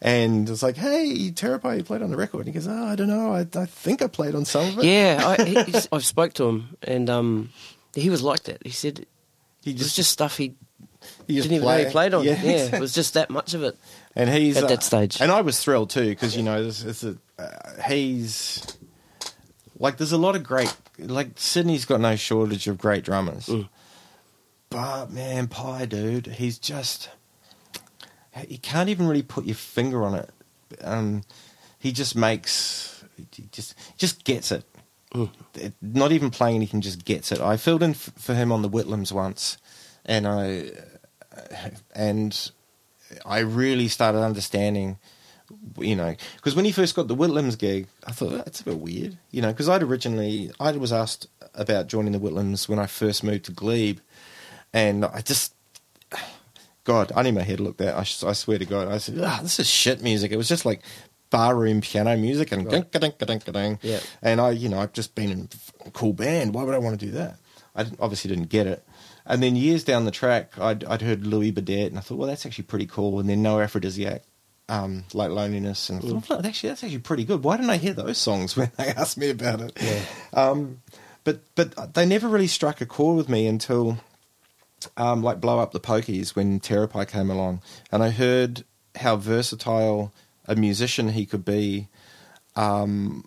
And 0.00 0.48
it's 0.48 0.62
like, 0.62 0.76
hey, 0.76 1.32
Terepai, 1.34 1.78
you 1.78 1.82
played 1.84 2.02
on 2.02 2.10
the 2.10 2.16
record. 2.16 2.40
And 2.40 2.46
he 2.46 2.52
goes, 2.52 2.68
oh, 2.68 2.84
I 2.86 2.94
don't 2.94 3.08
know. 3.08 3.32
I, 3.32 3.40
I 3.60 3.66
think 3.66 4.00
I 4.00 4.06
played 4.06 4.34
on 4.36 4.44
some 4.44 4.66
of 4.68 4.78
it. 4.78 4.84
Yeah, 4.84 5.18
I, 5.24 5.82
I've 5.92 6.04
spoke 6.04 6.34
to 6.34 6.44
him, 6.48 6.76
and 6.82 7.10
um, 7.10 7.50
he 7.94 8.08
was 8.08 8.22
like 8.22 8.44
that. 8.44 8.64
He 8.64 8.70
said 8.70 9.06
He 9.62 9.70
it 9.72 9.74
was 9.74 9.82
just, 9.86 9.96
just 9.96 10.12
stuff 10.12 10.36
he 10.36 10.54
he 11.26 11.34
just 11.36 11.48
didn't 11.48 11.56
even 11.56 11.60
know 11.60 11.64
play- 11.74 11.84
he 11.86 11.90
played 11.90 12.14
on. 12.14 12.24
Yeah, 12.24 12.40
Yeah, 12.42 12.76
it 12.76 12.80
was 12.86 12.92
just 12.94 13.14
that 13.14 13.28
much 13.30 13.54
of 13.54 13.62
it. 13.64 13.76
and 14.14 14.30
he's 14.30 14.56
at 14.56 14.64
uh, 14.64 14.66
that 14.68 14.82
stage. 14.84 15.20
And 15.20 15.32
I 15.32 15.40
was 15.40 15.58
thrilled 15.60 15.90
too 15.90 16.08
because 16.10 16.36
you 16.36 16.42
know 16.44 16.62
this 16.62 16.84
is 16.84 17.02
a, 17.04 17.16
uh, 17.38 17.82
he's 17.88 18.64
like 19.78 19.96
there's 19.96 20.12
a 20.12 20.18
lot 20.18 20.36
of 20.36 20.42
great 20.44 20.74
like 20.98 21.30
Sydney's 21.36 21.84
got 21.84 22.00
no 22.00 22.14
shortage 22.16 22.66
of 22.68 22.78
great 22.78 23.04
drummers, 23.04 23.46
Mm. 23.46 23.68
but 24.70 25.10
man, 25.10 25.46
Pai 25.48 25.86
dude, 25.86 26.26
he's 26.26 26.58
just 26.58 27.10
you 28.48 28.58
can't 28.58 28.88
even 28.88 29.06
really 29.08 29.22
put 29.22 29.44
your 29.46 29.54
finger 29.56 30.02
on 30.04 30.14
it. 30.14 30.30
Um, 30.82 31.22
he 31.78 31.92
just 31.92 32.14
makes 32.16 33.04
he 33.32 33.48
just 33.50 33.74
just 33.96 34.24
gets 34.24 34.52
it. 34.52 34.64
Mm. 35.14 35.30
It- 35.54 35.74
Not 35.80 36.12
even 36.12 36.30
playing 36.30 36.56
anything, 36.56 36.80
just 36.80 37.04
gets 37.04 37.32
it. 37.32 37.40
I 37.40 37.56
filled 37.56 37.82
in 37.82 37.92
f- 37.92 38.10
for 38.16 38.34
him 38.34 38.52
on 38.52 38.62
the 38.62 38.68
Whitlams 38.70 39.12
once, 39.12 39.56
and 40.04 40.26
I 40.26 40.70
and 41.94 42.50
I 43.24 43.38
really 43.38 43.88
started 43.88 44.18
understanding, 44.18 44.98
you 45.78 45.96
know, 45.96 46.14
because 46.36 46.54
when 46.54 46.64
he 46.64 46.72
first 46.72 46.94
got 46.94 47.08
the 47.08 47.16
Whitlams 47.16 47.56
gig, 47.58 47.86
I 48.06 48.12
thought 48.12 48.32
that's 48.32 48.60
a 48.60 48.64
bit 48.64 48.78
weird, 48.78 49.16
you 49.30 49.40
know, 49.40 49.48
because 49.48 49.68
I'd 49.68 49.82
originally 49.82 50.50
I 50.60 50.72
was 50.72 50.92
asked 50.92 51.26
about 51.54 51.86
joining 51.86 52.12
the 52.12 52.20
Whitlams 52.20 52.68
when 52.68 52.78
I 52.78 52.86
first 52.86 53.24
moved 53.24 53.46
to 53.46 53.52
Glebe, 53.52 54.00
and 54.72 55.04
I 55.04 55.22
just. 55.22 55.54
God, 56.88 57.12
I 57.14 57.22
need 57.22 57.34
my 57.34 57.42
head 57.42 57.60
looked 57.60 57.80
at. 57.82 57.94
I, 57.94 58.00
I 58.00 58.32
swear 58.32 58.58
to 58.58 58.64
God, 58.64 58.88
I 58.88 58.98
said, 58.98 59.20
ah, 59.22 59.40
"This 59.42 59.60
is 59.60 59.68
shit 59.68 60.02
music." 60.02 60.32
It 60.32 60.36
was 60.38 60.48
just 60.48 60.64
like 60.64 60.80
barroom 61.30 61.80
piano 61.82 62.16
music 62.16 62.50
and 62.52 62.64
Right. 62.64 62.90
ding, 62.90 63.12
ding, 63.12 63.40
ding, 63.40 63.52
ding. 63.52 63.78
Yeah. 63.82 64.00
And 64.22 64.40
I, 64.40 64.50
you 64.52 64.68
know, 64.70 64.78
I've 64.80 64.94
just 64.94 65.14
been 65.14 65.30
in 65.30 65.48
a 65.84 65.90
cool 65.90 66.14
band. 66.14 66.54
Why 66.54 66.62
would 66.64 66.74
I 66.74 66.78
want 66.78 66.98
to 66.98 67.04
do 67.06 67.12
that? 67.12 67.36
I 67.76 67.82
didn't- 67.84 68.00
obviously 68.00 68.30
didn't 68.30 68.48
get 68.48 68.66
it. 68.66 68.82
And 69.26 69.42
then 69.42 69.54
years 69.54 69.84
down 69.84 70.06
the 70.06 70.10
track, 70.10 70.58
I'd, 70.58 70.84
I'd 70.84 71.02
heard 71.02 71.26
Louis 71.26 71.52
Badet, 71.52 71.88
and 71.88 71.98
I 71.98 72.00
thought, 72.00 72.16
well, 72.16 72.28
that's 72.28 72.46
actually 72.46 72.64
pretty 72.64 72.86
cool. 72.86 73.20
And 73.20 73.28
then 73.28 73.42
No 73.42 73.60
Aphrodisiac, 73.60 74.22
um, 74.70 75.04
like 75.12 75.30
Loneliness, 75.30 75.90
and 75.90 75.98
I 76.02 76.08
thought, 76.08 76.28
well, 76.30 76.46
actually, 76.46 76.70
that's 76.70 76.82
actually 76.82 77.00
pretty 77.00 77.24
good. 77.24 77.44
Why 77.44 77.58
didn't 77.58 77.68
I 77.70 77.76
hear 77.76 77.92
those 77.92 78.16
songs 78.16 78.56
when 78.56 78.72
they 78.78 78.86
asked 78.96 79.18
me 79.18 79.28
about 79.28 79.60
it? 79.60 79.72
Yeah. 79.78 80.00
Um, 80.32 80.80
but 81.24 81.40
but 81.54 81.92
they 81.92 82.06
never 82.06 82.26
really 82.26 82.46
struck 82.46 82.80
a 82.80 82.86
chord 82.86 83.18
with 83.18 83.28
me 83.28 83.46
until 83.46 83.98
um, 84.96 85.22
like 85.22 85.40
Blow 85.40 85.58
Up 85.58 85.72
the 85.72 85.80
Pokies 85.80 86.34
when 86.36 86.60
Terepai 86.60 87.08
came 87.08 87.30
along, 87.30 87.62
and 87.90 88.02
I 88.02 88.10
heard 88.10 88.64
how 88.96 89.16
versatile 89.16 90.12
a 90.46 90.54
musician 90.56 91.10
he 91.10 91.26
could 91.26 91.44
be. 91.44 91.88
Um, 92.56 93.24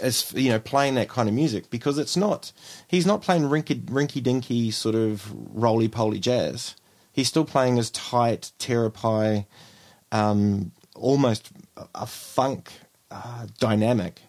as 0.00 0.32
you 0.34 0.50
know, 0.50 0.60
playing 0.60 0.94
that 0.94 1.08
kind 1.08 1.28
of 1.28 1.34
music 1.34 1.68
because 1.68 1.98
it's 1.98 2.16
not 2.16 2.52
he's 2.86 3.06
not 3.06 3.20
playing 3.20 3.42
rinky 3.42 3.80
rinky 3.86 4.22
dinky 4.22 4.70
sort 4.70 4.94
of 4.94 5.32
roly 5.54 5.88
poly 5.88 6.20
jazz. 6.20 6.76
He's 7.12 7.28
still 7.28 7.44
playing 7.44 7.76
his 7.76 7.90
tight 7.90 8.52
Terepai, 8.58 9.46
um, 10.12 10.72
almost 10.94 11.50
a 11.94 12.06
funk 12.06 12.72
uh, 13.10 13.46
dynamic, 13.58 14.22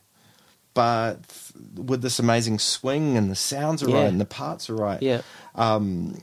but 0.74 1.43
with 1.76 2.02
this 2.02 2.20
amazing 2.20 2.60
swing 2.60 3.16
and 3.18 3.30
the 3.32 3.36
sounds 3.36 3.84
are 3.84 3.90
Yeah. 3.90 3.96
right 4.04 4.08
and 4.08 4.20
the 4.22 4.26
parts 4.26 4.70
are 4.70 4.76
right 4.76 5.02
Yeah, 5.02 5.22
um, 5.56 6.22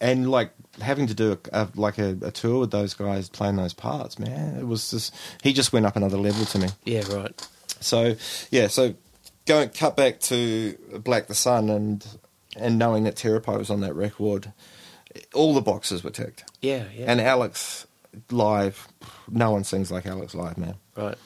and 0.00 0.30
like 0.30 0.52
having 0.80 1.06
to 1.06 1.14
do 1.14 1.32
a, 1.52 1.62
a, 1.62 1.68
like 1.74 1.98
a, 1.98 2.16
a 2.22 2.30
tour 2.30 2.60
with 2.60 2.70
those 2.70 2.94
guys 2.94 3.28
playing 3.28 3.56
those 3.56 3.74
parts, 3.74 4.18
man, 4.18 4.56
it 4.58 4.66
was 4.66 4.90
just 4.90 5.14
he 5.42 5.52
just 5.52 5.72
went 5.72 5.86
up 5.86 5.96
another 5.96 6.16
level 6.18 6.44
to 6.46 6.58
me. 6.58 6.68
yeah, 6.84 7.02
right. 7.14 7.48
So 7.80 8.16
yeah, 8.50 8.68
so 8.68 8.94
going 9.46 9.68
cut 9.70 9.96
back 9.96 10.20
to 10.20 10.76
Black 11.02 11.26
the 11.26 11.34
Sun 11.34 11.68
and 11.70 12.06
and 12.56 12.78
knowing 12.78 13.04
that 13.04 13.16
Terepai 13.16 13.58
was 13.58 13.70
on 13.70 13.80
that 13.80 13.94
record, 13.94 14.52
all 15.34 15.54
the 15.54 15.60
boxes 15.62 16.04
were 16.04 16.10
ticked. 16.10 16.44
Yeah, 16.60 16.84
yeah, 16.96 17.06
And 17.10 17.20
Alex 17.20 17.86
live, 18.30 18.88
no 19.30 19.50
one 19.50 19.64
sings 19.64 19.90
like 19.90 20.04
Alex 20.06 20.34
live, 20.34 20.58
man. 20.58 20.74
right. 20.96 21.16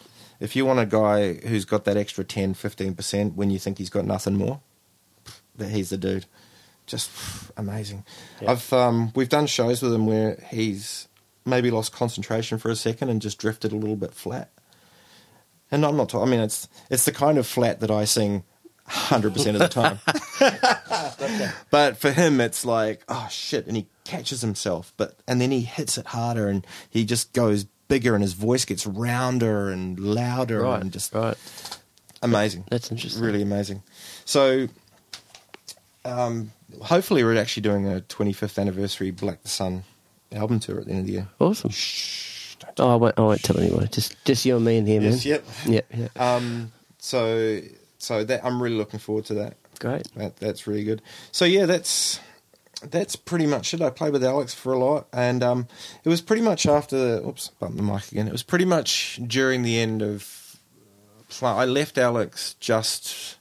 If 0.41 0.57
you 0.57 0.67
want 0.67 0.81
a 0.81 0.87
guy 0.87 1.35
who's 1.35 1.65
got 1.65 1.85
that 1.85 1.97
extra 1.97 2.25
10, 2.25 2.55
15% 2.55 3.35
when 3.35 3.51
you 3.51 3.59
think 3.59 3.79
he's 3.79 3.91
got 3.91 4.05
nothing 4.05 4.35
more, 4.35 4.61
that 5.57 5.71
he's 5.71 5.91
the 5.91 5.97
dude. 5.97 6.27
Just 6.87 7.11
amazing. 7.57 8.05
Yeah. 8.41 8.53
I've 8.53 8.73
um, 8.73 9.13
we've 9.15 9.29
done 9.29 9.47
shows 9.47 9.83
with 9.83 9.93
him 9.93 10.07
where 10.07 10.43
he's 10.51 11.09
maybe 11.45 11.71
lost 11.71 11.93
concentration 11.93 12.59
for 12.59 12.71
a 12.71 12.77
second 12.77 13.09
and 13.09 13.21
just 13.21 13.39
drifted 13.39 13.73
a 13.73 13.77
little 13.77 13.97
bit 13.97 14.13
flat. 14.13 14.51
And 15.71 15.85
I'm 15.85 15.97
not. 15.97 16.11
talking. 16.11 16.29
I 16.29 16.31
mean, 16.31 16.41
it's 16.41 16.69
it's 16.91 17.05
the 17.05 17.13
kind 17.13 17.39
of 17.39 17.47
flat 17.47 17.81
that 17.81 17.91
I 17.91 18.05
sing 18.05 18.45
hundred 18.87 19.33
percent 19.33 19.57
of 19.57 19.63
the 19.63 19.69
time. 19.69 19.99
But 21.71 21.97
for 21.97 22.13
him, 22.13 22.41
it's 22.41 22.65
like, 22.65 23.03
oh 23.09 23.27
shit, 23.31 23.67
and 23.67 23.77
he 23.77 23.87
catches 24.05 24.43
himself, 24.43 24.93
but 24.97 25.19
and 25.27 25.41
then 25.41 25.51
he 25.51 25.63
hits 25.63 25.99
it 25.99 26.07
harder, 26.07 26.49
and 26.49 26.67
he 26.89 27.05
just 27.05 27.33
goes 27.33 27.67
bigger, 27.89 28.15
and 28.15 28.23
his 28.23 28.33
voice 28.33 28.65
gets 28.65 28.87
rounder 28.87 29.71
and 29.71 29.99
louder, 29.99 30.63
Right, 30.63 30.81
and 30.81 30.93
just 30.93 31.15
right. 31.15 31.37
amazing. 32.23 32.65
That's 32.71 32.91
interesting. 32.91 33.23
really 33.23 33.43
amazing. 33.43 33.83
So, 34.25 34.69
um, 36.05 36.53
hopefully, 36.83 37.25
we're 37.25 37.37
actually 37.37 37.63
doing 37.63 37.87
a 37.87 38.01
25th 38.01 38.59
anniversary 38.59 39.11
Black 39.11 39.43
the 39.43 39.49
Sun 39.49 39.85
album 40.33 40.61
tour 40.61 40.79
at 40.81 40.87
the 40.87 40.91
end 40.93 41.01
of 41.01 41.07
the 41.07 41.13
year. 41.13 41.29
Awesome. 41.39 41.71
Shh, 41.71 42.57
don't 42.77 42.89
Oh, 42.89 42.93
I 42.93 42.97
won't, 42.97 43.19
I 43.19 43.23
won't 43.23 43.43
tell 43.43 43.59
anyone. 43.59 43.89
Just, 43.91 44.17
just 44.25 44.45
you 44.45 44.57
and 44.57 44.65
me 44.65 44.77
in 44.79 44.87
here, 44.87 45.01
man. 45.01 45.13
Yes, 45.13 45.25
yep. 45.27 45.45
Yeah, 45.67 45.81
yeah. 45.95 46.09
Um, 46.17 46.73
so, 46.99 47.61
so 47.99 48.25
that 48.25 48.45
I'm 48.45 48.63
really 48.63 48.77
looking 48.77 49.01
forward 49.01 49.25
to 49.27 49.35
that. 49.35 49.55
Great. 49.79 50.09
That 50.15 50.37
that's 50.39 50.67
really 50.67 50.85
good. 50.85 51.03
So 51.33 51.45
yeah, 51.45 51.67
that's 51.67 52.19
that's 52.91 53.17
pretty 53.17 53.47
much 53.47 53.73
it. 53.75 53.81
I 53.83 53.91
played 53.91 54.13
with 54.13 54.25
Alex 54.25 54.55
for 54.55 54.73
a 54.73 54.79
lot, 54.79 55.07
and 55.13 55.43
um, 55.43 55.69
it 56.05 56.09
was 56.09 56.21
pretty 56.21 56.43
much 56.43 56.67
after. 56.67 56.97
Oops, 57.27 57.49
bump 57.61 57.77
the 57.77 57.83
mic 57.83 58.11
again. 58.13 58.27
It 58.27 58.33
was 58.33 58.43
pretty 58.43 58.65
much 58.65 59.21
during 59.27 59.63
the 59.63 59.79
end 59.79 60.03
of. 60.03 60.57
I 61.43 61.65
left 61.65 61.99
Alex 61.99 62.55
just. 62.61 63.37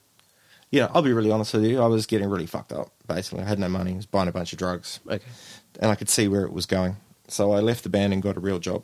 You 0.72 0.82
know, 0.82 0.92
I'll 0.94 1.02
be 1.04 1.14
really 1.14 1.32
honest 1.32 1.54
with 1.54 1.64
you. 1.64 1.82
I 1.82 1.86
was 1.88 2.06
getting 2.06 2.30
really 2.30 2.48
fucked 2.48 2.74
up. 2.74 2.92
Basically, 3.08 3.44
I 3.44 3.48
had 3.48 3.60
no 3.60 3.70
money. 3.70 3.94
I 3.94 3.96
was 3.98 4.06
buying 4.06 4.28
a 4.28 4.32
bunch 4.34 4.52
of 4.52 4.60
drugs, 4.60 5.00
Okay. 5.08 5.24
and 5.80 5.90
I 5.92 5.96
could 5.96 6.10
see 6.10 6.28
where 6.28 6.44
it 6.44 6.52
was 6.52 6.66
going. 6.66 6.98
So 7.28 7.54
I 7.54 7.60
left 7.60 7.84
the 7.84 7.90
band 7.90 8.12
and 8.14 8.22
got 8.22 8.36
a 8.36 8.40
real 8.40 8.60
job, 8.60 8.84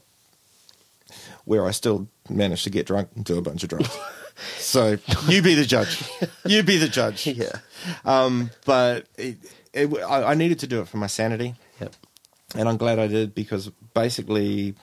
where 1.46 1.66
I 1.66 1.72
still 1.72 2.08
managed 2.30 2.64
to 2.64 2.70
get 2.70 2.86
drunk 2.86 3.10
and 3.16 3.26
do 3.26 3.38
a 3.38 3.42
bunch 3.42 3.64
of 3.64 3.70
drugs. 3.70 3.90
so 4.58 4.98
you 5.28 5.42
be 5.42 5.56
the 5.56 5.66
judge. 5.66 6.02
You 6.46 6.64
be 6.64 6.78
the 6.78 6.88
judge. 6.88 7.28
Yeah. 7.36 7.58
Um, 8.06 8.52
but 8.66 9.08
it, 9.18 9.38
it, 9.74 9.88
I, 10.04 10.32
I 10.32 10.34
needed 10.34 10.60
to 10.60 10.68
do 10.68 10.82
it 10.82 10.88
for 10.88 10.98
my 10.98 11.08
sanity, 11.08 11.56
Yep. 11.80 11.96
and 12.56 12.68
I'm 12.70 12.78
glad 12.78 13.00
I 13.00 13.08
did 13.08 13.34
because 13.36 13.70
basically 13.94 14.76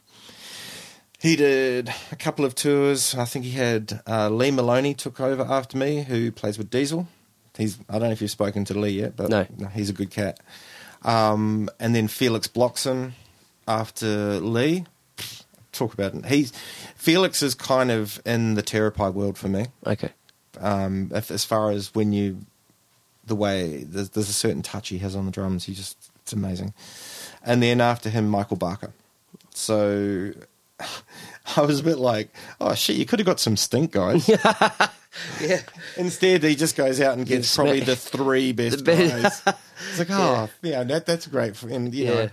he 1.18 1.36
did 1.36 1.92
a 2.12 2.16
couple 2.16 2.44
of 2.44 2.54
tours. 2.54 3.14
I 3.14 3.24
think 3.24 3.44
he 3.44 3.52
had 3.52 4.00
uh, 4.06 4.28
Lee 4.30 4.50
Maloney 4.50 4.94
took 4.94 5.20
over 5.20 5.42
after 5.42 5.76
me, 5.76 6.02
who 6.04 6.30
plays 6.32 6.58
with 6.58 6.70
Diesel. 6.70 7.08
He's 7.56 7.76
I 7.88 7.94
don't 7.94 8.02
know 8.08 8.10
if 8.12 8.20
you've 8.22 8.30
spoken 8.30 8.64
to 8.66 8.78
Lee 8.78 8.90
yet, 9.00 9.16
but 9.16 9.28
No. 9.30 9.44
he's 9.74 9.90
a 9.90 9.92
good 9.92 10.10
cat. 10.10 10.38
Um, 11.02 11.68
and 11.80 11.94
then 11.94 12.06
Felix 12.08 12.46
Bloxsom 12.48 13.12
after 13.66 14.38
Lee. 14.40 14.84
Talk 15.72 15.92
about 15.94 16.14
it. 16.14 16.26
He's 16.26 16.52
Felix 16.96 17.42
is 17.42 17.54
kind 17.54 17.90
of 17.90 18.20
in 18.24 18.54
the 18.54 18.62
Terepai 18.62 19.12
world 19.12 19.36
for 19.38 19.48
me 19.48 19.66
Okay. 19.86 20.10
um, 20.60 21.10
if, 21.14 21.30
as 21.30 21.44
far 21.44 21.70
as 21.70 21.94
when 21.94 22.12
you 22.12 22.38
the 23.28 23.34
way 23.36 23.84
there's, 23.84 24.10
there's 24.10 24.28
a 24.28 24.32
certain 24.32 24.62
touch 24.62 24.88
he 24.88 24.98
has 24.98 25.14
on 25.14 25.24
the 25.26 25.30
drums 25.32 25.64
he 25.64 25.74
just 25.74 25.96
it's 26.22 26.32
amazing 26.32 26.72
and 27.44 27.62
then 27.62 27.80
after 27.80 28.10
him 28.10 28.28
michael 28.28 28.56
barker 28.56 28.92
so 29.54 30.32
i 31.56 31.60
was 31.60 31.80
a 31.80 31.82
bit 31.82 31.98
like 31.98 32.28
oh 32.60 32.74
shit 32.74 32.96
you 32.96 33.04
could 33.06 33.18
have 33.18 33.26
got 33.26 33.40
some 33.40 33.56
stink 33.56 33.92
guys 33.92 34.28
Yeah. 35.40 35.60
instead 35.96 36.44
he 36.44 36.54
just 36.54 36.76
goes 36.76 37.00
out 37.00 37.16
and 37.16 37.26
gets 37.26 37.54
probably 37.56 37.80
the 37.80 37.96
three 37.96 38.52
best 38.52 38.78
The 38.78 38.84
best- 38.84 39.44
guys 39.44 39.54
it's 39.90 39.98
like 39.98 40.08
oh 40.12 40.48
yeah, 40.62 40.84
that, 40.84 41.06
that's 41.06 41.26
great 41.26 41.56
for, 41.56 41.68
and 41.68 41.92
you 41.94 42.04
Yeah. 42.04 42.14
know 42.14 42.30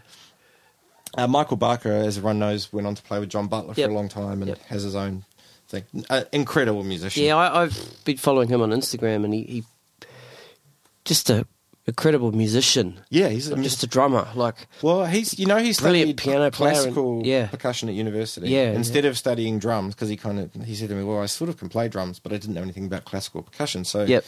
uh, 1.17 1.27
Michael 1.27 1.55
Barker, 1.55 1.93
as 1.93 2.17
everyone 2.17 2.39
knows, 2.39 2.73
went 2.73 2.85
on 2.85 2.93
to 2.93 3.01
play 3.01 3.19
with 3.21 3.29
John 3.29 3.47
Butler 3.47 3.73
Yep. 3.77 3.87
for 3.87 3.91
a 3.91 3.95
long 3.95 4.09
time 4.09 4.41
and 4.41 4.49
Yep. 4.49 4.59
has 4.65 4.83
his 4.83 4.95
own 4.95 5.23
thing. 5.69 5.83
Uh, 6.09 6.25
incredible 6.33 6.83
musician. 6.83 7.23
Yeah, 7.23 7.37
I, 7.37 7.61
I've 7.63 8.03
been 8.03 8.17
following 8.17 8.49
him 8.49 8.61
on 8.61 8.71
Instagram, 8.71 9.23
and 9.23 9.33
he, 9.33 9.43
he 9.43 9.63
just 11.05 11.29
a 11.29 11.45
incredible 11.87 12.31
musician, 12.31 12.99
yeah, 13.11 13.29
he's 13.29 13.47
not 13.49 13.59
just 13.59 13.83
a 13.83 13.87
drummer. 13.87 14.27
Like, 14.33 14.67
Well, 14.81 15.05
he's 15.05 15.37
you 15.37 15.45
know 15.45 15.57
he's 15.57 15.79
Brilliant 15.79 16.19
studied 16.19 16.31
piano 16.31 16.51
player 16.51 16.69
and- 16.71 16.77
classical 16.81 17.21
yeah. 17.23 17.47
percussion 17.47 17.89
at 17.89 17.95
university. 17.95 18.49
Yeah, 18.49 18.71
instead 18.71 19.05
of 19.05 19.17
studying 19.17 19.59
drums 19.59 19.93
because 19.95 20.09
he 20.09 20.17
kind 20.17 20.39
of 20.39 20.51
he 20.65 20.73
said 20.75 20.89
to 20.89 20.95
me, 20.95 21.03
"Well, 21.03 21.21
I 21.21 21.27
sort 21.27 21.49
of 21.49 21.57
can 21.57 21.69
play 21.69 21.87
drums, 21.87 22.19
but 22.19 22.33
I 22.33 22.37
didn't 22.37 22.55
know 22.55 22.63
anything 22.63 22.85
about 22.85 23.05
classical 23.05 23.43
percussion." 23.43 23.85
So 23.85 24.03
yep, 24.03 24.25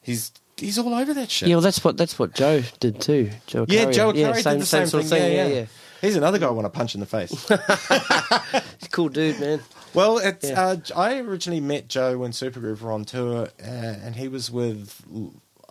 He's 0.00 0.32
he's 0.56 0.78
all 0.78 0.94
over 0.94 1.12
that 1.14 1.30
shit. 1.30 1.48
Yeah, 1.48 1.56
well, 1.56 1.62
that's 1.62 1.84
what 1.84 1.96
that's 1.98 2.18
what 2.18 2.32
Joe 2.34 2.62
did 2.80 3.00
too. 3.00 3.30
Joe 3.46 3.66
Yeah, 3.68 3.84
Curry. 3.84 3.92
Joe 3.94 4.12
yeah, 4.14 4.32
Curry 4.32 4.42
same, 4.42 4.52
did 4.54 4.62
the 4.62 4.66
same, 4.66 4.86
sort 4.86 5.04
thing. 5.04 5.12
of 5.18 5.22
thing. 5.24 5.32
Yeah, 5.36 5.42
Yeah, 5.44 5.48
yeah, 5.48 5.60
yeah. 5.60 5.66
He's 6.00 6.16
another 6.16 6.38
guy 6.38 6.46
I 6.46 6.50
want 6.50 6.64
to 6.64 6.70
punch 6.70 6.94
in 6.94 7.00
the 7.00 7.06
face. 7.06 7.30
He's 7.48 8.86
a 8.86 8.90
cool 8.92 9.08
dude, 9.08 9.40
man. 9.40 9.60
well, 9.94 10.18
it's, 10.18 10.48
Yeah. 10.48 10.60
uh, 10.62 10.76
I 10.96 11.18
originally 11.18 11.60
met 11.60 11.88
Joe 11.88 12.18
when 12.18 12.30
Supergroove 12.30 12.80
were 12.80 12.92
on 12.92 13.04
tour, 13.04 13.48
uh, 13.60 13.64
and 13.66 14.14
he 14.14 14.28
was 14.28 14.48
with 14.50 15.02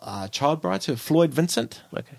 uh, 0.02 0.28
Child 0.28 0.62
Bride 0.62 0.82
to 0.82 0.98
Floyd 0.98 1.34
Vincent. 1.34 1.82
Okay. 1.94 2.16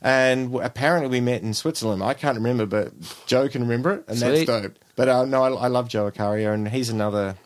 And 0.00 0.54
apparently 0.56 1.08
we 1.08 1.20
met 1.20 1.42
in 1.42 1.54
Switzerland. 1.54 2.02
I 2.02 2.14
can't 2.14 2.36
remember, 2.36 2.66
but 2.66 2.92
Joe 3.26 3.48
can 3.48 3.62
remember 3.62 3.94
it, 3.94 4.04
and 4.08 4.18
Sweet. 4.18 4.46
that's 4.46 4.62
dope. 4.62 4.78
But 4.96 5.08
uh, 5.08 5.24
no, 5.24 5.42
I, 5.42 5.50
I 5.50 5.66
love 5.68 5.88
Joe 5.88 6.10
Accaria, 6.10 6.52
and 6.52 6.68
he's 6.68 6.90
another. 6.90 7.36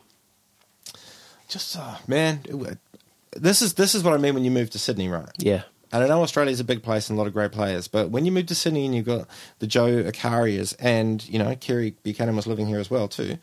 Just 1.49 1.77
uh, 1.79 1.97
man, 2.07 2.41
it 2.45 2.79
this 3.33 3.63
is 3.63 3.75
this 3.75 3.95
is 3.95 4.03
what 4.03 4.15
I 4.15 4.17
mean 4.17 4.35
when 4.35 4.45
you 4.45 4.51
move 4.51 4.71
to 4.71 4.79
Sydney, 4.79 5.09
right? 5.09 5.29
Yeah. 5.39 5.63
And 5.91 6.05
I 6.05 6.07
know 6.07 6.23
Australia's 6.23 6.61
a 6.61 6.65
big 6.65 6.83
place 6.83 7.09
and 7.09 7.17
a 7.17 7.19
lot 7.19 7.27
of 7.27 7.33
great 7.33 7.51
players, 7.53 7.89
but 7.89 8.11
when 8.11 8.27
you 8.27 8.33
move 8.33 8.47
to 8.47 8.55
Sydney 8.55 8.85
and 8.85 8.95
you've 8.95 9.07
got 9.07 9.27
the 9.59 9.67
Joe 9.67 10.03
Accarias 10.03 10.77
and, 10.79 11.27
you 11.27 11.39
know, 11.39 11.57
Kerry 11.57 11.95
Buchanan 12.03 12.37
was 12.37 12.47
living 12.47 12.67
here 12.67 12.79
as 12.79 12.91
well 12.91 13.09
too. 13.09 13.39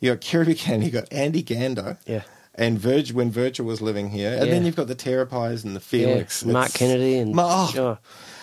You 0.00 0.10
got 0.10 0.20
Kerry 0.20 0.46
Buchanan, 0.46 0.82
you 0.82 0.90
got 0.90 1.12
Andy 1.12 1.42
Gander. 1.42 1.98
Yeah. 2.04 2.22
And 2.56 2.78
Virg 2.78 3.10
when 3.10 3.30
Virgil 3.32 3.66
was 3.66 3.80
living 3.82 4.10
here. 4.10 4.32
And 4.40 4.50
then 4.52 4.64
you've 4.64 4.76
got 4.76 4.86
the 4.86 4.94
Terepais 4.94 5.64
and 5.64 5.74
the 5.74 5.80
Felix. 5.80 6.42
Yeah. 6.44 6.52
Mark 6.52 6.72
Kennedy 6.72 7.18
and 7.18 7.34
oh, 7.36 7.72
oh, 7.76 7.98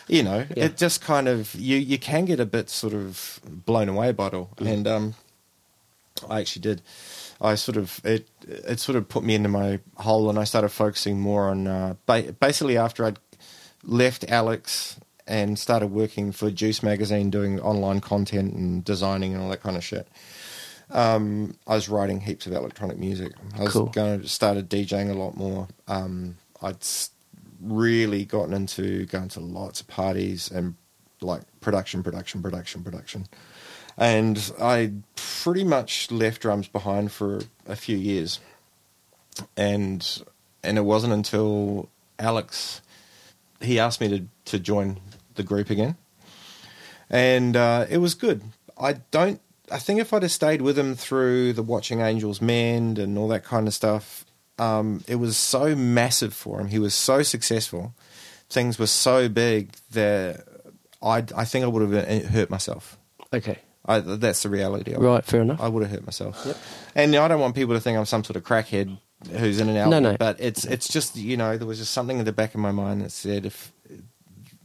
you 0.08 0.22
know, 0.22 0.46
Yeah. 0.56 0.66
it 0.66 0.76
just 0.78 1.02
kind 1.02 1.28
of 1.30 1.56
you 1.56 1.78
you 1.78 1.98
can 1.98 2.26
get 2.26 2.40
a 2.40 2.46
bit 2.46 2.70
sort 2.70 2.94
of 2.94 3.40
blown 3.46 3.88
away 3.88 4.12
by 4.12 4.28
it 4.28 4.34
all. 4.34 4.50
Mm. 4.58 4.68
And 4.74 4.88
um 4.88 5.16
I 6.30 6.42
actually 6.42 6.62
did. 6.62 6.82
I 7.40 7.56
sort 7.56 7.78
of 7.78 8.02
it 8.04 8.28
it 8.48 8.80
sort 8.80 8.96
of 8.98 9.08
put 9.08 9.24
me 9.24 9.34
into 9.34 9.50
my 9.50 9.80
hole, 9.96 10.30
and 10.30 10.38
I 10.38 10.44
started 10.44 10.70
focusing 10.70 11.20
more 11.20 11.50
on 11.50 11.66
uh, 11.68 11.96
ba- 12.06 12.34
basically 12.40 12.78
after 12.78 13.06
I'd 13.06 13.18
left 13.84 14.30
Alex 14.30 15.00
and 15.26 15.58
started 15.58 15.88
working 15.88 16.32
for 16.32 16.52
Juice 16.52 16.84
magazine, 16.84 17.30
doing 17.32 17.60
online 17.62 18.02
content 18.02 18.54
and 18.54 18.84
designing 18.84 19.34
and 19.34 19.42
all 19.42 19.50
that 19.50 19.64
kind 19.64 19.78
of 19.78 19.84
shit. 19.84 20.08
Um, 20.91 21.55
I 21.68 21.76
was 21.76 21.89
writing 21.89 22.19
heaps 22.22 22.45
of 22.47 22.53
electronic 22.53 22.97
music. 22.97 23.34
I 23.57 23.63
was 23.63 23.73
Cool. 23.73 23.85
going 23.88 24.22
to 24.22 24.27
started 24.27 24.69
DJing 24.69 25.09
a 25.09 25.13
lot 25.13 25.35
more. 25.38 25.68
Um, 25.88 26.38
I'd 26.61 26.77
really 27.61 28.26
gotten 28.26 28.53
into 28.53 29.05
going 29.05 29.30
to 29.30 29.39
lots 29.39 29.81
of 29.81 29.88
parties 29.88 30.49
and 30.51 30.76
like 31.22 31.43
production, 31.61 32.03
production, 32.03 32.41
production, 32.41 32.84
production. 32.84 33.27
And 33.97 34.51
I 34.59 34.93
pretty 35.15 35.63
much 35.63 36.11
left 36.11 36.41
drums 36.41 36.68
behind 36.68 37.11
for 37.11 37.41
a 37.68 37.76
few 37.76 37.97
years. 37.97 38.39
And 39.55 40.23
and 40.63 40.77
it 40.77 40.81
wasn't 40.81 41.13
until 41.13 41.89
Alex 42.19 42.81
he 43.61 43.80
asked 43.80 44.01
me 44.01 44.07
to, 44.09 44.26
to 44.45 44.59
join 44.59 44.99
the 45.35 45.43
group 45.43 45.69
again. 45.69 45.95
And 47.09 47.55
uh, 47.55 47.85
it 47.89 47.99
was 47.99 48.15
good. 48.15 48.41
I 48.80 48.93
don't 49.11 49.39
I 49.72 49.80
think 49.80 49.99
if 49.99 50.14
I'd 50.14 50.23
have 50.23 50.31
stayed 50.31 50.61
with 50.61 50.77
him 50.77 50.95
through 50.95 51.53
the 51.53 51.64
Watching 51.64 52.02
Angels 52.02 52.41
Mend 52.41 52.99
and 52.99 53.18
all 53.18 53.27
that 53.30 53.43
kind 53.43 53.68
of 53.68 53.73
stuff, 53.73 54.26
um, 54.60 55.03
it 55.07 55.15
was 55.15 55.38
so 55.38 55.76
massive 55.76 56.34
for 56.34 56.60
him. 56.60 56.68
He 56.68 56.80
was 56.80 56.93
so 56.93 57.23
successful. 57.23 57.93
Things 58.49 58.77
were 58.77 58.88
so 58.88 59.30
big 59.30 59.72
that 59.91 60.45
I 61.02 61.23
I 61.35 61.45
think 61.45 61.64
I 61.64 61.68
would 61.68 61.89
have 61.89 62.26
hurt 62.27 62.49
myself. 62.49 62.98
okay. 63.34 63.60
I, 63.84 63.99
that's 63.99 64.43
the 64.43 64.49
reality 64.49 64.93
of 64.93 65.02
it. 65.02 65.06
Right, 65.06 65.26
fair 65.26 65.41
enough. 65.41 65.60
I 65.60 65.68
would 65.68 65.81
have 65.81 65.91
hurt 65.91 66.06
myself. 66.06 66.39
Yep. 66.45 66.57
And 66.93 67.15
I 67.15 67.27
don't 67.27 67.39
want 67.39 67.56
people 67.56 67.73
to 67.73 67.80
think 67.81 67.98
I'm 67.98 68.06
some 68.06 68.23
sort 68.23 68.35
of 68.35 68.43
crackhead 68.43 68.95
who's 69.31 69.60
in 69.60 69.69
and 69.69 69.77
out. 69.77 69.89
No, 69.89 69.99
no. 69.99 70.15
But 70.18 70.39
it's 70.39 70.65
it's 70.65 70.88
just 70.88 71.15
you 71.15 71.35
know 71.35 71.57
there 71.57 71.68
was 71.68 71.80
just 71.80 71.91
something 71.91 72.19
in 72.19 72.26
the 72.26 72.31
back 72.31 72.53
of 72.53 72.60
my 72.60 72.72
mind 72.72 73.02
that 73.02 73.11
said 73.11 73.43
if 73.45 73.72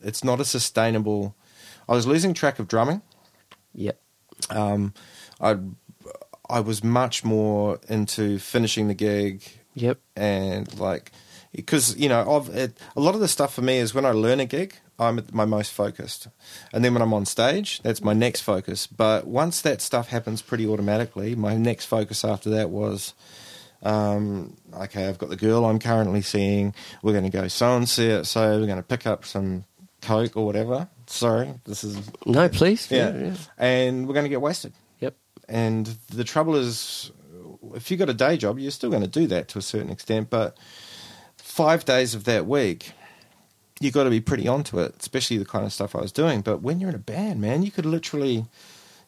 it's 0.03 0.23
not 0.23 0.39
a 0.41 0.45
sustainable. 0.45 1.35
I 1.89 1.95
was 1.95 2.07
losing 2.07 2.35
track 2.35 2.59
of 2.59 2.69
drumming. 2.69 3.01
Yep. 3.75 3.99
Um, 4.51 4.95
I 5.41 5.57
I 6.49 6.61
was 6.61 6.83
much 6.85 7.25
more 7.25 7.81
into 7.89 8.39
finishing 8.39 8.89
the 8.89 8.95
gig 8.95 9.43
Yep. 9.75 9.99
and 10.17 10.79
like 10.79 11.13
because 11.55 11.97
you 11.97 12.09
know 12.09 12.45
it, 12.53 12.79
a 12.97 13.01
lot 13.01 13.15
of 13.15 13.21
the 13.21 13.29
stuff 13.29 13.55
for 13.55 13.63
me 13.63 13.79
is 13.79 13.95
when 13.95 14.07
I 14.07 14.13
learn 14.13 14.41
a 14.41 14.47
gig 14.47 14.75
I'm 14.99 15.19
at 15.19 15.35
my 15.35 15.45
most 15.45 15.73
focused. 15.73 16.29
And 16.73 16.83
then 16.83 16.95
when 16.95 17.03
I'm 17.03 17.13
on 17.13 17.27
stage 17.27 17.81
that's 17.83 18.03
my 18.03 18.15
next 18.15 18.41
focus. 18.43 18.87
But 18.87 19.27
once 19.27 19.61
that 19.63 19.83
stuff 19.83 20.09
happens 20.09 20.41
pretty 20.43 20.67
automatically 20.67 21.35
my 21.35 21.57
next 21.57 21.87
focus 21.87 22.25
after 22.25 22.49
that 22.51 22.71
was 22.71 23.13
um, 23.83 24.57
okay 24.73 25.07
I've 25.09 25.19
got 25.19 25.29
the 25.29 25.37
girl 25.37 25.65
I'm 25.65 25.79
currently 25.79 26.23
seeing. 26.23 26.75
We're 27.03 27.13
going 27.13 27.31
to 27.31 27.31
go 27.31 27.49
so 27.49 27.77
and 27.77 27.89
so 27.89 28.23
so 28.23 28.59
we're 28.61 28.67
going 28.67 28.79
to 28.79 28.83
pick 28.83 29.07
up 29.07 29.25
some 29.25 29.65
coke 30.01 30.37
or 30.37 30.47
whatever 30.47 30.89
sorry 31.07 31.55
this 31.65 31.85
is 31.85 31.99
No, 32.27 32.49
please. 32.49 32.91
yeah, 32.91 33.35
and 33.59 34.07
we're 34.07 34.15
going 34.15 34.25
to 34.25 34.31
get 34.31 34.41
wasted 34.41 34.73
Yep. 35.01 35.15
and 35.49 35.87
the 36.13 36.25
trouble 36.25 36.57
is, 36.57 37.11
if 37.75 37.91
you 37.91 37.97
got 37.97 38.09
a 38.09 38.15
day 38.15 38.37
job, 38.37 38.59
you're 38.59 38.71
still 38.71 38.91
going 38.91 39.03
to 39.03 39.09
do 39.09 39.27
that 39.29 39.49
to 39.49 39.59
a 39.59 39.63
certain 39.63 39.91
extent. 39.91 40.31
But 40.31 40.57
five 41.37 41.85
days 41.85 42.15
of 42.15 42.25
that 42.25 42.47
week, 42.47 42.93
you 43.81 43.91
got 43.91 44.05
to 44.05 44.11
be 44.11 44.21
pretty 44.21 44.49
onto 44.49 44.79
it, 44.81 44.95
especially 44.99 45.37
the 45.39 45.45
kind 45.45 45.65
of 45.67 45.73
stuff 45.73 45.95
I 45.95 46.01
was 46.01 46.13
doing. 46.13 46.41
But 46.41 46.63
when 46.63 46.81
you're 46.81 46.89
in 46.91 46.95
a 46.97 46.99
band, 46.99 47.41
man, 47.41 47.63
you 47.63 47.71
could 47.71 47.87
literally, 47.87 48.47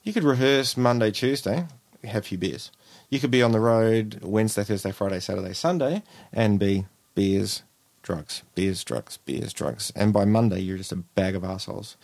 you 0.02 0.12
could 0.12 0.24
rehearse 0.24 0.76
Monday, 0.76 1.10
Tuesday, 1.10 1.66
have 2.04 2.22
a 2.24 2.26
few 2.26 2.38
beers. 2.38 2.70
You 3.10 3.18
could 3.18 3.30
be 3.30 3.42
on 3.42 3.52
the 3.52 3.60
road 3.60 4.20
Wednesday, 4.22 4.64
Thursday, 4.64 4.92
Friday, 4.92 5.20
Saturday, 5.20 5.54
Sunday, 5.54 6.02
and 6.32 6.58
be 6.60 6.84
beers, 7.14 7.62
drugs, 8.08 8.42
beers, 8.54 8.82
drugs, 8.84 9.18
beers, 9.18 9.52
drugs. 9.52 9.92
And 9.94 10.14
by 10.14 10.24
Monday, 10.24 10.60
you're 10.60 10.78
just 10.78 10.92
a 10.92 10.96
bag 10.96 11.36
of 11.36 11.44
assholes. 11.44 11.98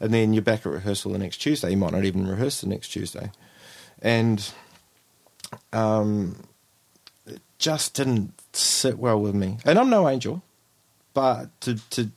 And 0.00 0.12
then 0.14 0.32
you're 0.32 0.42
back 0.42 0.64
at 0.64 0.72
rehearsal 0.72 1.12
the 1.12 1.18
next 1.18 1.36
Tuesday. 1.36 1.72
You 1.72 1.76
might 1.76 1.92
not 1.92 2.06
even 2.06 2.26
rehearse 2.26 2.62
the 2.62 2.66
next 2.66 2.88
Tuesday. 2.88 3.30
And 4.00 4.50
um, 5.74 6.44
it 7.26 7.42
just 7.58 7.92
didn't 7.92 8.32
sit 8.54 8.98
well 8.98 9.20
with 9.20 9.34
me. 9.34 9.58
And 9.66 9.78
I'm 9.78 9.90
no 9.90 10.08
angel, 10.08 10.42
but 11.12 11.48
to 11.60 11.74
to 11.90 12.10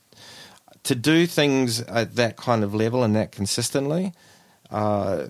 to 0.83 0.95
do 0.95 1.27
things 1.27 1.81
at 1.81 2.15
that 2.15 2.37
kind 2.37 2.63
of 2.63 2.73
level 2.73 3.03
and 3.03 3.13
that 3.17 3.33
consistently, 3.33 4.13
uh, 4.71 5.27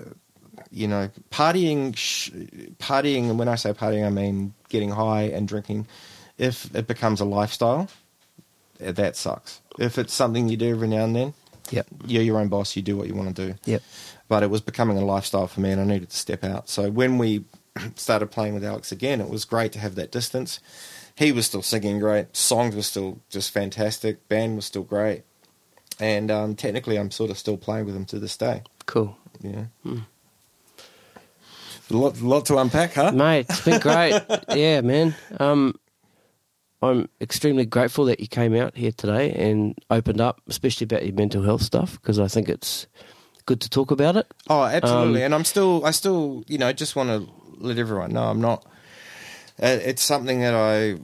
you 0.69 0.88
know, 0.88 1.10
partying, 1.31 1.98
sh- 1.98 2.30
partying. 2.77 3.31
And 3.31 3.40
when 3.40 3.48
I 3.48 3.56
say 3.56 3.73
partying, 3.73 4.06
I 4.06 4.11
mean 4.11 4.53
getting 4.69 4.91
high 4.91 5.23
and 5.23 5.48
drinking. 5.48 5.88
If 6.38 6.76
it 6.76 6.85
becomes 6.85 7.22
a 7.22 7.26
lifestyle, 7.26 7.90
that 8.79 9.15
sucks. 9.15 9.61
If 9.79 9.97
it's 9.97 10.13
something 10.13 10.49
you 10.49 10.57
do 10.57 10.69
every 10.71 10.87
now 10.87 11.03
and 11.05 11.15
then, 11.15 11.33
Yep. 11.71 11.87
you're 12.05 12.23
your 12.23 12.39
own 12.39 12.49
boss. 12.49 12.75
You 12.75 12.81
do 12.81 12.97
what 12.97 13.07
you 13.07 13.15
want 13.15 13.35
to 13.35 13.47
do 13.47 13.55
Yep. 13.65 13.81
but 14.27 14.43
it 14.43 14.49
was 14.49 14.61
becoming 14.61 14.97
a 14.97 15.05
lifestyle 15.05 15.47
for 15.47 15.61
me 15.61 15.71
and 15.71 15.79
I 15.81 15.85
needed 15.85 16.09
to 16.09 16.17
step 16.17 16.43
out. 16.43 16.69
So 16.69 16.89
when 16.91 17.17
we 17.17 17.45
started 17.95 18.29
playing 18.31 18.53
with 18.53 18.63
Alex 18.63 18.91
again, 18.91 19.21
it 19.21 19.29
was 19.29 19.45
great 19.45 19.71
to 19.73 19.79
have 19.79 19.95
that 19.95 20.11
distance. 20.11 20.59
He 21.15 21.31
was 21.31 21.45
still 21.45 21.61
singing 21.61 21.99
great, 21.99 22.35
songs 22.35 22.75
were 22.75 22.81
still 22.81 23.19
just 23.29 23.51
fantastic, 23.51 24.27
band 24.27 24.55
was 24.55 24.65
still 24.65 24.83
great. 24.83 25.23
And 25.99 26.29
um, 26.31 26.55
technically, 26.55 26.97
I'm 26.97 27.11
sort 27.11 27.29
of 27.31 27.37
still 27.37 27.55
playing 27.57 27.85
with 27.85 27.95
him 27.95 28.05
to 28.05 28.19
this 28.19 28.35
day. 28.35 28.63
Cool. 28.87 29.15
Yeah. 29.41 29.65
A 29.85 30.01
lot, 31.95 32.19
lot 32.21 32.45
to 32.47 32.57
unpack, 32.57 32.93
huh? 32.93 33.11
Mate, 33.11 33.45
it's 33.49 33.61
been 33.63 33.79
great. 33.79 34.19
yeah, 34.55 34.81
man. 34.81 35.15
Um, 35.39 35.75
I'm 36.84 37.10
extremely 37.22 37.65
grateful 37.65 38.05
that 38.05 38.19
you 38.19 38.27
came 38.27 38.55
out 38.55 38.76
here 38.76 38.91
today 38.91 39.31
and 39.31 39.77
opened 39.89 40.22
up, 40.22 40.41
especially 40.47 40.85
about 40.85 41.05
your 41.05 41.14
mental 41.15 41.43
health 41.43 41.61
stuff, 41.61 41.93
because 42.01 42.19
I 42.19 42.27
think 42.27 42.49
it's 42.49 42.88
good 43.45 43.61
to 43.61 43.69
talk 43.69 43.91
about 43.91 44.15
it. 44.18 44.27
Oh, 44.49 44.64
absolutely. 44.64 45.22
Um, 45.22 45.26
and 45.27 45.35
I'm 45.35 45.45
still, 45.45 45.85
I 45.85 45.91
still, 45.91 46.43
you 46.47 46.57
know, 46.57 46.72
just 46.73 46.95
want 46.95 47.10
to 47.10 47.30
let 47.57 47.77
everyone 47.77 48.11
know 48.14 48.23
I'm 48.23 48.41
not. 48.41 48.65
Uh, 49.61 49.77
it's 49.81 50.01
something 50.01 50.39
that 50.41 50.53
I, 50.55 50.97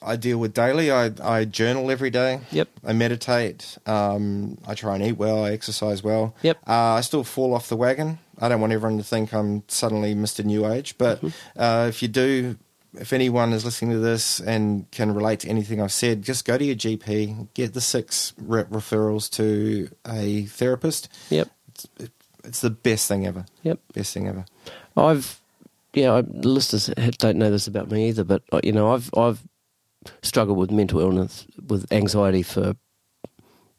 I 0.00 0.16
deal 0.16 0.38
with 0.38 0.54
daily. 0.54 0.90
I, 0.92 1.10
I 1.22 1.44
journal 1.44 1.90
every 1.90 2.10
day. 2.10 2.40
Yep. 2.52 2.68
I 2.84 2.92
meditate. 2.92 3.78
Um, 3.86 4.58
I 4.66 4.74
try 4.74 4.94
and 4.94 5.04
eat 5.04 5.16
well. 5.18 5.44
I 5.44 5.50
exercise 5.52 6.02
well. 6.02 6.34
Yep. 6.42 6.58
Uh, 6.66 6.72
I 6.94 7.00
still 7.00 7.24
fall 7.24 7.52
off 7.54 7.68
the 7.68 7.76
wagon. 7.76 8.18
I 8.38 8.48
don't 8.48 8.60
want 8.60 8.72
everyone 8.72 8.98
to 8.98 9.04
think 9.04 9.32
I'm 9.32 9.64
suddenly 9.68 10.14
Mr. 10.14 10.44
New 10.44 10.66
Age, 10.70 10.96
but 10.98 11.18
Mm-hmm. 11.20 11.60
uh, 11.60 11.86
if 11.88 12.02
you 12.02 12.08
do, 12.08 12.58
if 13.00 13.12
anyone 13.12 13.52
is 13.52 13.64
listening 13.64 13.92
to 13.92 13.98
this 13.98 14.40
and 14.40 14.90
can 14.90 15.14
relate 15.14 15.40
to 15.40 15.48
anything 15.48 15.80
I've 15.80 15.92
said, 15.92 16.22
just 16.22 16.44
go 16.44 16.56
to 16.58 16.64
your 16.64 16.76
GP, 16.76 17.48
get 17.54 17.74
the 17.74 17.80
six 17.80 18.32
re- 18.38 18.64
referrals 18.64 19.30
to 19.32 19.90
a 20.06 20.46
therapist. 20.46 21.08
Yep. 21.30 21.48
It's, 21.68 21.86
it's 22.44 22.60
the 22.60 22.70
best 22.70 23.08
thing 23.08 23.26
ever. 23.26 23.46
Yep. 23.62 23.80
Best 23.92 24.14
thing 24.14 24.28
ever. 24.28 24.44
I've, 24.96 25.40
yeah, 25.92 26.14
I, 26.14 26.22
the 26.22 26.48
listeners 26.48 26.90
don't 27.18 27.36
know 27.36 27.50
this 27.50 27.66
about 27.66 27.90
me 27.90 28.08
either, 28.08 28.24
but 28.24 28.42
you 28.62 28.72
know, 28.72 28.92
I've 28.92 29.10
I've 29.16 29.42
struggled 30.22 30.58
with 30.58 30.70
mental 30.70 31.00
illness, 31.00 31.46
with 31.66 31.90
anxiety 31.92 32.42
for 32.42 32.76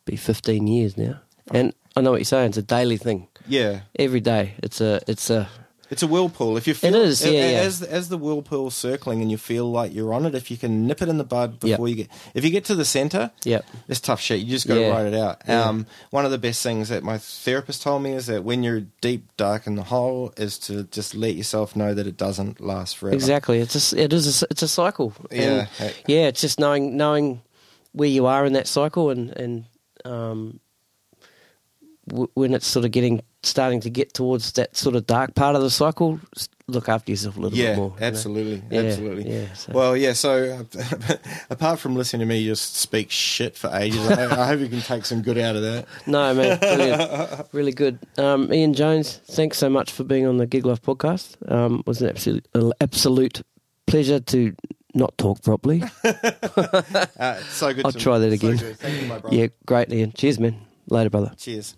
be 0.05 0.15
15 0.15 0.67
years 0.67 0.97
now, 0.97 1.19
and 1.51 1.73
I 1.95 2.01
know 2.01 2.11
what 2.11 2.17
you're 2.17 2.25
saying. 2.25 2.49
It's 2.49 2.57
a 2.57 2.63
daily 2.63 2.97
thing. 2.97 3.27
Yeah. 3.47 3.81
Every 3.97 4.19
day, 4.19 4.55
it's 4.63 4.81
a 4.81 5.01
it's 5.07 5.29
a 5.29 5.49
It's 5.89 6.03
a 6.03 6.07
whirlpool. 6.07 6.57
If 6.57 6.67
you 6.67 6.73
feel 6.73 6.95
is, 6.95 7.23
yeah, 7.25 7.31
a- 7.31 7.51
yeah. 7.53 7.59
as 7.59 7.81
as 7.81 8.09
the 8.09 8.17
whirlpool 8.17 8.69
circling 8.71 9.21
and 9.21 9.31
you 9.31 9.37
feel 9.37 9.71
like 9.71 9.93
you're 9.93 10.13
on 10.13 10.25
it, 10.25 10.35
if 10.35 10.51
you 10.51 10.57
can 10.57 10.85
nip 10.85 11.01
it 11.01 11.07
in 11.07 11.17
the 11.17 11.23
bud 11.23 11.59
before 11.61 11.87
Yep. 11.87 11.97
you 11.97 12.03
get, 12.03 12.11
if 12.33 12.43
you 12.43 12.49
get 12.51 12.65
to 12.65 12.75
the 12.75 12.83
center, 12.83 13.31
Yep. 13.45 13.65
it's 13.87 13.99
tough 14.01 14.19
shit. 14.19 14.39
You 14.41 14.47
just 14.51 14.67
got 14.67 14.75
to 14.75 14.81
Yeah. 14.81 14.89
ride 14.89 15.07
it 15.07 15.13
out. 15.13 15.41
Yeah. 15.47 15.63
Um, 15.63 15.85
one 16.11 16.25
of 16.25 16.31
the 16.31 16.37
best 16.37 16.61
things 16.61 16.89
that 16.89 17.03
my 17.03 17.17
therapist 17.17 17.81
told 17.83 18.03
me 18.03 18.11
is 18.13 18.25
that 18.27 18.43
when 18.43 18.63
you're 18.63 18.81
deep, 19.01 19.29
dark 19.37 19.65
in 19.65 19.75
the 19.75 19.83
hole, 19.83 20.33
is 20.35 20.57
to 20.67 20.83
just 20.83 21.15
let 21.15 21.35
yourself 21.35 21.75
know 21.75 21.93
that 21.93 22.05
it 22.05 22.17
doesn't 22.17 22.59
last 22.59 22.97
forever. 22.97 23.15
Exactly. 23.15 23.59
It's 23.59 23.75
a, 23.75 23.77
s- 23.77 23.93
it 23.93 24.11
is 24.11 24.43
a, 24.43 24.47
it's 24.51 24.63
a 24.63 24.67
cycle. 24.67 25.13
And, 25.31 25.67
Yeah. 25.79 25.91
yeah. 26.07 26.27
It's 26.27 26.41
just 26.41 26.59
knowing 26.59 26.97
knowing 26.97 27.41
where 27.93 28.09
you 28.09 28.25
are 28.25 28.45
in 28.45 28.53
that 28.53 28.67
cycle 28.67 29.09
and 29.09 29.29
and 29.37 29.65
um, 30.05 30.59
when 32.11 32.53
it's 32.53 32.65
sort 32.67 32.85
of 32.85 32.91
getting 32.91 33.21
starting 33.43 33.79
to 33.81 33.89
get 33.89 34.13
towards 34.13 34.51
that 34.53 34.75
sort 34.75 34.95
of 34.95 35.05
dark 35.07 35.35
part 35.35 35.55
of 35.55 35.61
the 35.61 35.69
cycle, 35.69 36.19
look 36.67 36.89
after 36.89 37.11
yourself 37.11 37.37
a 37.37 37.39
little 37.39 37.57
Yeah, 37.57 37.69
bit 37.71 37.77
more. 37.77 37.93
you 37.95 38.01
know? 38.01 38.07
absolutely, 38.07 38.63
Yeah, 38.69 38.81
absolutely. 38.81 39.31
yeah, 39.31 39.53
so- 39.53 39.71
Well, 39.73 39.95
yeah. 39.97 40.13
So, 40.13 40.65
apart 41.49 41.79
from 41.79 41.95
listening 41.95 42.21
to 42.21 42.25
me 42.25 42.45
just 42.45 42.75
speak 42.75 43.09
shit 43.11 43.55
for 43.55 43.69
ages, 43.73 44.05
I, 44.09 44.41
I 44.43 44.47
hope 44.47 44.59
you 44.59 44.67
can 44.67 44.81
take 44.81 45.05
some 45.05 45.21
good 45.21 45.37
out 45.37 45.55
of 45.55 45.61
that. 45.61 45.85
No, 46.05 46.33
man, 46.33 46.59
brilliant, 46.59 47.47
really 47.53 47.71
good. 47.73 47.99
Um, 48.17 48.51
Ian 48.53 48.73
Jones, 48.73 49.21
thanks 49.27 49.57
so 49.57 49.69
much 49.69 49.91
for 49.91 50.03
being 50.03 50.25
on 50.25 50.37
the 50.37 50.47
Gig 50.47 50.65
Life 50.65 50.81
podcast. 50.81 51.35
Um, 51.51 51.79
it 51.79 51.87
was 51.87 52.01
an 52.01 52.09
absolute 52.09 52.45
absolute 52.81 53.41
pleasure 53.85 54.19
to 54.19 54.53
not 54.93 55.17
talk 55.17 55.41
properly. 55.43 55.83
Uh, 57.19 57.35
so 57.49 57.73
good. 57.73 57.85
I'll 57.85 57.91
try 57.91 58.17
that 58.19 58.29
so 58.39 58.47
again. 58.47 58.57
Thank 58.75 59.01
you, 59.01 59.07
my 59.07 59.19
brother. 59.19 59.35
yeah, 59.35 59.47
great, 59.65 59.91
Ian. 59.91 60.11
Cheers, 60.13 60.39
man. 60.39 60.55
Later, 60.89 61.09
brother. 61.09 61.33
Cheers. 61.37 61.75